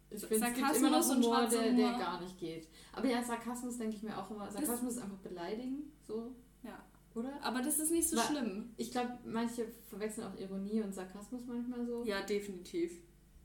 Ich 0.09 0.23
finde, 0.25 0.47
es 0.47 0.53
gibt 0.53 0.75
immer 0.77 0.89
noch 0.91 1.09
und 1.09 1.17
Humor, 1.23 1.39
schwarzer 1.39 1.63
der, 1.63 1.73
der 1.73 1.91
gar 1.93 2.21
nicht 2.21 2.37
geht. 2.39 2.67
Aber 2.93 3.07
ja, 3.07 3.21
Sarkasmus 3.21 3.77
denke 3.77 3.95
ich 3.97 4.03
mir 4.03 4.17
auch 4.17 4.29
immer. 4.31 4.49
Sarkasmus 4.49 4.93
ist 4.95 5.01
einfach 5.01 5.17
beleidigen, 5.17 5.91
so. 6.07 6.33
Ja. 6.63 6.81
Oder? 7.15 7.31
Aber 7.43 7.61
das 7.61 7.77
ist 7.79 7.91
nicht 7.91 8.07
so 8.09 8.15
Wa- 8.17 8.21
schlimm. 8.23 8.73
Ich 8.77 8.91
glaube, 8.91 9.17
manche 9.25 9.67
verwechseln 9.89 10.27
auch 10.27 10.39
Ironie 10.39 10.81
und 10.81 10.93
Sarkasmus 10.93 11.41
manchmal 11.45 11.85
so. 11.85 12.03
Ja, 12.05 12.21
definitiv. 12.21 12.91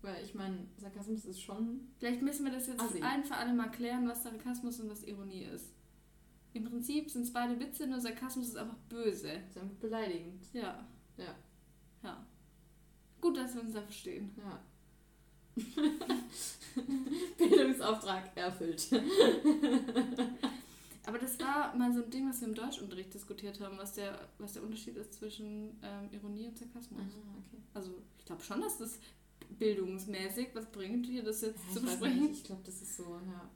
Weil 0.03 0.25
ich 0.25 0.35
meine, 0.35 0.67
Sarkasmus 0.77 1.25
ist 1.25 1.43
schon. 1.43 1.89
Vielleicht 1.99 2.23
müssen 2.23 2.45
wir 2.45 2.53
das 2.53 2.69
jetzt 2.69 2.81
Assi. 2.81 3.03
ein 3.03 3.25
für 3.25 3.35
alle 3.35 3.53
mal 3.53 3.71
klären, 3.71 4.09
was 4.09 4.23
Sarkasmus 4.23 4.79
und 4.81 4.91
was 4.91 5.03
Ironie 5.05 5.45
ist. 5.45 5.73
Im 6.53 6.65
Prinzip 6.65 7.11
sind 7.11 7.23
es 7.23 7.33
beide 7.33 7.59
Witze, 7.59 7.87
nur 7.87 8.01
Sarkasmus 8.01 8.49
ist 8.49 8.57
einfach 8.57 8.79
böse. 8.89 9.31
Ist 9.49 9.59
einfach 9.59 9.77
beleidigend. 9.77 10.45
Ja. 10.53 10.87
Ja. 11.17 11.35
Ja. 12.03 12.27
Gut, 13.21 13.37
dass 13.37 13.55
wir 13.55 13.63
uns 13.63 13.75
da 13.75 13.83
verstehen. 13.83 14.31
Ja. 14.37 14.61
Bildungsauftrag 17.39 18.37
erfüllt. 18.37 18.89
Aber 21.05 21.19
das 21.19 21.41
war 21.41 21.75
mal 21.75 21.93
so 21.93 22.05
ein 22.05 22.11
Ding, 22.11 22.29
was 22.29 22.41
wir 22.43 22.49
im 22.49 22.55
Deutschunterricht 22.55 23.13
diskutiert 23.13 23.61
haben, 23.61 23.79
was 23.79 23.95
der, 23.95 24.29
was 24.39 24.53
der 24.53 24.63
Unterschied 24.63 24.97
ist 24.97 25.15
zwischen 25.15 25.79
ähm, 25.83 26.09
Ironie 26.13 26.47
und 26.47 26.59
Sarkasmus. 26.59 27.01
Ah, 27.01 27.39
okay. 27.47 27.63
Also 27.75 27.95
ich 28.19 28.25
glaube 28.27 28.43
schon, 28.43 28.61
dass 28.61 28.79
das 28.79 28.99
bildungsmäßig 29.51 30.49
was 30.55 30.71
bringt, 30.71 31.07
hier 31.07 31.23
das 31.23 31.41
jetzt 31.43 31.61
Ja, 31.69 31.73
zu 31.73 31.79
ich 31.81 31.85
besprechen. 31.87 32.21
nicht, 32.23 32.33
ich 32.39 32.45
glaube, 32.45 32.63
das 32.65 32.83
ist 32.83 32.97
so, 32.97 33.21
ja. 33.27 33.51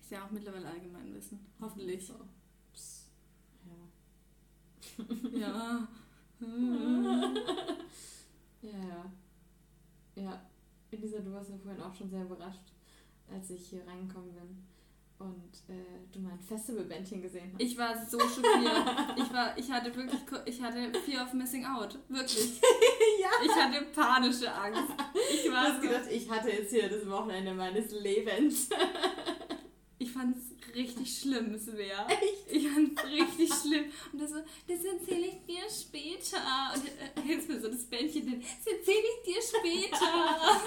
Ist 0.00 0.10
ja 0.10 0.24
auch 0.26 0.30
mittlerweile 0.30 0.66
Allgemeinwissen. 0.68 1.40
Hoffentlich. 1.60 2.06
So. 2.06 2.14
Psst. 2.72 3.06
Ja. 5.32 5.38
Ja. 5.38 5.88
Ja, 8.62 8.70
ja. 8.78 9.12
Ja. 10.14 10.50
Elisa, 10.90 11.18
du 11.18 11.32
warst 11.32 11.50
ja 11.50 11.58
vorhin 11.58 11.80
auch 11.82 11.94
schon 11.94 12.10
sehr 12.10 12.22
überrascht, 12.24 12.72
als 13.28 13.50
ich 13.50 13.68
hier 13.70 13.84
reingekommen 13.86 14.32
bin 14.34 14.64
und 15.22 15.52
äh, 15.68 15.82
du 16.12 16.20
mein 16.20 16.38
Festivalbändchen 16.40 17.22
gesehen 17.22 17.50
hast. 17.52 17.62
Ich 17.62 17.78
war 17.78 17.94
so 18.06 18.18
schockiert. 18.18 19.16
Ich 19.16 19.32
war, 19.32 19.56
ich 19.56 19.70
hatte 19.70 19.94
wirklich, 19.94 20.20
ich 20.46 20.60
hatte 20.62 20.92
Fear 21.00 21.24
of 21.24 21.32
Missing 21.32 21.64
Out. 21.64 21.98
Wirklich. 22.08 22.60
ja. 23.20 23.28
Ich 23.44 23.54
hatte 23.54 23.84
panische 23.94 24.52
Angst. 24.52 24.92
Ich 25.32 25.44
Du 25.44 25.52
war 25.52 25.62
hast 25.62 25.76
so, 25.76 25.88
gedacht, 25.88 26.10
ich 26.10 26.28
hatte 26.30 26.50
jetzt 26.50 26.70
hier 26.70 26.88
das 26.88 27.08
Wochenende 27.08 27.54
meines 27.54 27.92
Lebens. 27.92 28.68
ich 29.98 30.10
fand 30.12 30.36
es 30.36 30.51
richtig 30.74 31.18
schlimm, 31.18 31.58
Svea. 31.58 32.06
Ich 32.50 32.68
fand 32.68 32.98
es 32.98 33.04
richtig 33.04 33.54
schlimm. 33.54 33.84
Und 34.12 34.20
das 34.20 34.30
so, 34.30 34.36
das 34.68 34.84
erzähle 34.84 35.26
ich 35.26 35.44
dir 35.46 35.62
später. 35.70 36.38
Und 36.74 36.86
äh, 36.86 37.26
hältst 37.26 37.48
mir 37.48 37.60
so 37.60 37.68
das 37.68 37.84
Bändchen 37.84 38.28
hin, 38.28 38.40
das 38.42 38.72
erzähle 38.72 39.04
ich 39.16 39.32
dir 39.32 39.42
später. 39.42 40.52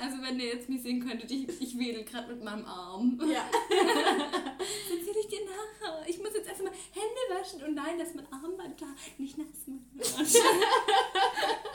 Also 0.00 0.22
wenn 0.22 0.38
ihr 0.38 0.46
jetzt 0.54 0.68
mich 0.68 0.82
sehen 0.82 1.04
könntet, 1.04 1.28
ich, 1.32 1.48
ich 1.60 1.76
wedel 1.76 2.04
gerade 2.04 2.32
mit 2.32 2.44
meinem 2.44 2.64
Arm. 2.66 3.20
Ja. 3.28 3.44
Das 3.68 4.96
erzähle 4.96 5.20
ich 5.20 5.26
dir 5.26 5.40
nachher. 5.44 6.04
Ich 6.06 6.18
muss 6.18 6.34
jetzt 6.34 6.48
erstmal 6.48 6.72
Hände 6.72 7.40
waschen. 7.40 7.64
Und 7.64 7.74
nein, 7.74 7.98
dass 7.98 8.14
mein 8.14 8.32
Armband 8.32 8.80
da 8.80 8.86
nicht 9.16 9.36
nass 9.38 9.66
wird. 9.66 10.28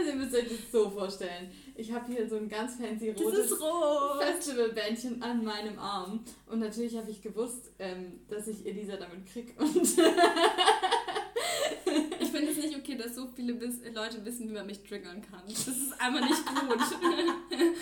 Also 0.00 0.12
ihr 0.12 0.16
müsst 0.16 0.34
euch 0.34 0.48
das 0.48 0.72
so 0.72 0.88
vorstellen. 0.88 1.50
Ich 1.76 1.92
habe 1.92 2.10
hier 2.10 2.26
so 2.26 2.36
ein 2.36 2.48
ganz 2.48 2.76
fancy 2.76 3.10
rotes 3.10 3.60
rot. 3.60 4.22
Festivalbändchen 4.22 5.22
an 5.22 5.44
meinem 5.44 5.78
Arm. 5.78 6.24
Und 6.46 6.60
natürlich 6.60 6.96
habe 6.96 7.10
ich 7.10 7.20
gewusst, 7.20 7.70
ähm, 7.78 8.20
dass 8.26 8.48
ich 8.48 8.64
Elisa 8.64 8.96
damit 8.96 9.26
krieg. 9.26 9.54
Und 9.60 9.76
Ich 12.18 12.28
finde 12.30 12.50
es 12.50 12.56
nicht 12.56 12.78
okay, 12.78 12.96
dass 12.96 13.14
so 13.14 13.26
viele 13.26 13.52
Leute 13.52 14.24
wissen, 14.24 14.48
wie 14.48 14.54
man 14.54 14.64
mich 14.66 14.82
triggern 14.84 15.20
kann. 15.20 15.42
Das 15.46 15.68
ist 15.68 16.00
einfach 16.00 16.26
nicht 16.26 16.46
gut. 16.46 16.78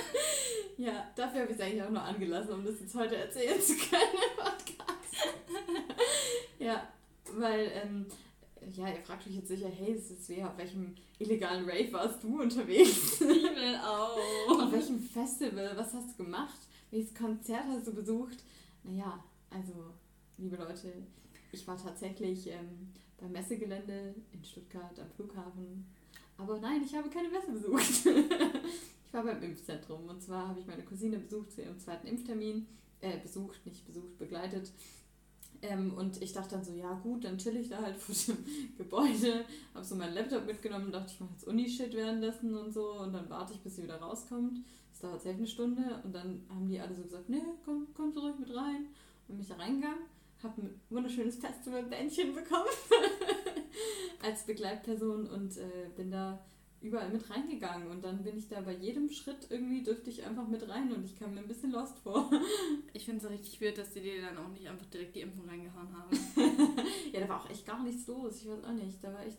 ja, 0.78 1.06
dafür 1.14 1.42
habe 1.42 1.52
ich 1.52 1.58
es 1.58 1.62
eigentlich 1.62 1.84
auch 1.84 1.90
nur 1.90 2.02
angelassen, 2.02 2.54
um 2.54 2.64
das 2.64 2.80
jetzt 2.80 2.96
heute 2.96 3.14
erzählen 3.14 3.60
zu 3.60 3.76
können 3.76 4.02
im 4.12 4.36
Podcast. 4.42 5.38
ja, 6.58 6.88
weil, 7.36 7.70
ähm, 7.74 8.06
ja, 8.72 8.88
ihr 8.88 9.00
fragt 9.00 9.26
euch 9.26 9.34
jetzt 9.34 9.48
sicher, 9.48 9.68
hey, 9.68 9.94
das 9.94 10.10
ist 10.10 10.28
wer, 10.28 10.48
auf 10.48 10.56
welchem 10.58 10.94
illegalen 11.18 11.64
Rave 11.68 11.92
warst 11.92 12.22
du 12.22 12.40
unterwegs? 12.42 13.20
Ich 13.20 13.42
will 13.42 13.76
auch. 13.76 14.18
auf 14.62 14.72
welchem 14.72 15.00
Festival? 15.00 15.76
Was 15.76 15.94
hast 15.94 16.18
du 16.18 16.24
gemacht? 16.24 16.58
Welches 16.90 17.14
Konzert 17.14 17.64
hast 17.68 17.86
du 17.86 17.94
besucht? 17.94 18.38
Naja, 18.84 19.22
also, 19.50 19.92
liebe 20.36 20.56
Leute, 20.56 20.92
ich 21.52 21.66
war 21.66 21.76
tatsächlich 21.76 22.48
ähm, 22.48 22.92
beim 23.18 23.32
Messegelände 23.32 24.14
in 24.32 24.44
Stuttgart 24.44 24.98
am 24.98 25.10
Flughafen. 25.10 25.86
Aber 26.36 26.58
nein, 26.60 26.82
ich 26.84 26.94
habe 26.94 27.10
keine 27.10 27.28
Messe 27.28 27.50
besucht. 27.50 28.06
ich 29.06 29.12
war 29.12 29.24
beim 29.24 29.42
Impfzentrum. 29.42 30.08
Und 30.08 30.22
zwar 30.22 30.48
habe 30.48 30.60
ich 30.60 30.66
meine 30.66 30.84
Cousine 30.84 31.18
besucht 31.18 31.52
zu 31.52 31.62
ihrem 31.62 31.78
zweiten 31.78 32.06
Impftermin. 32.06 32.66
Äh, 33.00 33.18
besucht, 33.18 33.64
nicht 33.64 33.86
besucht, 33.86 34.18
begleitet. 34.18 34.72
Ähm, 35.62 35.92
und 35.94 36.22
ich 36.22 36.32
dachte 36.32 36.54
dann 36.54 36.64
so, 36.64 36.72
ja 36.72 36.92
gut, 36.94 37.24
dann 37.24 37.38
chill 37.38 37.56
ich 37.56 37.68
da 37.68 37.82
halt 37.82 37.96
vor 37.96 38.14
dem 38.14 38.44
Gebäude. 38.76 39.44
Habe 39.74 39.84
so 39.84 39.96
meinen 39.96 40.14
Laptop 40.14 40.46
mitgenommen, 40.46 40.92
dachte 40.92 41.12
ich 41.12 41.20
mache 41.20 41.32
jetzt 41.32 41.46
Uni-Shit 41.46 41.94
währenddessen 41.94 42.56
und 42.56 42.72
so. 42.72 43.00
Und 43.00 43.12
dann 43.12 43.28
warte 43.28 43.54
ich, 43.54 43.60
bis 43.60 43.76
sie 43.76 43.82
wieder 43.82 43.96
rauskommt. 43.96 44.58
Das 44.92 45.00
dauert 45.00 45.22
safe 45.22 45.36
eine 45.36 45.46
Stunde. 45.46 46.00
Und 46.04 46.14
dann 46.14 46.44
haben 46.48 46.68
die 46.68 46.80
alle 46.80 46.94
so 46.94 47.02
gesagt, 47.02 47.28
nee, 47.28 47.42
komm, 47.64 47.88
komm 47.94 48.16
ruhig 48.16 48.38
mit 48.38 48.54
rein. 48.54 48.86
Und 49.26 49.36
bin 49.36 49.40
ich 49.40 49.48
da 49.48 49.56
reingegangen, 49.56 50.04
habe 50.42 50.62
ein 50.62 50.80
wunderschönes 50.90 51.36
Festivalbändchen 51.36 52.34
bekommen 52.34 52.70
als 54.22 54.44
Begleitperson 54.44 55.26
und 55.26 55.56
äh, 55.56 55.88
bin 55.96 56.10
da 56.10 56.44
überall 56.80 57.10
mit 57.10 57.28
reingegangen. 57.28 57.88
Und 57.88 58.04
dann 58.04 58.22
bin 58.22 58.36
ich 58.38 58.48
da 58.48 58.60
bei 58.60 58.74
jedem 58.74 59.08
Schritt 59.10 59.48
irgendwie, 59.50 59.82
dürfte 59.82 60.10
ich 60.10 60.24
einfach 60.24 60.46
mit 60.46 60.68
rein 60.68 60.92
und 60.92 61.04
ich 61.04 61.18
kam 61.18 61.34
mir 61.34 61.40
ein 61.40 61.48
bisschen 61.48 61.72
lost 61.72 61.98
vor. 62.00 62.30
Ich 62.94 63.04
finde 63.04 63.24
es 63.24 63.30
richtig 63.30 63.60
weird, 63.60 63.78
dass 63.78 63.90
die 63.92 64.00
dir 64.00 64.20
dann 64.22 64.38
auch 64.38 64.48
nicht 64.48 64.66
einfach 64.68 64.86
direkt 64.86 65.14
die 65.14 65.20
Impfung 65.20 65.48
reingehauen 65.48 65.88
haben. 65.96 66.16
ja, 67.12 67.20
da 67.20 67.28
war 67.28 67.40
auch 67.40 67.50
echt 67.50 67.64
gar 67.64 67.82
nichts 67.82 68.06
los. 68.08 68.42
Ich 68.42 68.48
weiß 68.48 68.64
auch 68.64 68.72
nicht. 68.72 69.02
Da 69.02 69.12
war 69.12 69.24
echt, 69.24 69.38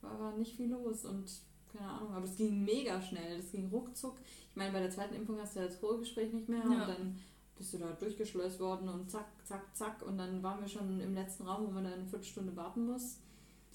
war, 0.00 0.18
war 0.18 0.36
nicht 0.36 0.56
viel 0.56 0.70
los 0.70 1.04
und 1.04 1.30
keine 1.72 1.88
Ahnung. 1.88 2.12
Aber 2.12 2.24
es 2.24 2.36
ging 2.36 2.64
mega 2.64 3.00
schnell. 3.00 3.36
Das 3.36 3.52
ging 3.52 3.68
ruckzuck. 3.68 4.16
Ich 4.50 4.56
meine, 4.56 4.72
bei 4.72 4.80
der 4.80 4.90
zweiten 4.90 5.14
Impfung 5.14 5.38
hast 5.38 5.54
du 5.54 5.60
ja 5.60 5.66
das 5.66 5.76
Vorgespräch 5.76 6.32
nicht 6.32 6.48
mehr 6.48 6.58
Ja. 6.60 6.64
und 6.64 6.88
dann 6.88 7.18
bist 7.56 7.72
du 7.74 7.78
da 7.78 7.92
durchgeschleust 7.92 8.58
worden 8.58 8.88
und 8.88 9.10
zack, 9.10 9.28
zack, 9.44 9.76
zack. 9.76 10.02
Und 10.02 10.18
dann 10.18 10.42
waren 10.42 10.60
wir 10.60 10.68
schon 10.68 10.98
im 11.00 11.14
letzten 11.14 11.44
Raum, 11.44 11.66
wo 11.66 11.70
man 11.70 11.84
dann 11.84 11.92
eine 11.94 12.06
Viertelstunde 12.06 12.56
warten 12.56 12.86
muss. 12.86 13.18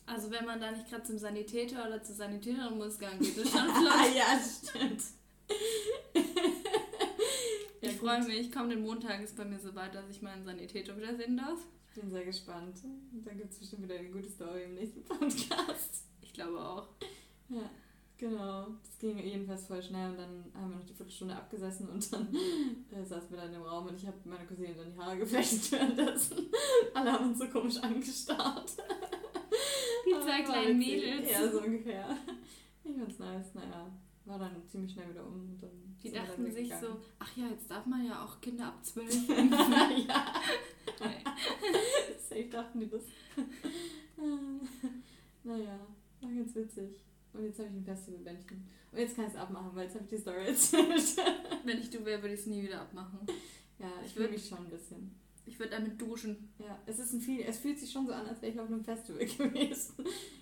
Also 0.08 0.32
wenn 0.32 0.46
man 0.46 0.60
da 0.60 0.72
nicht 0.72 0.90
gerade 0.90 1.04
zum 1.04 1.20
Sanitäter 1.20 1.86
oder 1.86 2.02
zur 2.02 2.16
Sanitäterin 2.16 2.78
muss, 2.78 2.98
dann 2.98 3.20
geht 3.20 3.38
das 3.38 3.52
schon 3.52 3.70
flott. 3.70 4.16
ja, 4.16 4.40
stimmt. 4.40 5.04
Ich 7.80 7.96
freue 7.98 8.24
mich, 8.24 8.52
kommenden 8.52 8.82
Montag 8.82 9.22
ist 9.22 9.38
bei 9.38 9.46
mir 9.46 9.60
so 9.60 9.74
weit, 9.74 9.96
dass 9.96 10.10
ich 10.10 10.22
meinen 10.22 10.44
Sanitäter 10.44 10.98
wiedersehen 10.98 11.38
darf. 11.38 11.60
Ich 11.90 12.02
bin 12.02 12.10
sehr 12.10 12.26
gespannt. 12.26 12.78
Und 12.84 13.26
dann 13.26 13.38
gibt 13.38 13.52
es 13.52 13.60
bestimmt 13.60 13.84
wieder 13.84 13.96
eine 13.96 14.10
gute 14.10 14.30
Story 14.30 14.64
im 14.64 14.76
nächsten 14.76 15.04
Podcast. 15.04 16.04
Ich 16.22 16.34
glaube 16.34 16.60
auch. 16.60 16.90
Ja, 17.50 17.70
genau. 18.18 18.68
Das 18.84 18.98
ging 19.00 19.18
jedenfalls 19.20 19.68
voll 19.68 19.82
schnell 19.82 20.12
und 20.12 20.18
dann 20.18 20.52
haben 20.54 20.72
wir 20.72 20.78
noch 20.78 20.86
die 20.86 20.94
Viertelstunde 20.94 21.36
abgesessen 21.36 21.90
und 21.90 22.12
dann 22.12 22.28
äh, 22.92 23.06
saßen 23.06 23.32
wir 23.32 23.38
dann 23.38 23.54
im 23.54 23.62
Raum 23.62 23.88
und 23.88 23.96
ich 23.96 24.06
habe 24.06 24.18
meine 24.26 24.46
Cousine 24.46 24.76
dann 24.76 24.92
die 24.92 24.98
Haare 24.98 25.18
geflecht 25.18 25.72
währenddessen. 25.72 26.52
Alle 26.94 27.14
haben 27.14 27.30
uns 27.30 27.40
so 27.40 27.48
komisch 27.48 27.78
angestarrt. 27.78 28.72
Die 30.08 30.22
zwei 30.24 30.42
kleinen. 30.44 30.78
Mädels. 30.78 31.32
Ja, 31.32 31.50
so 31.52 31.62
ungefähr. 31.62 32.18
Ich 32.84 32.96
fand's 32.96 33.20
nice. 33.20 33.54
Naja, 33.56 33.92
war 34.26 34.40
dann 34.40 34.68
ziemlich 34.68 34.92
schnell 34.94 35.10
wieder 35.10 35.26
um. 35.26 35.58
Dann 35.60 35.70
Die 36.02 36.12
dachten 36.12 36.52
sich 36.52 36.70
so, 36.76 37.00
ach 37.20 37.36
ja, 37.38 37.48
jetzt 37.50 37.70
darf 37.70 37.86
man 37.86 38.06
ja 38.06 38.24
auch 38.24 38.40
Kinder 38.42 38.68
ab 38.68 38.84
12. 38.86 39.28
ja, 40.08 40.34
safe 42.30 42.46
dachten 42.50 42.80
die 42.80 42.90
das. 42.90 43.04
naja, 45.44 45.80
war 46.22 46.32
ganz 46.32 46.56
witzig. 46.56 47.04
Und 47.34 47.44
jetzt 47.44 47.60
habe 47.60 47.70
ich 47.70 47.76
ein 47.76 47.84
Festivalbändchen. 47.86 48.68
Und 48.92 48.98
jetzt 49.00 49.16
kann 49.16 49.26
ich 49.28 49.34
es 49.34 49.38
abmachen, 49.38 49.72
weil 49.76 49.84
jetzt 49.86 49.96
habe 49.96 50.06
ich 50.06 50.10
die 50.10 50.18
Story 50.18 50.48
erzählt. 50.48 51.18
Wenn 51.66 51.78
ich 51.80 51.90
du 51.90 52.04
wäre, 52.06 52.22
würde 52.22 52.34
ich 52.34 52.40
es 52.42 52.46
nie 52.48 52.64
wieder 52.64 52.82
abmachen. 52.82 53.20
ja, 53.80 53.88
ich 54.02 54.08
Ich 54.08 54.14
fühle 54.14 54.28
würd- 54.30 54.32
mich 54.32 54.48
schon 54.48 54.58
ein 54.60 54.70
bisschen. 54.70 55.16
Ich 55.48 55.58
würde 55.60 55.72
damit 55.72 56.00
duschen. 56.02 56.50
Ja, 56.60 56.78
es 56.86 57.00
ist 57.00 57.14
ein 57.14 57.22
viel, 57.22 57.42
es 57.42 57.60
fühlt 57.60 57.80
sich 57.80 57.92
schon 57.92 58.06
so 58.06 58.14
an, 58.14 58.26
als 58.28 58.42
wäre 58.42 58.52
ich 58.52 58.60
auf 58.60 58.68
einem 58.68 58.84
Festival 58.84 59.26
gewesen. 59.26 59.96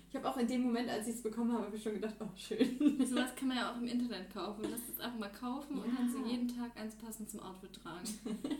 Ich 0.08 0.14
habe 0.16 0.28
auch 0.28 0.36
in 0.36 0.46
dem 0.48 0.62
Moment, 0.62 0.88
als 0.88 1.06
ich 1.08 1.14
es 1.16 1.22
bekommen 1.22 1.52
habe, 1.52 1.66
habe 1.66 1.76
ich 1.76 1.82
schon 1.82 1.94
gedacht, 1.94 2.14
oh 2.20 2.28
schön. 2.36 2.78
Sowas 3.06 3.34
kann 3.36 3.48
man 3.48 3.56
ja 3.58 3.72
auch 3.72 3.76
im 3.76 3.86
Internet 3.86 4.32
kaufen. 4.32 4.64
Lass 4.70 4.80
es 4.92 4.98
einfach 5.00 5.18
mal 5.18 5.32
kaufen 5.32 5.78
und 5.78 5.86
Ja. 5.90 5.96
kannst 5.96 6.14
du 6.16 6.24
jeden 6.26 6.48
Tag 6.48 6.76
eins 6.78 6.94
passend 6.96 7.30
zum 7.30 7.40
Outfit 7.40 7.72
tragen. 7.74 8.08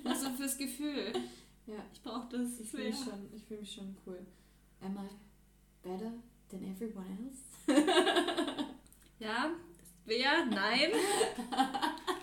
Also 0.04 0.30
fürs 0.30 0.56
Gefühl. 0.56 1.12
Ja, 1.66 1.84
Ich 1.92 2.00
brauche 2.02 2.28
das 2.30 2.60
ich 2.60 2.70
fühle 2.70 2.84
mich 2.84 2.96
schon, 2.96 3.28
ich 3.34 3.42
fühle 3.44 3.60
mich 3.60 3.72
schon 3.72 3.96
cool. 4.06 4.18
Am 4.80 4.96
I 4.96 5.08
better 5.82 6.12
than 6.50 6.62
everyone 6.62 7.06
else? 7.26 7.84
Ja, 9.18 9.50
wer? 10.06 10.46
Nein. 10.46 10.90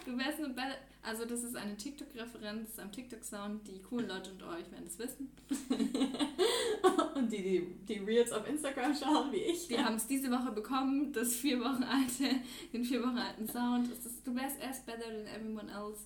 Du 0.05 0.17
wärst 0.17 0.39
eine 0.39 0.53
Belle. 0.53 0.75
Also, 1.01 1.25
das 1.25 1.43
ist 1.43 1.55
eine 1.55 1.75
TikTok-Referenz 1.75 2.79
am 2.79 2.91
TikTok-Sound. 2.91 3.67
Die 3.67 3.81
coolen 3.81 4.07
Leute 4.07 4.31
unter 4.31 4.49
euch 4.49 4.71
werden 4.71 4.85
es 4.85 4.97
wissen. 4.97 5.31
Und 7.15 7.31
die, 7.31 7.41
die, 7.41 7.75
die 7.87 7.99
Reels 7.99 8.31
auf 8.31 8.47
Instagram 8.47 8.95
schauen, 8.95 9.31
wie 9.31 9.37
ich. 9.37 9.67
Die 9.67 9.77
haben 9.77 9.95
es 9.95 10.07
diese 10.07 10.31
Woche 10.31 10.51
bekommen, 10.51 11.11
das 11.11 11.35
vier 11.35 11.59
Wochen 11.59 11.83
alte, 11.83 12.39
den 12.71 12.85
vier 12.85 13.01
Wochen 13.01 13.17
alten 13.17 13.47
Sound. 13.47 13.91
Ist, 13.91 14.25
du 14.25 14.35
wärst 14.35 14.61
erst 14.61 14.85
better 14.85 15.03
than 15.03 15.27
everyone 15.27 15.71
else, 15.71 16.05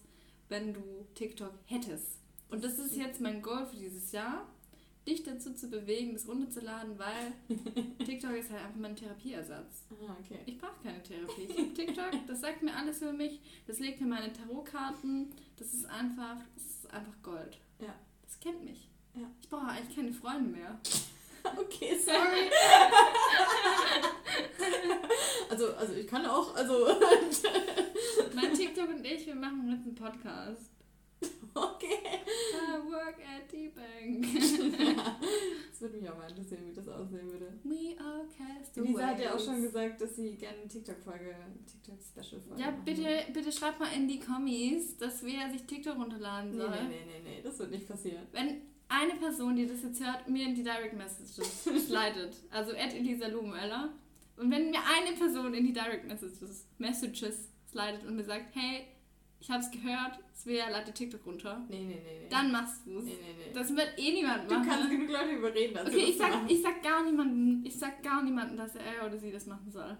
wenn 0.49 0.73
du 0.73 0.81
TikTok 1.13 1.53
hättest. 1.65 2.19
Und 2.49 2.63
das 2.63 2.79
ist 2.79 2.95
jetzt 2.95 3.21
mein 3.21 3.41
Goal 3.41 3.65
für 3.65 3.75
dieses 3.75 4.11
Jahr, 4.11 4.47
dich 5.07 5.23
dazu 5.23 5.53
zu 5.53 5.69
bewegen, 5.69 6.13
das 6.13 6.27
runterzuladen, 6.27 6.99
weil 6.99 7.33
TikTok 8.05 8.35
ist 8.35 8.51
halt 8.51 8.61
einfach 8.61 8.79
mein 8.79 8.95
Therapieersatz. 8.95 9.85
Ah, 9.91 10.15
okay. 10.19 10.39
Ich 10.45 10.57
brauche 10.57 10.75
keine 10.83 11.01
Therapie. 11.01 11.43
Ich 11.43 11.57
liebe 11.57 11.73
TikTok, 11.73 12.11
das 12.27 12.41
sagt 12.41 12.61
mir 12.61 12.75
alles 12.75 13.01
über 13.01 13.13
mich, 13.13 13.39
das 13.65 13.79
legt 13.79 14.01
mir 14.01 14.07
meine 14.07 14.31
Tarotkarten, 14.33 15.33
das 15.57 15.73
ist 15.73 15.85
einfach, 15.85 16.37
das 16.55 16.65
ist 16.65 16.93
einfach 16.93 17.13
Gold. 17.23 17.57
Ja. 17.79 17.95
Das 18.23 18.39
kennt 18.39 18.63
mich. 18.63 18.89
Ja. 19.15 19.31
Ich 19.41 19.49
brauche 19.49 19.67
eigentlich 19.67 19.95
keine 19.95 20.13
Freunde 20.13 20.49
mehr. 20.49 20.79
Okay, 21.57 21.97
sorry. 21.97 22.51
also, 25.49 25.73
also 25.75 25.93
ich 25.93 26.05
kann 26.05 26.25
auch, 26.25 26.53
also 26.55 26.87
Mein 28.33 28.53
TikTok 28.53 28.89
und 28.89 29.05
ich, 29.05 29.25
wir 29.25 29.35
machen 29.35 29.71
jetzt 29.71 29.85
einen 29.85 29.95
Podcast. 29.95 30.71
okay. 31.55 32.21
I 32.53 32.79
work 32.89 33.17
at 33.19 33.49
the 33.51 33.69
bank. 33.69 34.25
Das 35.69 35.81
würde 35.81 35.97
mich 36.01 36.09
auch 36.09 36.17
mal 36.17 36.27
interessieren, 36.27 36.63
wie 36.65 36.73
das 36.73 36.87
aussehen 36.87 37.31
würde. 37.31 37.53
We 37.63 37.95
all 37.99 38.25
cast 38.35 38.75
Lisa 38.77 39.05
hat 39.07 39.19
ja 39.19 39.35
auch 39.35 39.39
schon 39.39 39.61
gesagt, 39.61 40.01
dass 40.01 40.15
sie 40.15 40.35
gerne 40.35 40.57
eine 40.61 40.67
TikTok-Folge, 40.67 41.35
TikTok-Special-Folge 41.71 42.59
Ja, 42.59 42.71
bitte, 42.83 43.07
bitte 43.31 43.51
schreibt 43.51 43.79
mal 43.79 43.91
in 43.95 44.07
die 44.07 44.19
Kommis, 44.19 44.97
dass 44.97 45.23
wer 45.23 45.51
sich 45.51 45.63
TikTok 45.65 45.95
runterladen 45.99 46.49
Nee, 46.51 46.57
soll. 46.57 46.69
nee, 46.71 46.77
nee, 46.89 47.05
nee, 47.05 47.29
nee, 47.35 47.41
das 47.43 47.59
wird 47.59 47.69
nicht 47.69 47.87
passieren. 47.87 48.25
Wenn 48.31 48.61
eine 48.89 49.13
Person, 49.19 49.55
die 49.55 49.67
das 49.67 49.83
jetzt 49.83 50.03
hört, 50.03 50.27
mir 50.27 50.47
in 50.47 50.55
die 50.55 50.63
Direct 50.63 50.97
Messages 50.97 51.63
slidet, 51.87 52.35
also 52.49 52.71
at 52.71 52.95
Elisa 52.95 53.27
Luhmöller, 53.27 53.93
und 54.37 54.49
wenn 54.49 54.71
mir 54.71 54.79
eine 54.79 55.15
Person 55.15 55.53
in 55.53 55.63
die 55.63 55.73
Direct 55.73 56.07
Messages, 56.07 56.65
Messages 56.79 57.49
slidet 57.69 58.03
und 58.03 58.15
mir 58.15 58.23
sagt, 58.23 58.55
hey, 58.55 58.87
ich 59.39 59.49
hab's 59.51 59.69
gehört, 59.71 60.19
Svea 60.35 60.69
lade 60.69 60.91
TikTok 60.93 61.25
runter, 61.25 61.65
Nee, 61.69 61.79
nee, 61.79 61.85
nee, 61.85 62.19
nee. 62.23 62.27
dann 62.29 62.51
machst 62.51 62.85
du's. 62.85 63.03
Nee, 63.05 63.11
nee, 63.21 63.35
nee. 63.47 63.53
Das 63.53 63.75
wird 63.75 63.93
eh 63.97 64.11
niemand 64.13 64.49
du 64.49 64.55
machen. 64.55 64.69
kannst 64.69 64.89
genug 64.89 65.09
Leute 65.09 65.31
überreden, 65.31 65.77
also 65.77 65.91
Okay, 65.91 66.01
das 66.01 66.09
ich 66.09 66.17
sag, 66.17 66.29
machen. 66.31 66.45
ich 66.49 66.61
sag 66.61 66.83
gar 66.83 67.03
niemanden, 67.03 67.65
ich 67.65 67.77
sag 67.77 68.03
gar 68.03 68.23
niemanden, 68.23 68.57
dass 68.57 68.75
er 68.75 69.05
oder 69.05 69.17
sie 69.17 69.31
das 69.31 69.45
machen 69.45 69.71
soll. 69.71 69.97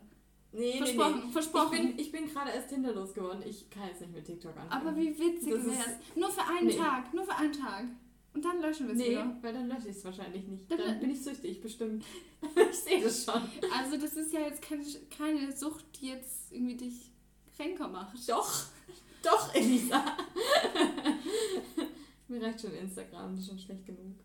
Nee, 0.53 0.71
nee, 0.71 0.77
Versprochen, 0.77 1.23
nee. 1.25 1.31
versprochen. 1.31 1.73
Ich 1.75 1.81
bin, 1.95 1.99
ich 1.99 2.11
bin 2.11 2.27
gerade 2.33 2.51
erst 2.51 2.69
Tinder 2.69 2.93
losgeworden. 2.93 3.43
Ich 3.45 3.69
kann 3.69 3.83
jetzt 3.89 4.01
nicht 4.01 4.13
mit 4.13 4.25
TikTok 4.25 4.55
anfangen. 4.57 4.71
Aber 4.87 4.95
wie 4.97 5.09
witzig 5.19 5.51
Das 5.53 5.65
wär's. 5.65 5.95
Nur 6.15 6.29
für 6.31 6.41
einen 6.47 6.67
Nee. 6.67 6.77
Tag, 6.77 7.13
nur 7.13 7.25
für 7.25 7.35
einen 7.35 7.51
Tag. 7.53 7.83
Und 8.33 8.45
dann 8.45 8.61
löschen 8.61 8.87
wir 8.87 8.93
es 8.93 8.99
Nee, 8.99 9.09
wieder. 9.11 9.35
weil 9.41 9.53
dann 9.53 9.67
lösche 9.67 9.89
ich 9.89 9.97
es 9.97 10.05
wahrscheinlich 10.05 10.47
nicht. 10.47 10.71
Dann- 10.71 10.77
Dann 10.79 10.99
bin 10.99 11.09
ich 11.11 11.21
süchtig, 11.21 11.59
bestimmt. 11.61 12.05
ich 12.71 12.77
sehe 12.77 13.03
das 13.03 13.25
schon. 13.25 13.41
Also 13.77 13.97
das 13.97 14.13
ist 14.15 14.31
ja 14.31 14.39
jetzt 14.41 14.61
keine, 14.61 14.83
keine 15.15 15.51
Sucht, 15.51 15.83
die 15.99 16.07
jetzt 16.09 16.51
irgendwie 16.51 16.75
dich 16.77 17.11
kränker 17.55 17.87
macht. 17.89 18.17
Doch, 18.29 18.65
doch, 19.23 19.53
Elisa. 19.53 20.03
Mir 22.27 22.41
reicht 22.41 22.61
schon 22.61 22.73
Instagram, 22.73 23.35
das 23.35 23.43
ist 23.43 23.49
schon 23.49 23.59
schlecht 23.59 23.85
genug. 23.85 24.15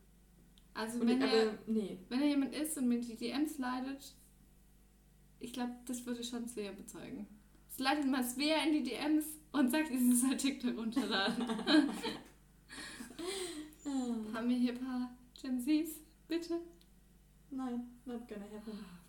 Also 0.75 1.01
Und 1.01 1.09
wenn 1.09 1.23
ich, 1.23 1.33
er, 1.33 1.43
aber, 1.43 1.59
nee. 1.67 1.99
wenn 2.09 2.23
er 2.23 2.29
jemand 2.29 2.55
ist 2.55 2.79
und 2.79 2.89
mir 2.89 3.01
die 3.01 3.17
DMs 3.17 3.59
leidet, 3.59 4.15
ich 5.39 5.53
glaube, 5.53 5.73
das 5.87 6.07
würde 6.07 6.25
schon 6.25 6.49
Svea 6.49 6.73
bezeugen. 6.73 7.27
Es 7.71 7.79
leitet 7.79 8.11
mal 8.11 8.25
Svea 8.25 8.65
in 8.65 8.73
die 8.73 8.83
DMs 8.91 9.27
und 9.53 9.71
sagt, 9.71 9.89
sie 9.89 10.15
soll 10.15 10.37
TikTok 10.37 10.77
runterladen. 10.77 11.45
Ah, 13.85 14.35
Haben 14.35 14.49
wir 14.49 14.57
hier 14.57 14.73
ein 14.73 14.79
paar 14.79 15.17
Gen 15.41 15.61
Zs? 15.61 16.01
Bitte? 16.29 16.61
Nein, 17.51 17.91
not 18.07 18.27
gonna 18.27 18.45
happen. 18.45 19.02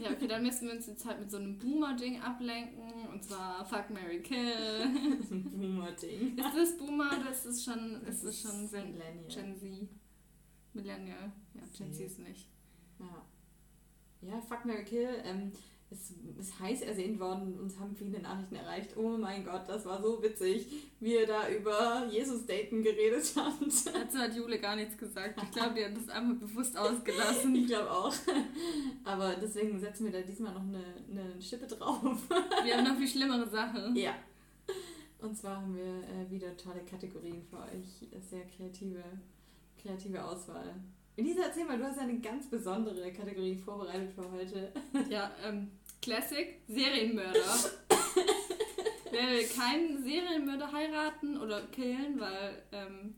Ja, 0.00 0.10
okay, 0.10 0.26
dann 0.28 0.42
müssen 0.42 0.68
wir 0.68 0.74
uns 0.74 0.86
jetzt 0.86 1.04
halt 1.04 1.20
mit 1.20 1.30
so 1.30 1.36
einem 1.36 1.58
Boomer-Ding 1.58 2.20
ablenken. 2.20 3.08
Und 3.08 3.24
zwar 3.24 3.64
Fuck, 3.64 3.90
Mary 3.90 4.22
Kill. 4.22 4.88
Das 5.18 5.26
ist 5.26 5.32
ein 5.32 5.44
Boomer-Ding. 5.50 6.38
Ist 6.38 6.56
das 6.56 6.78
Boomer 6.78 7.10
oder 7.20 7.30
ist 7.30 7.64
schon, 7.64 8.00
Das 8.04 8.22
ist 8.22 8.42
schon 8.42 8.68
Gen, 8.70 8.92
Millennial. 8.92 9.28
Gen 9.28 9.56
Z? 9.56 9.88
Millennial. 10.72 11.32
Ja, 11.54 11.62
Gen 11.76 11.92
Z 11.92 12.06
ist 12.06 12.18
nicht. 12.20 12.48
Ja. 12.98 13.26
Ja, 14.22 14.40
Fuck 14.40 14.64
Mary 14.64 14.84
Kill. 14.84 15.22
Ähm, 15.24 15.52
es 15.90 16.14
ist 16.38 16.60
heiß 16.60 16.82
ersehnt 16.82 17.18
worden. 17.18 17.58
Uns 17.58 17.78
haben 17.78 17.96
viele 17.96 18.20
Nachrichten 18.20 18.54
erreicht. 18.54 18.96
Oh 18.96 19.16
mein 19.18 19.44
Gott, 19.44 19.68
das 19.68 19.84
war 19.84 20.00
so 20.00 20.22
witzig, 20.22 20.68
wie 21.00 21.14
ihr 21.14 21.26
da 21.26 21.48
über 21.48 22.06
Jesus-Daten 22.10 22.82
geredet 22.82 23.24
habt. 23.36 23.60
Dazu 23.60 24.18
hat 24.18 24.34
Jule 24.36 24.60
gar 24.60 24.76
nichts 24.76 24.96
gesagt. 24.96 25.40
Ich 25.42 25.50
glaube, 25.50 25.74
die 25.74 25.84
hat 25.84 25.96
das 25.96 26.08
einfach 26.08 26.36
bewusst 26.36 26.76
ausgelassen. 26.76 27.54
Ich 27.60 27.66
glaube 27.66 27.90
auch. 27.90 28.14
Aber 29.04 29.34
deswegen 29.34 29.78
setzen 29.78 30.04
wir 30.04 30.12
da 30.12 30.20
diesmal 30.20 30.54
noch 30.54 30.62
eine, 30.62 30.82
eine 31.10 31.42
Schippe 31.42 31.66
drauf. 31.66 32.16
Wir 32.64 32.76
haben 32.76 32.84
noch 32.84 32.96
viel 32.96 33.08
schlimmere 33.08 33.48
Sachen. 33.48 33.94
Ja. 33.96 34.14
Und 35.20 35.36
zwar 35.36 35.60
haben 35.60 35.76
wir 35.76 35.84
äh, 35.84 36.30
wieder 36.30 36.56
tolle 36.56 36.80
Kategorien 36.88 37.42
für 37.42 37.58
euch. 37.58 38.08
Sehr 38.30 38.46
kreative, 38.46 39.02
kreative 39.80 40.24
Auswahl. 40.24 40.74
Elisa, 41.16 41.42
erzähl 41.42 41.66
mal, 41.66 41.76
du 41.76 41.84
hast 41.84 41.98
eine 41.98 42.18
ganz 42.20 42.48
besondere 42.48 43.12
Kategorie 43.12 43.54
vorbereitet 43.54 44.12
für 44.12 44.30
heute. 44.30 44.72
Ja, 45.10 45.30
ähm, 45.44 45.70
Classic, 46.02 46.60
Serienmörder. 46.68 47.40
Wer 49.10 49.28
will 49.28 49.46
keinen 49.48 50.02
Serienmörder 50.02 50.72
heiraten 50.72 51.38
oder 51.38 51.66
killen, 51.68 52.18
weil 52.18 52.62
ähm, 52.72 53.14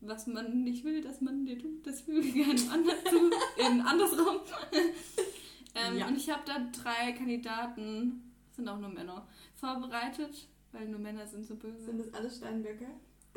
was 0.00 0.26
man 0.26 0.64
nicht 0.64 0.84
will, 0.84 1.02
dass 1.02 1.20
man 1.20 1.44
dir 1.46 1.58
tut, 1.58 1.86
das 1.86 2.00
füge 2.02 2.32
gerne 2.32 2.60
anders 2.72 3.04
zu. 3.04 3.30
In 3.60 3.80
andersrum. 3.80 4.40
ähm, 5.74 5.98
Ja. 5.98 6.06
Und 6.08 6.16
ich 6.16 6.28
habe 6.30 6.42
da 6.46 6.58
drei 6.82 7.12
Kandidaten, 7.12 8.32
sind 8.52 8.68
auch 8.68 8.78
nur 8.78 8.88
Männer, 8.90 9.26
vorbereitet, 9.54 10.48
weil 10.72 10.88
nur 10.88 11.00
Männer 11.00 11.26
sind 11.26 11.46
so 11.46 11.54
böse. 11.56 11.84
Sind 11.84 11.98
das 11.98 12.12
alles 12.14 12.38
Steinböcke? 12.38 12.86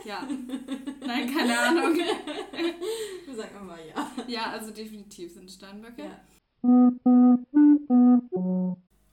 Ja. 0.05 0.25
Nein, 1.05 1.33
keine 1.33 1.59
Ahnung. 1.59 1.95
Wir 1.95 3.35
sagen 3.35 3.65
mal 3.67 3.79
ja. 3.85 4.11
Ja, 4.27 4.51
also 4.51 4.71
definitiv 4.71 5.33
sind 5.33 5.51
Steinböcke. 5.51 6.03
ja. 6.03 6.21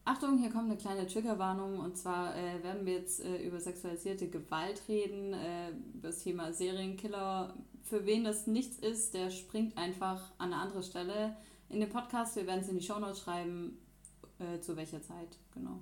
Achtung, 0.04 0.38
hier 0.38 0.50
kommt 0.50 0.70
eine 0.70 0.76
kleine 0.76 1.06
Triggerwarnung 1.06 1.78
und 1.78 1.96
zwar 1.96 2.36
äh, 2.36 2.62
werden 2.62 2.84
wir 2.86 2.94
jetzt 2.94 3.24
äh, 3.24 3.36
über 3.46 3.60
sexualisierte 3.60 4.28
Gewalt 4.28 4.82
reden, 4.88 5.32
äh, 5.32 5.70
über 5.94 6.08
das 6.08 6.24
Thema 6.24 6.52
Serienkiller. 6.52 7.54
Für 7.82 8.04
wen 8.04 8.24
das 8.24 8.48
nichts 8.48 8.78
ist, 8.78 9.14
der 9.14 9.30
springt 9.30 9.78
einfach 9.78 10.32
an 10.38 10.52
eine 10.52 10.62
andere 10.62 10.82
Stelle 10.82 11.36
in 11.68 11.78
den 11.80 11.88
Podcast. 11.88 12.34
Wir 12.36 12.46
werden 12.46 12.60
es 12.60 12.68
in 12.68 12.78
die 12.78 12.84
Shownotes 12.84 13.20
schreiben, 13.20 13.78
äh, 14.38 14.60
zu 14.60 14.76
welcher 14.76 15.02
Zeit, 15.02 15.38
genau. 15.54 15.78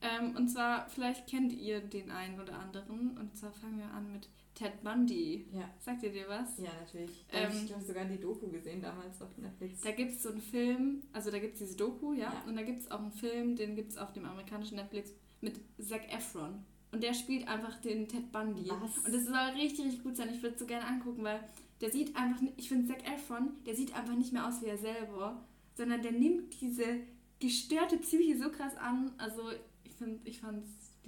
Ähm, 0.00 0.36
und 0.36 0.48
zwar, 0.48 0.88
vielleicht 0.88 1.28
kennt 1.28 1.52
ihr 1.52 1.80
den 1.80 2.10
einen 2.10 2.40
oder 2.40 2.58
anderen. 2.58 3.16
Und 3.18 3.36
zwar 3.36 3.52
fangen 3.52 3.78
wir 3.78 3.90
an 3.92 4.12
mit 4.12 4.28
Ted 4.58 4.82
Bundy. 4.82 5.46
Ja. 5.52 5.70
Sagt 5.78 6.02
ihr 6.02 6.10
dir 6.10 6.26
was? 6.28 6.58
Ja, 6.58 6.70
natürlich. 6.80 7.24
Ähm, 7.32 7.44
habe 7.44 7.54
ich, 7.56 7.66
glaube 7.66 7.84
sogar 7.84 8.04
die 8.06 8.18
Doku 8.18 8.48
gesehen 8.48 8.82
damals 8.82 9.22
auf 9.22 9.36
Netflix. 9.38 9.80
Da 9.82 9.92
gibt 9.92 10.12
es 10.12 10.22
so 10.22 10.30
einen 10.30 10.40
Film, 10.40 11.02
also 11.12 11.30
da 11.30 11.38
gibt 11.38 11.54
es 11.54 11.60
diese 11.60 11.76
Doku, 11.76 12.12
ja, 12.12 12.32
Ja. 12.32 12.42
und 12.46 12.56
da 12.56 12.62
gibt 12.62 12.80
es 12.80 12.90
auch 12.90 13.00
einen 13.00 13.12
Film, 13.12 13.54
den 13.54 13.76
gibt 13.76 13.92
es 13.92 13.98
auf 13.98 14.12
dem 14.12 14.24
amerikanischen 14.24 14.76
Netflix 14.76 15.12
mit 15.40 15.60
Zac 15.80 16.12
Efron. 16.12 16.64
Und 16.90 17.02
der 17.02 17.14
spielt 17.14 17.46
einfach 17.46 17.80
den 17.80 18.08
Ted 18.08 18.32
Bundy. 18.32 18.68
Was? 18.68 18.98
Und 19.04 19.14
das 19.14 19.26
soll 19.26 19.36
richtig, 19.60 19.84
richtig 19.86 20.02
gut 20.02 20.16
sein. 20.16 20.30
Ich 20.34 20.42
würde 20.42 20.54
es 20.54 20.60
so 20.60 20.66
gerne 20.66 20.86
angucken, 20.86 21.22
weil 21.22 21.40
der 21.80 21.90
sieht 21.90 22.16
einfach, 22.16 22.40
nicht- 22.40 22.54
ich 22.56 22.68
finde 22.68 22.88
Zac 22.88 23.06
Efron, 23.06 23.50
der 23.66 23.76
sieht 23.76 23.94
einfach 23.94 24.16
nicht 24.16 24.32
mehr 24.32 24.46
aus 24.48 24.60
wie 24.62 24.66
er 24.66 24.78
selber, 24.78 25.44
sondern 25.74 26.02
der 26.02 26.12
nimmt 26.12 26.60
diese 26.60 27.00
gestörte 27.38 27.98
Psyche 27.98 28.36
so 28.36 28.50
krass 28.50 28.76
an. 28.76 29.12
Also 29.18 29.42
ich 29.84 29.92
finde, 29.94 30.18
ich 30.24 30.40
fand 30.40 30.64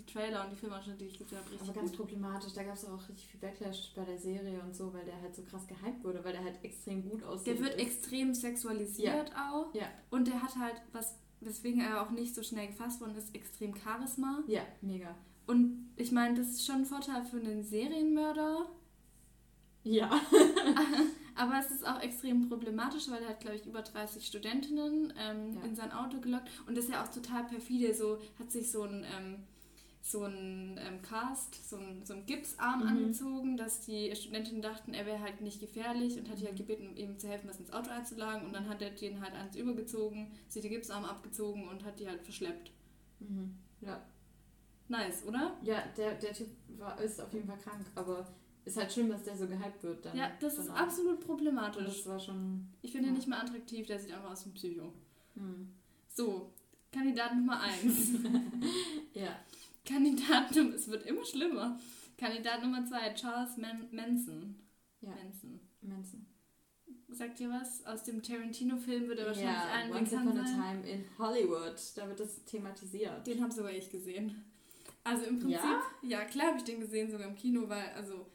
die 0.07 0.13
Trailer 0.13 0.45
und 0.45 0.51
die 0.53 0.57
Filmausschnitte, 0.57 0.99
die 0.99 1.07
ich 1.07 1.19
gesehen 1.19 1.39
habe, 1.39 1.51
richtig 1.51 1.69
Aber 1.69 1.79
ganz 1.81 1.91
gut. 1.91 2.01
problematisch, 2.01 2.53
da 2.55 2.63
gab 2.65 2.75
es 2.75 2.85
auch 2.85 3.09
richtig 3.09 3.27
viel 3.27 3.41
Backlash 3.41 3.93
bei 3.95 4.05
der 4.05 4.19
Serie 4.19 4.61
und 4.63 4.75
so, 4.75 4.93
weil 4.95 5.05
der 5.05 5.21
halt 5.21 5.35
so 5.35 5.43
krass 5.43 5.67
gehypt 5.67 6.03
wurde, 6.05 6.25
weil 6.25 6.33
der 6.33 6.43
halt 6.45 6.63
extrem 6.65 7.09
gut 7.09 7.23
aussieht. 7.23 7.47
Der 7.47 7.61
wird 7.61 7.75
ist. 7.75 7.81
extrem 7.87 8.35
sexualisiert 8.35 9.33
auch. 9.37 9.75
Ja. 9.75 9.87
Und 10.11 10.27
der 10.29 10.43
hat 10.43 10.57
halt, 10.57 10.81
was, 10.93 11.17
weswegen 11.41 11.81
er 11.81 12.03
auch 12.03 12.11
nicht 12.11 12.35
so 12.35 12.43
schnell 12.43 12.67
gefasst 12.69 13.01
worden 13.01 13.15
ist, 13.17 13.35
extrem 13.35 13.75
Charisma. 13.77 14.43
Ja, 14.47 14.63
mega. 14.81 15.15
Und 15.47 15.91
ich 15.97 16.13
meine, 16.13 16.37
das 16.39 16.49
ist 16.49 16.67
schon 16.67 16.77
ein 16.77 16.85
Vorteil 16.87 17.25
für 17.25 17.39
einen 17.39 17.63
Serienmörder. 17.65 18.67
Ja. 19.83 20.11
Aber 21.35 21.59
es 21.59 21.71
ist 21.71 21.87
auch 21.89 22.01
extrem 22.03 22.49
problematisch, 22.49 23.09
weil 23.11 23.23
er 23.23 23.31
hat, 23.31 23.41
glaube 23.41 23.57
ich, 23.57 23.65
über 23.67 23.81
30 23.81 24.27
Studentinnen 24.27 25.13
ähm, 25.19 25.55
Ja. 25.55 25.63
in 25.65 25.75
sein 25.75 25.91
Auto 25.91 26.21
gelockt. 26.21 26.49
Und 26.67 26.77
das 26.77 26.85
ist 26.85 26.91
ja 26.93 27.03
auch 27.03 27.09
total 27.09 27.45
perfide. 27.45 27.95
So 27.95 28.19
hat 28.39 28.51
sich 28.53 28.71
so 28.71 28.83
ein 28.83 29.05
ähm, 29.19 29.37
so 30.03 30.23
einen 30.25 30.79
ähm, 30.79 31.03
Cast, 31.03 31.69
so 31.69 31.77
einen, 31.77 32.05
so 32.05 32.15
einen 32.15 32.27
Gipsarm 32.27 32.81
Mhm. 32.81 32.89
angezogen, 32.89 33.57
dass 33.57 33.81
die 33.83 34.15
Studentinnen 34.17 34.63
dachten, 34.63 34.95
er 34.95 35.05
wäre 35.07 35.21
halt 35.21 35.41
nicht 35.41 35.61
gefährlich 35.61 36.19
und 36.19 36.29
hat 36.31 36.41
die 36.41 36.47
halt 36.47 36.57
gebeten, 36.57 36.97
ihm 36.97 37.19
zu 37.19 37.29
helfen, 37.29 37.49
was 37.49 37.61
ins 37.61 37.73
Auto 37.73 37.91
einzulagen. 37.91 38.47
Und 38.47 38.55
dann 38.55 38.69
hat 38.69 38.81
er 38.83 38.91
den 38.91 39.21
halt 39.21 39.35
ans 39.35 39.57
übergezogen, 39.57 40.31
sich 40.49 40.63
die 40.63 40.71
Gipsarme 40.71 41.09
abgezogen 41.09 41.69
und 41.69 41.85
hat 41.85 42.01
die 42.01 42.09
halt 42.09 42.23
verschleppt. 42.23 42.71
Mhm. 43.21 43.55
Ja. 43.83 44.03
Nice, 44.89 45.25
oder? 45.27 45.57
Ja, 45.63 45.85
der, 45.97 46.15
der 46.15 46.33
Typ 46.33 46.49
war, 46.79 47.01
ist 47.01 47.21
auf 47.21 47.33
jeden 47.33 47.47
Fall 47.47 47.59
krank, 47.59 47.87
aber 47.95 48.27
ist 48.65 48.77
halt 48.77 48.93
schlimm, 48.93 49.09
dass 49.09 49.23
der 49.23 49.37
so 49.37 49.47
gehypt 49.47 49.83
wird 49.83 50.05
dann. 50.05 50.17
Ja, 50.17 50.31
das 50.41 50.59
ist 50.59 50.69
absolut 50.71 51.21
problematisch. 51.21 51.85
Das 51.85 52.07
war 52.07 52.19
schon. 52.19 52.67
Ich 52.83 52.91
finde 52.93 53.09
ihn 53.09 53.15
ja. 53.15 53.19
nicht 53.19 53.29
mehr 53.29 53.41
attraktiv, 53.41 53.87
der 53.87 53.99
sieht 53.99 54.13
einfach 54.13 54.33
aus 54.33 54.45
wie 54.47 54.51
ein 54.51 54.55
Psycho. 54.55 54.93
Hm. 55.35 55.69
So, 56.09 56.53
Kandidat 56.91 57.35
Nummer 57.37 57.61
1. 57.61 58.13
Ja. 59.15 59.37
Kandidat 59.87 60.55
Nummer, 60.55 60.75
es 60.75 60.89
wird 60.89 61.07
immer 61.07 61.25
schlimmer. 61.25 61.79
Kandidat 62.19 62.63
Nummer 62.63 62.85
2, 62.87 63.15
Charles 63.15 63.57
Man 63.57 63.89
Manson. 63.91 64.57
Ja. 65.01 65.11
Manson. 65.11 65.61
Manson. 65.81 66.27
Sagt 67.09 67.41
ihr 67.41 67.49
was? 67.51 67.85
Aus 67.87 68.05
dem 68.05 68.23
Tarantino-Film 68.23 69.09
würde 69.09 69.27
wahrscheinlich 69.27 69.53
ja, 69.53 69.69
allen 69.73 69.93
Once 69.93 70.13
Upon 70.13 70.39
a. 70.39 70.45
Time 70.45 70.89
in 70.89 71.05
Hollywood. 71.19 71.75
Da 71.97 72.07
wird 72.07 72.21
das 72.21 72.45
thematisiert. 72.45 73.27
Den 73.27 73.43
habe 73.43 73.53
sogar 73.53 73.73
ich 73.73 73.91
gesehen. 73.91 74.45
Also 75.03 75.25
im 75.25 75.39
Prinzip, 75.41 75.61
Ja? 75.65 75.83
ja, 76.03 76.25
klar 76.27 76.49
habe 76.49 76.59
ich 76.59 76.65
den 76.65 76.79
gesehen, 76.81 77.11
sogar 77.11 77.27
im 77.27 77.35
Kino, 77.35 77.69
weil, 77.69 77.89
also, 77.97 78.27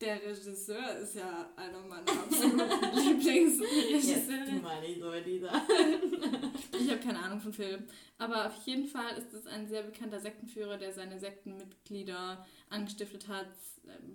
der 0.00 0.16
Regisseur 0.20 0.96
ist 0.98 1.14
ja 1.14 1.48
einer 1.56 1.80
meiner 1.82 2.10
absoluten 2.10 2.58
Lieblingsregisseure. 2.96 4.60
mal 4.60 4.80
nicht 4.80 5.00
so, 5.00 5.12
Lisa. 5.12 5.62
Habe 7.02 7.14
keine 7.14 7.24
Ahnung 7.24 7.40
von 7.40 7.52
Film. 7.52 7.84
Aber 8.18 8.46
auf 8.46 8.66
jeden 8.66 8.86
Fall 8.86 9.16
ist 9.16 9.32
es 9.32 9.46
ein 9.46 9.68
sehr 9.68 9.82
bekannter 9.82 10.20
Sektenführer, 10.20 10.78
der 10.78 10.92
seine 10.92 11.18
Sektenmitglieder 11.18 12.44
angestiftet 12.70 13.28
hat, 13.28 13.46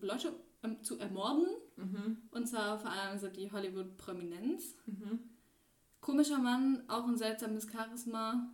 Leute 0.01 0.33
ähm, 0.63 0.81
zu 0.83 0.99
ermorden. 0.99 1.47
Mhm. 1.75 2.17
Und 2.31 2.47
zwar 2.47 2.79
vor 2.79 2.91
allem 2.91 3.17
so 3.19 3.27
die 3.27 3.51
Hollywood-Prominenz. 3.51 4.75
Mhm. 4.85 5.19
Komischer 6.01 6.39
Mann, 6.39 6.83
auch 6.87 7.07
ein 7.07 7.17
seltsames 7.17 7.67
Charisma. 7.71 8.49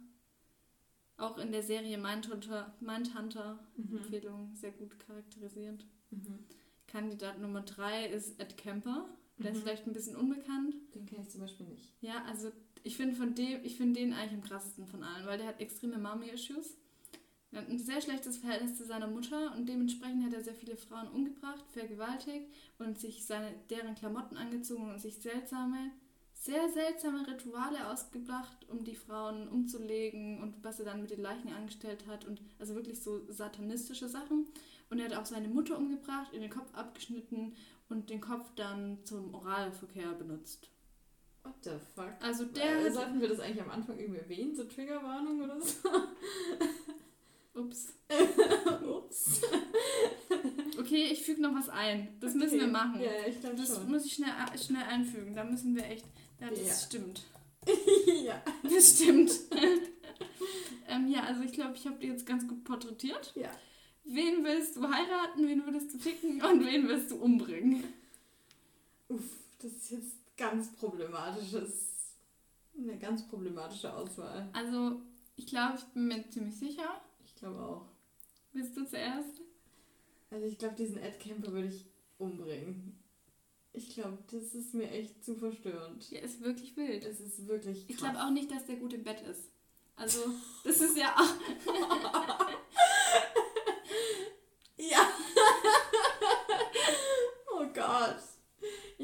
Auch 1.17 1.37
in 1.37 1.51
der 1.51 1.61
Serie 1.63 1.97
Mindhunter, 1.97 2.73
Mindhunter 2.79 3.59
Mhm. 3.77 3.97
Empfehlung 3.97 4.51
sehr 4.55 4.71
gut 4.71 4.97
charakterisiert. 4.99 5.85
Mhm. 6.09 6.39
Kandidat 6.87 7.39
Nummer 7.39 7.61
3 7.61 8.07
ist 8.07 8.39
Ed 8.39 8.57
Kemper. 8.57 9.07
Der 9.37 9.51
ist 9.51 9.57
Mhm. 9.57 9.61
vielleicht 9.61 9.87
ein 9.87 9.93
bisschen 9.93 10.15
unbekannt. 10.15 10.75
Den 10.95 11.05
kenne 11.05 11.21
ich 11.21 11.29
zum 11.29 11.41
Beispiel 11.41 11.65
nicht. 11.67 11.93
Ja, 12.01 12.23
also 12.25 12.51
ich 12.83 12.97
finde 12.97 13.15
von 13.15 13.33
dem, 13.33 13.63
ich 13.63 13.77
finde 13.77 13.99
den 13.99 14.13
eigentlich 14.13 14.33
am 14.33 14.43
krassesten 14.43 14.85
von 14.87 15.03
allen, 15.03 15.25
weil 15.25 15.37
der 15.37 15.47
hat 15.47 15.61
extreme 15.61 15.97
Mommy-Issues. 15.97 16.77
Er 17.51 17.61
hat 17.61 17.69
ein 17.69 17.79
sehr 17.79 18.01
schlechtes 18.01 18.37
Verhältnis 18.37 18.77
zu 18.77 18.83
seiner 18.83 19.07
Mutter 19.07 19.53
und 19.55 19.69
dementsprechend 19.69 20.25
hat 20.25 20.33
er 20.33 20.43
sehr 20.43 20.55
viele 20.55 20.75
Frauen 20.75 21.07
umgebracht, 21.09 21.63
vergewaltigt 21.69 22.47
und 22.79 22.99
sich 22.99 23.25
seine, 23.25 23.53
deren 23.69 23.95
Klamotten 23.95 24.37
angezogen 24.37 24.89
und 24.89 24.99
sich 24.99 25.15
seltsame, 25.15 25.91
sehr 26.33 26.67
seltsame 26.69 27.25
Rituale 27.27 27.87
ausgebracht, 27.89 28.67
um 28.69 28.83
die 28.83 28.95
Frauen 28.95 29.47
umzulegen 29.47 30.41
und 30.41 30.63
was 30.63 30.79
er 30.79 30.85
dann 30.85 31.01
mit 31.01 31.11
den 31.11 31.21
Leichen 31.21 31.53
angestellt 31.53 32.07
hat 32.07 32.25
und 32.25 32.41
also 32.57 32.73
wirklich 32.75 33.01
so 33.01 33.21
satanistische 33.31 34.09
Sachen. 34.09 34.47
Und 34.89 34.99
er 34.99 35.05
hat 35.05 35.15
auch 35.15 35.25
seine 35.25 35.47
Mutter 35.47 35.77
umgebracht, 35.77 36.33
in 36.33 36.41
den 36.41 36.49
Kopf 36.49 36.73
abgeschnitten 36.73 37.53
und 37.87 38.09
den 38.09 38.19
Kopf 38.19 38.51
dann 38.55 38.97
zum 39.05 39.33
Oralverkehr 39.35 40.11
benutzt. 40.13 40.72
What 41.43 41.53
the 41.63 41.71
fuck? 41.95 42.13
Also 42.21 42.45
der 42.45 42.91
sollten 42.91 43.19
wir 43.21 43.27
das 43.29 43.39
eigentlich 43.39 43.61
am 43.61 43.69
Anfang 43.71 43.97
irgendwie 43.99 44.19
erwähnen, 44.21 44.55
so 44.55 44.63
Triggerwarnung 44.63 45.41
oder 45.41 45.59
so? 45.59 45.89
Ups. 47.59 47.93
Ups. 48.87 49.41
Okay, 50.79 51.05
ich 51.11 51.23
füge 51.23 51.41
noch 51.41 51.53
was 51.55 51.69
ein. 51.69 52.17
Das 52.19 52.33
müssen 52.33 52.55
wir 52.55 52.63
Okay. 52.63 52.71
machen. 52.71 52.99
Ja, 53.01 53.11
ich 53.27 53.39
glaube 53.39 53.55
Das 53.55 53.75
schon. 53.75 53.89
muss 53.89 54.05
ich 54.05 54.13
schnell, 54.13 54.31
schnell 54.61 54.83
einfügen. 54.83 55.33
Da 55.33 55.43
müssen 55.43 55.75
wir 55.75 55.85
echt. 55.85 56.05
Ja, 56.41 56.49
das 56.49 56.59
Ja. 56.67 56.73
stimmt. 56.73 57.23
ja. 58.25 58.43
Das 58.63 58.95
stimmt. 58.95 59.31
ähm, 60.89 61.07
ja, 61.07 61.23
also 61.23 61.41
ich 61.43 61.53
glaube, 61.53 61.75
ich 61.75 61.85
habe 61.87 61.97
die 61.99 62.07
jetzt 62.07 62.25
ganz 62.25 62.45
gut 62.47 62.63
porträtiert. 62.65 63.31
Ja. 63.35 63.49
Wen 64.03 64.43
willst 64.43 64.75
du 64.75 64.81
heiraten, 64.83 65.47
wen 65.47 65.63
würdest 65.65 65.93
du 65.93 65.99
ficken 65.99 66.41
und 66.43 66.65
wen 66.65 66.87
willst 66.87 67.11
du 67.11 67.15
umbringen? 67.17 67.83
Uff, 69.07 69.23
das 69.61 69.71
ist 69.71 69.91
jetzt 69.91 70.15
ganz 70.37 70.71
problematisches. 70.75 72.17
Eine 72.77 72.97
ganz 72.97 73.27
problematische 73.27 73.93
Auswahl. 73.93 74.49
Also, 74.53 74.99
ich 75.35 75.45
glaube, 75.45 75.77
ich 75.77 75.83
bin 75.93 76.07
mir 76.07 76.29
ziemlich 76.29 76.55
sicher. 76.57 77.01
Ich 77.23 77.35
glaube 77.35 77.59
auch. 77.59 77.85
Willst 78.51 78.75
du 78.75 78.85
zuerst? 78.85 79.41
Also 80.29 80.45
ich 80.47 80.57
glaube, 80.57 80.75
diesen 80.75 80.97
Ed 80.97 81.19
Camper 81.19 81.51
würde 81.51 81.67
ich 81.67 81.85
umbringen. 82.17 82.99
Ich 83.71 83.93
glaube, 83.93 84.17
das 84.31 84.53
ist 84.55 84.73
mir 84.73 84.89
echt 84.89 85.23
zu 85.23 85.35
verstörend. 85.35 86.09
Ja, 86.11 86.19
ist 86.19 86.41
wirklich 86.41 86.75
wild. 86.77 87.05
Es 87.05 87.19
ist 87.19 87.47
wirklich. 87.47 87.85
Ich 87.87 87.97
krass. 87.97 88.11
glaube 88.11 88.25
auch 88.25 88.31
nicht, 88.31 88.51
dass 88.51 88.65
der 88.65 88.77
gut 88.77 88.93
im 88.93 89.03
Bett 89.03 89.21
ist. 89.21 89.49
Also, 89.95 90.19
das 90.63 90.81
ist 90.81 90.97
ja 90.97 91.15
auch. 91.15 92.53
Ja. 94.75 95.07
oh 97.55 97.65
Gott. 97.73 98.17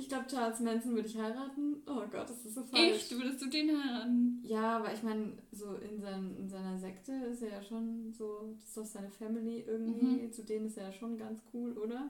Ich 0.09 0.15
glaube, 0.15 0.27
Charles 0.27 0.59
Manson 0.61 0.95
würde 0.95 1.07
ich 1.07 1.15
heiraten. 1.19 1.83
Oh 1.85 2.01
Gott, 2.11 2.27
das 2.27 2.43
ist 2.43 2.55
so 2.55 2.63
falsch. 2.63 2.81
Echt? 2.95 3.11
Würdest 3.15 3.43
du 3.43 3.45
den 3.47 3.69
heiraten? 3.69 4.39
Ja, 4.43 4.77
aber 4.77 4.91
ich 4.91 5.03
meine, 5.03 5.33
so 5.51 5.75
in, 5.75 6.01
sein, 6.01 6.35
in 6.35 6.49
seiner 6.49 6.79
Sekte 6.79 7.11
ist 7.31 7.43
er 7.43 7.49
ja 7.51 7.61
schon 7.61 8.11
so, 8.11 8.49
das 8.55 8.63
ist 8.69 8.75
doch 8.77 8.85
seine 8.87 9.11
Family 9.11 9.59
irgendwie, 9.67 10.23
Mhm. 10.23 10.31
zu 10.31 10.43
denen 10.43 10.65
ist 10.65 10.77
er 10.79 10.85
ja 10.87 10.91
schon 10.93 11.15
ganz 11.19 11.43
cool, 11.53 11.77
oder? 11.77 12.09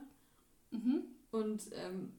Mhm. 0.70 1.02
Und 1.30 1.60
ähm, 1.74 2.12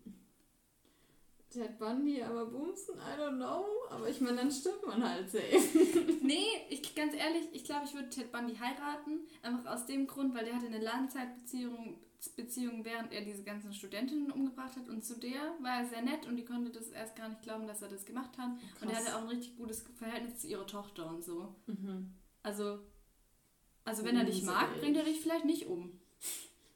Ted 1.49 1.79
Bundy, 1.79 2.21
aber 2.21 2.45
bumsen, 2.45 2.93
I 2.97 3.19
don't 3.19 3.38
know. 3.38 3.65
Aber 3.89 4.07
ich 4.07 4.21
meine, 4.21 4.38
dann 4.38 4.51
stirbt 4.51 4.86
man 4.86 5.03
halt 5.03 5.32
safe. 5.32 5.43
Nee, 6.21 6.45
ich, 6.69 6.93
ganz 6.93 7.15
ehrlich, 7.15 7.49
ich 7.53 7.63
glaube, 7.63 7.86
ich 7.88 7.95
würde 7.95 8.09
Ted 8.09 8.32
Bundy 8.32 8.53
heiraten. 8.55 9.21
Einfach 9.41 9.73
aus 9.73 9.88
dem 9.88 10.05
Grund, 10.05 10.36
weil 10.36 10.45
der 10.45 10.55
hatte 10.57 10.67
eine 10.67 10.79
Langzeitbeziehung, 10.79 11.97
Beziehung, 12.30 12.86
während 12.86 13.11
er 13.11 13.22
diese 13.22 13.43
ganzen 13.43 13.74
Studentinnen 13.74 14.32
umgebracht 14.32 14.76
hat. 14.76 14.88
Und 14.88 15.03
zu 15.03 15.19
der 15.19 15.55
war 15.61 15.80
er 15.80 15.86
sehr 15.86 16.01
nett 16.01 16.28
und 16.28 16.38
die 16.38 16.45
konnte 16.45 16.72
das 16.72 16.89
erst 16.89 17.15
gar 17.15 17.30
nicht 17.30 17.41
glauben, 17.41 17.67
dass 17.67 17.82
er 17.82 17.89
das 17.89 18.05
gemacht 18.05 18.38
hat. 18.38 18.51
Und 18.82 18.89
er 18.89 18.97
hatte 18.97 19.15
auch 19.15 19.22
ein 19.22 19.30
richtig 19.30 19.57
gutes 19.57 19.84
Verhältnis 19.97 20.39
zu 20.39 20.47
ihrer 20.47 20.67
Tochter 20.67 21.09
und 21.09 21.24
so. 21.24 21.55
Mhm. 21.67 22.13
Also, 22.43 22.80
also 23.86 24.03
wenn 24.05 24.17
er 24.17 24.26
dich 24.26 24.43
mag, 24.43 24.80
bringt 24.80 24.97
er 24.97 25.03
dich 25.03 25.19
vielleicht 25.19 25.45
nicht 25.45 25.65
um. 25.65 25.99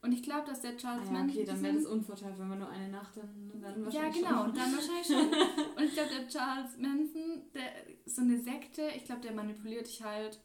Und 0.01 0.11
ich 0.11 0.21
glaube, 0.21 0.47
dass 0.47 0.61
der 0.61 0.73
Ah 0.73 0.77
Charles 0.77 1.07
ja, 1.07 1.13
Manson... 1.13 1.37
okay, 1.37 1.45
dann 1.45 1.63
wäre 1.63 1.73
das 1.73 1.85
unvorteilhaft, 1.85 2.39
wenn 2.39 2.47
man 2.47 2.59
nur 2.59 2.69
eine 2.69 2.89
Nacht 2.89 3.17
dann, 3.17 3.51
dann 3.59 3.79
Ja, 3.79 3.85
wahrscheinlich 3.85 4.23
genau, 4.23 4.43
schon. 4.43 4.53
dann 4.53 4.75
wahrscheinlich 4.75 5.07
schon. 5.07 5.33
Und 5.75 5.83
ich 5.83 5.93
glaube, 5.93 6.09
der 6.09 6.27
Charles 6.27 6.77
Manson, 6.77 7.41
der 7.55 7.71
so 8.05 8.21
eine 8.21 8.39
Sekte, 8.39 8.83
ich 8.95 9.05
glaube, 9.05 9.21
der 9.21 9.33
manipuliert 9.33 9.87
dich 9.87 10.03
halt 10.03 10.39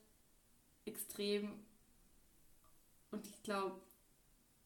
extrem. 0.87 1.51
Und 3.11 3.27
ich 3.27 3.43
glaube, 3.43 3.83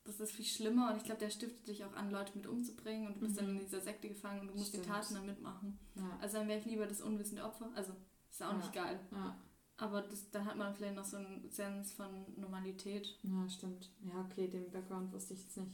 das 0.04 0.20
ist 0.20 0.32
viel 0.32 0.44
schlimmer 0.44 0.90
und 0.90 0.98
ich 0.98 1.04
glaube, 1.04 1.20
der 1.20 1.30
stiftet 1.30 1.66
dich 1.66 1.84
auch 1.84 1.94
an, 1.94 2.10
Leute 2.10 2.32
mit 2.36 2.46
umzubringen 2.46 3.06
und 3.06 3.16
du 3.16 3.20
bist 3.20 3.32
Mhm. 3.34 3.46
dann 3.46 3.48
in 3.56 3.58
dieser 3.60 3.80
Sekte 3.80 4.08
gefangen 4.08 4.40
und 4.42 4.46
du 4.48 4.52
musst 4.54 4.68
Stimmt. 4.68 4.84
die 4.84 4.88
Taten 4.90 5.14
dann 5.14 5.26
mitmachen. 5.26 5.78
Ja, 5.96 6.18
Also 6.20 6.38
dann 6.38 6.48
wäre 6.48 6.58
ich 6.60 6.66
lieber 6.66 6.86
das 6.86 7.00
unwissende 7.00 7.42
Opfer. 7.44 7.70
Also, 7.74 7.92
ist 8.30 8.42
auch 8.42 8.50
Ja. 8.50 8.56
nicht 8.58 8.72
geil. 8.72 9.00
ja, 9.12 9.36
Aber 9.78 10.02
das, 10.02 10.30
dann 10.30 10.44
hat 10.44 10.56
man 10.56 10.74
vielleicht 10.74 10.94
noch 10.94 11.04
so 11.04 11.16
einen 11.16 11.50
Sens 11.50 11.92
von 11.92 12.08
Normalität. 12.36 13.18
ja, 13.22 13.48
stimmt. 13.48 13.90
Ja, 14.04 14.20
okay, 14.30 14.46
den 14.48 14.70
Background 14.70 15.12
wusste 15.12 15.34
ich 15.34 15.40
jetzt 15.40 15.56
nicht. 15.56 15.72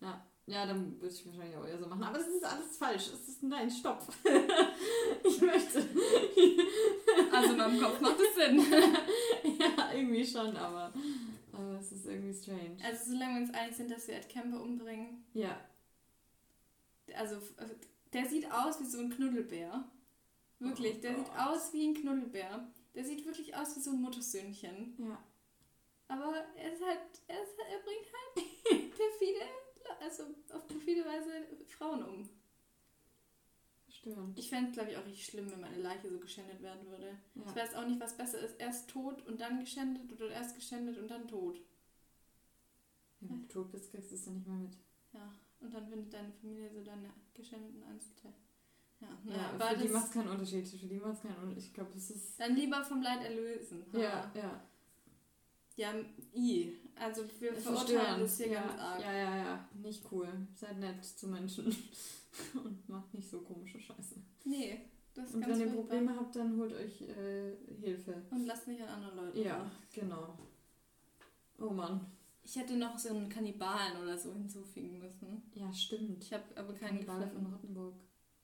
Ja, 0.00 0.26
ja 0.46 0.66
dann 0.66 1.00
würde 1.00 1.14
ich 1.14 1.24
wahrscheinlich 1.26 1.56
auch 1.56 1.66
eher 1.66 1.78
so 1.78 1.86
machen. 1.86 2.02
Aber 2.02 2.18
das 2.18 2.26
ist 2.28 2.44
alles 2.44 2.76
falsch. 2.76 3.08
Es 3.12 3.28
ist, 3.28 3.42
nein, 3.42 3.70
stopp. 3.70 4.06
ich 5.24 5.40
möchte. 5.40 5.86
Also 7.32 7.52
in 7.52 7.56
meinem 7.58 7.80
Kopf 7.80 8.00
macht 8.00 8.16
es 8.20 8.34
Sinn. 8.34 8.58
ja, 9.58 9.92
irgendwie 9.94 10.24
schon, 10.26 10.56
aber, 10.56 10.92
aber 11.58 11.78
es 11.78 11.92
ist 11.92 12.06
irgendwie 12.06 12.32
strange. 12.34 12.76
Also 12.84 13.12
solange 13.12 13.34
wir 13.34 13.40
uns 13.46 13.54
einig 13.54 13.76
sind, 13.76 13.90
dass 13.90 14.06
wir 14.08 14.14
Ed 14.16 14.28
Kemper 14.28 14.62
umbringen, 14.62 15.24
Ja, 15.34 15.60
also 17.16 17.36
der 18.12 18.26
sieht 18.26 18.50
aus 18.52 18.80
wie 18.80 18.84
so 18.86 18.98
ein 18.98 19.10
Knuddelbär. 19.10 19.84
Wirklich, 20.58 20.96
Oh 20.98 21.00
der 21.02 21.14
sieht 21.16 21.26
Gott. 21.26 21.38
aus 21.38 21.72
wie 21.72 21.86
ein 21.88 21.94
Knuddelbär. 21.94 22.66
Der 22.94 23.04
sieht 23.04 23.24
wirklich 23.24 23.54
aus 23.54 23.76
wie 23.76 23.80
so 23.80 23.90
ein 23.90 24.00
Muttersöhnchen. 24.02 24.94
ja. 24.98 25.22
Aber 26.10 26.34
er 26.56 26.72
ist 26.72 26.82
halt, 26.82 27.00
er, 27.26 27.42
ist, 27.42 27.52
er 27.58 27.78
bringt 27.80 28.06
halt 28.12 28.90
perfide, 28.96 29.40
also 30.00 30.22
auf 30.54 30.66
perfide 30.66 31.04
Weise 31.04 31.30
Frauen 31.66 32.02
um. 32.02 32.28
Störend. 34.00 34.38
Ich 34.38 34.48
fände 34.48 34.68
es, 34.70 34.74
glaube 34.74 34.90
ich, 34.90 34.96
auch 34.96 35.04
richtig 35.06 35.26
schlimm, 35.26 35.50
wenn 35.50 35.60
meine 35.60 35.78
Leiche 35.78 36.08
so 36.10 36.18
geschändet 36.18 36.62
werden 36.62 36.86
würde. 36.88 37.16
Ich 37.34 37.44
Ja. 37.44 37.56
weiß 37.56 37.74
auch 37.74 37.86
nicht, 37.86 38.00
was 38.00 38.16
besser 38.16 38.38
ist. 38.40 38.58
Erst 38.60 38.88
tot 38.90 39.26
und 39.26 39.40
dann 39.40 39.58
geschändet 39.60 40.12
oder 40.12 40.30
erst 40.30 40.54
geschändet 40.54 40.98
und 40.98 41.08
dann 41.10 41.26
tot. 41.26 41.58
Ja, 43.20 43.28
wenn 43.30 43.42
du 43.42 43.48
tot 43.48 43.70
bist, 43.72 43.90
kriegst 43.90 44.10
du 44.10 44.14
es 44.14 44.24
dann 44.24 44.34
nicht 44.34 44.46
mehr 44.46 44.56
mit. 44.56 44.76
Ja, 45.12 45.32
und 45.60 45.74
dann 45.74 45.88
findet 45.88 46.12
deine 46.12 46.32
Familie 46.32 46.70
so 46.72 46.82
deine 46.84 47.10
geschändeten 47.34 47.82
Einzelteile. 47.82 48.34
Ja, 49.00 49.08
Ja, 49.08 49.18
naja, 49.24 49.48
für 49.48 49.64
aber 49.64 49.76
die 49.76 49.84
das, 49.84 49.92
macht 49.92 50.06
es 50.06 50.12
keinen 50.12 50.28
Unterschied. 50.28 50.68
Für 50.68 50.76
die 50.86 50.98
macht 51.00 51.14
es 51.14 51.22
keinen 51.22 51.36
Unterschied. 51.36 51.64
Ich 51.64 51.74
glaube, 51.74 51.90
das 51.94 52.10
ist. 52.10 52.38
dann 52.40 52.54
lieber 52.54 52.84
vom 52.84 53.02
Leid 53.02 53.22
erlösen. 53.24 53.84
Ja, 53.92 54.30
ja. 54.34 54.62
Ja, 55.76 55.94
i. 56.34 56.76
Also 56.96 57.22
wir 57.38 57.52
Ist 57.52 57.62
verurteilen 57.62 58.20
das 58.20 58.36
hier 58.36 58.48
ja, 58.48 58.60
ganz 58.66 58.80
arg. 58.80 59.00
ja, 59.00 59.12
ja, 59.12 59.36
ja. 59.36 59.68
Nicht 59.74 60.04
cool. 60.10 60.28
Seid 60.56 60.78
nett 60.80 61.04
zu 61.04 61.28
Menschen. 61.28 61.74
Und 62.64 62.88
macht 62.88 63.12
nicht 63.14 63.28
so 63.28 63.40
komische 63.40 63.78
Scheiße. 63.80 64.16
Nee, 64.44 64.80
das 65.14 65.28
ist 65.28 65.34
Und 65.34 65.40
ganz 65.42 65.58
wenn 65.58 65.68
ihr. 65.68 65.74
Probleme 65.74 66.16
habt, 66.16 66.36
dann 66.36 66.56
holt 66.56 66.72
euch 66.72 67.02
äh, 67.02 67.56
Hilfe. 67.80 68.22
Und 68.30 68.46
lasst 68.46 68.68
nicht 68.68 68.80
an 68.82 68.88
andere 68.88 69.26
Leute. 69.26 69.40
Ja, 69.42 69.58
ran. 69.58 69.70
genau. 69.92 70.38
Oh 71.58 71.70
Mann. 71.70 72.06
Ich 72.44 72.56
hätte 72.56 72.76
noch 72.76 72.98
so 72.98 73.10
einen 73.10 73.28
Kannibalen 73.28 74.00
oder 74.02 74.16
so 74.16 74.32
hinzufügen 74.32 74.98
müssen. 74.98 75.42
Ja, 75.54 75.70
stimmt. 75.72 76.22
Ich 76.24 76.32
habe 76.32 76.44
aber 76.54 76.72
keinen 76.72 77.04
Kannibale 77.04 77.28
von. 77.28 77.46
Rottenburg. 77.46 77.94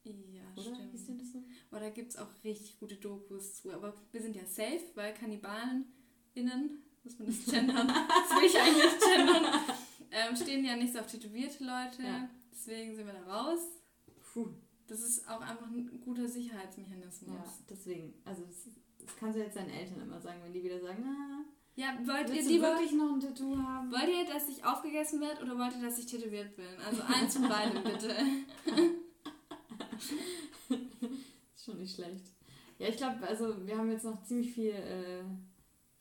Ja, 0.05 0.13
Oder? 0.53 0.63
Stimmt. 0.75 1.09
der 1.09 1.17
das 1.17 1.33
so? 1.33 1.43
Aber 1.71 1.81
da 1.81 1.89
gibt 1.89 2.11
es 2.11 2.19
auch 2.19 2.29
richtig 2.45 2.79
gute 2.79 2.97
Dokus 2.97 3.63
zu. 3.63 3.73
Aber 3.73 3.95
wir 4.13 4.21
sind 4.21 4.37
ja 4.37 4.45
safe, 4.45 4.83
weil 4.95 5.15
Kannibalen 5.15 5.87
innen, 6.35 6.83
muss 7.03 7.19
man 7.19 7.29
das 7.29 7.47
gendern, 7.51 7.87
das 7.89 8.37
will 8.37 8.47
ich 8.47 8.59
eigentlich 8.59 9.01
gendern, 9.01 9.47
ähm, 10.11 10.37
stehen 10.37 10.65
ja 10.65 10.77
nicht 10.77 10.93
so 10.93 10.99
auf 10.99 11.07
tätowierte 11.07 11.65
Leute. 11.65 12.03
Ja. 12.03 12.29
Deswegen 12.53 12.95
sind 12.95 13.07
wir 13.07 13.15
da 13.15 13.23
raus. 13.23 13.61
Puh. 14.35 14.49
Das 14.87 15.01
ist 15.01 15.27
auch 15.29 15.41
einfach 15.41 15.67
ein 15.69 16.01
guter 16.05 16.29
Sicherheitsmechanismus. 16.29 17.35
Ja, 17.35 17.45
deswegen. 17.71 18.13
Also 18.25 18.43
das, 18.45 18.69
das 18.99 19.17
kannst 19.17 19.37
du 19.39 19.43
jetzt 19.43 19.57
deinen 19.57 19.71
Eltern 19.71 20.03
immer 20.03 20.21
sagen, 20.21 20.41
wenn 20.45 20.53
die 20.53 20.63
wieder 20.63 20.79
sagen, 20.81 20.99
na, 21.03 21.45
Ja, 21.77 21.97
wollt 22.07 22.29
ihr 22.29 22.43
lieber, 22.43 22.69
wirklich 22.75 22.93
noch 22.93 23.15
ein 23.15 23.21
Tattoo 23.21 23.57
haben? 23.57 23.91
wollt 23.91 24.09
ihr, 24.09 24.27
dass 24.31 24.49
ich 24.49 24.63
aufgegessen 24.65 25.21
werde 25.21 25.43
oder 25.43 25.57
wollt 25.57 25.75
ihr, 25.77 25.83
dass 25.89 25.99
ich 25.99 26.07
tätowiert 26.07 26.55
bin? 26.57 26.67
Also 26.87 27.01
eins 27.03 27.35
von 27.37 27.49
beiden 27.49 27.83
bitte. 27.85 28.15
Ist 31.55 31.65
schon 31.65 31.79
nicht 31.79 31.95
schlecht. 31.95 32.27
Ja, 32.79 32.89
ich 32.89 32.97
glaube, 32.97 33.27
also 33.27 33.67
wir 33.67 33.79
haben 33.79 33.91
jetzt 33.91 34.05
noch 34.05 34.23
ziemlich 34.25 34.53
viel 34.53 34.71
äh, 34.73 35.23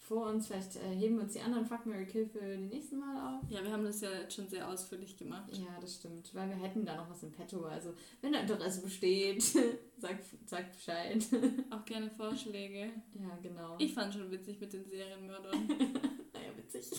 vor 0.04 0.28
uns. 0.30 0.48
Vielleicht 0.48 0.76
äh, 0.76 0.96
heben 0.96 1.16
wir 1.16 1.24
uns 1.24 1.34
die 1.34 1.40
anderen 1.40 1.66
Fuck, 1.66 1.86
Mary 1.86 2.06
Kill 2.06 2.28
für 2.28 2.58
die 2.58 2.66
nächsten 2.68 3.00
Mal 3.00 3.36
auf. 3.38 3.50
Ja, 3.50 3.64
wir 3.64 3.72
haben 3.72 3.84
das 3.84 4.02
ja 4.02 4.12
jetzt 4.12 4.36
schon 4.36 4.48
sehr 4.48 4.68
ausführlich 4.70 5.18
gemacht. 5.18 5.58
Ja, 5.58 5.80
das 5.80 5.96
stimmt. 5.96 6.34
Weil 6.36 6.50
wir 6.50 6.56
hätten 6.58 6.86
da 6.86 6.96
noch 6.98 7.10
was 7.10 7.24
im 7.24 7.32
Petto. 7.32 7.64
Also, 7.66 7.94
wenn 8.22 8.34
da 8.34 8.40
Interesse 8.42 8.82
besteht, 8.82 9.42
sagt 9.98 10.26
sag 10.46 10.72
Bescheid. 10.74 11.26
Auch 11.72 11.86
gerne 11.86 12.10
Vorschläge. 12.12 12.92
ja, 13.14 13.38
genau. 13.42 13.76
Ich 13.80 13.94
fand 13.94 14.14
schon 14.14 14.30
witzig 14.30 14.60
mit 14.60 14.74
den 14.74 14.86
Serienmördern. 14.86 15.68
naja, 16.34 16.52
witzig. 16.58 16.92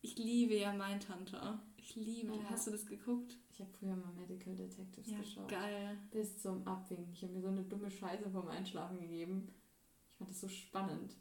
Ich 0.00 0.16
liebe 0.18 0.56
ja 0.56 0.72
Mindhunter. 0.72 1.60
Ich 1.76 1.94
liebe. 1.96 2.34
Ja. 2.34 2.50
Hast 2.50 2.66
du 2.66 2.70
das 2.72 2.86
geguckt? 2.86 3.36
Ich 3.50 3.60
habe 3.60 3.70
früher 3.78 3.96
mal 3.96 4.12
Medical 4.12 4.54
Detectives 4.54 5.10
Ja, 5.10 5.18
geschaut. 5.18 5.48
geil. 5.48 5.98
Bis 6.10 6.38
zum 6.40 6.66
Abwinken. 6.66 7.12
Ich 7.12 7.22
habe 7.22 7.32
mir 7.32 7.40
so 7.40 7.48
eine 7.48 7.62
dumme 7.62 7.90
Scheiße 7.90 8.30
vom 8.30 8.46
Einschlafen 8.48 9.00
gegeben. 9.00 9.48
Fand 10.18 10.30
das 10.30 10.40
so 10.40 10.48
spannend. 10.48 11.14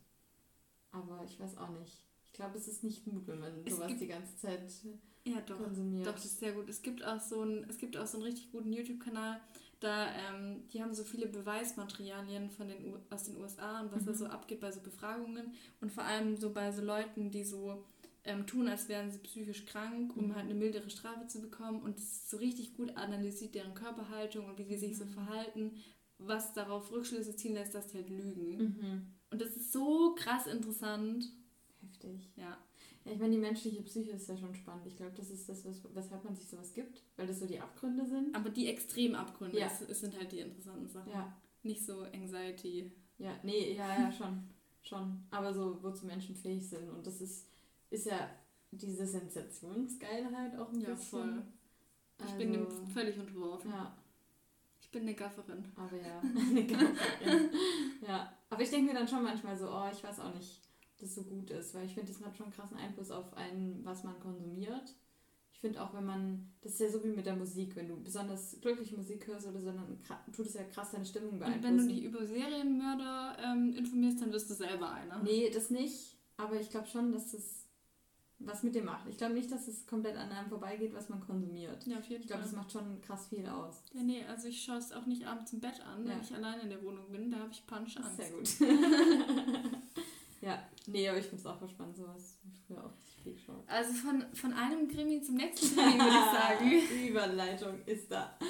Aber 0.91 1.23
ich 1.23 1.39
weiß 1.39 1.57
auch 1.57 1.69
nicht. 1.79 2.03
Ich 2.25 2.33
glaube, 2.33 2.57
es 2.57 2.67
ist 2.67 2.83
nicht 2.83 3.05
gut, 3.05 3.27
wenn 3.27 3.39
man 3.39 3.51
Es 3.65 3.75
sowas 3.75 3.87
gibt- 3.87 4.01
die 4.01 4.07
ganze 4.07 4.35
Zeit 4.37 4.71
Ja, 5.25 5.41
doch. 5.41 5.57
konsumiert. 5.57 6.07
Doch, 6.07 6.13
das 6.13 6.25
ist 6.25 6.39
sehr 6.39 6.53
gut. 6.53 6.69
Es 6.69 6.81
gibt 6.81 7.03
auch 7.03 7.19
so 7.19 7.41
einen, 7.41 7.63
es 7.69 7.77
gibt 7.77 7.97
auch 7.97 8.07
so 8.07 8.17
einen 8.17 8.25
richtig 8.27 8.51
guten 8.51 8.71
YouTube-Kanal, 8.73 9.39
da, 9.79 10.07
ähm, 10.15 10.67
die 10.69 10.81
haben 10.81 10.93
so 10.95 11.03
viele 11.03 11.27
Beweismaterialien 11.27 12.49
von 12.49 12.67
den 12.67 12.83
U 12.91 12.97
aus 13.11 13.25
den 13.25 13.37
USA 13.37 13.81
und 13.81 13.91
was 13.91 14.05
da 14.05 14.11
Mhm. 14.11 14.15
so 14.15 14.25
abgeht 14.25 14.59
bei 14.59 14.71
so 14.71 14.79
Befragungen 14.81 15.53
und 15.81 15.91
vor 15.91 16.03
allem 16.03 16.35
so 16.35 16.51
bei 16.51 16.71
so 16.71 16.81
Leuten, 16.81 17.29
die 17.31 17.43
so 17.43 17.83
ähm, 18.23 18.45
tun, 18.45 18.67
als 18.67 18.89
wären 18.89 19.09
sie 19.09 19.19
psychisch 19.19 19.63
krank, 19.65 20.17
um 20.17 20.27
Mhm. 20.27 20.35
halt 20.35 20.45
eine 20.45 20.53
mildere 20.55 20.89
Strafe 20.89 21.27
zu 21.27 21.39
bekommen 21.39 21.81
und 21.81 21.97
es 21.97 22.03
ist 22.03 22.29
so 22.29 22.35
richtig 22.37 22.73
gut 22.75 22.97
analysiert 22.97 23.55
deren 23.55 23.73
Körperhaltung 23.73 24.47
und 24.47 24.57
wie 24.57 24.65
die 24.65 24.75
sich 24.77 24.97
so 24.97 25.05
Mhm. 25.05 25.09
verhalten, 25.11 25.75
was 26.19 26.53
darauf 26.53 26.91
Rückschlüsse 26.91 27.35
ziehen 27.35 27.53
lässt, 27.53 27.73
dass 27.75 27.87
die 27.87 27.97
halt 27.97 28.09
lügen. 28.09 28.57
Mhm. 28.57 29.07
Und 29.31 29.41
das 29.41 29.55
ist 29.55 29.71
so 29.71 30.15
krass 30.15 30.47
interessant. 30.47 31.31
Heftig. 31.81 32.29
Ja. 32.35 32.57
Ja, 33.05 33.11
ich 33.13 33.19
meine, 33.19 33.31
die 33.35 33.37
menschliche 33.41 33.81
Psyche 33.83 34.11
ist 34.11 34.27
ja 34.27 34.35
schon 34.37 34.53
spannend. 34.55 34.85
Ich 34.87 34.97
glaube, 34.97 35.13
das 35.15 35.29
ist 35.29 35.47
das, 35.47 35.63
was, 35.65 35.81
weshalb 35.93 36.23
man 36.25 36.35
sich 36.35 36.47
sowas 36.49 36.73
gibt, 36.73 37.03
weil 37.15 37.27
das 37.27 37.39
so 37.39 37.45
die 37.45 37.59
Abgründe 37.59 38.05
sind. 38.05 38.35
Aber 38.35 38.49
die 38.49 38.67
Extremabgründe, 38.67 39.57
Ja. 39.57 39.67
es 39.87 39.99
sind 40.01 40.17
halt 40.17 40.31
die 40.31 40.39
interessanten 40.39 40.87
Sachen. 40.87 41.11
Ja, 41.11 41.33
Nicht 41.63 41.85
so 41.85 42.01
Anxiety. 42.01 42.91
ja, 43.17 43.33
nee, 43.43 43.73
ja, 43.75 43.99
ja, 44.01 44.11
schon. 44.17 44.43
schon. 44.81 45.23
Aber 45.31 45.53
so, 45.53 45.81
wozu 45.83 46.05
Menschen 46.05 46.35
fähig 46.35 46.67
sind. 46.67 46.89
Und 46.89 47.05
das 47.07 47.21
ist, 47.21 47.47
ist 47.89 48.05
ja 48.07 48.29
diese 48.71 49.05
Sensationsgeilheit 49.05 50.57
auch 50.57 50.71
ein 50.73 50.81
Ja, 50.81 50.89
bisschen. 50.89 51.09
voll. 51.21 51.43
Ich 52.19 52.25
Also, 52.25 52.37
bin 52.37 52.53
dem 52.53 52.87
völlig 52.87 53.17
unterworfen. 53.19 53.71
Ja, 53.71 53.95
Ich 54.87 54.91
bin 54.91 55.01
eine 55.01 55.15
Gafferin. 55.15 55.65
aber 55.75 55.97
ja. 55.97 56.21
eine 56.49 56.65
Gafferin. 56.65 57.49
ja, 58.07 58.33
aber 58.49 58.61
ich 58.61 58.69
denke 58.69 58.93
mir 58.93 58.97
dann 58.97 59.07
schon 59.07 59.21
manchmal 59.21 59.57
so, 59.57 59.67
oh, 59.69 59.89
ich 59.91 60.01
weiß 60.01 60.21
auch 60.21 60.33
nicht, 60.33 60.61
ob 60.93 60.97
das 60.99 61.13
so 61.15 61.23
gut 61.23 61.51
ist, 61.51 61.75
weil 61.75 61.85
ich 61.85 61.93
finde, 61.93 62.13
das 62.13 62.23
hat 62.23 62.37
schon 62.37 62.45
einen 62.45 62.55
krassen 62.55 62.77
Einfluss 62.77 63.11
auf 63.11 63.35
einen, 63.35 63.83
was 63.83 64.05
man 64.05 64.17
konsumiert. 64.21 64.95
Ich 65.51 65.59
finde 65.59 65.83
auch, 65.83 65.93
wenn 65.93 66.05
man, 66.05 66.53
das 66.61 66.73
ist 66.73 66.79
ja 66.79 66.89
so 66.89 67.03
wie 67.03 67.09
mit 67.09 67.25
der 67.25 67.35
Musik, 67.35 67.75
wenn 67.75 67.89
du 67.89 68.01
besonders 68.01 68.61
glückliche 68.61 68.95
Musik 68.95 69.27
hörst 69.27 69.45
oder 69.47 69.59
so, 69.59 69.71
dann 69.71 69.99
tut 70.31 70.45
es 70.45 70.53
ja 70.53 70.63
krass 70.63 70.91
deine 70.91 71.03
Stimmung 71.05 71.31
Und 71.31 71.39
beeinflussen. 71.39 71.63
wenn 71.63 71.77
du 71.79 71.93
dich 71.93 72.03
über 72.03 72.25
Serienmörder 72.25 73.37
ähm, 73.43 73.73
informierst, 73.75 74.21
dann 74.21 74.31
wirst 74.31 74.49
du 74.49 74.53
selber 74.53 74.91
einer. 74.91 75.21
Nee, 75.21 75.49
das 75.49 75.69
nicht. 75.69 76.15
Aber 76.37 76.61
ich 76.61 76.69
glaube 76.69 76.87
schon, 76.87 77.11
dass 77.11 77.31
das 77.33 77.66
was 78.39 78.63
mit 78.63 78.75
dem 78.75 78.85
macht. 78.85 79.07
Ich 79.09 79.17
glaube 79.17 79.33
nicht, 79.33 79.51
dass 79.51 79.67
es 79.67 79.85
komplett 79.87 80.15
an 80.15 80.29
einem 80.31 80.47
vorbeigeht, 80.47 80.93
was 80.93 81.09
man 81.09 81.19
konsumiert. 81.25 81.85
Ja, 81.87 81.97
auf 81.97 82.05
jeden 82.05 82.21
Ich 82.21 82.27
glaube, 82.27 82.43
das 82.43 82.51
macht 82.51 82.71
schon 82.71 83.01
krass 83.01 83.27
viel 83.27 83.47
aus. 83.47 83.81
Ja, 83.93 84.03
nee, 84.03 84.23
also 84.25 84.47
ich 84.47 84.63
schaue 84.63 84.77
es 84.77 84.91
auch 84.91 85.05
nicht 85.05 85.25
abends 85.25 85.53
im 85.53 85.59
Bett 85.59 85.81
an, 85.81 86.05
Ja. 86.05 86.11
wenn 86.11 86.21
ich 86.21 86.33
alleine 86.33 86.61
in 86.63 86.69
der 86.69 86.81
Wohnung 86.83 87.11
bin. 87.11 87.31
Da 87.31 87.39
habe 87.39 87.51
ich 87.51 87.65
panische 87.65 87.99
Angst. 88.03 88.19
ist 88.19 88.57
sehr 88.59 88.67
gut. 88.69 88.77
ja, 90.41 90.61
nee, 90.85 91.09
aber 91.09 91.17
ich 91.17 91.25
finde 91.25 91.41
es 91.41 91.45
auch 91.47 91.57
voll 91.57 91.69
spannend, 91.69 91.97
sowas. 91.97 92.37
Ich 92.53 92.61
früher 92.67 92.83
auch 92.85 92.93
viel 93.23 93.33
geschaut. 93.33 93.63
Also 93.67 93.93
von, 93.93 94.23
von 94.33 94.53
einem 94.53 94.87
Krimi 94.87 95.21
zum 95.21 95.35
nächsten 95.35 95.75
Krimi, 95.75 95.93
würde 95.97 96.09
ich 96.09 96.89
sagen. 96.89 97.07
Überleitung 97.09 97.81
ist 97.85 98.11
da. 98.11 98.37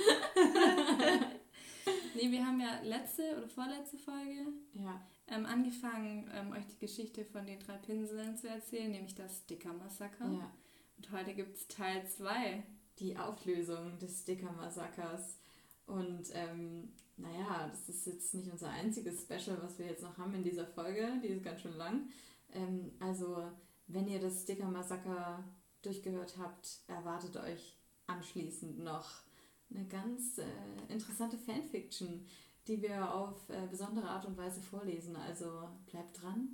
Nee, 2.16 2.32
wir 2.32 2.46
haben 2.46 2.60
ja 2.60 2.80
letzte 2.84 3.22
oder 3.38 3.48
vorletzte 3.48 3.98
Folge 3.98 4.48
Ja, 4.74 5.00
ähm, 5.28 5.46
angefangen, 5.46 6.30
ähm, 6.34 6.52
euch 6.52 6.66
die 6.68 6.80
Geschichte 6.80 7.26
von 7.26 7.46
den 7.46 7.60
drei 7.60 7.78
Pinseln 7.78 8.38
zu 8.38 8.48
erzählen, 8.48 8.92
nämlich 8.92 9.16
das 9.16 9.40
Sticker-Massaker. 9.40 10.26
ja. 10.32 10.52
Und 10.98 11.12
heute 11.12 11.34
gibt 11.34 11.56
es 11.56 11.68
Teil 11.68 12.08
2. 12.08 12.64
Die 13.00 13.18
Auflösung 13.18 14.00
des 14.00 14.22
Sticker-Massakers. 14.22 15.38
Und 15.86 16.30
ähm, 16.34 16.94
naja, 17.18 17.68
das 17.70 17.88
ist 17.88 18.08
jetzt 18.08 18.34
nicht 18.34 18.52
unser 18.52 18.70
einziges 18.70 19.22
Special, 19.22 19.62
was 19.62 19.78
wir 19.78 19.86
jetzt 19.86 20.02
noch 20.02 20.18
haben 20.18 20.34
in 20.34 20.44
dieser 20.44 20.66
Folge. 20.66 21.20
Die 21.24 21.28
ist 21.28 21.44
ganz 21.44 21.62
schön 21.62 21.78
lang. 21.78 22.10
Ähm, 22.52 22.92
also, 23.00 23.52
wenn 23.88 24.08
ihr 24.08 24.20
das 24.20 24.42
Sticker-Massaker 24.44 25.44
durchgehört 25.82 26.38
habt, 26.40 26.80
erwartet 26.88 27.38
euch 27.38 27.78
anschließend 28.08 28.80
noch 28.80 29.22
eine 29.70 29.86
ganz 29.86 30.38
äh, 30.38 30.46
interessante 30.90 31.38
Fanfiction, 31.38 32.26
die 32.68 32.82
wir 32.82 33.14
auf 33.14 33.50
äh, 33.50 33.66
besondere 33.70 34.08
Art 34.08 34.26
und 34.26 34.38
Weise 34.38 34.62
vorlesen. 34.62 35.16
Also 35.16 35.70
bleibt 35.90 36.22
dran 36.22 36.50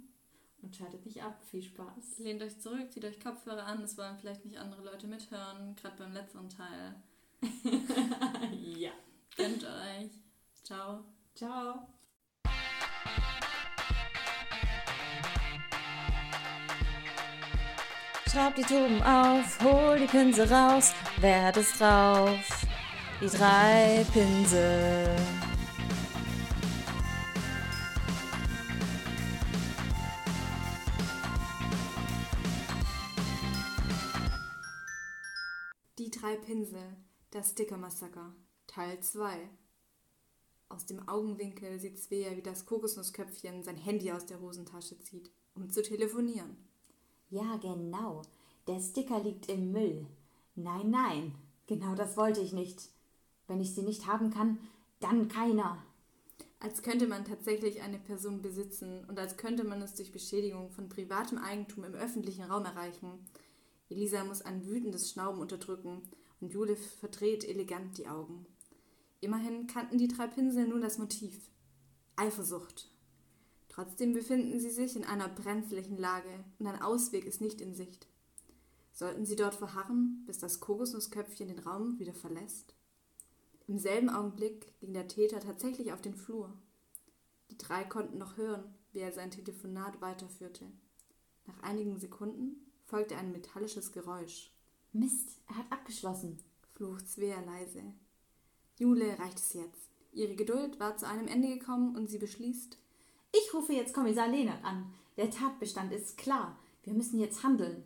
und 0.62 0.76
schaltet 0.76 1.06
nicht 1.06 1.24
ab. 1.24 1.42
Viel 1.44 1.64
Spaß. 1.64 2.20
Lehnt 2.20 2.42
euch 2.42 2.60
zurück, 2.60 2.92
zieht 2.92 3.06
euch 3.06 3.20
Kopfhörer 3.20 3.66
an, 3.66 3.82
es 3.84 3.98
wollen 3.98 4.18
vielleicht 4.18 4.46
nicht 4.46 4.58
andere 4.58 4.84
Leute 4.84 5.08
mithören, 5.08 5.76
gerade 5.76 5.98
beim 5.98 6.14
letzten 6.14 6.50
Teil. 6.50 6.96
ja. 8.78 8.92
Gönnt 9.36 9.64
euch. 9.64 10.12
Ciao. 10.64 11.04
Ciao. 11.36 11.88
Schraub 18.32 18.56
die 18.56 18.64
Tuben 18.64 19.02
auf, 19.04 19.60
hol 19.64 20.00
die 20.00 20.08
Pinsel 20.08 20.52
raus, 20.52 20.92
werd 21.20 21.58
es 21.58 21.78
drauf. 21.78 22.66
Die 23.22 23.28
drei 23.28 24.04
Pinsel. 24.12 25.16
Pinsel, 36.54 36.96
das 37.32 37.50
Sticker-Massaker, 37.50 38.32
Teil 38.68 39.00
2. 39.00 39.50
Aus 40.70 40.86
dem 40.86 41.10
Augenwinkel 41.10 41.80
sieht 41.80 41.98
Svea, 41.98 42.38
wie 42.38 42.44
das 42.44 42.68
Kokosnussköpfchen 42.68 43.64
sein 43.64 43.76
Handy 43.76 44.12
aus 44.12 44.28
der 44.28 44.40
Hosentasche 44.40 45.00
zieht, 45.00 45.32
um 45.56 45.72
zu 45.72 45.82
telefonieren. 45.82 46.56
Ja, 47.32 47.58
genau. 47.58 48.22
Der 48.68 48.80
Sticker 48.80 49.20
liegt 49.20 49.50
im 49.50 49.72
Müll. 49.72 50.06
Nein, 50.54 50.92
nein. 50.92 51.36
Genau 51.66 51.96
das 51.96 52.18
wollte 52.18 52.42
ich 52.42 52.54
nicht. 52.54 52.88
Wenn 53.48 53.60
ich 53.60 53.74
sie 53.74 53.82
nicht 53.82 54.06
haben 54.06 54.30
kann, 54.30 54.60
dann 55.00 55.30
keiner. 55.30 55.84
Als 56.60 56.84
könnte 56.84 57.08
man 57.08 57.26
tatsächlich 57.26 57.82
eine 57.82 57.98
Person 57.98 58.44
besitzen 58.44 59.06
und 59.06 59.18
als 59.18 59.38
könnte 59.38 59.64
man 59.64 59.82
es 59.82 59.96
durch 59.96 60.12
Beschädigung 60.12 60.70
von 60.70 60.88
privatem 60.88 61.40
Eigentum 61.40 61.84
im 61.84 61.96
öffentlichen 61.96 62.44
Raum 62.44 62.66
erreichen. 62.66 63.26
Elisa 63.90 64.24
muss 64.24 64.44
ein 64.44 64.68
wütendes 64.68 65.10
Schnauben 65.10 65.42
unterdrücken 65.42 66.04
und 66.44 66.54
Jule 66.54 66.76
verdreht 66.76 67.46
elegant 67.46 67.98
die 67.98 68.08
Augen. 68.08 68.46
Immerhin 69.22 69.66
kannten 69.66 69.98
die 69.98 70.10
drei 70.10 70.28
Pinsel 70.28 70.68
nun 70.68 70.82
das 70.82 70.98
Motiv. 70.98 71.50
Eifersucht. 72.18 72.92
Trotzdem 73.70 74.14
befinden 74.14 74.60
sie 74.60 74.70
sich 74.70 74.98
in 74.98 75.06
einer 75.06 75.30
brenzlichen 75.30 75.98
Lage 75.98 76.44
und 76.60 76.68
ein 76.68 76.82
Ausweg 76.82 77.26
ist 77.26 77.40
nicht 77.40 77.62
in 77.62 77.74
Sicht. 77.74 78.08
Sollten 78.92 79.26
sie 79.26 79.38
dort 79.38 79.56
verharren, 79.56 80.24
bis 80.26 80.38
das 80.38 80.60
Kokosnussköpfchen 80.60 81.48
den 81.48 81.60
Raum 81.60 81.98
wieder 81.98 82.14
verlässt? 82.14 82.76
Im 83.68 83.80
selben 83.80 84.10
Augenblick 84.10 84.78
ging 84.82 84.94
der 84.94 85.08
Täter 85.08 85.40
tatsächlich 85.40 85.94
auf 85.94 86.02
den 86.02 86.14
Flur. 86.14 86.54
Die 87.50 87.58
drei 87.58 87.86
konnten 87.86 88.18
noch 88.18 88.36
hören, 88.36 88.76
wie 88.92 89.00
er 89.00 89.14
sein 89.14 89.32
Telefonat 89.32 90.02
weiterführte. 90.02 90.66
Nach 91.46 91.64
einigen 91.64 91.98
Sekunden 92.00 92.70
folgte 92.84 93.16
ein 93.16 93.32
metallisches 93.32 93.94
Geräusch. 93.94 94.53
Mist, 94.94 95.38
er 95.50 95.58
hat 95.58 95.72
abgeschlossen. 95.72 96.38
flucht 96.76 97.08
Svea 97.08 97.42
leise. 97.42 97.82
Jule 98.78 99.18
reicht 99.18 99.40
es 99.40 99.54
jetzt. 99.54 99.90
Ihre 100.12 100.36
Geduld 100.36 100.80
war 100.80 100.98
zu 100.98 101.08
einem 101.08 101.28
Ende 101.28 101.48
gekommen 101.48 101.96
und 101.96 102.10
sie 102.10 102.20
beschließt, 102.20 102.78
Ich 103.32 103.54
rufe 103.56 103.74
jetzt 103.74 103.96
Kommissar 103.96 104.28
Lehnert 104.28 104.64
an. 104.64 104.94
Der 105.18 105.32
Tatbestand 105.32 105.92
ist 105.92 106.18
klar. 106.20 106.60
Wir 106.84 106.94
müssen 106.94 107.20
jetzt 107.20 107.42
handeln. 107.42 107.84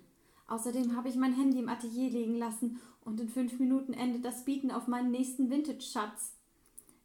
Außerdem 0.47 0.97
habe 0.97 1.07
ich 1.07 1.15
mein 1.15 1.33
Handy 1.33 1.59
im 1.59 1.69
Atelier 1.69 2.09
liegen 2.09 2.35
lassen 2.35 2.81
und 3.05 3.21
in 3.21 3.29
fünf 3.29 3.57
Minuten 3.57 3.93
endet 3.93 4.25
das 4.25 4.43
Bieten 4.43 4.69
auf 4.69 4.87
meinen 4.87 5.11
nächsten 5.11 5.49
Vintage-Schatz. 5.49 6.33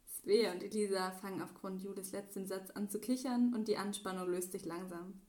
Svea 0.05 0.51
und 0.51 0.63
Elisa 0.63 1.11
fangen 1.11 1.41
aufgrund 1.41 1.81
Jules 1.81 2.11
letzten 2.11 2.45
Satz 2.45 2.71
an 2.71 2.89
zu 2.89 2.99
kichern 2.99 3.53
und 3.53 3.69
die 3.69 3.77
Anspannung 3.77 4.29
löst 4.29 4.51
sich 4.51 4.65
langsam. 4.65 5.21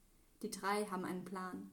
Die 0.42 0.50
drei 0.50 0.84
haben 0.86 1.04
einen 1.04 1.24
Plan. 1.24 1.70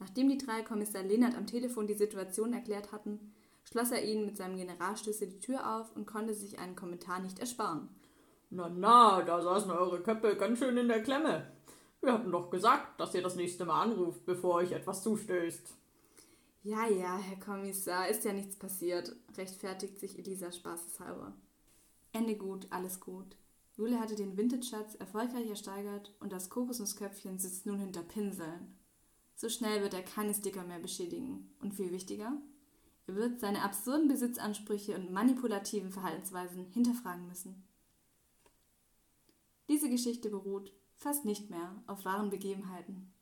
Nachdem 0.00 0.30
die 0.30 0.38
drei 0.38 0.62
Kommissar 0.62 1.02
Lehnert 1.02 1.36
am 1.36 1.46
Telefon 1.46 1.86
die 1.86 1.94
Situation 1.94 2.54
erklärt 2.54 2.90
hatten, 2.90 3.32
schloss 3.62 3.90
er 3.92 4.02
ihnen 4.02 4.24
mit 4.26 4.36
seinem 4.36 4.56
Generalschlüssel 4.56 5.28
die 5.28 5.40
Tür 5.40 5.76
auf 5.76 5.94
und 5.94 6.06
konnte 6.06 6.34
sich 6.34 6.58
einen 6.58 6.74
Kommentar 6.74 7.20
nicht 7.20 7.38
ersparen. 7.38 7.88
Na, 8.48 8.68
na, 8.68 9.22
da 9.22 9.40
saßen 9.40 9.70
eure 9.70 10.02
Köpfe 10.02 10.36
ganz 10.36 10.58
schön 10.58 10.76
in 10.76 10.88
der 10.88 11.02
Klemme. 11.02 11.52
Wir 12.00 12.14
hatten 12.14 12.32
doch 12.32 12.50
gesagt, 12.50 12.98
dass 12.98 13.14
ihr 13.14 13.22
das 13.22 13.36
nächste 13.36 13.66
Mal 13.66 13.82
anruft, 13.82 14.24
bevor 14.24 14.54
euch 14.56 14.72
etwas 14.72 15.02
zustößt. 15.02 15.76
Ja, 16.62 16.88
ja, 16.88 17.18
Herr 17.18 17.38
Kommissar, 17.38 18.08
ist 18.08 18.24
ja 18.24 18.32
nichts 18.32 18.56
passiert, 18.56 19.14
rechtfertigt 19.36 20.00
sich 20.00 20.18
Elisa 20.18 20.50
spaßeshalber. 20.50 21.34
Ende 22.12 22.36
gut, 22.36 22.66
alles 22.70 23.00
gut. 23.00 23.36
Jule 23.76 24.00
hatte 24.00 24.16
den 24.16 24.36
Vintage-Schatz 24.36 24.94
erfolgreich 24.94 25.48
ersteigert 25.48 26.12
und 26.20 26.32
das 26.32 26.50
Kokosnussköpfchen 26.50 27.38
sitzt 27.38 27.66
nun 27.66 27.78
hinter 27.78 28.02
Pinseln. 28.02 28.79
So 29.40 29.48
schnell 29.48 29.80
wird 29.80 29.94
er 29.94 30.02
keine 30.02 30.34
Sticker 30.34 30.64
mehr 30.64 30.80
beschädigen. 30.80 31.48
Und 31.62 31.72
viel 31.72 31.92
wichtiger, 31.92 32.36
er 33.06 33.16
wird 33.16 33.40
seine 33.40 33.62
absurden 33.62 34.06
Besitzansprüche 34.06 34.94
und 34.94 35.10
manipulativen 35.10 35.90
Verhaltensweisen 35.90 36.66
hinterfragen 36.66 37.26
müssen. 37.26 37.66
Diese 39.66 39.88
Geschichte 39.88 40.28
beruht 40.28 40.74
fast 40.94 41.24
nicht 41.24 41.48
mehr 41.48 41.74
auf 41.86 42.04
wahren 42.04 42.28
Begebenheiten. 42.28 43.14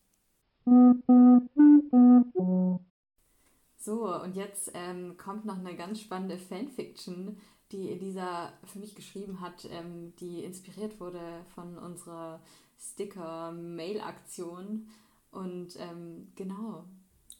So, 3.76 4.12
und 4.20 4.34
jetzt 4.34 4.72
ähm, 4.74 5.16
kommt 5.18 5.44
noch 5.44 5.60
eine 5.60 5.76
ganz 5.76 6.00
spannende 6.00 6.36
Fanfiction, 6.36 7.38
die 7.70 7.92
Elisa 7.92 8.52
für 8.64 8.80
mich 8.80 8.96
geschrieben 8.96 9.40
hat, 9.40 9.68
ähm, 9.70 10.16
die 10.16 10.42
inspiriert 10.42 10.98
wurde 10.98 11.44
von 11.54 11.78
unserer 11.78 12.42
Sticker-Mail-Aktion. 12.76 14.88
Und 15.30 15.76
ähm, 15.78 16.32
genau, 16.34 16.84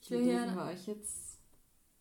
Ich 0.03 0.11
will, 0.11 0.23
hier, 0.23 0.55
wir 0.55 0.65
euch 0.65 0.87
jetzt 0.87 1.39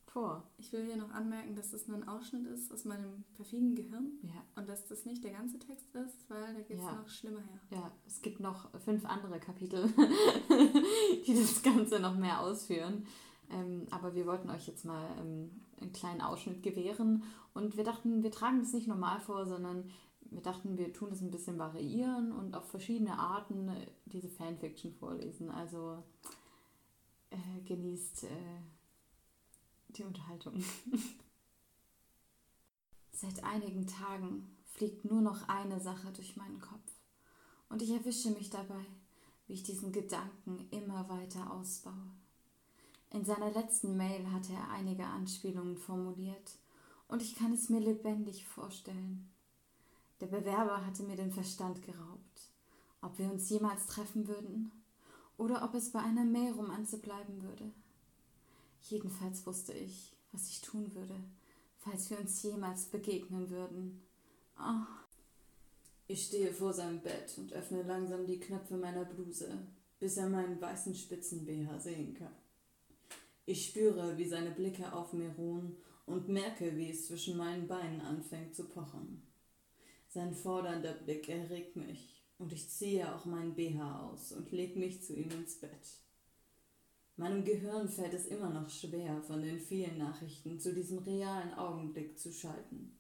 vor. 0.06 0.44
ich 0.58 0.72
will 0.74 0.86
hier 0.86 0.98
noch 0.98 1.12
anmerken, 1.12 1.56
dass 1.56 1.72
das 1.72 1.88
nur 1.88 1.98
ein 1.98 2.08
Ausschnitt 2.08 2.46
ist 2.48 2.72
aus 2.74 2.86
meinem 2.86 3.24
perfiden 3.36 3.76
Gehirn 3.76 4.12
Ja, 4.24 4.44
und 4.56 4.68
dass 4.68 4.86
das 4.88 5.06
nicht 5.06 5.24
der 5.24 5.32
ganze 5.32 5.60
Text 5.60 5.94
ist, 5.96 6.30
weil 6.30 6.54
da 6.56 6.62
geht 6.62 6.78
es 6.78 6.84
Ja. 6.84 6.94
noch 6.96 7.08
schlimmer 7.10 7.40
her. 7.42 7.60
ja, 7.80 7.92
es 8.06 8.22
gibt 8.22 8.40
noch 8.40 8.70
fünf 8.82 9.06
andere 9.06 9.40
Kapitel, 9.40 9.88
die 11.28 11.34
das 11.36 11.62
Ganze 11.64 12.00
noch 12.00 12.16
mehr 12.16 12.42
ausführen. 12.42 13.06
Ähm, 13.50 13.88
aber 13.92 14.14
wir 14.14 14.26
wollten 14.26 14.50
euch 14.50 14.68
jetzt 14.68 14.84
mal 14.84 15.08
ähm, 15.22 15.50
einen 15.80 15.94
kleinen 15.94 16.22
Ausschnitt 16.22 16.64
gewähren 16.64 17.24
und 17.54 17.78
wir 17.78 17.86
dachten, 17.86 18.22
wir 18.24 18.32
tragen 18.32 18.60
das 18.60 18.74
nicht 18.74 18.88
normal 18.88 19.22
vor, 19.22 19.46
sondern 19.46 19.90
wir 20.32 20.42
dachten, 20.42 20.78
wir 20.78 20.94
tun 20.94 21.10
das 21.10 21.22
ein 21.22 21.32
bisschen 21.32 21.58
variieren 21.58 22.32
und 22.32 22.56
auf 22.56 22.70
verschiedene 22.70 23.18
Arten 23.18 23.70
äh, 23.70 23.88
diese 24.06 24.30
Fanfiction 24.30 24.94
vorlesen. 24.94 25.50
Also 25.50 26.04
äh, 27.30 27.62
genießt 27.66 28.26
äh, 28.26 28.62
die 29.90 30.04
Unterhaltung. 30.04 30.64
Seit 33.12 33.44
einigen 33.44 33.88
Tagen 33.88 34.56
fliegt 34.66 35.06
nur 35.06 35.22
noch 35.22 35.48
eine 35.50 35.80
Sache 35.80 36.12
durch 36.12 36.36
meinen 36.38 36.60
Kopf. 36.60 36.92
Und 37.70 37.82
ich 37.82 37.90
erwische 37.92 38.30
mich 38.32 38.50
dabei, 38.50 38.86
wie 39.48 39.54
ich 39.54 39.64
diesen 39.64 39.92
Gedanken 39.92 40.68
immer 40.72 41.10
weiter 41.10 41.52
ausbaue. 41.52 42.12
In 43.12 43.26
seiner 43.26 43.52
letzten 43.52 43.98
Mail 43.98 44.32
hatte 44.32 44.54
er 44.54 44.70
einige 44.70 45.06
Anspielungen 45.06 45.78
formuliert 45.78 46.60
und 47.08 47.22
ich 47.22 47.36
kann 47.36 47.54
es 47.54 47.70
mir 47.70 47.80
lebendig 47.80 48.46
vorstellen. 48.46 49.30
Der 50.20 50.28
Bewerber 50.28 50.86
hatte 50.86 51.04
mir 51.04 51.16
den 51.16 51.32
Verstand 51.32 51.82
geraubt. 51.84 52.50
Ob 53.02 53.18
wir 53.20 53.32
uns 53.32 53.50
jemals 53.50 53.86
treffen 53.88 54.28
würden 54.28 54.72
oder 55.38 55.64
ob 55.64 55.76
es 55.76 55.92
bei 55.92 56.00
einer 56.00 56.26
Mail-Romanze 56.26 56.98
bleiben 57.00 57.44
würde. 57.44 57.72
Jedenfalls 58.82 59.46
wusste 59.46 59.74
ich, 59.74 60.16
was 60.32 60.50
ich 60.50 60.62
tun 60.62 60.94
würde, 60.96 61.16
falls 61.78 62.10
wir 62.10 62.20
uns 62.20 62.42
jemals 62.42 62.86
begegnen 62.86 63.50
würden. 63.50 64.02
Ah, 64.56 64.88
Ich 66.08 66.26
stehe 66.26 66.52
vor 66.54 66.74
seinem 66.74 67.02
Bett 67.02 67.38
und 67.38 67.54
öffne 67.54 67.84
langsam 67.84 68.26
die 68.26 68.40
Knöpfe 68.40 68.78
meiner 68.78 69.06
Bluse, 69.06 69.68
bis 70.00 70.18
er 70.18 70.30
meinen 70.30 70.60
weißen 70.60 70.96
Spitzen-BH 70.96 71.80
sehen 71.80 72.14
kann. 72.14 72.34
Ich 73.46 73.68
spüre, 73.68 74.18
wie 74.18 74.28
seine 74.28 74.52
Blicke 74.52 74.92
auf 74.94 75.14
mir 75.14 75.30
ruhen 75.38 75.78
und 76.06 76.30
merke, 76.30 76.76
wie 76.78 76.90
es 76.90 77.08
zwischen 77.08 77.38
meinen 77.38 77.68
Beinen 77.68 78.02
anfängt 78.02 78.56
zu 78.56 78.66
pochen. 78.68 79.22
Sein 80.08 80.34
fordernder 80.34 80.94
Blick 80.94 81.28
erregt 81.30 81.76
mich 81.76 82.24
und 82.38 82.54
ich 82.54 82.70
ziehe 82.70 83.14
auch 83.14 83.26
meinen 83.26 83.56
BH 83.56 84.10
aus 84.10 84.32
und 84.32 84.52
leg 84.52 84.76
mich 84.76 85.04
zu 85.04 85.14
ihm 85.14 85.30
ins 85.32 85.60
Bett. 85.60 86.02
Meinem 87.18 87.44
Gehirn 87.44 87.90
fällt 87.90 88.14
es 88.14 88.28
immer 88.28 88.50
noch 88.50 88.70
schwer, 88.70 89.22
von 89.24 89.42
den 89.42 89.60
vielen 89.60 89.98
Nachrichten 89.98 90.60
zu 90.60 90.74
diesem 90.74 91.00
realen 91.00 91.54
Augenblick 91.56 92.18
zu 92.20 92.32
schalten. 92.32 92.98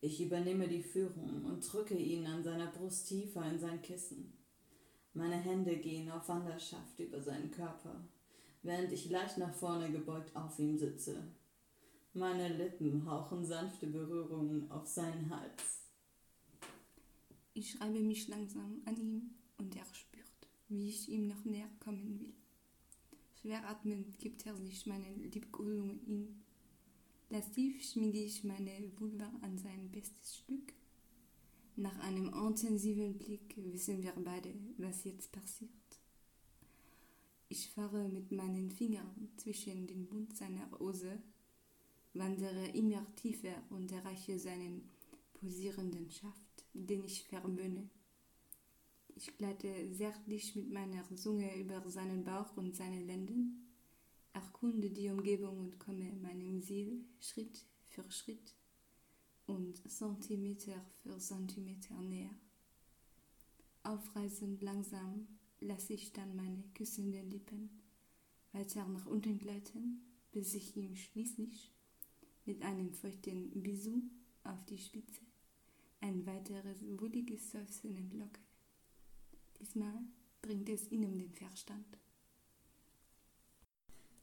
Ich 0.00 0.22
übernehme 0.22 0.68
die 0.68 0.82
Führung 0.82 1.44
und 1.44 1.60
drücke 1.70 1.94
ihn 1.94 2.26
an 2.26 2.42
seiner 2.42 2.68
Brust 2.68 3.08
tiefer 3.08 3.44
in 3.50 3.58
sein 3.58 3.82
Kissen. 3.82 4.32
Meine 5.12 5.36
Hände 5.36 5.76
gehen 5.76 6.10
auf 6.10 6.28
Wanderschaft 6.28 6.98
über 6.98 7.20
seinen 7.20 7.50
Körper, 7.50 8.08
während 8.62 8.92
ich 8.92 9.10
leicht 9.10 9.38
nach 9.38 9.54
vorne 9.54 9.90
gebeugt 9.90 10.34
auf 10.34 10.58
ihm 10.58 10.76
sitze. 10.78 11.22
Meine 12.14 12.48
Lippen 12.48 13.04
hauchen 13.10 13.44
sanfte 13.44 13.86
Berührungen 13.86 14.70
auf 14.70 14.86
seinen 14.86 15.28
Hals. 15.28 15.85
Ich 17.58 17.70
schreibe 17.70 18.00
mich 18.00 18.28
langsam 18.28 18.82
an 18.84 18.98
ihn 18.98 19.30
und 19.56 19.74
er 19.74 19.86
spürt, 19.94 20.48
wie 20.68 20.90
ich 20.90 21.08
ihm 21.08 21.26
noch 21.26 21.42
näher 21.46 21.70
kommen 21.80 22.20
will. 22.20 22.34
Schwer 23.40 23.66
atmend 23.66 24.18
gibt 24.18 24.44
er 24.44 24.54
sich 24.56 24.84
meine 24.84 25.10
Liebkosungen 25.14 26.06
in. 26.06 26.42
Lassiv 27.30 27.82
schmiege 27.82 28.18
ich 28.18 28.44
meine 28.44 28.92
Vulva 28.98 29.32
an 29.40 29.56
sein 29.56 29.90
bestes 29.90 30.36
Stück. 30.36 30.74
Nach 31.76 31.98
einem 32.00 32.28
intensiven 32.28 33.16
Blick 33.16 33.56
wissen 33.56 34.02
wir 34.02 34.12
beide, 34.22 34.52
was 34.76 35.04
jetzt 35.04 35.32
passiert. 35.32 35.70
Ich 37.48 37.70
fahre 37.70 38.10
mit 38.10 38.32
meinen 38.32 38.70
Fingern 38.70 39.30
zwischen 39.38 39.86
den 39.86 40.06
Bund 40.06 40.36
seiner 40.36 40.70
Hose, 40.78 41.22
wandere 42.12 42.66
immer 42.74 43.06
tiefer 43.16 43.62
und 43.70 43.90
erreiche 43.92 44.38
seinen 44.38 44.90
pulsierenden 45.32 46.10
Schaft, 46.10 46.45
den 46.72 47.04
ich 47.04 47.24
verwöhne. 47.24 47.88
Ich 49.14 49.36
gleite 49.38 49.72
zärtlich 49.92 50.54
mit 50.56 50.70
meiner 50.70 51.04
Zunge 51.16 51.58
über 51.58 51.88
seinen 51.88 52.24
Bauch 52.24 52.56
und 52.56 52.76
seine 52.76 53.02
Lenden, 53.02 53.66
erkunde 54.34 54.90
die 54.90 55.08
Umgebung 55.08 55.58
und 55.58 55.78
komme 55.78 56.12
meinem 56.22 56.60
Ziel 56.60 57.04
Schritt 57.20 57.64
für 57.84 58.10
Schritt 58.10 58.54
und 59.46 59.90
Zentimeter 59.90 60.84
für 61.02 61.16
Zentimeter 61.18 61.94
näher. 62.02 62.34
Aufreißend 63.84 64.60
langsam 64.62 65.26
lasse 65.60 65.94
ich 65.94 66.12
dann 66.12 66.36
meine 66.36 66.62
küssenden 66.74 67.30
Lippen 67.30 67.70
weiter 68.52 68.86
nach 68.86 69.06
unten 69.06 69.38
gleiten, 69.38 70.02
bis 70.32 70.54
ich 70.54 70.76
ihm 70.76 70.94
schließlich 70.96 71.72
mit 72.44 72.62
einem 72.62 72.92
feuchten 72.92 73.62
Bisou 73.62 74.02
auf 74.44 74.64
die 74.66 74.78
Spitze 74.78 75.25
ein 76.00 76.26
weiteres 76.26 76.78
wohliges 76.98 77.50
Seufzen 77.50 77.96
entlocke. 77.96 78.40
Diesmal 79.60 80.02
bringt 80.42 80.68
es 80.68 80.90
ihn 80.90 81.04
um 81.04 81.18
den 81.18 81.32
Verstand. 81.32 81.98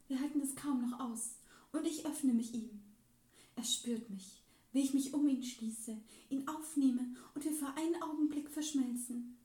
Wir 0.08 0.20
halten 0.20 0.42
es 0.42 0.56
kaum 0.56 0.90
noch 0.90 1.00
aus 1.00 1.38
und 1.72 1.86
ich 1.86 2.06
öffne 2.06 2.34
mich 2.34 2.54
ihm. 2.54 2.82
Er 3.56 3.64
spürt 3.64 4.10
mich, 4.10 4.44
wie 4.72 4.82
ich 4.82 4.94
mich 4.94 5.14
um 5.14 5.28
ihn 5.28 5.44
schließe, 5.44 5.98
ihn 6.30 6.48
aufnehme 6.48 7.16
und 7.34 7.44
wir 7.44 7.54
für 7.54 7.74
einen 7.76 8.02
Augenblick 8.02 8.50
verschmelzen. 8.50 9.38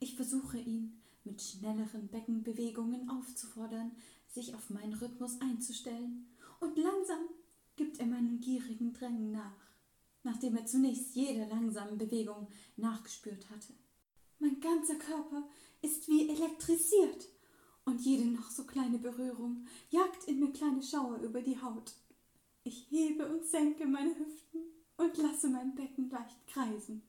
Ich 0.00 0.16
versuche 0.16 0.58
ihn 0.58 1.00
mit 1.24 1.40
schnelleren 1.40 2.08
Beckenbewegungen 2.08 3.08
aufzufordern, 3.08 3.92
sich 4.28 4.54
auf 4.54 4.70
meinen 4.70 4.94
Rhythmus 4.94 5.40
einzustellen. 5.40 6.26
Und 6.60 6.76
langsam 6.76 7.28
gibt 7.76 7.98
er 7.98 8.06
meinen 8.06 8.40
gierigen 8.40 8.92
Drängen 8.92 9.32
nach, 9.32 9.56
nachdem 10.24 10.56
er 10.56 10.66
zunächst 10.66 11.14
jede 11.14 11.46
langsame 11.46 11.96
Bewegung 11.96 12.48
nachgespürt 12.76 13.48
hatte. 13.50 13.72
Mein 14.40 14.60
ganzer 14.60 14.96
Körper 14.96 15.44
ist 15.82 16.08
wie 16.08 16.28
elektrisiert 16.28 17.28
und 17.84 18.00
jede 18.00 18.26
noch 18.26 18.50
so 18.50 18.64
kleine 18.64 18.98
Berührung 18.98 19.66
jagt 19.90 20.24
in 20.24 20.40
mir 20.40 20.52
kleine 20.52 20.82
Schauer 20.82 21.18
über 21.18 21.40
die 21.40 21.60
Haut. 21.60 21.92
Ich 22.64 22.86
hebe 22.90 23.26
und 23.26 23.44
senke 23.44 23.86
meine 23.86 24.18
Hüften 24.18 24.62
und 24.96 25.16
lasse 25.18 25.48
mein 25.48 25.74
Becken 25.74 26.10
leicht 26.10 26.46
kreisen. 26.46 27.02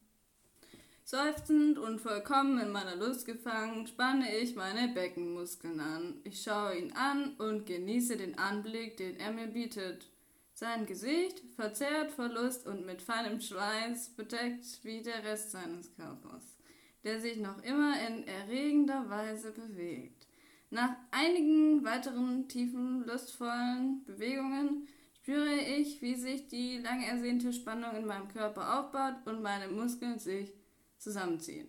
Seufzend 1.08 1.78
und 1.78 2.02
vollkommen 2.02 2.60
in 2.60 2.72
meiner 2.72 2.96
Lust 2.96 3.28
gefangen, 3.28 3.86
spanne 3.86 4.38
ich 4.40 4.56
meine 4.56 4.92
Beckenmuskeln 4.92 5.80
an. 5.80 6.20
Ich 6.24 6.42
schaue 6.42 6.78
ihn 6.78 6.94
an 6.94 7.36
und 7.38 7.68
genieße 7.68 8.18
den 8.18 8.40
Anblick, 8.40 8.98
den 8.98 9.18
er 9.18 9.32
mir 9.32 9.48
bietet. 9.48 10.08
Sein 10.58 10.86
Gesicht, 10.86 11.44
verzerrt 11.58 12.12
vor 12.12 12.30
Lust 12.30 12.66
und 12.66 12.86
mit 12.86 13.02
feinem 13.02 13.42
Schweiß, 13.42 14.12
bedeckt 14.12 14.80
wie 14.84 15.02
der 15.02 15.22
Rest 15.26 15.52
seines 15.52 15.94
Körpers, 15.98 16.56
der 17.04 17.20
sich 17.20 17.36
noch 17.40 17.62
immer 17.62 17.96
in 18.08 18.26
erregender 18.26 19.10
Weise 19.10 19.52
bewegt. 19.52 20.28
Nach 20.70 20.96
einigen 21.12 21.84
weiteren 21.84 22.48
tiefen, 22.48 23.06
lustvollen 23.06 24.06
Bewegungen 24.06 24.88
spüre 25.18 25.56
ich, 25.56 26.02
wie 26.02 26.16
sich 26.16 26.48
die 26.48 26.78
lang 26.78 27.04
ersehnte 27.04 27.52
Spannung 27.52 27.94
in 27.98 28.06
meinem 28.06 28.30
Körper 28.30 28.80
aufbaut 28.80 29.16
und 29.26 29.42
meine 29.42 29.68
Muskeln 29.68 30.20
sich 30.20 30.54
zusammenziehen. 31.00 31.68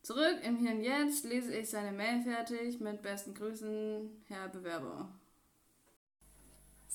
Zurück 0.00 0.38
im 0.42 0.56
Hier 0.56 0.70
und 0.70 0.82
Jetzt 0.82 1.24
lese 1.26 1.54
ich 1.54 1.68
seine 1.68 1.92
Mail 1.92 2.22
fertig. 2.22 2.80
Mit 2.80 3.02
besten 3.02 3.34
Grüßen, 3.34 4.22
Herr 4.28 4.48
Bewerber. 4.48 5.10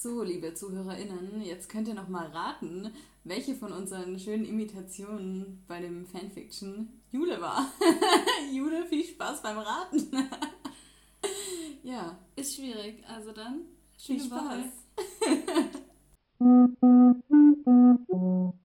So, 0.01 0.23
liebe 0.23 0.53
ZuhörerInnen, 0.53 1.41
jetzt 1.41 1.67
könnt 1.67 1.89
ihr 1.89 1.93
noch 1.93 2.07
mal 2.07 2.27
raten, 2.27 2.89
welche 3.25 3.53
von 3.53 3.73
unseren 3.73 4.17
schönen 4.17 4.45
Imitationen 4.45 5.61
bei 5.67 5.81
dem 5.81 6.05
Fanfiction 6.05 6.87
Jule 7.11 7.41
war. 7.41 7.69
Jule, 8.53 8.85
viel 8.85 9.03
Spaß 9.03 9.41
beim 9.41 9.57
Raten. 9.57 10.09
ja. 11.83 12.17
Ist 12.37 12.55
schwierig. 12.55 13.03
Also 13.09 13.33
dann, 13.33 13.65
Viel. 13.97 14.21
Spaß. 14.21 14.63